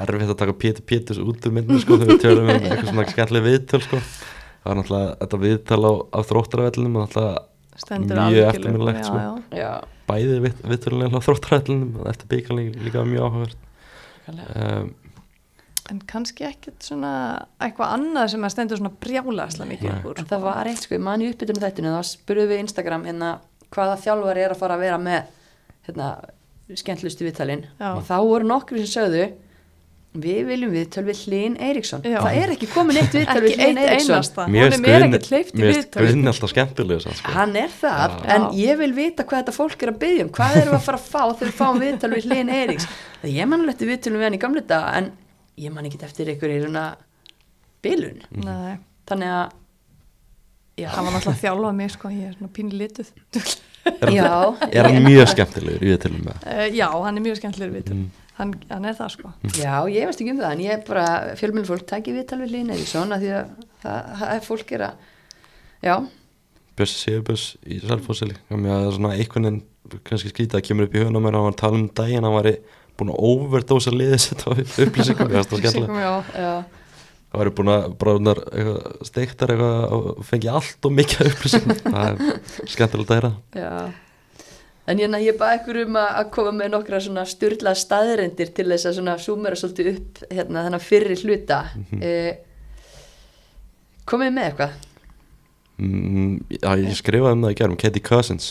erfitt 0.02 0.32
að 0.32 0.38
taka 0.42 0.56
Pétur 0.64 0.86
Péturs 0.88 1.22
út 1.22 1.48
úr 1.48 1.56
myndinu 1.56 1.80
sko 1.82 1.98
þegar 2.00 2.12
við 2.14 2.22
tölum 2.22 2.48
um 2.48 2.52
eitthvað 2.54 2.92
svona 2.92 3.08
skemmtileg 3.10 3.48
viðtöl 3.48 3.82
sko. 3.86 4.02
Það 4.62 4.70
var 4.70 4.78
náttúrulega 4.78 5.16
þetta 5.22 5.42
viðtal 5.42 5.82
á, 5.82 5.92
á 6.12 6.18
þróttaravellinum 6.28 6.96
og 6.96 7.06
náttúrulega 7.08 7.82
stendur 7.82 8.20
Mjög 8.22 8.36
já, 8.38 9.02
sko. 9.02 9.20
já. 9.20 9.58
já, 9.58 9.70
bæði 10.08 10.40
við, 10.44 10.64
viðtölulega 10.72 11.20
á 11.20 11.26
þróttaravellinum 11.26 12.00
og 12.00 12.10
eftir 12.12 12.32
byggarling 12.32 12.74
líka 12.86 13.04
mjög 13.08 13.28
áhugavert. 13.28 13.56
nákvæmlega. 14.26 14.82
Um, 14.82 14.92
en 15.90 15.98
kannski 16.06 16.46
ekkert 16.46 16.84
svona 16.86 17.12
eitthvað 17.60 17.96
annað 17.96 18.28
sem 18.32 18.44
að 18.46 18.52
stendur 18.54 18.78
svona 18.78 18.92
brjálaslega 19.02 19.70
mikið 19.72 20.06
úr 20.08 20.20
en 20.22 20.28
það 20.30 20.44
var 20.46 20.70
eitt 20.70 20.84
sko, 20.84 20.94
ég 20.94 21.02
man 21.02 21.24
í 21.24 21.30
uppbytunum 21.32 21.62
þættinu, 21.64 21.94
þá 21.96 22.12
spurðum 22.12 22.52
við 22.52 22.62
Instagram 22.62 23.06
hérna 23.08 23.32
hvaða 23.72 23.98
þjálfari 24.04 24.44
er 24.44 24.54
að 24.54 24.62
fara 24.62 24.76
að 24.78 24.84
vera 24.86 25.00
með 25.02 25.32
hérna, 25.88 26.08
skemmtlustu 26.80 27.26
viðtalinn 27.26 27.66
og 27.78 28.04
þá 28.08 28.16
voru 28.20 28.48
nokkri 28.48 28.84
sem 28.84 28.92
sögðu 28.92 29.30
við 30.12 30.42
viljum 30.44 30.72
viðtöl 30.74 31.02
við 31.06 31.20
Hlyn 31.24 31.54
Eiríksson. 31.56 32.02
Já. 32.04 32.18
það 32.20 32.38
er 32.42 32.50
ekki 32.52 32.66
komin 32.68 32.98
eitt 33.00 33.14
viðtöl 33.16 33.40
við 33.40 33.62
eitt 33.64 33.78
Eiríksson. 33.80 34.50
mér 34.52 34.66
er 34.66 34.82
mér 34.82 35.06
í 35.06 35.08
mér 35.08 35.24
finnst 35.24 35.54
viðtöl 35.56 36.04
Guðni 36.04 36.28
alltaf 36.28 36.52
skemmtilegur 36.52 37.04
samt, 37.06 37.20
sko. 37.22 37.32
hann 37.32 37.56
er 37.56 37.72
það, 37.72 38.18
Já. 38.18 38.34
en 38.34 38.44
ég 38.58 38.76
vil 38.82 38.90
vita 38.98 39.24
hvað 39.24 39.40
þetta 39.40 39.56
fólk 39.56 39.86
er 39.86 39.94
að 39.94 39.98
byggja 40.04 40.26
um, 40.26 40.34
hvað 40.36 40.58
erum 40.60 40.74
við 40.74 40.78
að 40.78 40.84
fara 40.90 41.00
að 41.00 41.08
fá 41.08 41.22
þegar 41.30 41.48
við 41.48 41.56
fáum 41.62 41.80
viðtöl 41.80 42.12
við 42.12 42.28
Hlyn 42.28 42.52
Eiríks? 42.58 42.88
Það 43.22 43.34
ég 43.38 43.48
man 43.48 43.64
alveg 43.64 43.74
eftir 43.74 43.92
viðtölum 43.94 44.20
við 44.20 44.28
hann 44.28 44.36
í 44.36 44.42
gamla 44.44 44.66
dag 44.68 44.86
en 45.00 45.10
ég 45.64 45.72
man 45.72 45.88
ekki 45.88 46.04
eftir 46.04 46.32
einhverju 46.34 46.66
svona 46.66 46.86
bilun. 47.82 48.22
Nei, 48.36 48.76
þannig 49.08 49.32
að 49.32 49.58
já, 50.76 50.88
hann 50.92 51.08
var 51.08 51.16
náttúrulega 51.16 51.38
að 51.38 51.44
þjálfa 51.46 51.76
mig 51.80 51.96
sko, 51.96 52.12
ég 52.12 52.28
er 52.28 52.36
svona 52.36 52.52
pínu 52.52 52.82
lituð 52.84 53.14
er, 53.90 54.12
já, 54.14 54.32
er 54.68 54.88
hann 54.88 55.06
mjög 55.06 55.30
skemmtilegur 55.34 55.84
í 55.84 55.92
viðtölum 55.92 56.26
með 56.28 56.46
uh, 56.46 56.64
já, 56.70 56.88
hann 56.90 57.18
er 57.18 57.26
mjög 57.26 57.38
skemmtilegur 57.40 57.76
viðtöl. 57.78 57.98
Mm. 57.98 58.08
hann, 58.38 58.56
hann 58.70 58.88
er 58.88 58.98
það 58.98 59.12
sko. 59.16 59.34
Já, 59.58 59.74
ég 59.92 60.08
veist 60.08 60.22
ekki 60.22 60.34
um 60.34 60.42
það, 60.42 60.56
en 60.56 60.64
ég 60.64 60.74
er 60.76 60.84
bara, 60.88 61.06
fjölmjöl 61.40 61.68
fólk 61.68 61.86
takir 61.90 62.18
viðtal 62.18 62.40
við 62.44 62.56
Lín 62.56 62.72
Eiríksson 62.74 63.14
að 63.14 63.26
því 63.26 63.32
að 63.38 63.54
það, 63.84 64.12
það 64.22 64.34
er 64.36 64.44
fólk 64.46 64.74
er 64.78 64.86
að, 64.88 65.08
já, 65.82 65.96
Bjössi 66.72 67.02
Sigurbjörns 67.02 67.46
í 67.68 67.78
Selfossi 67.82 68.30
það 68.48 68.70
er 68.72 68.94
svona 68.96 69.16
einhvern 69.18 69.48
veginn 69.48 70.00
kannski 70.06 70.30
skrítið 70.32 70.58
að 70.58 70.64
kemur 70.68 70.86
upp 70.86 70.94
í 70.96 71.02
höfnum 71.02 71.26
en 71.28 71.36
hann 71.36 71.44
var 71.44 71.52
að 71.52 71.60
tala 71.60 71.78
um 71.78 71.88
daginn 71.98 72.24
hann 72.24 72.36
var 72.36 72.48
búin 72.98 73.12
að 73.12 73.26
overdósa 73.28 73.92
liðið 73.92 74.22
sitt 74.24 74.44
á 74.46 74.50
upplýsingum 74.52 75.32
ég 75.32 75.36
veist 75.36 75.52
það 75.52 75.62
skemmtilega 75.62 76.04
já, 76.04 76.14
já, 76.44 76.52
það 77.32 77.42
væri 77.42 77.54
búin 77.58 77.72
að 77.72 77.88
bráðunar 78.02 78.40
steiktar 79.08 79.54
eitthvað 79.54 79.96
og 79.96 80.22
fengi 80.28 80.52
allt 80.52 80.88
og 80.88 80.96
mikið 81.00 81.24
af 81.24 81.32
upplýsingum 81.32 81.82
það 81.96 82.08
er 82.12 82.70
skemmtilegt 82.76 83.12
að 83.12 83.20
heyra 83.20 83.32
já. 83.56 83.74
En 84.92 84.98
ég, 84.98 85.12
ég 85.22 85.36
baði 85.38 85.60
ykkur 85.60 85.76
um 85.84 85.98
að, 86.00 86.22
koma 86.34 86.52
með 86.58 86.72
nokkra 86.72 86.98
svona 87.02 87.22
styrla 87.30 87.72
staðrendir 87.78 88.50
til 88.54 88.66
þess 88.66 88.88
að 88.90 88.96
svona 88.96 89.14
súmera 89.22 89.58
svolítið 89.58 89.90
upp 89.92 90.22
hérna 90.26 90.64
þennan 90.66 90.82
fyrri 90.82 91.18
hluta. 91.22 91.60
Mhm. 91.78 92.00
eh, 92.02 92.32
komið 94.10 94.34
með 94.34 94.48
eitthvað? 94.48 94.80
mm, 95.82 96.34
já, 96.58 96.70
ég 96.82 96.98
skrifaði 96.98 97.38
um 97.38 97.46
það 97.46 97.54
í 97.54 97.58
gerðum 97.60 97.80
Katie 97.80 98.04
Cousins. 98.06 98.48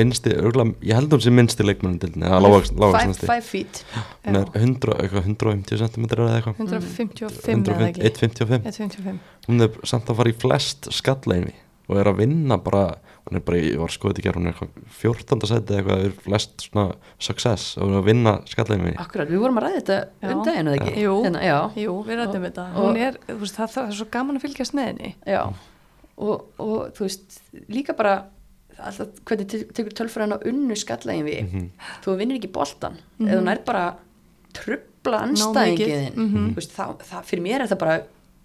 Minnsti, 0.00 0.30
örgulega, 0.36 0.74
ég 0.82 0.94
held 0.98 1.12
hún 1.16 1.22
sem 1.24 1.34
minnsti 1.34 1.66
leikmannum 1.66 1.98
til 2.02 2.10
henni, 2.14 2.26
eða 2.28 2.40
Five, 2.44 2.76
lágvaksnasti 2.84 3.26
five 3.30 3.46
feet. 3.48 3.84
hún 4.26 4.36
er 4.40 4.50
100, 4.54 4.94
eitthvað 5.00 5.24
150 5.24 5.82
cm 5.84 6.04
eða 6.14 6.38
eitthvað. 6.38 6.58
155 6.58 7.72
eða 7.74 7.88
ekki? 7.90 8.02
155 8.02 8.66
155 8.70 9.18
hún 9.48 9.60
er 9.66 9.70
samt 9.84 10.08
að 10.10 10.16
fara 10.20 10.30
í 10.32 10.38
flest 10.44 10.88
skallleginni 10.94 11.54
og 11.88 11.98
er 12.00 12.08
að 12.08 12.16
vinna 12.22 12.56
bara 12.64 12.84
hún 13.24 13.36
er 13.38 13.42
bara, 13.44 13.56
ég 13.60 13.78
var 13.80 13.88
skoðið 13.92 14.18
í 14.20 14.24
gerð, 14.24 14.36
hún 14.40 14.46
er 14.48 14.52
eitthvað 14.52 14.94
14. 15.00 15.46
seti 15.48 15.74
eitthvað, 15.78 16.02
er 16.04 16.14
flest 16.24 16.64
svona 16.66 16.94
success 17.20 17.76
og 17.78 17.88
er 17.92 17.98
að 18.02 18.08
vinna 18.08 18.34
skallleginni 18.48 18.94
Akkurat, 19.00 19.28
við 19.32 19.40
vorum 19.44 19.60
að 19.60 19.66
ræða 19.68 19.78
þetta 19.80 19.98
um 20.34 20.42
daginn, 20.44 20.68
eða 20.72 20.80
ekki? 20.80 20.94
Jú. 21.04 21.14
Hérna, 21.24 21.40
já. 21.44 21.58
Jú, 21.80 21.94
við 22.04 22.18
rættum 22.20 22.42
Og- 22.42 22.48
þetta. 22.50 22.64
hún 22.76 22.98
er, 23.00 23.16
þú 23.28 23.38
veist, 23.40 23.56
það, 23.56 23.70
það 23.76 23.88
er 23.88 23.96
svo 24.00 24.06
gaman 24.16 24.36
að 24.40 24.44
fylgjast 24.44 24.76
með 24.76 24.88
henni. 24.90 25.14
Já, 25.28 25.40
og, 26.16 26.44
og 26.60 26.92
þú 26.96 27.06
veist, 27.08 27.38
líka 27.72 27.96
bara 27.96 28.14
alltaf 28.78 29.08
hvernig 29.24 29.48
te- 29.48 29.64
tekur 29.72 29.92
tölfræðin 30.00 30.34
á 30.34 30.38
unnu 30.46 30.74
skallægin 30.76 31.24
við, 31.28 31.52
Mhm. 31.52 31.70
þú 32.04 32.16
vinnir 32.18 32.40
ekki 32.40 32.52
boltan, 32.52 32.98
mm 33.18 33.26
Mhm. 33.26 33.28
eða 33.32 33.40
hún 33.40 33.50
er 33.52 33.60
bara 33.64 33.96
trubla 34.52 35.22
anstæðingiðin, 35.28 36.14
þú 36.14 36.54
veist, 36.58 36.72
það, 36.76 36.98
það, 37.04 37.24
fyrir 37.24 37.42
mér 37.42 37.60
er 37.64 37.68
það 37.72 37.78
bara 37.78 37.96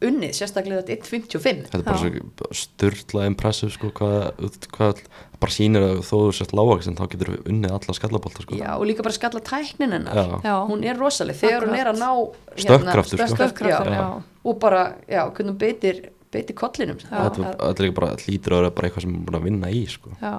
unnið, 0.02 0.32
sérstaklega 0.32 0.80
þetta 0.80 0.96
1.55 0.96 1.66
þetta 1.68 1.80
er 1.80 2.22
bara 2.40 2.54
styrla 2.56 3.26
impressive 3.28 3.72
sko, 3.74 3.90
hvað, 3.92 4.32
hvað 4.72 5.02
bara 5.42 5.52
sýnir 5.52 5.84
að 5.84 5.98
þó 6.08 6.16
þú 6.24 6.32
sért 6.38 6.54
lágvaxin 6.56 6.96
þá 6.96 7.04
getur 7.12 7.32
við 7.36 7.44
unnið 7.52 7.72
alla 7.76 7.96
skallabólta 7.98 8.42
sko. 8.46 8.56
Já, 8.56 8.70
og 8.80 8.86
líka 8.88 9.04
bara 9.04 9.12
skalla 9.18 9.42
tæknin 9.44 9.92
hennar 9.92 10.16
Já. 10.44 10.56
Hún 10.70 10.84
er 10.86 10.96
rosaleg 10.96 11.36
þegar 11.36 11.68
hún 11.68 11.76
er 11.76 11.92
að 11.92 12.00
ná 12.00 12.10
Stökkkraftur, 12.56 13.18
sko. 13.28 13.36
Stökkkraftur, 13.36 13.92
já. 13.92 14.00
já. 14.00 14.24
og 14.46 14.60
bara, 14.60 14.96
já, 15.08 15.30
hvernig 15.34 15.52
hún 15.52 15.58
beitir 15.58 16.10
beitir 16.34 16.56
kollinum 16.56 17.00
Já. 17.02 17.10
þetta, 17.10 17.52
þetta 17.58 17.84
er 17.84 17.86
líka 17.88 17.98
bara 18.00 18.16
hlýtur 18.24 18.56
að 18.56 18.62
vera 18.62 18.72
bara 18.78 18.90
eitthvað 18.90 19.06
sem 19.06 19.14
er 19.16 19.28
búin 19.28 19.40
að 19.40 19.46
vinna 19.50 19.70
í 19.74 19.84
sko. 19.90 20.16
Já. 20.22 20.34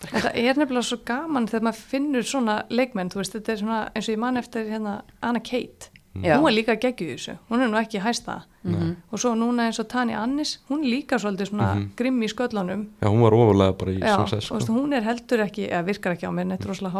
það 0.00 0.28
er 0.34 0.60
nefnilega 0.60 0.86
svo 0.88 1.00
gaman 1.04 1.48
þegar 1.50 1.66
maður 1.68 1.86
finnur 1.94 2.26
svona 2.26 2.58
leikmenn, 2.72 3.10
þú 3.12 3.20
veist, 3.20 3.34
þetta 3.36 3.52
er 3.52 3.58
svona 3.64 3.80
eins 3.94 4.08
og 4.08 4.14
ég 4.14 4.22
man 4.22 4.40
eftir 4.40 4.70
hérna 4.70 5.00
Anna 5.20 5.40
Kate. 5.40 5.90
Já. 6.10 6.34
hún 6.36 6.42
var 6.42 6.54
líka 6.56 6.74
geggjuð 6.74 7.10
í 7.12 7.14
þessu, 7.14 7.36
hún 7.50 7.62
er 7.62 7.68
nú 7.70 7.78
ekki 7.78 8.00
hæsta. 8.02 8.40
Mhm. 8.60 8.96
og 9.12 9.18
svo 9.22 9.30
núna 9.38 9.68
eins 9.68 9.78
og 9.80 9.86
Tanja 9.88 10.18
Annis 10.20 10.58
hún 10.68 10.82
er 10.84 10.90
líka 10.92 11.16
svolítið 11.16 11.48
svona 11.48 11.68
grimm 11.96 12.20
í 12.20 12.28
sköllunum. 12.28 12.82
Já, 13.00 13.08
hún 13.08 13.22
var 13.22 13.32
ofalega 13.32 13.78
bara 13.78 13.92
í 13.92 14.00
Já, 14.00 14.16
success 14.16 14.50
og 14.50 14.60
sko. 14.60 14.74
veist, 14.74 14.74
hún 14.74 14.92
er 14.92 15.02
heldur 15.06 15.44
ekki, 15.46 15.68
eða 15.70 15.84
virkar 15.86 16.12
ekki 16.12 16.28
á 16.28 16.32
mér 16.34 16.46
neitt 16.50 16.66
rosalega 16.66 16.92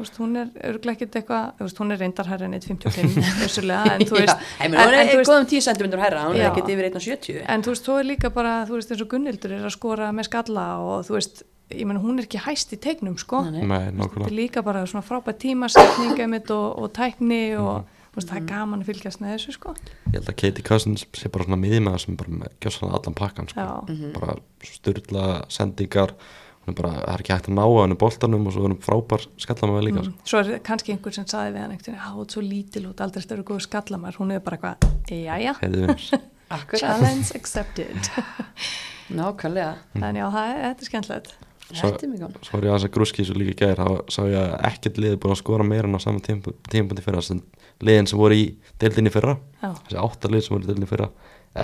veist, 0.00 0.16
hún 0.18 0.36
er 0.40 0.48
örglega 0.72 0.96
ekkert 0.96 1.16
eitthvað, 1.20 1.52
þú 1.58 1.66
veist, 1.68 1.78
hún 1.82 1.92
er 1.92 1.98
reyndarhærri 2.00 2.44
en 2.48 2.54
1.55 2.56 3.30
vissulega, 3.44 3.94
en 3.94 4.00
þú 4.08 4.16
veist 4.18 4.36
meina, 4.60 4.86
hún 4.86 4.94
en, 4.96 5.08
er 5.12 5.22
góðum 5.28 5.46
10 5.52 5.60
cm 5.68 5.96
herra 6.00 6.26
hún 6.30 6.36
er 6.40 6.48
ekkert 6.50 6.68
yfir 6.72 6.88
1.70 6.90 7.42
en 7.46 7.62
þú 7.62 7.74
veist, 7.74 7.84
þú 7.88 7.98
er 8.00 8.04
líka 8.08 8.30
bara, 8.32 8.54
þú 8.66 8.78
veist, 8.78 8.90
eins 8.94 9.02
og 9.04 9.08
Gunnildur 9.12 9.52
er 9.58 9.64
að 9.68 9.74
skora 9.76 10.12
með 10.16 10.30
skalla 10.30 10.66
og 10.80 11.04
þú 11.08 11.18
veist, 11.18 11.42
ég 11.72 11.84
meina, 11.88 12.00
hún 12.00 12.18
er 12.18 12.24
ekki 12.28 12.40
hæst 12.46 12.72
í 12.72 12.80
teiknum, 12.80 13.18
sko 13.20 13.42
Nei, 13.50 13.62
þetta 13.66 14.26
er 14.26 14.36
líka 14.36 14.62
bara 14.64 14.86
svona 14.86 15.04
frábært 15.04 15.38
tímasetning 15.44 16.18
einmitt 16.20 16.50
og, 16.52 16.78
og 16.82 16.92
tækni 16.96 17.42
og 17.60 17.84
þú 18.12 18.18
veist, 18.20 18.28
það 18.28 18.36
Mhm. 18.36 18.42
er 18.42 18.48
gaman 18.52 18.80
að 18.82 18.88
fylgjast 18.90 19.20
með 19.22 19.30
þessu 19.36 19.52
sko. 19.56 19.70
ég 20.12 20.18
held 20.18 20.26
að 20.28 20.36
Katie 20.36 20.62
Cousins 20.68 21.06
sé 21.16 21.30
bara 21.32 21.44
svona 21.46 21.56
miðið 21.62 21.80
með 21.86 21.94
það 21.94 22.02
sem 22.02 22.16
bara 22.20 22.30
með 22.42 22.50
gjössan 22.60 22.92
allan 22.92 23.14
pakkan 23.16 23.48
sko. 23.48 23.60
Já, 23.60 23.88
Mhm. 23.88 24.12
bara 24.12 24.34
styrla 24.68 25.44
sendingar 25.48 26.12
bara, 26.78 26.92
það 26.94 27.12
er 27.12 27.22
ekki 27.24 27.32
hægt 27.34 27.48
að 27.50 27.56
ná 27.58 27.62
að 27.66 27.78
henni 27.82 27.96
boltanum 27.98 28.46
og 28.46 28.54
svo 28.54 28.62
er 28.62 28.70
hún 28.70 28.82
frábær 28.84 29.24
skallamæði 29.42 29.86
líka 29.88 30.04
sko. 30.06 30.12
mm. 30.12 30.26
svo 30.30 30.42
er 30.42 30.60
kannski 30.68 30.94
einhver 30.94 31.16
sem 31.16 31.26
saði 31.26 31.54
við 31.56 31.64
hann 31.64 31.74
einhvern 31.74 31.88
veginn, 31.88 32.02
já, 32.02 32.10
þú 32.14 32.22
ert 32.22 32.36
svo 32.36 32.42
lítil 32.46 32.84
og 32.86 33.02
aldrei 33.06 33.24
störu 33.24 33.46
góð 33.48 33.64
skallamar, 33.66 34.18
hún 34.20 34.30
er 34.36 34.44
bara 34.44 34.58
eitthvað 34.60 34.76
akkurat, 36.56 36.80
challenge 36.80 37.32
accepted. 37.34 38.10
Nákvæmlega. 39.18 39.72
Þannig 39.96 40.22
já, 40.22 40.26
það 40.36 40.52
er, 40.52 40.60
þetta 40.68 40.84
er 40.86 40.90
skemmtilegt. 40.90 41.32
Svo- 41.72 41.88
þetta 41.88 42.06
er 42.06 42.66
ég 42.66 42.72
aðeins 42.72 42.86
að 42.86 42.94
grúski 42.94 43.24
svo 43.24 43.36
líka 43.38 43.54
gær 43.62 43.80
þá 43.80 43.86
sá 44.12 44.20
ég 44.28 44.36
að 44.38 44.54
ekkert 44.68 44.98
liði 45.00 45.20
búin 45.22 45.32
að 45.32 45.40
skora 45.40 45.64
meira 45.66 45.88
en 45.88 45.96
á 45.96 46.00
saman 46.04 46.20
tímabundi 46.22 47.04
fyrra 47.04 47.22
sem 47.24 47.40
liðin 47.80 48.10
sem 48.10 48.20
voru 48.20 48.36
í 48.36 48.44
deildinni 48.82 49.12
fyrra. 49.14 49.38
Já, 49.62 49.70
þessi 49.86 50.00
áttar 50.04 50.34
lið 50.34 50.44
sem 50.44 50.54
voru 50.54 50.66
í 50.66 50.68
deildinni 50.68 50.90
fyrra 50.90 51.08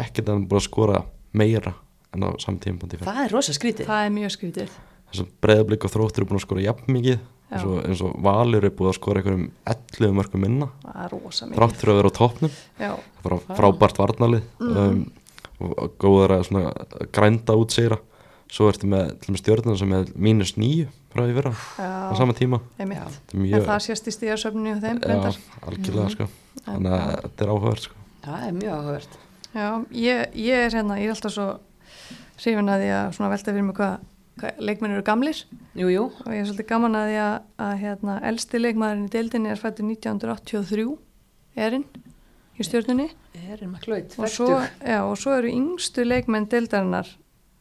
ekkert 0.00 0.32
að 0.32 0.46
búin 0.48 0.62
að 0.62 0.64
skora 0.64 1.02
meira 1.36 1.74
en 2.14 2.24
á 2.24 2.28
saman 2.40 2.60
tímabundi 2.62 2.98
fyrra. 3.00 3.12
Það 3.12 3.24
er 3.24 3.34
rosa 3.36 3.56
skrítið. 3.56 3.88
Það 3.88 4.04
er 4.04 4.14
mjög 4.14 4.34
skrítið. 4.36 4.76
Þessum 5.08 5.30
breyðablík 5.44 5.86
og 5.88 5.92
þróttur 5.94 6.24
er 6.24 6.28
búin 6.28 6.40
að 6.40 6.44
skora 6.44 6.64
jafn 6.64 6.92
mikið 6.92 7.16
Já. 7.18 7.54
eins 7.56 7.64
og, 7.64 7.78
eins 7.88 8.02
og 8.04 8.18
Valur 8.24 8.66
er 8.68 8.74
búin 8.76 8.90
að 8.90 8.98
skora 8.98 9.22
einhverjum 9.22 9.46
11 9.72 10.18
mörgum 10.18 10.44
minna. 10.44 10.68
Það 10.84 11.00
er 11.04 11.14
rosa 11.14 11.46
mikið. 11.46 11.60
Þrátt 11.60 11.80
fyrir 11.80 11.94
að 11.94 12.00
vera 12.00 12.12
á 12.12 12.18
toppnum. 12.18 12.58
Já, 12.76 12.90
það 12.92 13.18
er 13.18 13.28
bara 13.28 13.58
frábært 13.60 14.02
varnalið 14.02 14.66
um, 14.68 15.00
og, 15.58 15.96
góðar 16.00 16.36
að 16.38 17.08
grænda 17.14 17.56
út 17.58 17.76
sigra 17.76 18.00
svo 18.48 18.68
ertu 18.72 18.88
með 18.88 19.10
til 19.20 19.28
dæmis 19.28 19.42
stjórnum 19.42 19.76
sem 19.76 19.90
er 19.92 20.10
mínus 20.16 20.54
nýju 20.56 20.88
frá 21.12 21.24
því 21.24 21.34
fyrra 21.36 21.52
á 21.52 21.84
já, 21.84 22.16
sama 22.16 22.36
tíma. 22.36 22.60
Er 22.80 22.88
en 22.88 23.42
mjög 23.42 23.64
það 23.66 23.80
sést 23.84 24.08
í 24.08 24.14
stíðarsöfninu 24.14 24.74
og 24.74 24.84
þeim 24.84 25.00
já, 25.02 25.08
reyndar. 25.10 25.40
algjörlega 25.68 26.12
sko. 26.14 26.28
Þannig 26.64 26.96
að 26.96 27.12
þetta 27.24 27.44
er 27.44 27.52
áhugavert 27.52 27.84
sko. 27.84 28.04
Það 28.24 28.46
er 28.46 28.54
mjög 28.56 28.76
áhugavert. 28.78 29.18
Já, 29.48 29.68
ég, 29.96 30.38
ég 30.48 30.64
er 30.66 30.76
hérna, 30.76 30.98
ég 31.00 31.10
er 31.10 31.16
alltaf 31.16 31.34
svo 31.34 31.48
hrifin 32.38 32.72
að 32.72 32.84
því 32.84 32.92
að 32.98 33.10
svona 33.16 33.32
velta 33.34 33.52
fyrir 33.52 33.66
mig 33.66 33.78
hvað, 33.78 34.06
hvað 34.38 34.62
leikmenn 34.68 34.96
eru 34.96 35.06
gamlir. 35.06 35.44
Jú, 35.78 35.88
jú, 35.92 36.04
og 36.24 36.34
ég 36.34 36.42
er 36.42 36.48
svolítið 36.48 36.70
gaman 36.72 36.98
að 36.98 37.10
því 37.10 37.20
að, 37.24 37.36
að 37.66 37.72
hérna, 37.82 38.18
elsti 38.30 38.62
leikmaðurinn 38.62 39.08
í 39.08 39.14
deildinni 39.14 39.52
er 39.52 39.62
fættur 39.62 39.88
1983 39.88 40.88
erinn 41.58 41.86
í 42.58 42.66
stjórnunni 42.66 43.08
erum 43.52 43.76
að 43.78 43.86
hlaut 43.88 44.16
og 44.18 44.26
og 45.06 45.14
svo 45.20 45.36
eru 45.38 45.50
yngstu 45.52 46.04
leikmenn 46.06 46.48
deildarinnar 46.50 47.10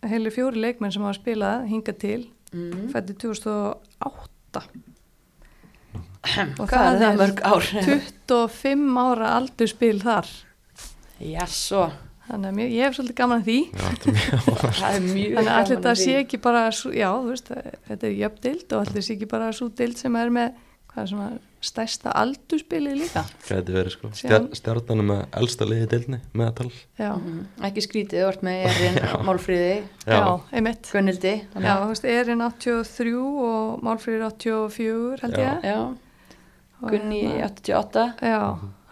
heilu 0.07 0.31
fjóri 0.33 0.61
leikmenn 0.61 0.93
sem 0.93 1.05
hafa 1.05 1.19
spilað 1.19 1.67
hingað 1.71 1.99
til 2.01 2.19
mm. 2.53 2.87
fættur 2.93 3.19
2008 3.27 4.63
og 6.57 6.65
hvað 6.67 6.87
er 6.91 7.21
það 7.21 7.41
ár? 7.47 7.69
25 7.87 8.97
ára 8.99 9.29
aldurspil 9.37 10.01
þar. 10.01 10.27
Já, 11.23 11.45
svo 11.49 11.85
þannig 12.27 12.49
að 12.51 12.55
mér, 12.59 12.69
ég 12.75 12.83
hef 12.87 12.95
svolítið 12.97 13.17
gaman 13.21 13.41
að 13.41 13.47
því. 13.47 13.57
Já, 13.71 13.87
mjög 14.05 14.77
það 14.81 15.01
mjög 15.07 15.35
Þannig 15.37 15.51
að 15.51 15.57
allir 15.57 15.57
gaman 15.57 15.67
þetta 15.73 15.91
að 15.91 15.99
sé 16.03 16.15
ekki 16.21 16.39
bara, 16.47 16.63
já, 16.93 17.09
þú 17.17 17.33
veist, 17.33 17.51
þetta 17.89 18.07
er 18.11 18.15
jöfndild 18.21 18.73
og 18.77 18.85
allir 18.87 19.05
sé 19.07 19.13
ekki 19.17 19.29
bara 19.35 19.51
svo 19.55 19.69
dild 19.69 19.97
sem 20.01 20.15
er 20.21 20.33
með, 20.37 20.63
hvað 20.91 21.03
er 21.03 21.11
svona, 21.13 21.29
stærsta 21.67 22.11
aldurspilið 22.13 22.97
líka. 23.01 23.23
gæti 23.47 23.73
verið 23.73 23.93
sko. 23.95 24.09
Er 24.29 24.43
með 25.09 25.23
elsta 25.41 25.65
liði 25.65 25.87
deilni 25.89 26.19
meðal. 26.37 26.67
Já, 26.99 27.09
Mhm. 27.17 27.39
ekki 27.65 27.81
skrítið, 27.81 28.21
þú 28.21 28.27
ert 28.29 28.43
með 28.45 28.57
Erin, 28.69 28.99
Málfríði, 29.25 29.71
já, 30.05 30.13
já, 30.13 30.39
einmitt. 30.53 30.91
Gunnildi 30.93 31.33
Já, 31.57 31.73
þú 31.81 31.87
veist, 31.89 32.05
Erin 32.05 32.41
83 32.45 33.15
og 33.17 33.81
Málfríður 33.83 34.27
84, 34.29 35.21
held 35.25 35.39
ég. 35.41 35.63
já, 35.65 35.79
Og 36.77 36.91
Gunni 36.93 37.23
hérna- 37.25 37.49
88 37.49 38.05
Já, 38.21 38.41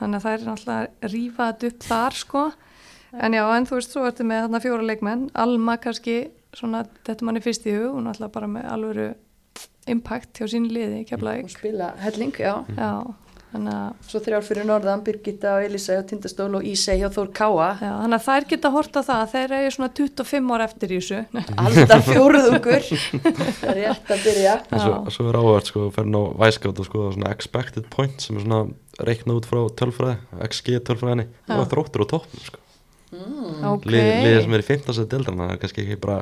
þannig 0.01 0.17
að 0.17 0.23
það 0.25 0.33
er 0.33 0.45
náttúrulega 0.49 0.87
að 1.05 1.11
rífa 1.13 1.49
þetta 1.53 1.67
upp 1.69 1.83
þar, 1.85 2.11
sko. 2.23 2.43
En 3.23 3.35
já, 3.35 3.43
en 3.55 3.67
þú 3.67 3.79
veist, 3.79 3.93
svo 3.95 4.05
ertu 4.09 4.25
með 4.27 4.45
þarna 4.45 4.63
fjóra 4.63 4.87
leikmenn, 4.89 5.27
Alma 5.39 5.77
kannski, 5.81 6.17
svona, 6.55 6.85
þetta 7.07 7.27
manni 7.27 7.43
fyrst 7.43 7.67
í 7.69 7.75
hug, 7.75 7.93
hún 7.95 8.03
er 8.03 8.11
náttúrulega 8.11 8.35
bara 8.35 8.49
með 8.51 8.71
alvöru 8.75 9.11
impact 9.91 10.41
hjá 10.41 10.49
sín 10.51 10.65
liði, 10.71 11.03
og 11.03 11.11
keflaðið. 11.13 11.53
spila 11.53 11.93
helling, 12.01 12.33
já. 12.41 12.55
Já, 12.75 12.89
þannig 13.53 13.75
að 13.75 14.09
svo 14.09 14.21
þrjár 14.25 14.45
fyrir 14.47 14.67
norðan, 14.67 15.03
Birgitta 15.05 15.53
og 15.59 15.67
Elisa 15.67 15.99
og 16.01 16.09
Tindastól 16.09 16.49
og 16.57 16.65
Ísei 16.67 16.97
hjá 16.99 17.07
Þór 17.13 17.29
Káa. 17.37 17.69
Já, 17.79 17.91
þannig 18.01 18.17
að 18.17 18.25
þær 18.25 18.47
geta 18.49 18.73
hort 18.73 18.99
á 18.99 19.01
það. 19.01 19.21
Að 19.21 19.31
þeir 19.35 19.55
eru 19.59 19.71
svona 19.77 19.91
25 20.01 20.51
ára 20.57 20.67
eftir 20.67 20.91
í 20.95 20.99
þessu. 20.99 21.21
alltaf 21.63 22.09
fjóruðungur 22.09 22.89
það 22.89 23.69
er 23.71 23.79
rétt 23.79 24.11
að 24.17 24.27
byrja. 24.27 24.57
En 24.65 24.83
svo, 24.83 24.97
svo 25.15 25.29
er 25.29 25.39
áhugavert 25.39 25.71
sko 25.71 25.87
ferna 25.95 26.25
á 26.25 26.25
væskátt 26.43 26.83
og 26.83 26.89
sko 26.89 27.07
svona 27.15 27.31
expected 27.31 27.87
point 27.95 28.27
sem 28.27 28.41
er 28.41 28.47
svona 28.47 28.65
reiknað 29.05 29.39
út 29.39 29.49
frá 29.53 29.63
tölfræði 29.79 30.45
XG 30.49 30.83
tölfræðinni. 30.89 31.29
Og 31.55 31.67
þróttur 31.71 32.09
á 32.09 32.11
toppnum 32.17 32.47
sko 32.49 32.64
mm. 33.15 33.63
Ok. 33.71 33.87
Lið, 33.89 34.09
liðið 34.25 34.41
sem 34.45 34.57
er 34.57 34.63
í 34.63 34.67
15. 34.69 35.07
deildarna 35.13 35.47
það 35.49 35.55
er 35.55 35.61
kannski 35.63 35.83
ekki 35.85 35.97
bara 36.05 36.19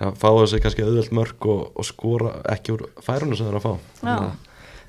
að 0.00 0.14
fá 0.20 0.28
þessi 0.38 0.62
kannski 0.64 0.86
auðvelt 0.86 1.12
mörg 1.18 1.50
og, 1.52 1.60
og 1.76 1.88
skora 1.88 2.32
ekki 2.54 2.76
úr 2.76 2.86
færunum 3.04 3.36
sem 3.36 3.48
það 3.48 3.52
er 3.52 3.60
að 3.60 3.66
fá 3.66 3.74
að 4.14 4.30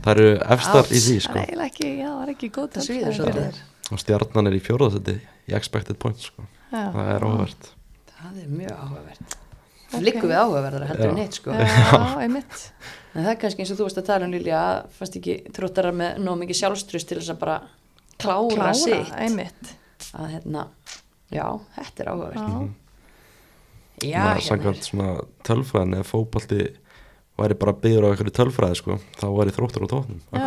það 0.01 0.13
eru 0.15 0.29
efstar 0.55 0.87
í 0.87 1.01
því 1.03 1.17
Það 1.17 1.25
sko 1.27 1.37
er 1.37 1.43
eiginlega 1.43 1.67
ekki, 1.71 1.91
já, 1.97 2.07
það 2.07 2.23
er 2.23 2.33
ekki 2.35 2.51
góð 2.55 2.71
það 2.77 2.87
svíður 2.87 3.19
svolítið 3.19 3.61
og 3.91 4.01
stjarnan 4.05 4.47
er 4.51 4.55
í 4.55 4.63
fjóraðsetti 4.63 5.17
í 5.51 5.55
expected 5.57 5.99
points 6.01 6.31
sko 6.31 6.47
það 6.71 7.13
er 7.17 7.27
áhugavert 7.27 7.71
það 8.15 8.41
er 8.45 8.51
mjög 8.61 8.75
áhugavert 8.79 9.37
Ok. 9.91 9.97
okay. 9.97 10.05
líku 10.07 10.27
við 10.29 10.37
áhugaverðar 10.39 10.87
heldur 10.87 11.09
Já. 11.09 11.11
en 11.11 11.17
hitt 11.19 11.35
sko 11.35 11.55
já, 11.59 11.97
einmitt. 12.23 12.59
en 13.11 13.25
það 13.25 13.31
er 13.33 13.39
kannski 13.41 13.63
eins 13.65 13.71
og 13.73 13.79
þú 13.81 13.87
varst 13.89 13.99
að 13.99 14.05
tala 14.07 14.27
um 14.29 14.31
Lilja 14.31 14.59
að 14.63 14.77
fannst 14.95 15.17
ekki 15.19 15.33
þróttarar 15.57 15.97
með 15.99 16.21
nóg 16.23 16.37
mikið 16.39 16.59
sjálfstrust 16.61 17.09
til 17.09 17.17
þess 17.19 17.33
að 17.33 17.41
bara 17.41 17.57
klára, 18.15 18.45
Klára, 18.53 18.71
sitt 18.79 19.11
einmitt. 19.19 19.73
að 20.15 20.29
hérna, 20.37 20.63
já, 21.31 21.45
þetta 21.77 22.03
er 22.05 22.11
áhugavert. 22.13 22.43
Já, 24.01 24.09
já, 24.11 24.21
hérna 24.25 24.45
samkvæmt 24.47 24.87
svona 24.87 25.09
tölfræðin 25.47 25.97
eða 25.99 26.07
fótbalti 26.09 26.61
væri 27.41 27.55
bara 27.57 27.73
byggður 27.73 28.05
á 28.05 28.09
einhverju 28.11 28.33
tölfræði 28.37 28.77
sko 28.81 28.95
þá 29.17 29.25
væri 29.39 29.53
þróttur 29.55 29.85
á 29.85 29.93
tóknum 29.93 30.19
Já. 30.21 30.41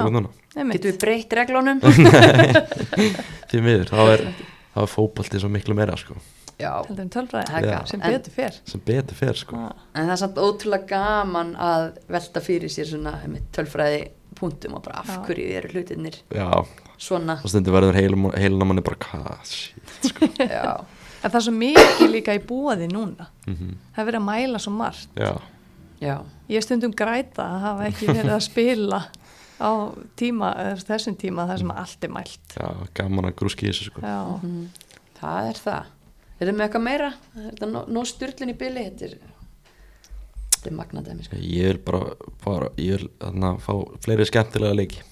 getum 0.76 0.90
við 0.92 0.98
breytt 1.02 1.32
reglunum? 1.40 1.80
Því 3.50 3.62
miður, 3.64 3.90
þá 3.90 4.00
er, 4.14 4.24
er 4.84 4.90
fótbalti 4.90 5.40
svo 5.42 5.50
miklu 5.52 5.74
meira 5.78 5.96
sko. 5.98 6.16
Já, 6.54 6.70
tölfræði, 6.86 7.48
gaman. 7.50 7.78
sem 7.90 7.98
En- 8.04 8.12
betur 8.14 8.30
fer. 8.36 8.58
sem 8.70 8.82
betur 8.86 9.16
fer 9.18 9.34
sko. 9.40 9.58
Já, 9.58 9.72
en 9.98 10.06
það 10.06 10.12
er 10.14 10.20
samt 10.22 10.36
ótrúlega 10.38 10.86
gaman 10.92 11.54
að 11.58 11.86
velta 12.14 12.42
fyrir 12.44 12.70
sér 12.70 12.86
svona 12.92 13.16
einmitt, 13.24 13.48
tölfræði 13.56 14.04
punktum 14.38 14.74
og 14.78 14.82
bara 14.84 15.00
af 15.02 15.14
hverju 15.26 15.46
eru 15.58 15.68
hlutinir 15.74 16.18
Já, 16.34 16.48
svona 16.98 17.38
og 17.42 17.50
stundur 17.52 17.74
verður 17.76 17.98
heilum, 17.98 18.28
heilum 18.36 18.68
manni 18.70 18.82
bara 18.86 19.38
shit 19.44 20.10
sko 20.10 20.26
já, 20.38 20.84
En 21.24 21.30
það 21.32 21.38
er 21.38 21.44
svo 21.46 21.52
mikið 21.56 22.10
líka 22.12 22.34
í 22.36 22.40
búaði 22.44 22.86
núna. 22.92 23.30
mm 23.48 23.70
Það 23.94 24.00
er 24.02 24.08
verið 24.10 24.18
að 24.20 24.24
mæla 24.26 24.58
svo 24.60 24.72
margt. 24.76 25.08
Já, 25.16 25.30
já, 26.04 26.16
Ég 26.52 26.60
stundum 26.66 26.92
græta 26.92 27.46
að 27.48 27.62
hafa 27.62 27.86
ekki 27.88 28.08
verið 28.10 28.34
að 28.34 28.42
spila 28.44 28.98
á 29.56 29.70
tíma, 30.20 30.50
þessum 30.84 31.16
tíma 31.16 31.46
þar 31.48 31.62
sem 31.62 31.70
allt 31.72 32.04
er 32.04 32.12
mælt. 32.12 32.56
já, 32.60 32.68
gaman 32.98 33.30
að 33.30 33.36
grúski 33.40 33.70
þessu 33.70 33.88
sko 33.88 34.02
Já, 34.04 34.18
Mhm. 34.42 34.68
það 35.22 35.48
er 35.48 35.60
það 35.64 35.84
er 36.40 36.46
það 36.50 36.54
með 36.58 36.66
eitthvað 36.68 36.84
meira? 36.90 37.10
er 37.38 37.48
þetta 37.54 37.70
nó, 37.72 37.84
nó 37.88 38.04
styrlun 38.04 38.50
í 38.52 38.58
byli? 38.60 38.84
þetta 38.90 39.04
er, 39.08 39.16
þetta 40.64 40.72
er 40.72 40.78
magnadæmi 40.78 41.26
sko. 41.26 41.36
Ég 41.44 41.66
vil 41.74 41.80
bara, 41.84 42.14
bara 42.44 42.70
ég 42.80 42.96
vil 42.96 43.10
þarna 43.20 43.50
fá 43.60 43.72
fleiri 44.04 44.26
skemmtilega 44.30 44.78
leiki 44.78 45.02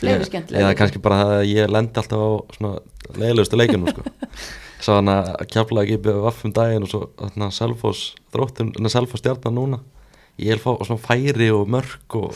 fleiri 0.00 0.26
skemmtilega 0.26 0.64
Eða 0.64 0.78
kannski 0.80 1.02
bara 1.04 1.20
það 1.20 1.34
að 1.36 1.46
ég 1.52 1.70
lendi 1.70 2.02
alltaf 2.02 2.24
á 2.26 2.30
svona 2.56 2.72
leiðilegustu 3.20 3.60
leikjunum 3.60 3.94
sko. 3.94 4.04
Svo 4.84 4.96
hann 4.96 5.12
að 5.12 5.30
kjafla 5.52 5.84
ekki 5.84 6.00
byrja 6.06 6.24
vaffum 6.24 6.52
daginn 6.56 6.86
og 6.86 6.90
svo 6.90 7.00
þarna 7.20 7.50
Selfoss 7.52 8.14
þróttum, 8.32 8.70
en 8.80 8.92
Selfoss 8.92 9.20
stjarnan 9.22 9.58
núna 9.58 9.80
Ég 10.40 10.54
vil 10.56 10.62
fá 10.62 10.70
svona 10.88 11.02
færi 11.04 11.50
og 11.52 11.66
mörk 11.68 12.14
og 12.16 12.32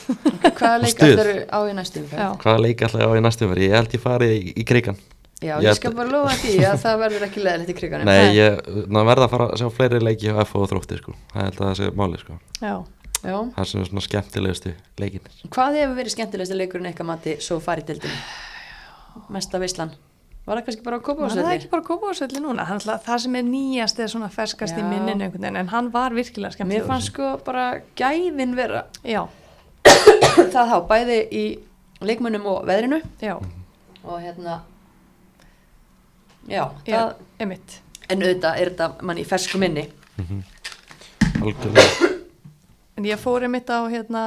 hvaða 0.58 0.82
leik 0.82 0.92
stuð. 0.92 1.14
ætlar 1.14 1.30
á 1.48 1.58
í 1.64 1.72
næstu 1.78 2.02
umferð? 2.02 2.20
Já. 2.20 2.28
hvaða 2.42 2.60
leik 2.66 2.82
alltaf 2.84 3.00
á 3.00 3.16
í 3.16 3.22
næstum 3.24 3.52
verið 3.54 3.64
Ég 3.70 3.76
held 3.78 3.94
ég 3.96 4.02
fari 4.02 4.28
í, 4.34 4.40
í 4.60 4.64
krigan 4.68 4.98
Já, 5.44 5.58
Ég 5.60 5.68
ég 5.68 5.76
skal 5.76 5.92
bara 5.96 6.08
lofa 6.08 6.34
því 6.40 6.54
að 6.64 6.78
það 6.84 7.00
verður 7.04 7.26
ekki 7.28 7.42
leðilegt 7.44 7.72
í 7.72 7.76
kriganum 7.76 8.08
Nei, 8.08 8.32
ég 8.38 8.68
ná, 8.88 9.00
verða 9.04 9.26
að 9.28 9.32
fara 9.34 9.48
að 9.50 9.60
sjá 9.60 9.68
fleiri 9.76 10.00
leiki 10.00 10.32
á 10.32 10.40
FO 10.48 10.64
og 10.64 10.70
þrótti 10.72 11.00
sko. 11.02 11.12
Það 11.34 11.50
að 11.50 11.58
það 11.60 11.74
sé 11.80 11.90
máli 12.00 12.20
sko. 12.22 12.38
Já, 12.62 12.74
Já. 13.24 13.36
Það 13.56 13.68
sem 13.70 13.80
er 13.80 13.86
svona 13.88 14.02
skemmtilegustu 14.04 14.70
leikin 15.00 15.28
Hvað 15.48 15.76
hefur 15.80 15.94
verið 15.96 16.12
skemmtilegsta 16.12 16.56
leikurinn 16.58 16.88
eitthvað 16.90 17.08
mati 17.08 17.32
svo 17.44 17.56
farið 17.64 17.94
dildinu? 17.94 18.18
Mesta 19.32 19.60
veislan 19.62 19.94
Var 20.44 20.58
það 20.58 20.66
kannski 20.66 20.84
bara 20.84 20.98
á 21.00 21.02
var 21.08 21.32
það 21.32 21.54
ekki 21.54 21.70
bara 21.72 21.86
kópásvelli 21.86 22.42
núna 22.44 22.66
Hann 22.68 22.82
ætla- 22.82 22.98
það 23.00 23.22
sem 23.24 23.38
er 23.40 23.46
nýjast 23.48 23.96
eða 24.02 24.10
svona 24.12 24.28
ferskast 24.28 24.76
í 24.76 24.82
Já. 24.82 24.88
minninu 24.90 25.24
einhvern 25.24 25.40
veginn 25.40 25.56
en 25.62 25.72
hann 25.72 25.88
var 25.94 26.12
virkilega 26.12 26.52
Mér 26.52 26.58
skemmtilegur 26.58 26.90
fannst 26.90 27.08
sko 27.14 27.30
já, 36.48 36.64
já, 36.86 36.98
það, 36.98 37.16
emitt 37.46 37.80
en 38.08 38.24
auðvitað 38.24 38.58
er 38.60 38.72
þetta 38.72 39.06
mann 39.06 39.20
í 39.20 39.28
fersku 39.28 39.60
minni. 39.60 39.86
Algjörlega. 41.40 42.10
En 42.94 43.06
ég 43.08 43.18
fór 43.18 43.42
einmitt 43.42 43.70
á 43.74 43.82
hérna, 43.90 44.20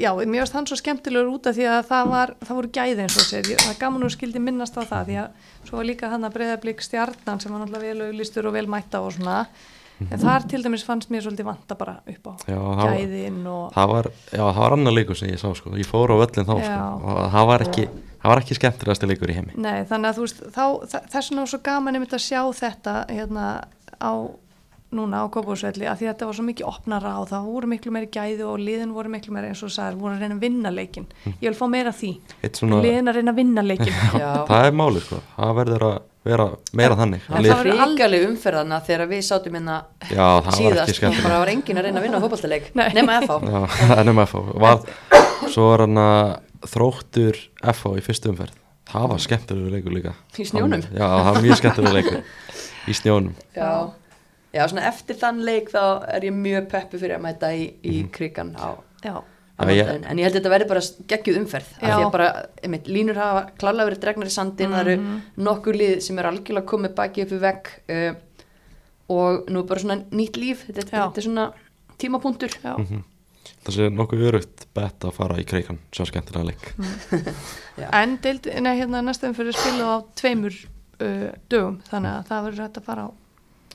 já, 0.00 0.08
mér 0.16 0.40
varst 0.40 0.54
hann 0.56 0.64
svo 0.68 0.78
skemmtilegur 0.80 1.34
út 1.34 1.48
af 1.50 1.58
því 1.58 1.66
að 1.68 1.82
það 1.90 2.12
var, 2.14 2.30
það 2.40 2.58
voru 2.58 2.70
gæði 2.72 3.02
eins 3.04 3.16
og 3.20 3.26
sér, 3.28 3.50
það 3.52 3.72
er 3.74 3.80
gaman 3.82 4.06
og 4.06 4.14
skildi 4.14 4.40
minnast 4.40 4.78
á 4.80 4.82
það 4.88 5.10
því 5.10 5.18
að 5.20 5.50
svo 5.68 5.76
var 5.76 5.88
líka 5.90 6.08
hann 6.08 6.24
að 6.24 6.38
breyðablík 6.38 6.80
stjarnan 6.86 7.42
sem 7.42 7.52
var 7.52 7.60
náttúrulega 7.60 7.90
vel 7.90 8.06
auglistur 8.06 8.48
og 8.48 8.56
vel 8.56 8.64
mætta 8.72 9.02
og 9.04 9.12
svona, 9.18 9.42
en 10.04 10.20
þar 10.20 10.46
til 10.50 10.62
dæmis 10.64 10.84
fannst 10.86 11.12
mér 11.12 11.24
svolítið 11.24 11.48
vanta 11.48 11.76
bara 11.78 11.98
upp 12.04 12.28
á 12.28 12.32
Já, 12.50 12.58
gæðin 12.82 13.38
og, 13.48 13.68
það 13.76 13.92
var, 13.92 14.08
var 14.60 14.76
annar 14.76 14.96
leikur 14.96 15.18
sem 15.18 15.30
ég 15.32 15.40
sá 15.40 15.48
sko. 15.56 15.72
ég 15.78 15.88
fór 15.88 16.12
á 16.12 16.16
völlin 16.20 16.48
þá 16.48 16.54
sko. 16.60 16.80
Og 17.00 17.20
það 17.34 17.48
var 17.50 17.66
ekki, 17.66 17.86
ekki 18.42 18.58
skemmtilegasti 18.58 19.10
leikur 19.10 19.32
í 19.32 19.38
heimi 19.38 19.56
nei, 19.56 19.84
þannig 19.88 20.10
að 20.10 20.18
þú 20.18 20.26
veist, 20.26 20.42
þá, 20.56 20.64
þess 21.14 21.30
vegna 21.30 21.44
var 21.44 21.52
svo 21.52 21.62
gaman 21.70 22.02
að 22.04 22.26
sjá 22.26 22.42
þetta 22.60 22.96
hérna 23.12 23.46
á 23.96 24.12
núna 24.96 25.22
á 25.22 25.26
Kópásvelli 25.32 25.86
að 25.86 26.00
því 26.00 26.08
að 26.08 26.12
þetta 26.14 26.28
var 26.30 26.38
svo 26.38 26.46
mikið 26.48 26.70
opnara 26.70 27.14
og 27.20 27.28
það 27.30 27.46
voru 27.52 27.70
miklu 27.72 27.94
meiri 27.94 28.10
gæði 28.16 28.48
og 28.48 28.58
liðin 28.62 28.96
voru 28.96 29.12
miklu 29.12 29.36
meiri 29.36 29.52
eins 29.52 29.62
og 29.66 29.72
sagðir, 29.74 30.00
voru 30.00 30.16
að 30.16 30.24
reyna 30.24 30.36
að 30.38 30.44
vinna 30.46 30.72
leikin 30.74 31.06
ég 31.28 31.46
vil 31.46 31.56
fá 31.58 31.66
meira 31.70 31.92
af 31.92 32.00
því, 32.00 32.12
svona, 32.56 32.82
liðin 32.84 33.12
að 33.12 33.20
reyna 33.20 33.34
að 33.34 33.40
vinna 33.42 33.66
leikin 33.66 33.94
Já. 34.22 34.30
það 34.48 34.68
er 34.70 34.78
máli 34.82 35.02
sko. 35.04 35.22
það 35.36 35.56
verður 35.60 35.88
að 35.92 35.96
vera 36.26 36.46
meira 36.74 36.96
þannig. 36.98 37.26
En 37.30 37.44
það 37.46 37.52
var 37.52 37.68
ríkaleg 37.70 38.24
umferðana 38.26 38.80
þegar 38.86 39.10
við 39.12 39.20
sátum 39.28 39.58
hérna 39.58 39.76
já, 40.10 40.16
það 40.16 40.48
var 40.48 40.48
ekki 40.48 40.96
síðast. 40.96 41.02
og 41.06 41.20
bara 41.22 41.38
var 41.42 41.52
enginn 41.52 41.78
að 41.78 41.86
reyna 41.86 42.00
að 42.00 42.06
vinna 42.08 42.18
Nei. 42.80 42.88
nema 42.96 43.20
FH 43.22 43.36
nema 44.08 44.26
FH 44.26 44.42
var, 44.64 44.82
Svo 45.52 45.68
var 45.70 45.84
hann 45.84 46.00
að 46.00 46.32
þróttur 46.66 47.38
FH 47.62 47.92
í 48.00 48.04
fyrstu 48.04 48.32
umferð. 48.32 48.56
Það 48.86 49.06
var 49.12 49.22
skemmtilegur 49.22 49.74
leikur 49.74 49.94
líka. 49.94 50.12
Í 52.86 52.94
snjónum? 52.94 53.36
Já, 54.56 54.64
svona 54.72 54.84
eftir 54.88 55.18
þann 55.20 55.40
leik 55.44 55.72
þá 55.72 55.82
er 56.16 56.28
ég 56.28 56.36
mjög 56.36 56.68
peppu 56.72 57.00
fyrir 57.00 57.18
að 57.18 57.24
mæta 57.26 57.50
í, 57.54 57.66
í 57.84 57.96
krigan 58.12 58.54
á, 58.56 58.80
á 59.04 59.16
en 59.56 59.70
ég 59.72 60.26
held 60.26 60.34
að 60.34 60.38
þetta 60.38 60.52
verði 60.52 60.68
bara 60.68 60.84
geggjuð 61.08 61.38
umferð 61.40 61.68
af 61.78 61.82
því 61.86 62.04
að 62.04 62.12
bara, 62.12 62.28
einmitt, 62.60 62.88
línur 62.92 63.20
hafa 63.20 63.42
klálega 63.56 63.88
verið 63.88 64.02
dregnar 64.04 64.28
í 64.28 64.34
sandin, 64.34 64.74
það 64.74 64.90
eru 64.92 64.96
nokkur 65.48 65.78
lið 65.80 65.94
sem 66.04 66.20
er 66.20 66.28
algjörlega 66.30 66.70
komið 66.72 66.96
baki 66.98 67.24
upp 67.24 67.32
í 67.32 67.40
vegg 67.40 67.70
uh, 67.96 68.08
og 69.16 69.48
nú 69.52 69.62
er 69.62 69.68
bara 69.70 69.84
svona 69.84 69.98
nýtt 70.12 70.40
líf, 70.40 70.66
þetta, 70.68 70.88
þetta 70.92 71.22
er 71.22 71.28
svona 71.28 71.46
tímapunktur. 72.00 72.58
Já, 72.60 72.74
Það 73.66 73.74
sé 73.76 73.86
nokkuð 73.94 74.22
örugt 74.26 74.64
bett 74.74 75.04
að 75.06 75.12
fara 75.14 75.36
í 75.38 75.44
kreikan 75.46 75.78
Svo 75.94 76.04
skemmtilega 76.08 76.48
leik. 76.50 76.64
Já. 77.80 77.86
en 77.94 78.16
deild, 78.22 78.48
nei, 78.62 78.72
hérna 78.78 79.04
næstum 79.06 79.36
fyrir 79.38 79.54
spilu 79.54 79.86
á 79.86 79.96
tveimur 80.18 80.54
uh, 80.98 81.30
dögum 81.50 81.78
þannig 81.86 82.10
að 82.12 82.26
það 82.30 82.48
verður 82.48 82.64
hægt 82.66 82.80
að 82.80 82.88
fara 82.90 83.06
á 83.06 83.10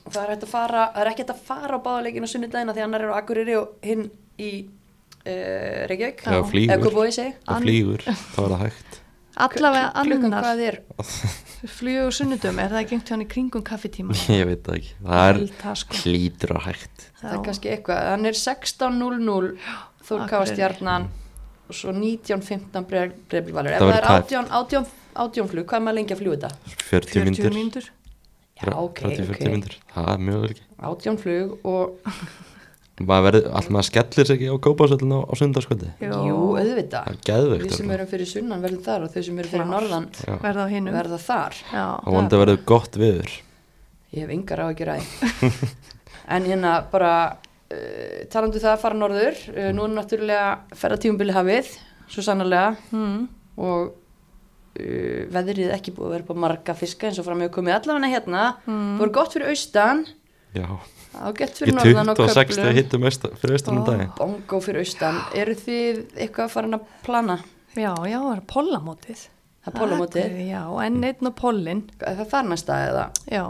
það 0.09 0.33
er 0.35 0.45
fara, 0.49 0.87
það 0.95 1.03
er 1.03 1.11
ekki 1.11 1.23
hægt 1.25 1.33
að 1.35 1.43
fara 1.49 1.77
á 1.77 1.85
báðaleikin 1.85 2.25
á 2.25 2.29
sunnudagina 2.31 2.75
því 2.75 2.85
annar 2.85 3.05
eru 3.05 3.13
á 3.13 3.19
Akureyri 3.21 3.57
og 3.59 3.75
hinn 3.85 4.07
í 4.41 4.51
uh, 5.25 5.85
Reykjavík. 5.91 6.25
Flýgur. 6.49 6.73
eða 6.75 7.13
segi 7.17 7.35
Það 7.45 7.67
flýgur, 7.67 8.07
er 8.07 8.25
það 8.41 8.57
hægt. 8.65 8.97
Allavega 9.41 9.91
annar 9.95 10.43
hvað 10.43 10.63
er? 10.65 10.77
flug 11.77 12.01
og 12.07 12.15
sunnudum, 12.15 12.59
er 12.59 12.73
það 12.73 12.89
gengt 12.89 13.07
hjá 13.07 13.15
hann 13.15 13.23
í 13.23 13.29
kringum 13.31 13.63
kaffitíma 13.65 14.17
Ég 14.41 14.43
veit 14.49 14.65
það 14.65 14.79
ekki. 14.81 14.91
Það 15.05 15.29
er 15.29 15.79
sko. 15.81 16.01
hlýtur 16.03 16.55
að 16.57 16.67
hægt. 16.67 17.07
Það 17.21 17.37
er 17.37 17.43
kannski 17.47 17.71
eitthvað, 17.75 18.03
hann 18.11 18.29
er 18.31 18.39
16.00 18.41 19.51
Þór 20.11 20.23
Káa 20.27 20.41
Akureyri. 20.41 20.55
stjarnan 20.55 21.07
og 21.71 21.77
svo 21.77 21.93
19.15 21.95 22.87
breyflivalur 23.31 23.77
ef 23.77 23.85
Það 23.85 23.95
er 23.95 24.07
tæpt. 24.09 24.35
18, 24.35 24.51
18, 24.59 24.91
18 25.23 25.51
flug, 25.53 25.67
hvað 25.69 25.79
er 25.79 25.85
maður 25.85 25.99
lengi 26.01 26.15
að 26.15 26.23
fljúa 26.23 26.37
þetta? 26.41 26.75
40 26.89 27.13
40 27.15 27.27
myndir 27.29 27.55
mínútur 27.55 27.89
Já, 28.61 28.73
ok, 28.77 29.03
30-40 29.03 29.57
ok. 29.57 29.75
Það 29.95 30.09
er 30.13 30.23
mjög 30.29 30.45
vel 30.45 30.53
ekki 30.53 30.65
18 30.91 31.21
flug 31.21 31.67
og 31.67 31.85
Maður 33.01 33.23
verður, 33.25 33.45
alltaf 33.57 33.73
maður 33.73 33.87
skellir 33.87 34.27
sig 34.29 34.35
ekki 34.35 34.49
á 34.51 34.57
kópásöldin 34.61 35.13
á, 35.15 35.19
á 35.25 35.33
sundarskvöldi 35.39 35.87
jú, 36.05 36.35
auðvitað. 36.59 37.15
Geðveikt 37.25 37.63
við 37.65 37.77
sem 37.79 37.93
erum 37.95 38.09
fyrir 38.11 38.29
sunnan 38.29 38.61
verðum 38.61 38.83
þar 38.85 39.05
og 39.07 39.15
þau 39.15 39.23
sem 39.25 39.39
eru 39.41 39.49
fyrir 39.55 39.69
norðan 39.71 40.05
Já. 40.19 40.35
verða 40.43 40.67
verða 40.91 41.19
þar. 41.23 41.57
Já, 41.71 41.85
Og 41.97 42.11
vonandi 42.11 42.41
verður 42.43 42.59
gott 42.69 42.99
viður 43.01 43.33
ég 44.11 44.25
hef 44.25 44.33
engar 44.35 44.63
á 44.63 44.65
gera 44.75 44.97
því. 44.99 45.51
En 46.31 46.45
hérna 46.47 46.75
bara 46.91 47.13
uh, 47.31 48.19
talandu 48.31 48.61
það 48.61 48.75
að 48.75 48.83
fara 48.83 48.99
norður 48.99 49.39
uh, 49.51 49.71
nú 49.75 49.87
er 49.87 49.93
náttúrulega 49.95 50.77
ferðartífumbili 50.77 51.35
hafið 51.35 51.73
svo 52.11 52.23
sannarlega. 52.23 52.75
Mm. 52.93 53.25
og 53.61 53.95
uh, 54.79 55.27
veðrið 55.33 55.73
ekki 55.75 55.93
búið 55.95 56.07
að 56.07 56.15
vera 56.15 56.27
på 56.31 56.37
marga 56.37 56.73
fiska 56.77 57.07
eins 57.09 57.19
og 57.21 57.25
fram 57.27 57.41
hefur 57.43 57.57
komið. 57.59 57.75
Allavega 57.79 58.11
hérna 58.15 58.43
Mm. 58.67 58.97
voru 58.99 59.11
gott 59.11 59.33
fyrir 59.33 59.49
austan. 59.51 60.05
Já, 60.55 60.67
ágætt 61.15 61.55
í 61.55 61.63
fyrir 61.63 61.75
norðan 61.77 62.09
og 62.11 62.17
26 62.17 62.57
köflum. 62.57 62.73
hittum 62.75 63.03
austan, 63.07 63.31
fyrir 63.39 63.53
austan 63.57 63.77
um 63.77 63.85
daginn. 63.85 64.11
bongo 64.17 64.59
fyrir 64.61 64.79
austan. 64.83 65.21
Eru 65.35 65.53
þið 65.55 66.01
eitthvað 66.17 66.45
að 66.45 66.49
fara 66.55 66.67
að 66.67 66.81
plana? 67.03 67.37
Já, 67.75 67.93
já, 68.03 68.19
það 68.19 68.35
er 68.35 68.41
pollamótið. 68.51 69.27
Það 69.61 69.75
er 69.75 69.93
Akureyri, 69.93 70.45
já, 70.49 70.61
en 70.85 71.03
einn 71.03 71.27
og 71.29 71.35
pollin 71.35 71.83
er 72.01 72.15
það 72.17 72.29
þar 72.31 72.47
næsta 72.49 72.77
eða? 72.89 73.03
Já, 73.31 73.43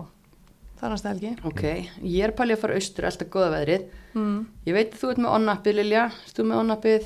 það 0.77 0.84
er 0.84 0.91
næsta 0.91 1.10
helgi. 1.14 1.31
Ok, 1.48 1.61
ég 2.03 2.23
er 2.27 2.31
pælið 2.35 2.57
að 2.57 2.61
fara 2.65 2.76
austur 2.76 3.06
alltaf 3.07 3.30
góða 3.31 3.52
veðrið. 3.56 3.85
Mm. 4.14 4.45
ég 4.68 4.73
veit 4.76 4.91
að 4.93 4.99
þú 4.99 5.10
ert 5.14 5.18
með 5.23 5.35
onnappið 5.38 5.76
Lilja. 5.80 6.03
Erst 6.26 6.38
þú 6.38 6.43
með 6.49 6.60
onnappið 6.65 7.06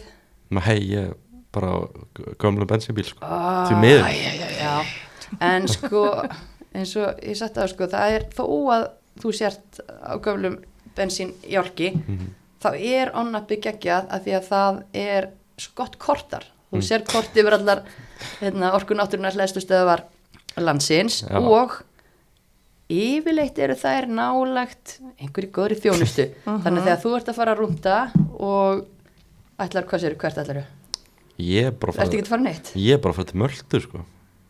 Nei, 0.50 0.76
ég 0.90 0.98
er 1.06 1.14
bara 1.56 1.72
á 1.72 1.78
g- 2.18 2.36
gömlu 2.44 2.68
bensinbíl 2.70 3.08
sko. 3.08 3.20
Ah, 3.26 3.66
Því 3.70 3.80
miður. 3.82 4.10
já. 4.60 4.76
en 5.42 5.68
sko 5.72 6.04
eins 6.76 6.96
og 7.00 7.20
ég 7.24 7.36
satt 7.40 7.56
að 7.58 7.72
sko 7.74 7.88
það 7.92 8.16
er 8.18 8.26
þó 8.36 8.46
að 8.76 8.90
þú 9.24 9.32
sért 9.34 9.80
á 10.04 10.14
gömlum 10.20 10.58
bensín 10.96 11.32
jálki 11.48 11.94
Mhm. 11.96 12.28
þá 12.62 12.70
er 12.76 13.12
onnappið 13.16 13.62
geggjað 13.70 14.08
af 14.12 14.24
því 14.26 14.36
að 14.40 14.48
það 14.52 14.84
er 14.94 15.30
svo 15.58 15.72
gott 15.76 15.98
kortar 16.00 16.44
þú 16.72 16.78
Mm. 16.78 16.86
sér 16.90 17.04
kort 17.08 17.36
yfir 17.38 17.54
allar 17.56 17.84
hérna, 18.42 18.74
orkunátturinn 18.76 19.26
að 19.30 19.36
hlæstu 19.40 19.62
stöðvar 19.64 20.04
landsins 20.58 21.24
Já. 21.24 21.38
og 21.40 21.82
yfirleitt 22.90 23.58
eru 23.60 23.74
þær 23.80 24.06
nálagt 24.12 25.00
einhverju 25.20 25.52
góðri 25.56 25.78
þjónustu 25.82 26.28
þannig 26.64 26.82
að 26.82 26.86
þegar 26.86 27.02
þú 27.06 27.14
ert 27.18 27.30
að 27.32 27.38
fara 27.40 27.56
að 27.56 27.62
rúnda 27.64 27.96
og 28.40 28.86
ætlar, 29.60 29.88
hvað 29.90 30.04
sér, 30.04 30.16
hvert 30.22 30.38
ætlar 30.44 30.60
Ég 31.42 31.70
er 31.70 31.74
bara 31.76 31.92
að 31.92 31.98
fara 32.00 32.52
að? 32.52 32.76
Ég 32.80 32.96
er 32.96 33.02
bara 33.04 33.12
að 33.14 33.18
fara 33.20 33.32
til 33.32 33.40
Möltu 33.42 33.82
sko. 33.84 34.04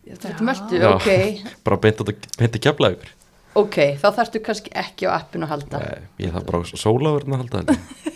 Er 0.06 0.42
möldu, 0.46 0.78
Já. 0.78 0.92
ok, 0.94 1.08
Bara 1.66 1.78
beint 1.82 2.02
að 2.04 2.12
að 2.14 2.60
kefla 2.62 2.92
ykkur 2.94 3.14
ok, 3.56 3.78
þá 4.02 4.08
þarftu 4.20 4.42
kannski 4.44 4.74
ekki 4.78 5.08
á 5.10 5.16
appinu 5.16 5.48
að 5.48 5.54
halda. 5.56 5.80
Nei, 5.82 6.10
Ég 6.26 6.36
þarf 6.36 6.46
bara 6.50 6.60
á 6.62 6.66
sólaverðin 6.78 7.38
að 7.38 7.46
halda 7.46 7.78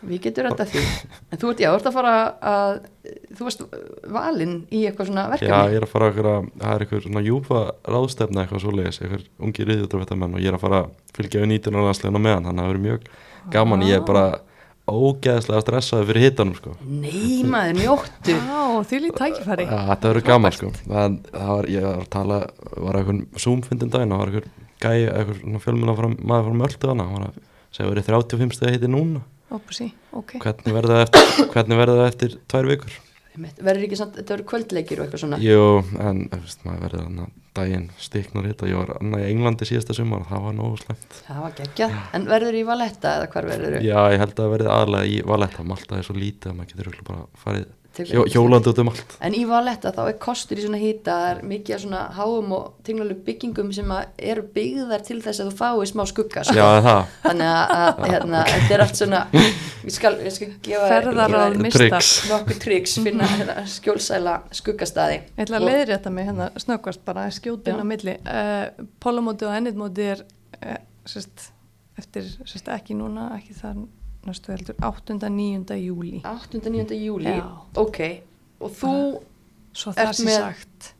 Við 0.00 0.22
getum 0.24 0.46
þetta 0.48 0.64
því. 0.70 0.82
En 1.28 1.40
þú 1.40 1.48
ert, 1.52 1.58
já, 1.60 1.68
þú 1.68 1.76
ert 1.76 1.88
að 1.90 1.96
fara 1.98 2.12
að, 2.50 2.70
þú 3.36 3.46
varst 3.46 3.64
valinn 4.16 4.54
í 4.72 4.80
eitthvað 4.88 5.10
svona 5.10 5.24
Já, 5.26 5.30
verkefni. 5.34 5.58
ég 5.74 5.76
er 5.76 5.84
að 5.86 5.90
fara 5.92 6.08
að 6.08 6.20
Það 6.62 6.70
er 6.72 6.84
eitthvað 6.84 7.02
svona 7.04 7.22
júfa 7.26 7.60
ráðstefna 7.94 8.44
eitthvað 8.44 8.62
svoleiðis 8.64 9.00
eitthvað 9.02 9.26
ungi 9.44 9.66
riðjóttarvættamenn 9.68 10.38
og 10.38 10.40
ég 10.40 10.48
er 10.52 10.56
að 10.56 10.64
fara 10.64 10.80
að 10.80 10.94
fylgja 11.18 11.42
við 11.44 11.52
19 11.52 11.84
landslegin 11.84 12.16
á 12.16 12.24
meðan 12.24 12.48
þannig 12.48 12.62
að 12.62 12.64
það 12.64 12.72
verður 12.72 12.86
mjög 12.86 13.10
gaman 13.56 13.84
Ég 13.90 13.98
er 13.98 14.06
bara 14.08 14.24
ógeðslega 14.90 15.62
stressaði 15.64 16.06
fyrir 16.10 16.24
hitanum 16.26 16.54
sko. 16.58 16.74
Nei, 16.84 17.42
maður, 17.48 17.76
njóttu. 17.80 18.34
já, 18.36 18.62
því 18.90 19.00
lítið 19.04 19.18
tækifæri 19.20 19.66
Já, 19.68 19.76
þetta 19.90 20.10
verður 20.12 20.26
gaman 20.30 20.56
sko. 20.56 20.70
það, 20.86 21.18
það 21.34 21.52
var, 21.54 21.68
ég 21.74 21.86
var 21.88 22.00
að 22.00 22.08
tala 22.16 22.38
var 22.86 23.00
eitthvað 23.00 23.20
Zoom-fyndin 23.44 23.92
daginn 23.94 24.14
og 24.16 24.22
var 24.22 24.32
eitthvað 24.32 24.50
gæi, 24.80 25.00
eitthvað 25.10 25.60
fjölmjöla 25.66 25.96
maður 26.20 26.48
frá 26.48 26.58
Möltu 26.62 26.90
hana, 26.92 27.06
hann 27.10 27.18
var 27.18 27.28
að 27.28 27.38
segja 27.70 27.86
að 27.86 27.92
verið 27.94 28.10
35 28.10 28.56
stegi 28.58 28.78
hiti 28.78 28.90
núna 28.90 29.22
Ópa 29.50 29.74
sí, 29.74 29.88
ok 30.14 30.36
hvernig 30.42 30.74
verður 30.76 30.94
það 30.96 31.04
eftir, 31.08 31.46
hvernig 31.54 31.80
verður 31.80 32.00
það 32.00 32.10
eftir 32.12 32.34
tvær 32.50 32.68
vikur. 32.70 32.98
Verður 33.38 33.84
ekki 33.86 33.98
samt, 33.98 34.16
þetta 34.18 34.34
verður 34.34 34.48
kvöldleikir 34.50 35.00
og 35.00 35.06
eitthvað 35.06 35.22
svona? 35.24 35.40
Jú, 35.42 35.66
en 36.02 36.22
veist, 36.32 36.64
maður 36.66 36.84
verður 36.86 37.04
hann 37.06 37.22
að 37.24 37.34
daginn 37.60 37.88
stiknur 37.98 38.46
hitt 38.46 38.62
og 38.62 38.70
ég 38.70 38.78
var 38.78 38.92
annað 39.00 39.24
í 39.24 39.30
Englandi 39.32 39.68
síðasta 39.68 39.96
sumar 39.96 40.22
og 40.24 40.30
það 40.30 40.44
var 40.46 40.56
nógu 40.58 40.80
slæmt. 40.82 41.18
Það 41.26 41.42
var 41.44 41.56
geggjað, 41.58 41.96
en 42.18 42.28
verður 42.30 42.58
í 42.60 42.62
Valetta 42.68 43.16
eða 43.18 43.28
hvar 43.34 43.50
verður 43.50 43.76
Já, 43.86 43.98
ég 44.14 44.22
held 44.22 44.42
að 44.44 44.54
verði 44.54 44.72
aðlega 44.76 45.10
í 45.10 45.20
Valetta 45.32 45.66
Malta 45.66 45.98
er 45.98 46.06
svo 46.06 46.16
lítið 46.18 46.52
að 46.52 46.58
maður 46.60 46.74
getur 46.74 47.06
bara 47.10 47.26
farið 47.44 47.68
hjólandi 47.98 48.70
út 48.70 48.78
um 48.82 48.88
allt 48.92 49.16
En 49.20 49.34
í 49.34 49.42
Valetta 49.48 49.90
þá 49.94 50.00
er 50.08 50.18
kostur 50.22 50.60
í 50.60 50.64
svona 50.64 50.78
hýta 50.80 51.16
það 51.20 51.30
er 51.30 51.40
mikið 51.50 51.74
af 51.76 51.80
svona 51.84 52.02
háum 52.16 52.52
og 52.56 52.68
tinglalegu 52.86 53.24
byggingum 53.26 53.72
sem 53.74 53.90
að 53.94 54.06
eru 54.32 54.44
byggðar 54.54 55.02
til 55.06 55.18
þess 55.24 55.42
að 55.42 55.50
þú 55.50 55.56
fái 55.58 55.88
smá 55.90 56.04
skugga 56.10 56.44
sko. 56.46 56.54
Já, 56.56 56.68
það, 56.86 57.00
þannig 57.24 57.50
að, 57.50 57.74
að 57.80 58.00
hérna, 58.14 58.42
þetta 58.52 58.76
er 58.76 58.84
allt 58.86 59.00
svona 59.00 59.22
ég 59.40 59.94
skal, 59.96 60.14
ég 60.24 60.36
skal 60.36 60.50
gefa 60.68 60.88
gefa 60.88 60.88
þér 60.94 61.58
mistar. 61.66 61.86
Tricks. 61.90 62.10
nokkur 62.30 62.60
triks 62.66 62.96
finna 63.04 63.28
hérna, 63.34 63.56
skjólsæla 63.74 64.36
skuggastaði 64.60 65.18
Ég 65.20 65.44
ætla 65.46 65.60
að 65.60 65.66
Og- 65.66 65.70
leiðrétta 65.74 66.14
mig 66.14 66.28
hérna 66.30 66.50
snöggvast 66.60 67.04
bara 67.04 67.26
Já. 67.74 67.82
á 67.82 67.84
milli. 67.90 68.16
Uh, 68.24 68.86
Pólamóti 69.02 69.48
og 69.48 69.56
ennitmóti 69.56 70.06
er 70.14 70.22
uh, 70.62 70.76
sérst, 71.08 71.50
eftir, 71.98 72.28
sérst, 72.46 72.68
ekki 72.70 72.94
núna, 72.98 73.30
ekki 73.38 73.56
þar 73.58 73.82
næstu 74.26 74.52
heldur, 74.52 74.74
8. 74.84 75.16
9. 75.30 75.76
júli. 75.80 76.20
8. 76.24 76.60
9. 76.70 76.98
júli 77.06 77.24
Já. 77.30 77.44
ok, 77.76 77.98
og 78.60 78.70
þú 78.76 78.92
Svo 79.72 79.92
Ert 79.94 79.98
það 80.10 80.12
sé 80.18 80.24
með- 80.26 80.40
sagt. 80.40 80.94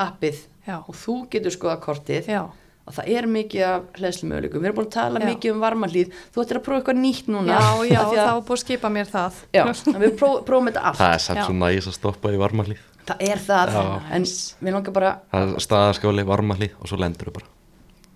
appið 0.00 0.38
Já, 0.66 0.78
og 0.88 0.94
þú 0.96 1.14
getur 1.30 1.52
skoða 1.52 1.76
kortið 1.84 2.26
já, 2.32 2.40
og 2.86 2.92
það 2.96 3.08
er 3.18 3.26
mikið 3.28 3.62
af 3.68 3.82
hlæðslumöguleikum 4.00 4.60
við 4.62 4.68
erum 4.70 4.76
búin 4.78 4.86
að 4.88 4.94
tala 4.96 5.20
Já. 5.20 5.26
mikið 5.28 5.52
um 5.52 5.60
varmalíð 5.60 6.14
þú 6.32 6.42
ættir 6.44 6.56
að 6.58 6.64
prófa 6.64 6.80
eitthvað 6.80 7.00
nýtt 7.04 7.28
núna 7.28 7.52
já, 7.52 7.68
já, 7.92 8.00
þá 8.00 8.32
er 8.32 8.40
búið 8.48 8.56
að 8.56 8.62
skipa 8.64 8.88
mér 8.96 9.10
það. 9.12 9.32
við 10.00 10.16
próf, 10.18 10.40
prófum 10.48 10.70
þetta 10.72 10.82
allt 10.88 10.98
það 11.02 11.14
er 11.14 11.22
samt 11.26 11.44
svo 11.44 11.54
næs 11.60 11.86
að 11.92 11.96
stoppa 12.00 12.32
í 12.32 12.40
varmalíð 12.40 12.80
það 13.04 13.20
er 13.28 13.38
það, 13.44 13.74
Já. 13.76 14.00
en 14.16 14.22
við 14.64 14.72
langar 14.72 14.92
bara 14.96 15.12
Það 15.30 15.52
er 15.54 15.60
staðaskáli, 15.68 16.24
varmalíð 16.24 16.72
og 16.80 16.88
svo 16.88 16.96
lendur 16.96 17.28
þú 17.28 17.34
bara 17.36 17.46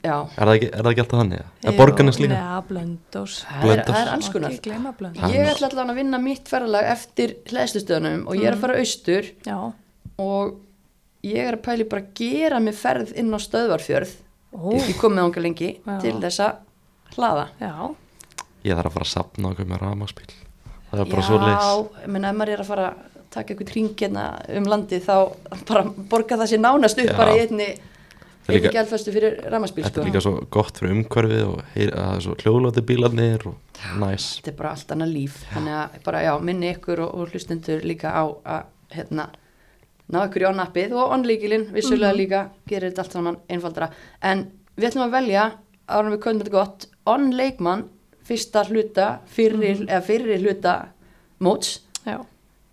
já, 0.04 0.14
Er 0.36 0.44
það 0.48 0.54
ekki, 0.54 0.68
er 0.70 0.84
það 0.84 0.90
ekki 0.92 1.02
alltaf 1.04 1.20
þannig? 1.22 1.42
Er 1.64 1.76
borgarnes 1.78 2.20
líka? 2.22 2.36
Neða, 2.36 2.60
blöndós. 2.68 3.34
það 3.48 3.72
er, 3.74 3.82
er 3.88 4.12
alls 4.14 4.30
konar 4.34 4.54
er 4.54 5.34
ég 5.34 5.50
ætla 5.52 5.70
allavega 5.70 5.92
að 5.92 6.00
vinna 6.00 6.22
mitt 6.22 6.48
ferðalag 6.50 6.88
eftir 6.94 7.36
hlæðslustöðunum 7.50 8.24
og 8.28 8.38
ég 8.38 8.48
er 8.50 8.56
að 8.56 8.64
fara 8.64 8.78
austur 8.82 9.30
Já, 9.46 9.58
og 10.22 10.56
ég 11.26 11.42
er 11.48 11.58
að 11.58 11.64
pæli 11.66 11.88
bara 11.90 12.04
að 12.04 12.12
gera 12.20 12.60
mig 12.62 12.76
ferð 12.78 13.14
inn 13.18 13.34
á 13.34 13.38
stöðvarfjörð 13.42 14.16
Ó. 14.54 14.72
ég 14.72 14.80
ekki 14.84 14.98
komið 15.02 15.24
ánga 15.26 15.44
lengi 15.44 15.70
Já. 15.76 15.98
til 16.02 16.14
þess 16.22 16.40
að 16.46 17.16
hlaða 17.16 17.48
já, 17.60 17.72
Ég 18.66 18.74
þarf 18.74 18.88
að 18.90 18.94
fara 18.96 19.06
að 19.06 19.12
sapna 19.12 19.52
okkur 19.52 19.68
með 19.68 19.82
ramaspíl 19.84 20.30
Það 20.88 21.02
er 21.02 21.10
bara 21.12 21.26
svo 21.26 21.38
leis 21.42 21.66
Já, 21.68 22.02
ég 22.02 22.12
menn 22.14 22.26
ef 22.28 22.36
maður 22.38 22.54
er 22.54 22.62
að 22.62 22.70
fara 22.70 22.86
að 22.88 23.18
taka 23.34 23.52
eitthvað 23.52 23.72
hring 23.74 23.90
hérna 24.00 24.24
um 24.56 24.68
landið 24.72 25.04
þá 25.04 25.16
bara 25.68 25.82
borga 26.10 26.38
það 26.40 26.50
sér 26.52 26.62
nánast 26.64 27.02
upp 27.02 27.10
Já. 27.10 27.16
bara 27.18 27.34
í 27.36 27.42
einni, 27.44 27.68
er 28.48 28.54
einni 28.56 28.68
líka- 28.68 28.72
gældfæstu 28.78 29.12
fyrir 29.12 29.34
ramaspíl 29.52 29.84
Þetta 29.84 29.92
sko. 29.92 30.00
er 30.00 30.08
líka 30.10 30.22
svo 30.24 30.46
gott 30.50 30.78
fyrir 30.78 30.94
umhverfið 30.96 31.42
og 31.48 31.62
heyr, 31.74 31.90
að 31.92 32.04
það 32.06 32.16
er 32.16 32.24
svo 32.26 32.34
hljóðlóti 32.42 32.84
bílarnir 32.88 33.46
og 33.46 33.54
næs. 34.00 34.28
Þetta 34.40 34.48
er 34.52 34.56
bara 34.62 34.70
allt 34.70 34.94
annað 34.96 35.12
líf. 35.12 35.36
Þannig 35.52 35.76
að 35.78 36.02
bara 36.04 36.22
já, 36.24 36.32
minni 36.42 36.72
ykkur 36.74 36.98
og, 37.04 37.14
og 37.14 37.28
hlustendur 37.34 37.80
líka 37.84 38.08
á 38.14 38.24
að 38.44 38.64
hérna 38.96 39.28
ná 40.08 40.22
ykkur 40.24 40.42
í 40.42 40.48
onnappið 40.48 40.92
og 40.96 41.12
onlíkilinn 41.18 41.66
vissulega 41.74 42.16
líka 42.16 42.42
gerir 42.66 42.90
þetta 42.90 43.04
allt 43.04 43.12
saman 43.12 43.36
einfaldara. 43.50 43.90
En 44.22 44.46
við 44.78 44.88
ætlum 44.90 45.04
að 45.08 45.16
velja 45.18 45.52
árum 45.88 46.12
við 46.16 46.22
köndum 46.24 46.44
þetta 46.46 46.56
gott 46.56 46.86
onleikmann 47.06 47.84
fyrsta 48.28 48.64
hluta 48.68 49.18
fyrri, 49.26 49.74
eða 49.88 50.02
fyrri 50.04 50.38
hluta 50.42 50.88
móts. 51.40 51.80
Já, 52.06 52.18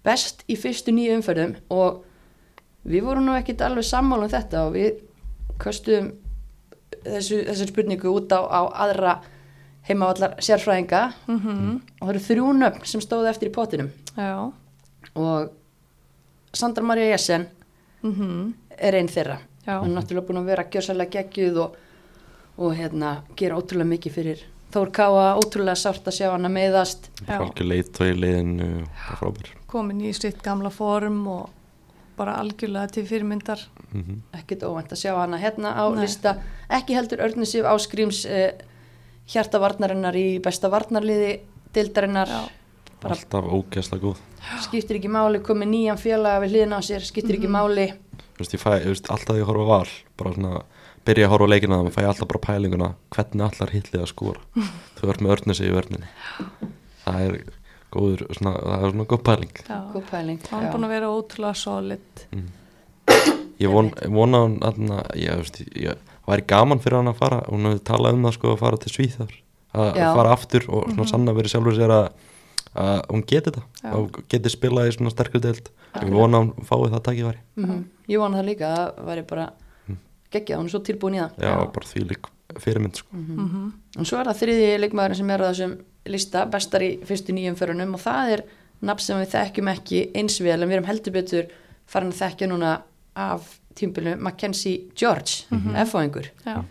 best 0.06 0.44
í 0.48 0.56
fyrstu 0.60 0.92
nýju 0.96 1.18
umferðum 1.20 1.56
og 1.70 2.04
við 2.88 3.04
vorum 3.04 3.26
nú 3.26 3.36
ekkit 3.36 3.62
alveg 3.66 3.84
sammála 3.88 4.28
um 4.28 4.30
þetta 4.30 4.66
og 4.68 4.74
við 4.76 5.02
köstum 5.62 6.12
þessu, 7.04 7.42
þessu 7.48 7.70
spurningu 7.70 8.12
út 8.12 8.34
á, 8.36 8.42
á 8.44 8.62
aðra 8.86 9.16
heimavallar 9.86 10.38
sérfræðinga. 10.42 11.02
Mhm, 11.30 11.74
og 12.02 12.08
það 12.08 12.14
eru 12.16 12.24
þrjú 12.30 12.54
nöfn 12.60 12.88
sem 12.90 13.04
stóðu 13.04 13.30
eftir 13.30 13.52
í 13.52 13.56
pottinum. 13.56 13.92
Já, 14.16 14.52
og 15.16 15.52
Sandra 16.56 16.84
Maria 16.84 17.12
Jessen 17.12 17.50
mhm, 18.02 18.54
er 18.80 18.98
einn 18.98 19.12
þeirra. 19.12 19.40
Já. 19.66 19.80
hann 19.82 19.90
er 19.90 19.98
náttúrulega 19.98 20.28
búin 20.28 20.42
að 20.44 20.50
vera 20.52 20.68
gjörsalega 20.70 21.12
geggjuð 21.16 21.56
og, 21.64 21.78
og 22.62 22.76
hérna, 22.78 23.16
gera 23.38 23.58
ótrúlega 23.58 23.90
mikið 23.96 24.14
fyrir 24.20 24.44
Þór 24.76 24.90
Káa, 24.92 25.26
ótrúlega 25.40 25.80
sárt 25.80 26.08
að 26.10 26.18
sjá 26.18 26.28
hann 26.34 26.46
að 26.46 26.54
meiðast 26.58 27.10
Já. 27.24 27.38
Fálki 27.40 27.66
leitt 27.66 27.98
og 28.02 28.12
í 28.12 28.18
leiðinu 28.20 28.70
komin 29.72 30.04
í 30.06 30.12
sitt 30.14 30.44
gamla 30.46 30.70
form 30.74 31.24
og 31.32 31.50
bara 32.18 32.38
algjörlega 32.42 32.92
til 32.96 33.06
fyrirmyndar. 33.08 33.66
mm 33.94 34.22
ekkert 34.34 34.64
óvænt 34.68 34.92
að 34.92 35.02
sjá 35.02 35.16
hana 35.16 35.38
hérna 35.38 35.74
á 35.74 35.86
Nei. 35.90 36.02
lista. 36.04 36.38
Ekki 36.70 36.96
heldur 36.96 37.24
Örnir 37.24 37.48
Sif 37.48 37.66
Áskríms 37.66 38.26
eh, 38.26 38.54
hjartavarnarinnar 39.32 40.16
í 40.16 40.40
besta 40.44 40.70
varnarliði 40.70 41.40
dildarinnar 41.74 42.30
Alltaf 43.06 43.46
ógeðslega 43.46 44.02
góð. 44.02 44.22
Skiptir 44.66 44.98
ekki 45.00 45.12
máli 45.12 45.42
komið 45.46 45.70
nýjan 45.70 46.00
félaga 46.02 46.42
við 46.44 46.56
hliðina 46.56 46.80
á 46.80 46.84
sér 46.86 47.06
skiptir 47.06 47.38
ekki 47.38 47.52
máli. 47.52 47.92
Þú 48.36 48.42
veist, 48.42 48.56
ég 48.56 48.62
fæ, 48.62 48.72
þú 48.82 48.94
veist, 48.94 49.10
alltaf 49.14 49.38
ég 49.38 49.50
horfa 49.50 49.66
á 49.66 49.70
val 49.70 49.92
bara 50.18 50.32
svona, 50.36 50.62
byrja 51.08 51.28
að 51.28 51.34
horfa 51.36 51.46
á 51.46 51.52
leikina 51.54 51.80
það 51.84 51.94
fæ 51.96 52.02
ég 52.02 52.10
alltaf 52.12 52.32
bara 52.32 52.44
pælinguna, 52.48 52.90
hvernig 53.16 53.46
allar 53.46 53.76
hitlið 53.76 54.02
að 54.02 54.12
skora? 54.12 54.42
Þú 54.98 55.12
ert 55.14 55.22
með 55.22 55.36
örnesi 55.36 55.68
í 55.68 55.76
vörninni. 55.76 56.10
Það 57.06 57.22
er 57.28 57.38
góður 57.96 58.26
svona, 58.38 58.54
það 58.60 58.84
er 58.86 58.94
svona 58.94 59.08
góð 59.14 59.24
pæling. 59.30 59.56
Já. 59.66 59.80
góð 59.94 60.06
pæling 60.12 60.46
Hann 60.52 60.66
er 60.68 60.76
búin 60.76 60.88
að 60.88 60.94
vera 60.96 61.10
ótrúlega 61.16 61.56
solid. 61.56 62.26
ég 63.60 63.72
von, 63.72 63.90
vona 64.12 64.42
hann 64.46 64.58
aðna, 64.68 65.00
ég, 65.16 65.32
þú 65.32 65.44
veist, 65.46 65.60
ég 65.80 66.14
væri 66.28 66.46
gaman 66.50 66.82
fyrir 66.84 67.00
hann 67.00 67.12
að 67.14 67.20
fara 67.22 67.42
hún 67.48 67.68
hefði 67.70 67.84
talað 67.88 68.18
um 68.18 68.28
það 68.28 68.38
sko 68.38 68.54
að 68.54 68.62
fara 68.64 68.80
til 68.84 68.94
Svíþar 68.96 69.34
að 69.76 70.00
fara 70.16 70.34
aftur 70.36 70.66
og 70.72 70.88
svona 70.94 71.08
sanna 71.12 71.34
verið 71.36 71.54
sjálfur 71.56 71.76
sér 71.78 71.94
að, 71.96 72.06
að 72.80 73.02
hún 73.12 73.24
geti 73.28 73.52
þetta 73.52 73.64
Já. 73.84 73.92
og 74.00 74.20
geti 74.32 74.52
spilað 74.54 74.90
í 74.90 74.96
svona 74.96 75.12
sterkur 75.14 75.44
deild. 75.44 75.68
Ég 75.96 76.12
vona 76.16 76.42
hann 76.44 76.54
fái 76.68 76.90
það 76.92 77.04
tækifæri. 77.10 77.42
Mhm. 77.60 77.82
ég 78.12 78.20
vona 78.22 78.40
það 78.40 78.50
líka 78.50 78.70
að 78.72 78.86
það 78.96 79.10
væri 79.10 79.26
bara 79.32 79.46
geggjað, 80.36 80.58
hún 80.60 80.68
er 80.70 80.74
svo 80.76 80.82
tilbúin 80.84 81.16
í 81.16 81.22
það. 81.24 81.36
Já, 81.40 81.52
Já. 81.52 81.66
bara 81.76 81.92
því 81.92 82.06
lík 82.12 82.32
fyrirmynd 82.60 82.96
sko. 83.00 83.10
Mm 83.16 83.74
og 83.96 84.04
svo 84.10 84.18
er 84.20 84.28
það 84.28 84.40
þriði 84.42 84.72
leikmaðurinn 84.84 85.16
sem 85.22 85.30
er 85.32 85.40
á 85.44 85.48
þessum 85.48 85.76
lista 86.06 86.46
bestar 86.46 86.86
í 86.86 86.92
fyrstu 87.06 87.34
nýjum 87.36 87.58
förunum 87.60 87.98
og 87.98 88.04
það 88.04 88.32
er 88.38 88.46
nafn 88.86 89.04
sem 89.04 89.20
við 89.20 89.34
þekkjum 89.34 89.72
ekki 89.72 90.02
eins 90.16 90.40
vel 90.42 90.62
en 90.62 90.70
við 90.70 90.78
erum 90.78 90.90
heldur 90.90 91.16
betur 91.16 91.52
farin 91.86 92.14
að 92.14 92.22
þekkja 92.22 92.50
núna 92.52 92.72
af 93.16 93.60
tímbilinu 93.76 94.18
Mackenzie 94.22 94.90
George, 94.96 95.46
mm 95.50 95.60
-hmm. 95.60 95.82
F-fáingur 95.86 96.32
Já, 96.46 96.64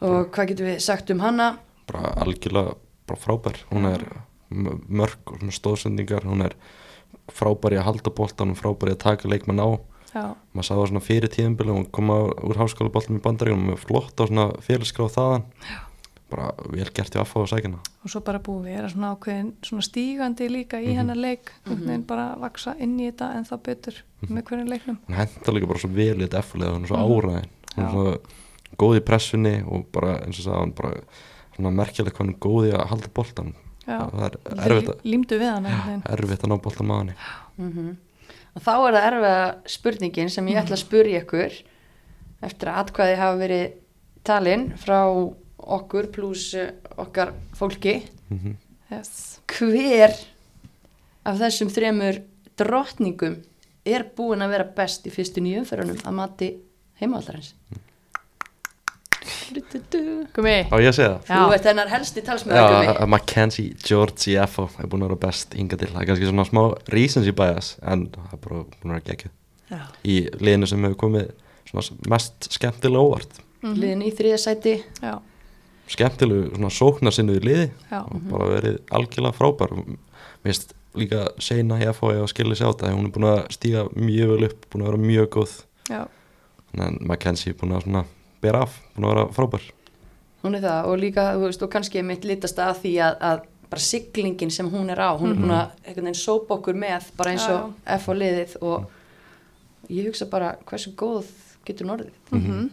og 0.00 0.30
hvað 0.34 0.48
getum 0.48 0.66
við 0.66 0.80
sagt 0.84 1.10
um 1.10 1.20
hana? 1.20 1.58
Bara 1.86 2.12
algjörlega 2.22 2.74
bara 3.06 3.20
frábær. 3.20 3.60
Hún 3.70 3.86
er 3.88 4.04
mörg 4.50 5.32
og 5.32 5.52
stóðsendingar 5.54 6.26
hún 6.26 6.44
er 6.46 6.56
frábær 7.32 7.74
í 7.74 7.80
að 7.80 7.88
halda 7.90 8.12
boltan 8.14 8.54
og 8.54 8.60
frábær 8.60 8.92
í 8.92 8.96
að 8.96 9.04
taka 9.06 9.30
leikmenn 9.30 9.62
á. 9.62 9.70
Já, 10.16 10.32
maður 10.54 10.66
sá 10.66 10.72
það 10.72 10.86
svona 10.90 11.04
fyrir 11.04 11.32
tíðanbili 11.32 11.72
og 11.74 11.88
koma 11.92 12.14
úr 12.46 12.56
háskóla 12.56 12.92
boltum 12.92 13.18
í 13.18 13.24
bandaríunum 13.24 13.72
með 13.72 13.82
flott 13.82 14.16
á 14.16 14.24
svona 14.24 14.46
félagsgráð 14.64 15.16
þaðan. 15.16 15.44
Já. 15.66 15.80
Bara 16.30 16.48
vel 16.72 16.88
gert 16.94 17.14
í 17.14 17.20
aðfá 17.20 17.44
á 17.44 17.52
sækina. 17.52 17.82
Og 18.02 18.10
svo 18.10 18.22
bara 18.26 18.40
búið 18.42 18.64
að 18.64 18.70
vera 18.70 18.88
svona 18.92 19.12
ákveðin 19.14 19.52
svona 19.66 19.86
stígandi 19.86 20.48
líka 20.50 20.80
í 20.82 20.96
hennar 20.96 21.16
leik. 21.16 21.52
Mm 21.66 21.76
-hmm. 21.76 22.06
bara 22.06 22.32
að 22.34 22.40
vaksa 22.46 22.74
inn 22.78 22.98
í 23.00 23.10
þetta 23.10 23.32
en 23.36 23.44
þá 23.44 23.56
betur 23.62 24.02
með 24.28 24.42
hvernig 24.44 24.68
leiknum. 24.68 24.98
Hún 25.06 25.16
hendur 25.20 25.54
líka 25.54 25.66
bara 25.66 25.78
svo 25.78 25.90
vel 25.90 26.16
í 26.18 26.24
þetta 26.24 26.38
eftirlega 26.38 26.74
hún 26.74 26.82
er 26.82 26.88
svo 26.88 26.96
áræðin 26.96 27.50
hún 27.76 27.84
er 27.84 27.90
svo 27.90 28.04
góð 28.76 28.98
í 29.00 29.04
pressunni 29.06 29.54
og 29.66 29.86
bara 29.92 30.18
eins 30.24 30.40
og 30.40 30.44
sagði 30.46 30.58
hann 30.60 30.74
bara 30.76 30.92
svona 31.56 31.86
hann 32.18 32.32
er 32.32 32.40
góð 32.40 32.68
í 32.68 32.74
að 32.74 32.88
halda 32.90 33.12
boltan 33.14 33.54
Já, 33.86 34.00
það 34.10 34.24
er 34.26 34.36
erfitt 34.66 34.88
að, 34.90 35.04
límdu 35.06 35.38
við 35.38 35.52
hann 35.52 36.02
erfitt 36.10 36.42
að 36.42 36.50
ná 36.50 36.56
boltan 36.58 36.90
maðurni 36.90 37.14
mm 37.56 37.94
og 38.56 38.62
þá 38.64 38.72
er 38.72 38.94
það 38.96 39.06
erfiða 39.06 39.40
spurningin 39.68 40.30
sem 40.32 40.46
ég 40.48 40.56
ætla 40.56 40.78
að 40.78 40.80
spurja 40.80 41.18
ykkur 41.20 41.56
eftir 42.46 42.70
að 42.72 42.78
atkvæði 42.82 43.16
hafa 43.20 43.40
verið 43.42 43.66
talin 44.24 44.62
frá 44.80 45.00
okkur 45.66 46.10
pluss 46.14 46.54
eh, 46.54 46.72
okkar 46.96 47.34
fólki. 47.56 48.00
Mm 48.30 48.56
yes. 48.90 49.40
hver 49.50 50.14
af 51.26 51.40
þessum 51.40 51.72
þremur 51.72 52.20
drottningum 52.58 53.40
er 53.86 54.06
búin 54.16 54.44
að 54.44 54.54
vera 54.54 54.68
best 54.76 55.06
í 55.06 55.12
fyrstu 55.14 55.42
nýjum 55.42 55.64
umferðunum 55.64 56.06
að 56.06 56.16
mati 56.20 56.52
heimavallarins 57.00 57.54
Gumi, 59.46 60.54
á 60.70 60.76
ég 60.82 60.88
að 60.90 60.96
segja 60.96 61.12
það? 61.26 61.40
Þú 61.40 61.54
ert 61.56 61.66
hennar 61.70 61.90
helsti 61.90 62.22
Gumi. 62.26 63.06
Mackenzie 63.10 63.74
George 63.82 64.30
í 64.32 64.36
FO 64.50 64.66
er 64.82 64.90
búin 64.90 65.04
að 65.06 65.12
vera 65.12 65.20
best 65.26 65.54
hinga 65.54 65.78
til. 65.78 65.90
Það 65.92 66.02
er 66.02 66.08
kannski 66.10 66.28
svona 66.30 66.46
smá 66.46 66.62
recency 66.94 67.34
bias 67.34 67.72
en 67.82 68.08
það 68.14 68.34
er 68.36 68.42
bara 68.42 68.62
búin 68.62 68.92
að 68.92 68.96
vera 68.96 69.04
geggjuð. 69.06 69.34
Já, 69.70 69.80
í 70.06 70.16
liðinu 70.42 70.70
sem 70.70 70.86
hefur 70.86 70.98
komið 71.02 71.30
svona 71.70 72.10
mest 72.14 72.50
skemmtilega 72.54 73.06
óvart. 73.06 73.40
Liðin 73.66 74.04
í 74.06 74.12
þriða 74.14 74.42
sæti. 74.42 74.76
Já, 75.02 75.14
skemmtilegu 75.92 76.50
svona 76.54 76.72
sóknarsinnu 76.74 77.36
í 77.38 77.44
liði. 77.44 77.68
Já, 77.90 78.00
og 78.02 78.26
bara 78.30 78.50
verið 78.50 78.78
algjörlega 78.96 79.36
frábær. 79.36 79.74
Finnst 80.44 80.74
líka 80.96 81.26
seina 81.42 81.78
í 81.82 81.88
FH 81.90 82.22
og 82.24 82.30
skilja 82.32 82.58
sér 82.58 82.70
á 82.70 82.72
þetta 82.72 82.92
hún 82.94 83.08
er 83.08 83.14
búin 83.14 83.28
að 83.30 83.40
stíga 83.54 83.86
mjög 83.94 84.32
vel 84.34 84.48
upp 84.48 84.68
búin 84.72 84.84
að 84.84 84.90
vera 84.90 85.02
mjög 85.02 85.28
góð. 85.36 85.56
Já, 85.90 86.00
þannig 86.70 86.86
að 86.86 87.10
Mackenzie 87.10 87.52
er 87.52 87.58
búin 87.60 87.76
að 87.76 87.84
svona 87.86 88.06
bera 88.44 88.62
af 88.66 88.78
búin 88.94 89.08
að 89.08 89.14
vera 89.14 89.26
frábær. 89.36 89.68
Hún 90.46 90.56
er 90.56 90.64
það 90.64 90.88
og 90.90 90.98
líka, 91.02 91.28
þú 91.34 91.44
veist, 91.46 91.62
og 91.66 91.72
kannski 91.72 92.02
mitt 92.06 92.26
litast 92.28 92.58
að 92.62 92.82
því 92.84 92.94
að, 93.02 93.16
að 93.30 93.44
bara 93.66 93.82
siglingin 93.82 94.52
sem 94.54 94.68
hún 94.70 94.92
er 94.94 95.00
á, 95.02 95.10
hún 95.18 95.34
er 95.34 95.40
búin 95.40 95.54
að 95.56 95.72
einhvern 95.82 96.08
veginn 96.08 96.20
sópa 96.20 96.54
okkur 96.58 96.78
með, 96.78 97.08
bara 97.18 97.32
eins 97.34 97.46
og 97.50 97.72
F 97.96 98.06
á 98.06 98.14
liðið 98.14 98.56
og 98.62 98.86
ég 99.90 100.06
hugsa 100.06 100.28
bara 100.30 100.54
hversu 100.66 100.92
góð 100.98 101.30
getur 101.66 101.86
hún 101.86 101.96
orðið 101.96 102.34
mm 102.34 102.66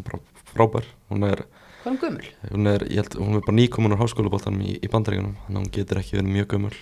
bara 0.00 0.20
frábær. 0.54 0.86
Hún 1.10 1.26
er, 1.26 1.42
hvað 1.80 1.86
er 1.86 1.92
hún 1.94 2.00
gömul? 2.04 2.30
hún 2.52 2.66
er, 2.74 2.84
ég 2.90 3.00
held, 3.02 3.14
hún 3.20 3.36
er 3.38 3.44
bara 3.46 3.56
nýkomin 3.58 3.94
á 3.96 4.00
háskólaboltanum 4.00 4.62
í, 4.64 4.78
í 4.84 4.88
bandaríkunum 4.92 5.36
þannig 5.46 5.56
að 5.56 5.62
hún 5.64 5.70
getur 5.76 6.00
ekki 6.02 6.18
verið 6.18 6.34
mjög 6.36 6.50
gömul. 6.54 6.74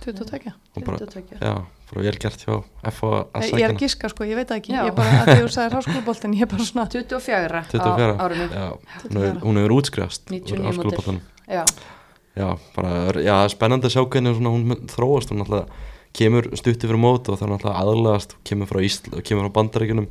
22 0.00 0.48
og 0.76 0.84
bara, 0.86 0.96
22. 0.96 1.36
já, 1.44 1.54
bara 1.90 2.02
vel 2.06 2.16
gert 2.22 2.40
hjá 2.46 2.54
F 2.88 3.00
að 3.04 3.50
Ég 3.52 3.64
er 3.66 3.74
giska 3.76 4.08
sko, 4.08 4.24
ég 4.24 4.38
veit 4.38 4.48
það 4.48 4.60
ekki. 4.62 4.72
Já. 4.72 4.80
Ég 4.86 4.92
er 4.92 4.96
bara, 4.96 5.18
að 5.20 5.28
því 5.28 5.42
þú 5.42 5.50
sagðir 5.52 5.76
háskólaboltin 5.76 6.36
Ég 6.38 6.46
er 6.46 6.50
bara 6.54 6.64
svona 6.70 6.86
24, 6.94 7.60
24 7.74 8.14
á 8.16 8.22
árinu. 8.24 8.46
Já, 8.48 8.68
hún 9.04 9.18
hefur- 9.20 9.42
hún 9.44 9.60
hefur 9.60 9.74
útskrifast 9.76 10.32
99 10.32 10.56
úr 10.56 10.64
háskólaboltanum. 10.70 11.20
Já, 11.50 11.64
já, 12.40 12.48
bara, 12.78 12.94
já, 13.20 13.36
spennandi 13.52 13.90
að 13.90 13.94
sjá 13.98 14.02
hvernig 14.08 14.38
svona, 14.40 14.54
hún 14.56 14.88
þróast. 14.88 15.34
Hún 15.34 15.44
alltaf 15.44 15.68
kemur 16.16 16.48
stutti 16.56 16.88
fyrir 16.88 16.96
mót 17.04 17.28
og 17.28 17.36
það 17.36 17.46
er 17.50 17.54
alltaf 17.58 17.76
aðlagast. 17.84 18.36
Kemur 18.48 18.72
frá, 18.72 18.80
frá 19.20 19.52
bandaríkunum 19.52 20.08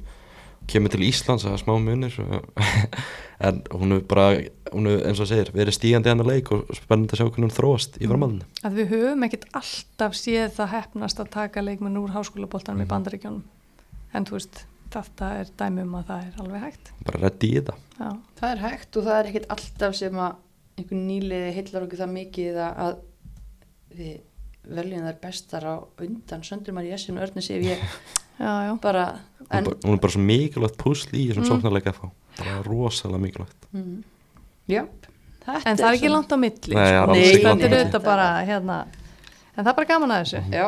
kemur 0.69 0.93
til 0.93 1.01
Íslands 1.01 1.47
að 1.49 1.57
smá 1.63 1.73
munir 1.81 2.13
en 3.39 3.61
hún 3.71 3.93
er 3.95 4.01
bara 4.09 4.25
hún 4.73 4.89
er 4.91 5.05
eins 5.07 5.19
og 5.21 5.25
það 5.25 5.31
segir, 5.31 5.51
verið 5.55 5.75
stígandi 5.77 6.11
hennar 6.11 6.27
leik 6.27 6.51
og 6.55 6.65
spennandi 6.75 7.15
að 7.15 7.21
sjá 7.21 7.27
hvernig 7.29 7.47
hún 7.47 7.55
þróast 7.55 7.95
í 8.03 8.09
framhaldinu. 8.09 8.47
Að 8.67 8.75
við 8.79 8.91
höfum 8.93 9.23
ekkert 9.29 9.45
alltaf 9.61 10.17
séð 10.19 10.51
það 10.57 10.73
hefnast 10.75 11.21
að 11.23 11.31
taka 11.37 11.63
leikmenn 11.63 11.97
úr 12.01 12.11
háskólaboltanum 12.17 12.83
í 12.83 12.89
bandaríkjónum 12.89 13.43
en 14.13 14.25
þú 14.27 14.35
veist, 14.37 14.63
þetta 14.93 15.31
er 15.39 15.51
dæmi 15.61 15.85
um 15.85 15.95
að 15.99 16.07
það 16.11 16.27
er 16.27 16.43
alveg 16.43 16.63
hægt. 16.67 16.91
Bara 17.07 17.23
reddi 17.23 17.49
í 17.49 17.57
þetta. 17.59 17.75
Já, 17.99 18.09
það 18.41 18.53
er 18.55 18.63
hægt 18.65 18.97
og 18.99 19.07
það 19.07 19.19
er 19.19 19.31
ekkert 19.31 19.51
alltaf 19.55 19.97
sem 19.99 20.21
að 20.25 20.39
einhvern 20.79 21.05
nýliði 21.09 21.51
heillar 21.57 21.85
okkur 21.85 21.99
það 22.03 22.13
mikið 22.15 22.59
að, 22.65 22.81
að 22.85 23.99
við 23.99 24.15
veljum 24.69 25.05
þær 25.07 25.19
bestar 25.23 25.65
á 25.65 25.75
undan 26.05 26.43
Söndrumar 26.45 26.85
í 26.87 26.91
Jessin 26.93 27.17
og 27.17 27.25
Örni 27.25 27.41
Sif 27.43 27.63
ég 27.65 27.79
já, 28.39 28.51
já, 28.67 28.73
bara 28.81 29.05
hún, 29.39 29.47
en, 29.49 29.63
bara, 29.65 29.77
hún 29.85 29.95
er 29.97 30.01
bara 30.03 30.13
svo 30.13 30.21
mikilvægt 30.23 30.77
púsl 30.79 31.13
í 31.15 31.27
þessum 31.29 31.41
Mm. 31.41 31.47
mm. 31.47 31.51
sóknarleika 31.53 31.93
FH 31.95 32.09
bara 32.39 32.59
rosalega 32.67 33.23
mikilvægt. 33.25 33.67
Mm, 33.75 33.97
já, 34.71 34.83
þetta 35.45 35.59
en 35.65 35.81
það 35.81 35.89
er 35.89 35.97
ekki 35.97 36.13
langt 36.13 36.33
á 36.33 36.37
milli 36.39 36.77
Nei, 36.77 36.87
sko. 36.93 37.11
Nei, 37.11 37.25
þetta 37.35 37.67
er 37.67 37.75
auðvitað 37.79 38.07
bara 38.07 38.29
hérna, 38.47 38.79
en 39.55 39.61
það 39.61 39.73
er 39.73 39.77
bara 39.81 39.91
gaman 39.93 40.15
að 40.15 40.23
þessu. 40.23 40.41
Já, 40.55 40.65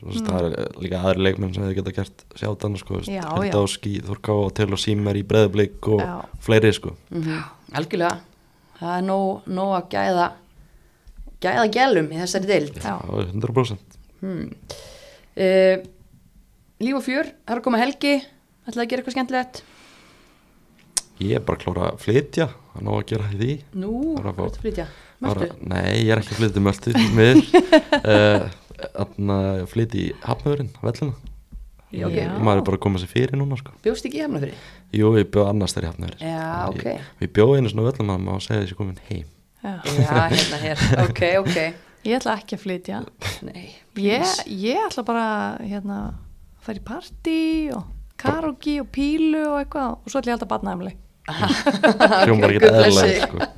Svo, 0.00 0.08
mm. 0.08 0.28
það 0.30 0.46
er 0.48 0.76
líka 0.80 0.98
aðri 1.04 1.24
leikmenn 1.26 1.50
sem 1.52 1.64
hefur 1.66 1.76
geta 1.76 1.92
gert 1.98 2.22
sjátan 2.40 2.76
sko, 2.80 3.02
Já, 3.04 3.20
já. 3.20 3.26
Hildóski, 3.36 3.98
Þorká 4.06 4.32
og 4.32 4.54
Til 4.56 4.70
og 4.72 4.80
Símer 4.80 5.18
í 5.20 5.24
Breiðblik 5.28 5.88
og 5.92 6.00
Já. 6.00 6.14
fleiri 6.40 6.70
sko. 6.72 6.94
Mm 7.12 7.42
algjörlega. 7.76 8.20
Það 8.80 8.94
er 8.96 9.04
nóg, 9.06 9.48
nóg 9.52 9.74
að 9.76 9.90
gæða 9.92 10.28
gæða 11.44 11.66
gælum 11.74 12.12
í 12.12 12.20
þessari 12.20 12.48
deild. 12.48 12.78
Já, 12.80 12.94
Það 13.04 13.20
er 13.20 13.28
100% 13.34 13.98
hmm. 14.20 14.46
uh, 15.44 15.88
Líf 16.80 16.96
og 16.96 17.04
fjör, 17.04 17.28
það 17.44 17.54
er 17.54 17.60
að 17.60 17.66
koma 17.66 17.80
helgi. 17.80 18.14
Ætlaði 18.64 18.84
að 18.86 18.90
gera 18.90 19.02
eitthvað 19.02 19.16
skemmtilegt 19.18 19.62
Ég 21.20 21.36
er 21.36 21.42
bara 21.44 21.58
að 21.58 21.64
klára 21.66 21.88
að 21.90 21.98
flytja 22.04 22.46
að 22.48 22.84
ná 22.86 22.90
að 22.96 23.02
gera 23.10 23.26
því 23.34 23.50
Nú, 23.76 23.90
hvað 24.16 24.28
er 24.30 24.44
að 24.46 24.60
flytja? 24.62 24.86
Möltu? 25.20 25.48
Nei, 25.68 25.88
ég 26.00 26.12
er 26.14 26.22
ekki 26.22 26.32
að 26.32 26.38
flytja 26.40 26.62
möltu 26.64 26.94
með 27.18 27.42
Þannig 28.80 29.34
að 29.34 29.66
flytja 29.74 30.00
í 30.00 30.06
Hafnöðurinn, 30.24 30.70
vellina 30.80 31.12
Já, 31.90 32.04
ok. 32.06 32.14
Já. 32.14 32.28
Maður 32.38 32.60
er 32.60 32.66
bara 32.68 32.78
að 32.78 32.82
koma 32.86 33.00
sér 33.02 33.10
fyrir 33.10 33.34
núna 33.40 33.56
sko 33.58 33.72
Bjóst 33.82 34.06
ekki 34.06 34.20
í 34.20 34.22
hefnafyrir? 34.22 34.58
Jú, 34.94 35.10
ég 35.18 35.28
bjóð 35.34 35.48
annars 35.50 35.74
þegar 35.74 35.86
í 35.86 35.90
Hafnöðurinn 35.90 36.24
Já, 36.30 36.46
ok. 36.70 36.84
Ég, 36.86 37.08
ég 37.26 37.32
bjóð 37.36 37.54
einu 37.58 37.72
svona 37.72 37.86
vellina 37.90 38.16
maður 38.16 38.24
má 38.40 38.44
segja 38.46 38.62
þessi 38.62 38.78
komin 38.78 39.00
heim 39.10 39.26
já. 39.60 39.72
Já, 39.98 40.20
hérna 40.30 40.60
hér, 40.64 40.84
ok, 41.04 41.22
ok 41.42 41.58
Ég 42.06 42.16
ætla 42.16 42.36
ekki 42.40 42.56
að 42.56 42.62
flytja 42.64 43.02
Nei, 43.44 43.66
ég, 44.00 44.36
ég 44.54 44.80
ætla 44.86 45.04
bara 45.10 45.26
hérna, 45.60 45.98
að 46.56 46.64
fara 46.64 46.80
í 46.80 46.86
partí 46.86 47.38
og 47.76 47.90
karaoke 48.20 48.78
og 48.84 48.88
pílu 48.94 49.42
og 49.50 49.58
eitthvað 49.64 49.98
og 49.98 50.06
svo 50.14 50.22
ætla 50.22 50.30
ég 50.32 50.38
alltaf 50.38 50.46
að 50.48 50.54
batna 50.54 50.76
heimleg 50.76 50.96
Hljómar 51.28 52.54
ekki 52.54 52.60
blessi. 52.66 53.20
sko. 53.24 53.38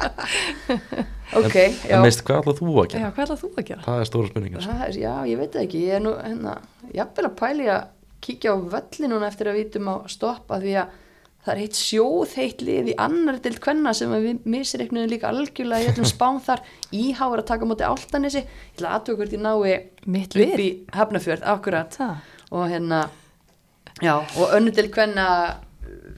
Ok, 1.33 1.55
já 1.89 1.95
En 1.97 2.03
veist 2.05 2.21
hvað 2.29 2.43
ætlað 2.43 2.59
þú 2.59 2.73
að 2.77 2.83
Já, 2.83 2.89
gera? 2.93 3.11
hvað 3.17 3.23
ætla 3.25 3.37
þú 3.41 3.49
að 3.57 3.65
gera? 3.71 3.83
Það 3.87 4.01
er 4.03 4.09
stóra 4.11 4.29
spurningin 4.29 4.61
sko. 4.65 4.75
Er, 4.85 4.97
já, 5.01 5.13
ég 5.31 5.39
veit 5.41 5.55
það 5.55 5.63
ekki, 5.65 5.79
ég 5.87 5.95
er 5.97 6.03
nú, 6.05 6.11
hérna, 6.21 6.53
jafnvel 6.93 7.25
að 7.31 7.37
pæli 7.39 7.69
að 7.73 7.87
kíkja 8.27 8.53
á 8.53 8.57
völli 8.75 9.09
núna 9.09 9.31
eftir 9.33 9.49
að 9.49 9.57
vitum 9.63 9.89
á 9.89 9.95
stoppa 10.13 10.59
því 10.61 10.75
að 10.83 10.99
það 11.43 11.53
er 11.55 11.63
heitt 11.63 11.81
sjóð 11.81 12.35
heitt 12.37 12.61
lið 12.69 12.91
í 12.93 12.99
annar 13.07 13.41
dild 13.43 13.59
kvenna 13.65 13.95
sem 13.97 14.13
við 14.13 14.45
misreiknum 14.53 15.09
líka 15.11 15.33
algjörlega 15.33 15.87
í 15.87 15.89
öllum 15.95 16.11
spán 16.13 16.43
þar 16.45 16.61
íháður 17.01 17.41
að 17.43 17.49
taka 17.55 17.71
móti 17.73 17.89
áltanissi, 17.89 18.45
ég 18.45 18.77
ætla 18.77 18.93
aðtöku 18.99 19.23
hvort 19.25 19.33
ég 19.33 19.43
nái 19.49 19.73
Mitt 20.13 20.37
upp 20.37 20.61
í 20.61 20.69
Hafnafjörð, 21.01 21.49
akkurat 21.57 21.97
Það? 21.97 22.15
og 22.53 22.69
hérna, 22.69 23.01
já, 24.05 24.19
og 24.21 24.53
önnu 24.61 24.77
dild 24.77 24.93
kvenna 24.93 25.27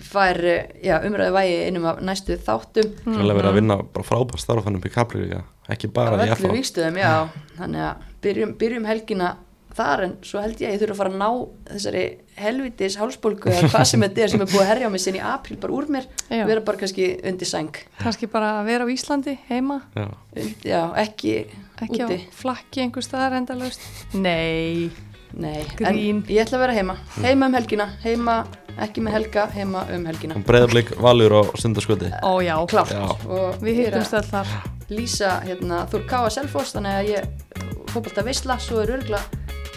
fær, 0.03 0.41
já, 0.85 0.97
umræðu 1.07 1.35
vægi 1.37 1.57
innum 1.69 1.87
af 1.91 2.01
næstu 2.05 2.37
þáttum. 2.41 2.93
Það 3.05 3.25
er 3.31 3.39
verið 3.39 3.51
að 3.53 3.59
vinna 3.61 3.79
bara 3.95 4.09
frábært 4.09 4.43
starf 4.43 4.65
þannig 4.67 4.83
upp 4.83 4.91
í 4.91 4.95
kapli 4.95 5.25
líka 5.27 5.43
Ekki 5.75 5.89
bara 5.97 6.19
á 6.19 6.21
í 6.21 6.29
öllu 6.29 6.37
FH 6.37 6.53
vikstöðum, 6.59 6.99
já. 7.01 7.13
Þannig 7.57 7.85
að 7.89 8.05
byrjum, 8.25 8.55
byrjum 8.61 8.85
helgina 8.91 9.37
þar 9.75 10.03
en 10.05 10.13
svo 10.23 10.39
held 10.39 10.61
ég 10.63 10.69
að 10.69 10.75
ég 10.77 10.83
þurfa 10.85 10.95
að 10.95 11.01
fara 11.01 11.11
að 11.11 11.17
ná 11.19 11.29
þessari 11.73 12.03
helvitis 12.39 12.97
hálsbólgu 13.01 13.51
eða 13.51 13.71
hvað 13.73 13.87
sem 13.91 14.05
þetta 14.05 14.23
er 14.23 14.31
sem 14.31 14.45
er 14.45 14.51
búið 14.53 14.63
að 14.63 14.69
herja 14.71 14.87
á 14.87 14.95
mig 14.95 15.03
sinni 15.03 15.19
í 15.19 15.25
apríl 15.27 15.57
bara 15.63 15.75
úr 15.75 15.89
mér, 15.91 16.07
Já. 16.31 16.45
vera 16.47 16.63
bara 16.69 16.79
kannski 16.79 17.09
undir 17.27 17.49
sæng, 17.51 17.81
Kannski 17.99 18.29
bara 18.31 18.53
að 18.61 18.69
vera 18.71 18.87
á 18.87 18.89
Íslandi 18.95 19.35
heima. 19.49 19.81
Já, 19.97 20.07
Und, 20.37 20.63
já, 20.69 20.81
ekki, 21.03 21.35
ekki 21.83 22.05
úti. 22.07 22.21
á 22.23 22.35
flakki 22.39 22.85
einhver 22.85 23.03
staðar 23.07 23.35
endalaust. 23.41 23.83
Nei, 24.15 24.91
Nei, 25.37 25.65
Grín. 25.77 25.87
en 25.87 26.23
ég 26.31 26.45
ætla 26.45 26.59
að 26.59 26.63
vera 26.67 26.75
heima. 26.77 26.95
Heima 27.23 27.47
um 27.51 27.55
helgina, 27.59 27.87
heima 28.05 28.37
ekki 28.85 29.03
með 29.03 29.13
helga, 29.17 29.47
heima 29.55 29.85
um 29.95 30.05
helgina. 30.07 30.35
Breiðablik 30.47 30.93
valur 31.03 31.33
á 31.35 31.43
sundarskvöldi 31.59 32.11
ó 32.23 32.33
já, 32.43 32.55
klárt. 32.71 32.91
Já. 32.95 33.05
og 33.29 33.63
Við 33.63 33.73
er 33.73 33.81
hittumst 33.85 34.15
að 34.15 34.21
öll 34.23 34.31
þar. 34.31 34.47
Lýsa 34.91 35.31
hérna, 35.47 35.87
Þór 35.91 36.05
Káa 36.11 36.31
Selfoss 36.31 36.75
þannig 36.77 36.99
að 37.01 37.09
ég 37.09 37.25
fótbolta 37.91 38.23
veisla, 38.27 38.59
svo 38.61 38.83
er 38.83 38.93
örgla 38.99 39.19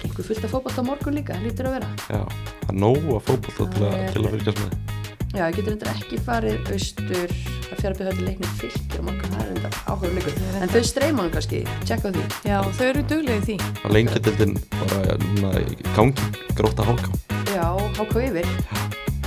einhver 0.04 0.26
fullt 0.28 0.44
af 0.46 0.52
fótbolta 0.52 0.82
á 0.84 0.90
morgun 0.90 1.16
líka, 1.18 1.34
hlýtur 1.42 1.70
að 1.70 1.78
vera. 1.80 1.90
Já, 2.12 2.22
það 2.66 2.74
er 2.74 2.80
nóg 2.84 3.08
að 3.16 3.24
fótbolta 3.30 3.70
til, 3.74 3.86
að- 3.88 3.98
er- 3.98 4.12
til 4.14 4.22
að 4.26 4.36
fylgjast 4.38 4.60
með 4.62 5.17
Já, 5.38 5.44
ég 5.52 5.58
getur 5.60 5.76
þetta 5.76 5.92
ekki 5.94 6.18
farið 6.26 6.70
austur? 6.74 7.34
Að 7.68 7.82
fjara 7.84 7.98
byrja 8.00 8.14
leiknir 8.26 8.54
fylgir 8.58 8.98
á 8.98 9.04
morgun, 9.06 9.34
það 9.36 9.42
er 9.44 9.50
enda 9.54 9.70
áhuga 9.86 10.10
leikur. 10.16 10.38
En 10.58 10.72
þau 10.72 10.80
streymunum 10.88 11.34
kannski, 11.36 11.60
tjekka 11.86 12.10
á 12.10 12.12
því. 12.16 12.24
Já, 12.48 12.56
þau 12.80 12.86
eru 12.88 13.04
duglega 13.12 13.38
í 13.38 13.44
því. 13.46 13.58
Það 13.84 13.94
lengi 13.94 14.22
dildin 14.26 14.56
bara 14.80 15.18
núna 15.22 15.52
í 15.62 15.78
gangi 15.94 16.26
Gróta 16.58 16.88
háká 16.88 17.12
Já, 17.52 17.68
háká 18.00 18.24
yfir, 18.24 18.50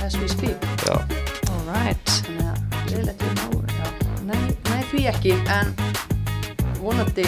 as 0.03 0.17
we 0.19 0.27
speak. 0.27 0.67
Já, 0.83 0.99
Alright 1.53 2.11
Þannig 2.27 2.49
að 2.51 2.91
við 2.91 3.39
ná, 3.39 3.47
já, 3.71 3.87
nei, 4.27 4.41
nei 4.67 4.83
því 4.91 5.05
ekki, 5.13 5.37
en 5.47 5.71
vonandi 6.81 7.23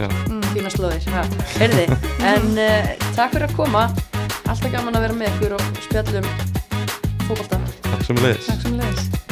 já. 0.00 0.08
Fína 0.54 0.72
slóðir. 0.72 1.04
ha. 1.12 1.26
Heyrði, 1.58 1.84
en 2.32 2.48
uh, 2.56 2.90
takk 3.12 3.36
fyrir 3.36 3.50
að 3.50 3.54
koma, 3.60 3.84
alltaf 4.48 4.72
gaman 4.72 4.96
að 4.96 5.06
vera 5.10 5.20
með 5.20 5.32
ykkur 5.34 5.56
og 5.60 5.84
spjallum 5.84 6.32
fólkvölda 7.28 7.60
Takk 7.90 8.08
sem 8.08 8.22
við 8.22 8.28
leiðis 8.30 9.31